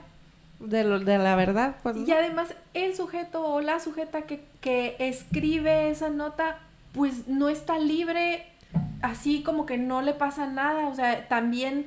de, 0.60 0.84
lo, 0.84 1.00
de 1.00 1.18
la 1.18 1.34
verdad. 1.34 1.74
Pues, 1.82 1.96
y 1.96 2.12
además, 2.12 2.54
el 2.74 2.94
sujeto 2.94 3.44
o 3.44 3.60
la 3.60 3.80
sujeta 3.80 4.22
que, 4.22 4.44
que 4.60 4.94
escribe 5.00 5.90
esa 5.90 6.10
nota, 6.10 6.60
pues 6.92 7.26
no 7.26 7.48
está 7.48 7.76
libre, 7.80 8.46
así 9.02 9.42
como 9.42 9.66
que 9.66 9.76
no 9.76 10.00
le 10.00 10.14
pasa 10.14 10.46
nada. 10.46 10.86
O 10.86 10.94
sea, 10.94 11.26
también 11.26 11.86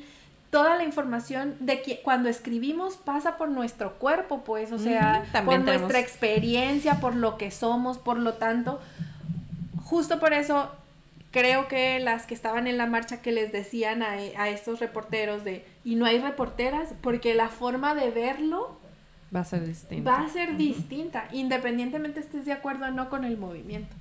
toda 0.49 0.75
la 0.75 0.83
información 0.83 1.55
de 1.61 1.81
que 1.81 2.01
cuando 2.01 2.27
escribimos 2.27 2.97
pasa 2.97 3.37
por 3.37 3.47
nuestro 3.47 3.93
cuerpo, 3.93 4.41
pues, 4.43 4.73
o 4.73 4.79
sea, 4.79 5.23
por 5.45 5.61
nuestra 5.61 6.01
experiencia, 6.01 6.99
por 6.99 7.15
lo 7.15 7.37
que 7.37 7.51
somos, 7.51 7.97
por 7.97 8.17
lo 8.17 8.33
tanto, 8.33 8.81
justo 9.87 10.19
por 10.19 10.33
eso 10.33 10.71
creo 11.31 11.67
que 11.67 11.99
las 11.99 12.25
que 12.25 12.33
estaban 12.33 12.67
en 12.67 12.77
la 12.77 12.85
marcha 12.85 13.21
que 13.21 13.31
les 13.31 13.51
decían 13.51 14.03
a, 14.03 14.11
a 14.11 14.49
estos 14.49 14.79
reporteros 14.79 15.43
de, 15.43 15.65
y 15.83 15.95
no 15.95 16.05
hay 16.05 16.19
reporteras, 16.19 16.93
porque 17.01 17.35
la 17.35 17.49
forma 17.49 17.95
de 17.95 18.11
verlo 18.11 18.77
va 19.33 19.41
a 19.41 19.45
ser 19.45 19.65
distinta. 19.65 20.11
Va 20.11 20.25
a 20.25 20.29
ser 20.29 20.57
distinta, 20.57 21.27
independientemente 21.31 22.19
estés 22.19 22.45
de 22.45 22.53
acuerdo 22.53 22.85
o 22.85 22.91
no 22.91 23.09
con 23.09 23.23
el 23.23 23.37
movimiento. 23.37 23.95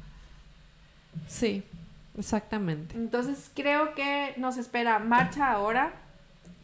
Sí, 1.28 1.62
exactamente. 2.18 2.96
Entonces 2.96 3.50
creo 3.54 3.94
que 3.94 4.34
nos 4.36 4.56
espera 4.56 4.98
marcha 4.98 5.50
ahora, 5.50 5.92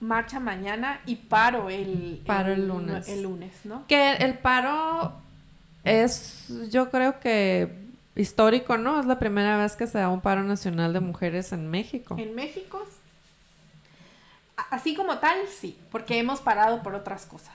marcha 0.01 0.41
mañana 0.41 1.01
y 1.07 1.17
paro 1.17 1.71
el, 1.71 2.23
paro 2.27 2.53
el, 2.53 2.67
lunes. 2.67 3.09
El 3.09 3.23
lunes, 3.23 3.53
¿no? 3.65 3.87
Que 3.87 4.15
el 4.15 4.39
paro 4.39 5.13
es, 5.85 6.53
yo 6.71 6.91
creo 6.91 7.21
que 7.21 7.82
histórico, 8.17 8.77
¿no? 8.79 9.01
Es 9.01 9.07
la 9.07 9.19
primera 9.19 9.57
vez 9.57 9.77
que 9.77 9.87
se 9.87 9.99
da 9.99 10.09
un 10.09 10.21
paro 10.21 10.43
nacional 10.43 10.93
de 10.93 11.01
mujeres 11.01 11.53
en 11.53 11.69
México. 11.71 12.15
En 12.19 12.35
México, 12.35 12.83
así 14.71 14.95
como 14.95 15.19
tal, 15.19 15.37
sí, 15.49 15.79
porque 15.91 16.19
hemos 16.19 16.41
parado 16.41 16.83
por 16.83 16.95
otras 16.95 17.27
cosas. 17.27 17.53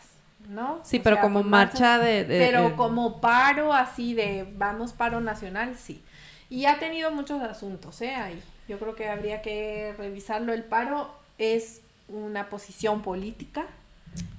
¿no? 0.50 0.80
Sí, 0.84 1.00
O 1.00 1.04
pero 1.04 1.18
sea, 1.18 1.24
como 1.24 1.44
marcha 1.44 1.98
de... 2.00 2.24
de- 2.24 2.40
pero 2.40 2.70
de- 2.70 2.76
como 2.76 3.20
paro 3.20 3.74
así 3.74 4.14
de 4.14 4.48
vamos 4.58 4.94
paro 4.94 5.20
nacional, 5.20 5.76
sí. 5.78 6.02
Y 6.50 6.66
ha 6.66 6.80
tenido 6.80 7.12
muchos 7.12 7.42
asuntos, 7.44 8.02
¿eh? 8.02 8.16
Ahí. 8.16 8.42
Yo 8.70 8.80
creo 8.80 8.96
que 8.96 9.10
habría 9.10 9.42
que 9.42 9.94
revisarlo. 9.98 10.54
El 10.54 10.64
paro 10.64 11.14
es 11.38 11.82
una 12.08 12.48
posición 12.50 13.02
política, 13.02 13.66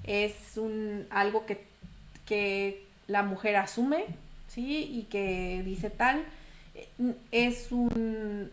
es 0.05 0.57
un 0.57 1.07
algo 1.11 1.45
que, 1.45 1.66
que 2.24 2.86
la 3.07 3.23
mujer 3.23 3.57
asume, 3.57 4.07
¿sí? 4.59 4.90
Y 4.93 5.02
que 5.05 5.62
dice 5.64 5.89
tal. 5.89 6.24
Es 7.30 7.70
un, 7.70 8.51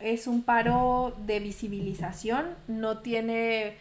es 0.00 0.26
un 0.26 0.42
paro 0.42 1.14
de 1.26 1.40
visibilización, 1.40 2.46
no 2.68 2.98
tiene 2.98 3.74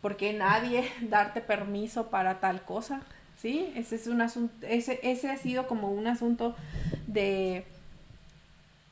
por 0.00 0.16
qué 0.16 0.32
nadie 0.32 0.84
darte 1.00 1.40
permiso 1.40 2.10
para 2.10 2.38
tal 2.38 2.62
cosa, 2.62 3.02
¿sí? 3.36 3.72
Ese 3.74 3.96
es 3.96 4.06
un 4.06 4.20
asunto, 4.20 4.54
ese, 4.68 5.00
ese 5.02 5.30
ha 5.30 5.36
sido 5.36 5.66
como 5.66 5.90
un 5.90 6.06
asunto 6.06 6.54
de, 7.08 7.64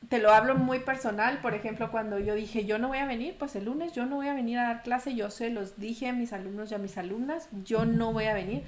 te 0.09 0.19
lo 0.19 0.33
hablo 0.33 0.55
muy 0.55 0.79
personal, 0.79 1.39
por 1.41 1.53
ejemplo, 1.53 1.89
cuando 1.89 2.19
yo 2.19 2.35
dije, 2.35 2.65
yo 2.65 2.79
no 2.79 2.89
voy 2.89 2.97
a 2.97 3.05
venir, 3.05 3.35
pues 3.39 3.55
el 3.55 3.65
lunes 3.65 3.93
yo 3.93 4.05
no 4.05 4.17
voy 4.17 4.27
a 4.27 4.33
venir 4.33 4.57
a 4.57 4.63
dar 4.63 4.83
clase, 4.83 5.15
yo 5.15 5.31
se 5.31 5.51
los 5.51 5.79
dije 5.79 6.09
a 6.09 6.13
mis 6.13 6.33
alumnos 6.33 6.71
y 6.71 6.75
a 6.75 6.79
mis 6.79 6.97
alumnas, 6.97 7.47
yo 7.63 7.85
no 7.85 8.11
voy 8.11 8.25
a 8.25 8.33
venir. 8.33 8.63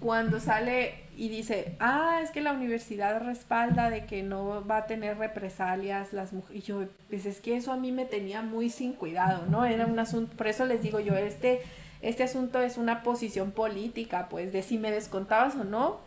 Cuando 0.00 0.40
sale 0.40 0.94
y 1.16 1.28
dice, 1.28 1.76
ah, 1.80 2.20
es 2.22 2.30
que 2.30 2.40
la 2.40 2.52
universidad 2.52 3.20
respalda 3.22 3.90
de 3.90 4.06
que 4.06 4.22
no 4.22 4.66
va 4.66 4.78
a 4.78 4.86
tener 4.86 5.18
represalias 5.18 6.14
las 6.14 6.32
mujeres, 6.32 6.64
y 6.64 6.66
yo, 6.66 6.84
pues 7.10 7.26
es 7.26 7.40
que 7.40 7.56
eso 7.56 7.72
a 7.72 7.76
mí 7.76 7.92
me 7.92 8.06
tenía 8.06 8.40
muy 8.40 8.70
sin 8.70 8.94
cuidado, 8.94 9.44
¿no? 9.46 9.66
Era 9.66 9.84
un 9.84 9.98
asunto, 9.98 10.34
por 10.36 10.48
eso 10.48 10.64
les 10.64 10.82
digo 10.82 10.98
yo, 10.98 11.14
este, 11.16 11.60
este 12.00 12.22
asunto 12.22 12.62
es 12.62 12.78
una 12.78 13.02
posición 13.02 13.50
política, 13.50 14.28
pues, 14.30 14.52
de 14.54 14.62
si 14.62 14.78
me 14.78 14.90
descontabas 14.90 15.54
o 15.56 15.64
no, 15.64 15.98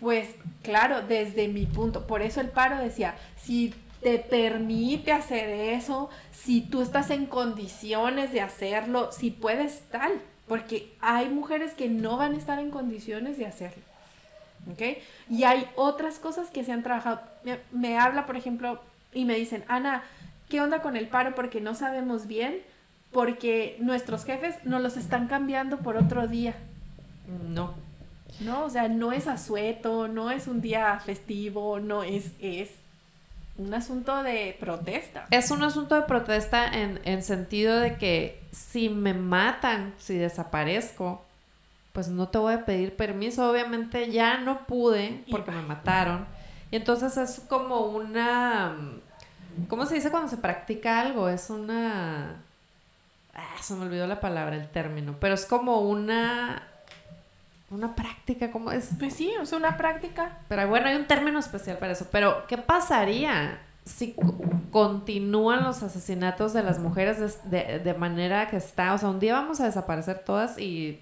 pues 0.00 0.28
claro, 0.62 1.02
desde 1.02 1.46
mi 1.46 1.64
punto, 1.66 2.08
por 2.08 2.22
eso 2.22 2.40
el 2.40 2.48
paro 2.48 2.78
decía, 2.78 3.14
si 3.40 3.72
te 4.02 4.18
permite 4.18 5.12
hacer 5.12 5.48
eso, 5.48 6.10
si 6.32 6.60
tú 6.60 6.82
estás 6.82 7.10
en 7.10 7.26
condiciones 7.26 8.32
de 8.32 8.40
hacerlo, 8.40 9.12
si 9.12 9.30
puedes 9.30 9.82
tal, 9.90 10.20
porque 10.52 10.92
hay 11.00 11.30
mujeres 11.30 11.72
que 11.72 11.88
no 11.88 12.18
van 12.18 12.34
a 12.34 12.36
estar 12.36 12.58
en 12.58 12.70
condiciones 12.70 13.38
de 13.38 13.46
hacerlo. 13.46 13.82
¿Ok? 14.70 14.98
Y 15.30 15.44
hay 15.44 15.66
otras 15.76 16.18
cosas 16.18 16.50
que 16.50 16.62
se 16.62 16.72
han 16.72 16.82
trabajado. 16.82 17.22
Me, 17.42 17.58
me 17.70 17.96
habla, 17.96 18.26
por 18.26 18.36
ejemplo, 18.36 18.78
y 19.14 19.24
me 19.24 19.34
dicen, 19.34 19.64
Ana, 19.66 20.02
¿qué 20.50 20.60
onda 20.60 20.82
con 20.82 20.94
el 20.94 21.08
paro? 21.08 21.34
Porque 21.34 21.62
no 21.62 21.74
sabemos 21.74 22.26
bien, 22.26 22.60
porque 23.12 23.78
nuestros 23.80 24.26
jefes 24.26 24.62
nos 24.64 24.82
los 24.82 24.98
están 24.98 25.26
cambiando 25.26 25.78
por 25.78 25.96
otro 25.96 26.28
día. 26.28 26.54
No. 27.48 27.72
¿no? 28.40 28.66
O 28.66 28.68
sea, 28.68 28.88
no 28.88 29.10
es 29.12 29.28
asueto, 29.28 30.06
no 30.06 30.30
es 30.30 30.48
un 30.48 30.60
día 30.60 31.00
festivo, 31.00 31.80
no 31.80 32.02
es, 32.02 32.32
es 32.40 32.68
un 33.56 33.74
asunto 33.74 34.22
de 34.22 34.56
protesta. 34.58 35.26
Es 35.30 35.50
un 35.50 35.62
asunto 35.62 35.94
de 35.94 36.02
protesta 36.02 36.66
en, 36.66 37.00
en 37.04 37.22
sentido 37.22 37.78
de 37.78 37.96
que 37.96 38.42
si 38.50 38.88
me 38.88 39.14
matan, 39.14 39.94
si 39.98 40.16
desaparezco, 40.16 41.24
pues 41.92 42.08
no 42.08 42.28
te 42.28 42.38
voy 42.38 42.54
a 42.54 42.64
pedir 42.64 42.96
permiso. 42.96 43.50
Obviamente 43.50 44.10
ya 44.10 44.38
no 44.38 44.66
pude 44.66 45.24
porque 45.30 45.50
me 45.50 45.62
mataron. 45.62 46.26
Y 46.70 46.76
entonces 46.76 47.16
es 47.16 47.40
como 47.48 47.80
una... 47.80 48.76
¿Cómo 49.68 49.84
se 49.84 49.96
dice 49.96 50.10
cuando 50.10 50.30
se 50.30 50.38
practica 50.38 51.00
algo? 51.00 51.28
Es 51.28 51.50
una... 51.50 52.42
Ah, 53.34 53.56
se 53.60 53.74
me 53.74 53.84
olvidó 53.84 54.06
la 54.06 54.20
palabra, 54.20 54.56
el 54.56 54.70
término. 54.70 55.16
Pero 55.20 55.34
es 55.34 55.44
como 55.44 55.80
una... 55.80 56.68
Una 57.72 57.94
práctica, 57.94 58.50
¿cómo 58.50 58.70
es? 58.70 58.90
Pues 58.98 59.14
sí, 59.14 59.32
es 59.40 59.52
una 59.52 59.76
práctica. 59.78 60.38
Pero 60.48 60.68
bueno, 60.68 60.88
hay 60.88 60.96
un 60.96 61.06
término 61.06 61.38
especial 61.38 61.78
para 61.78 61.92
eso. 61.92 62.06
Pero, 62.12 62.46
¿qué 62.46 62.58
pasaría 62.58 63.58
si 63.84 64.12
co- 64.12 64.36
continúan 64.70 65.64
los 65.64 65.82
asesinatos 65.82 66.52
de 66.52 66.62
las 66.62 66.78
mujeres 66.78 67.18
de, 67.50 67.64
de- 67.64 67.78
de 67.78 67.94
manera 67.94 68.48
que 68.50 68.56
está? 68.58 68.92
O 68.92 68.98
sea, 68.98 69.08
un 69.08 69.18
día 69.20 69.34
vamos 69.34 69.60
a 69.60 69.64
desaparecer 69.64 70.18
todas 70.24 70.58
y 70.58 71.00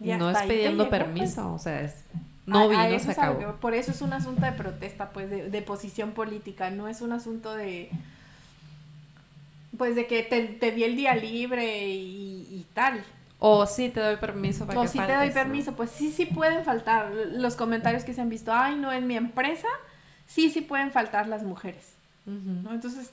Y 0.00 0.10
no 0.14 0.30
es 0.30 0.38
pidiendo 0.42 0.88
pues. 0.88 1.00
permiso. 1.02 1.52
O 1.54 1.58
sea, 1.60 1.80
es, 1.82 1.94
no 2.44 2.58
A- 2.58 2.62
a 2.64 2.66
vino, 2.68 2.82
eso 2.96 3.12
se 3.12 3.20
a 3.20 3.26
lo 3.26 3.32
acabó. 3.38 3.56
por 3.60 3.74
eso 3.74 3.92
es 3.92 4.02
un 4.02 4.12
asunto 4.12 4.44
de 4.44 4.52
protesta, 4.52 5.10
pues, 5.10 5.30
de, 5.30 5.48
de 5.48 5.62
posición 5.62 6.10
política, 6.10 6.70
no 6.70 6.88
es 6.88 7.00
un 7.02 7.12
asunto 7.12 7.54
de, 7.54 7.88
pues, 9.78 9.94
de 9.96 10.06
que 10.06 10.22
te, 10.24 10.42
te 10.42 10.72
di 10.72 10.84
el 10.84 10.96
día 10.96 11.14
libre 11.14 11.86
y, 11.88 12.48
y 12.50 12.66
tal. 12.74 13.04
O 13.46 13.66
sí 13.66 13.90
te 13.90 14.00
doy 14.00 14.16
permiso 14.16 14.66
para 14.66 14.80
O 14.80 14.84
que 14.84 14.88
te 14.88 14.96
faltes, 14.96 15.18
doy 15.18 15.28
¿no? 15.28 15.34
permiso, 15.34 15.76
pues 15.76 15.90
sí, 15.90 16.10
sí 16.10 16.24
pueden 16.24 16.64
faltar 16.64 17.12
los 17.12 17.56
comentarios 17.56 18.02
que 18.02 18.14
se 18.14 18.22
han 18.22 18.30
visto, 18.30 18.54
ay, 18.54 18.74
no, 18.76 18.90
en 18.90 19.06
mi 19.06 19.18
empresa, 19.18 19.68
sí, 20.26 20.48
sí 20.48 20.62
pueden 20.62 20.90
faltar 20.92 21.28
las 21.28 21.42
mujeres. 21.42 21.92
¿no? 22.24 22.72
Entonces, 22.72 23.10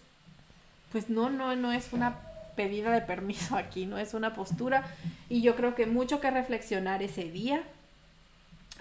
pues 0.94 1.10
no, 1.10 1.30
no, 1.30 1.54
no 1.58 1.74
es 1.74 1.92
una 1.92 2.16
pedida 2.56 2.94
de 2.94 3.02
permiso 3.02 3.58
aquí, 3.58 3.86
no 3.86 3.98
es 3.98 4.14
una 4.14 4.34
postura. 4.34 4.86
Y 5.28 5.42
yo 5.42 5.58
creo 5.58 5.76
que 5.76 5.86
mucho 5.86 6.22
que 6.22 6.32
reflexionar 6.32 7.04
ese 7.04 7.26
día, 7.26 7.64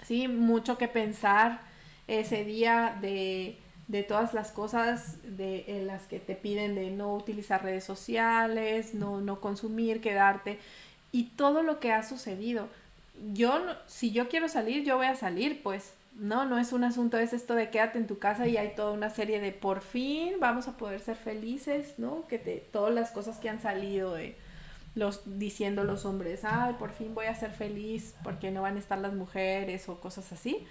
sí, 0.05 0.29
mucho 0.29 0.77
que 0.77 0.87
pensar 0.87 1.59
ese 2.07 2.45
día 2.45 2.97
de, 3.01 3.57
de 3.89 4.03
todas 4.03 4.33
las 4.33 4.51
cosas 4.51 5.17
de, 5.23 5.65
en 5.67 5.87
las 5.87 6.03
que 6.03 6.19
te 6.19 6.35
piden 6.35 6.75
de 6.75 6.91
no 6.91 7.13
utilizar 7.13 7.61
redes 7.61 7.83
sociales, 7.83 8.93
no, 8.93 9.19
no 9.19 9.41
consumir, 9.41 9.99
quedarte, 9.99 10.59
y 11.11 11.23
todo 11.23 11.63
lo 11.63 11.79
que 11.79 11.91
ha 11.91 12.03
sucedido. 12.03 12.67
Yo, 13.33 13.59
si 13.87 14.11
yo 14.11 14.29
quiero 14.29 14.47
salir, 14.47 14.83
yo 14.83 14.97
voy 14.97 15.07
a 15.07 15.15
salir, 15.15 15.61
pues. 15.61 15.93
No, 16.13 16.45
no 16.45 16.57
es 16.57 16.73
un 16.73 16.83
asunto, 16.83 17.17
es 17.17 17.31
esto 17.31 17.55
de 17.55 17.69
quédate 17.69 17.97
en 17.97 18.05
tu 18.05 18.19
casa 18.19 18.45
y 18.45 18.57
hay 18.57 18.75
toda 18.75 18.91
una 18.91 19.09
serie 19.09 19.39
de 19.39 19.53
por 19.53 19.79
fin 19.81 20.33
vamos 20.41 20.67
a 20.67 20.75
poder 20.75 20.99
ser 20.99 21.15
felices, 21.15 21.93
¿no? 21.97 22.27
Que 22.27 22.37
te, 22.37 22.57
todas 22.57 22.93
las 22.93 23.11
cosas 23.11 23.37
que 23.37 23.49
han 23.49 23.61
salido 23.61 24.13
de 24.15 24.35
los 24.93 25.21
diciendo 25.39 25.85
los 25.85 26.03
hombres, 26.03 26.43
ay, 26.43 26.75
por 26.77 26.91
fin 26.91 27.15
voy 27.15 27.27
a 27.27 27.35
ser 27.35 27.51
feliz 27.51 28.13
porque 28.23 28.51
no 28.51 28.61
van 28.61 28.75
a 28.75 28.79
estar 28.79 28.97
las 28.97 29.13
mujeres 29.13 29.87
o 29.87 30.01
cosas 30.01 30.33
así. 30.33 30.67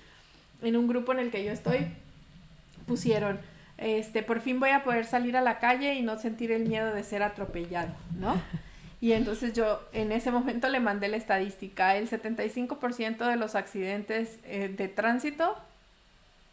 En 0.60 0.76
un 0.76 0.86
grupo 0.86 1.12
en 1.12 1.20
el 1.20 1.30
que 1.30 1.42
yo 1.42 1.52
estoy 1.52 1.86
pusieron, 2.86 3.40
este, 3.78 4.22
por 4.22 4.40
fin 4.40 4.60
voy 4.60 4.70
a 4.70 4.84
poder 4.84 5.06
salir 5.06 5.38
a 5.38 5.40
la 5.40 5.58
calle 5.58 5.94
y 5.94 6.02
no 6.02 6.18
sentir 6.18 6.52
el 6.52 6.68
miedo 6.68 6.92
de 6.92 7.02
ser 7.02 7.22
atropellado, 7.22 7.94
¿no? 8.18 8.40
Y 9.00 9.12
entonces 9.12 9.54
yo 9.54 9.80
en 9.92 10.12
ese 10.12 10.30
momento 10.30 10.68
le 10.68 10.78
mandé 10.78 11.08
la 11.08 11.16
estadística, 11.16 11.96
el 11.96 12.08
75% 12.08 13.26
de 13.26 13.36
los 13.36 13.54
accidentes 13.54 14.38
eh, 14.44 14.68
de 14.68 14.88
tránsito 14.88 15.56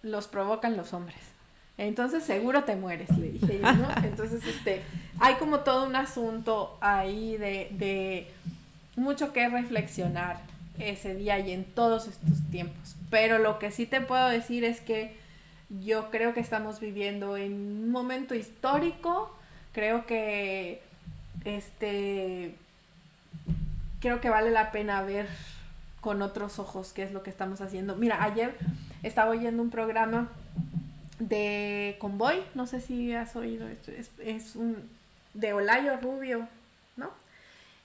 los 0.02 0.28
provocan 0.28 0.78
los 0.78 0.94
hombres. 0.94 1.18
Entonces 1.78 2.24
seguro 2.24 2.64
te 2.64 2.76
mueres, 2.76 3.10
le 3.18 3.32
dije 3.32 3.60
yo, 3.60 3.72
¿no? 3.74 3.90
Entonces, 4.03 4.45
este, 4.45 4.82
hay 5.19 5.36
como 5.36 5.60
todo 5.60 5.86
un 5.86 5.95
asunto 5.95 6.78
ahí 6.82 7.38
de, 7.38 7.68
de 7.72 8.28
mucho 8.95 9.34
que 9.34 9.48
reflexionar 9.49 10.40
ese 10.80 11.15
día 11.15 11.40
y 11.40 11.52
en 11.52 11.65
todos 11.65 12.07
estos 12.07 12.49
tiempos. 12.49 12.95
Pero 13.10 13.40
lo 13.40 13.60
que 13.60 13.72
sí 13.72 13.86
te 13.86 14.02
puedo 14.02 14.28
decir 14.28 14.64
es 14.64 14.80
que 14.82 15.15
yo 15.82 16.10
creo 16.11 16.34
que 16.34 16.40
estamos 16.40 16.80
viviendo 16.80 17.36
en 17.36 17.53
un 17.53 17.91
momento 17.91 18.36
histórico, 18.36 19.36
creo 19.74 20.06
que 20.06 20.82
este 21.48 22.56
creo 23.99 24.22
que 24.22 24.30
vale 24.30 24.52
la 24.52 24.72
pena 24.72 25.02
ver 25.02 25.28
con 26.02 26.22
otros 26.22 26.60
ojos 26.60 26.94
qué 26.94 27.03
es 27.03 27.11
lo 27.11 27.24
que 27.24 27.30
estamos 27.30 27.61
haciendo. 27.61 27.95
Mira, 27.95 28.24
ayer 28.24 28.56
estaba 29.03 29.32
oyendo 29.32 29.61
un 29.61 29.69
programa 29.69 30.30
de 31.19 31.98
Convoy, 31.99 32.44
no 32.53 32.68
sé 32.68 32.80
si 32.82 33.14
has 33.14 33.36
oído 33.36 33.68
esto, 33.68 33.91
es, 33.91 34.11
es 34.19 34.56
un 34.56 34.78
de 35.34 35.53
Olayo 35.53 35.98
Rubio, 35.98 36.48
¿no? 36.95 37.10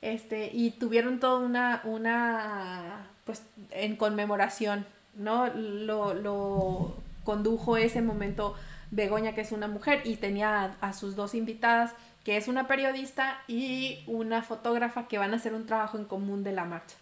Este, 0.01 0.51
y 0.53 0.73
tuvieron 0.73 1.21
toda 1.21 1.45
una, 1.45 1.81
una, 1.85 3.07
pues, 3.25 3.43
en 3.71 3.97
conmemoración, 3.97 4.87
¿no? 5.15 5.49
Lo, 5.49 6.15
lo 6.15 6.97
condujo 7.25 7.77
ese 7.77 8.03
momento 8.03 8.55
Begoña, 8.91 9.35
que 9.35 9.41
es 9.43 9.53
una 9.53 9.69
mujer, 9.69 10.03
y 10.05 10.17
tenía 10.17 10.77
a, 10.81 10.89
a 10.89 10.93
sus 10.93 11.17
dos 11.17 11.35
invitadas, 11.35 11.93
que 12.25 12.37
es 12.37 12.49
una 12.49 12.69
periodista 12.69 13.43
y 13.49 13.99
una 14.07 14.43
fotógrafa 14.43 15.09
que 15.09 15.19
van 15.19 15.33
a 15.33 15.37
hacer 15.37 15.55
un 15.55 15.67
trabajo 15.67 15.99
en 15.99 16.05
común 16.05 16.45
de 16.45 16.53
la 16.53 16.65
marcha. 16.65 16.97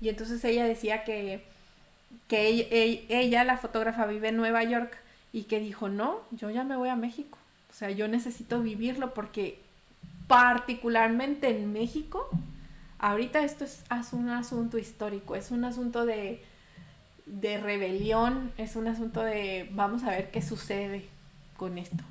Y 0.00 0.08
entonces 0.08 0.42
ella 0.44 0.64
decía 0.64 1.04
que, 1.04 1.44
que 2.26 3.04
ella, 3.08 3.44
la 3.44 3.58
fotógrafa, 3.58 4.06
vive 4.06 4.28
en 4.28 4.36
Nueva 4.36 4.64
York 4.64 4.96
y 5.32 5.44
que 5.44 5.60
dijo, 5.60 5.88
no, 5.88 6.20
yo 6.30 6.50
ya 6.50 6.64
me 6.64 6.76
voy 6.76 6.88
a 6.88 6.96
México. 6.96 7.38
O 7.70 7.74
sea, 7.74 7.90
yo 7.90 8.08
necesito 8.08 8.62
vivirlo 8.62 9.14
porque 9.14 9.60
particularmente 10.26 11.48
en 11.48 11.72
México, 11.72 12.28
ahorita 12.98 13.44
esto 13.44 13.64
es, 13.64 13.84
es 13.98 14.12
un 14.12 14.28
asunto 14.30 14.78
histórico, 14.78 15.36
es 15.36 15.50
un 15.50 15.64
asunto 15.64 16.06
de, 16.06 16.42
de 17.26 17.58
rebelión, 17.58 18.52
es 18.56 18.76
un 18.76 18.88
asunto 18.88 19.22
de 19.22 19.68
vamos 19.72 20.02
a 20.04 20.10
ver 20.10 20.30
qué 20.30 20.42
sucede 20.42 21.06
con 21.56 21.78
esto. 21.78 22.02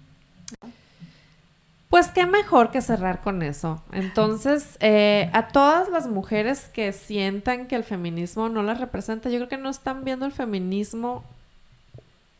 Pues 1.91 2.07
qué 2.07 2.26
mejor 2.26 2.72
que 2.72 2.80
cerrar 2.80 3.19
con 3.19 3.43
eso. 3.43 3.84
Entonces, 3.91 4.77
eh, 4.80 5.30
a 5.34 5.49
todas 5.49 5.89
las 5.89 6.07
mujeres 6.07 6.69
que 6.69 6.93
sientan 6.93 7.68
que 7.68 7.76
el 7.76 7.84
feminismo 7.84 8.47
no 8.47 8.63
las 8.63 8.80
representa, 8.80 9.30
yo 9.30 9.39
creo 9.39 9.49
que 9.49 9.57
no 9.57 9.69
están 9.69 10.05
viendo 10.05 10.26
el 10.26 10.31
feminismo 10.31 11.26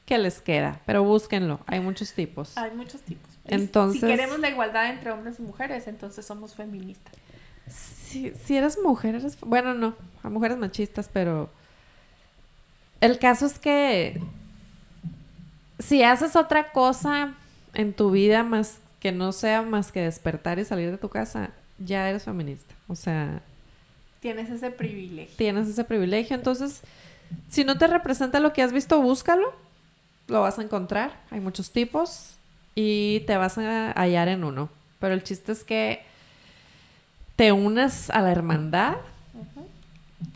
que 0.06 0.18
les 0.18 0.40
queda, 0.40 0.80
pero 0.86 1.04
búsquenlo, 1.04 1.60
hay 1.68 1.82
muchos 1.82 2.14
tipos. 2.14 2.58
Hay 2.58 2.72
muchos 2.72 3.02
tipos. 3.02 3.30
Entonces, 3.44 4.00
si 4.00 4.08
queremos 4.08 4.40
la 4.40 4.50
igualdad 4.50 4.90
entre 4.90 5.12
hombres 5.12 5.38
y 5.40 5.42
mujeres, 5.42 5.86
entonces 5.88 6.26
somos 6.26 6.56
feministas. 6.56 7.14
Si, 7.68 8.32
si 8.46 8.56
eres 8.56 8.80
mujer, 8.82 9.16
eres... 9.16 9.38
Bueno, 9.42 9.74
no, 9.74 9.96
a 10.24 10.30
mujeres 10.30 10.58
machistas, 10.58 11.10
pero... 11.12 11.50
El 13.02 13.20
caso 13.20 13.48
es 13.48 13.60
que 13.60 14.22
si 15.80 16.04
haces 16.04 16.38
otra 16.38 16.72
cosa 16.72 17.34
en 17.74 17.94
tu 17.94 18.12
vida 18.12 18.44
más 18.44 18.81
que 19.02 19.12
no 19.12 19.32
sea 19.34 19.64
más 19.64 19.92
que 19.92 20.02
despertar 20.02 20.60
y 20.60 20.64
salir 20.64 20.92
de 20.92 20.98
tu 20.98 21.10
casa, 21.10 21.50
ya 21.80 22.08
eres 22.08 22.24
feminista. 22.24 22.74
O 22.88 22.96
sea... 22.96 23.42
Tienes 24.20 24.52
ese 24.52 24.70
privilegio. 24.70 25.36
Tienes 25.36 25.68
ese 25.68 25.84
privilegio. 25.84 26.36
Entonces, 26.36 26.82
si 27.50 27.64
no 27.64 27.80
te 27.80 27.88
representa 27.88 28.40
lo 28.40 28.54
que 28.54 28.62
has 28.62 28.72
visto, 28.72 29.02
búscalo. 29.02 29.54
Lo 30.28 30.42
vas 30.42 30.60
a 30.60 30.62
encontrar. 30.62 31.20
Hay 31.32 31.40
muchos 31.40 31.72
tipos 31.72 32.36
y 32.76 33.22
te 33.22 33.36
vas 33.38 33.58
a 33.58 33.92
hallar 33.94 34.28
en 34.28 34.44
uno. 34.44 34.70
Pero 35.00 35.16
el 35.16 35.24
chiste 35.24 35.52
es 35.52 35.64
que 35.64 36.04
te 37.36 37.52
unas 37.52 38.12
a 38.12 38.22
la 38.22 38.32
hermandad 38.32 38.98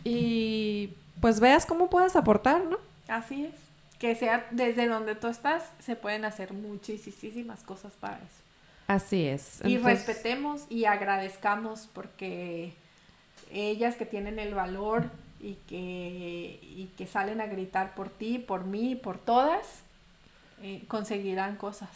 y 0.03 0.89
pues 1.21 1.39
veas 1.39 1.67
cómo 1.67 1.91
puedes 1.91 2.15
aportar, 2.15 2.65
¿no? 2.65 2.77
Así 3.07 3.45
es. 3.45 3.53
Que 3.99 4.15
sea 4.15 4.47
desde 4.49 4.87
donde 4.87 5.13
tú 5.13 5.27
estás, 5.27 5.63
se 5.79 5.95
pueden 5.95 6.25
hacer 6.25 6.51
muchísimas 6.53 7.61
cosas 7.61 7.93
para 7.99 8.17
eso. 8.17 8.44
Así 8.87 9.25
es. 9.25 9.61
y 9.65 9.77
respetemos 9.77 10.65
y 10.69 10.85
agradezcamos 10.85 11.89
porque 11.93 12.73
ellas 13.51 13.95
que 13.95 14.05
tienen 14.05 14.37
el 14.39 14.53
valor 14.53 15.09
y 15.39 15.57
que, 15.67 16.59
y 16.61 16.89
que 16.97 17.07
salen 17.07 17.41
a 17.41 17.47
gritar 17.47 17.95
por 17.95 18.09
ti, 18.09 18.39
por 18.39 18.65
mí, 18.65 18.95
por 18.95 19.17
todas, 19.17 19.65
eh, 20.61 20.83
conseguirán 20.87 21.55
cosas. 21.55 21.89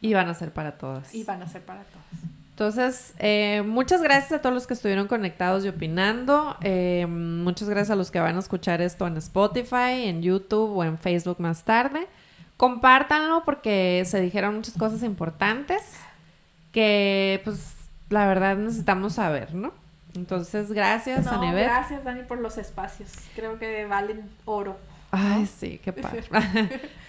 Y 0.00 0.14
van 0.14 0.28
a 0.28 0.34
ser 0.34 0.52
para 0.52 0.78
todas. 0.78 1.14
Y 1.14 1.24
van 1.24 1.42
a 1.42 1.48
ser 1.48 1.62
para 1.62 1.84
todas. 1.84 2.06
Entonces, 2.50 3.14
eh, 3.18 3.62
muchas 3.64 4.02
gracias 4.02 4.32
a 4.32 4.42
todos 4.42 4.54
los 4.54 4.66
que 4.66 4.74
estuvieron 4.74 5.08
conectados 5.08 5.64
y 5.64 5.68
opinando. 5.68 6.56
Eh, 6.60 7.06
muchas 7.08 7.68
gracias 7.68 7.90
a 7.90 7.96
los 7.96 8.10
que 8.10 8.20
van 8.20 8.36
a 8.36 8.40
escuchar 8.40 8.82
esto 8.82 9.06
en 9.06 9.16
Spotify, 9.16 10.04
en 10.04 10.22
YouTube 10.22 10.76
o 10.76 10.84
en 10.84 10.98
Facebook 10.98 11.40
más 11.40 11.64
tarde. 11.64 12.06
Compártanlo 12.62 13.42
porque 13.44 14.04
se 14.06 14.20
dijeron 14.20 14.54
muchas 14.54 14.78
cosas 14.78 15.02
importantes 15.02 15.82
que, 16.70 17.40
pues, 17.42 17.74
la 18.08 18.24
verdad 18.28 18.56
necesitamos 18.56 19.14
saber, 19.14 19.52
¿no? 19.52 19.72
Entonces, 20.14 20.70
gracias, 20.70 21.24
no, 21.24 21.40
Gracias, 21.40 22.04
Dani, 22.04 22.22
por 22.22 22.38
los 22.38 22.58
espacios. 22.58 23.10
Creo 23.34 23.58
que 23.58 23.84
valen 23.86 24.30
oro. 24.44 24.78
Ay, 25.10 25.46
sí, 25.46 25.80
qué 25.82 25.92
padre. 25.92 26.22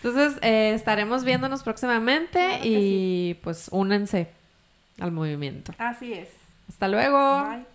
Entonces, 0.02 0.40
eh, 0.42 0.74
estaremos 0.74 1.24
viéndonos 1.24 1.62
próximamente 1.62 2.62
y 2.64 3.36
pues 3.44 3.68
únense 3.72 4.32
al 5.00 5.12
movimiento. 5.12 5.72
Así 5.78 6.14
es. 6.14 6.30
Hasta 6.68 6.88
luego. 6.88 7.48
Bye. 7.48 7.73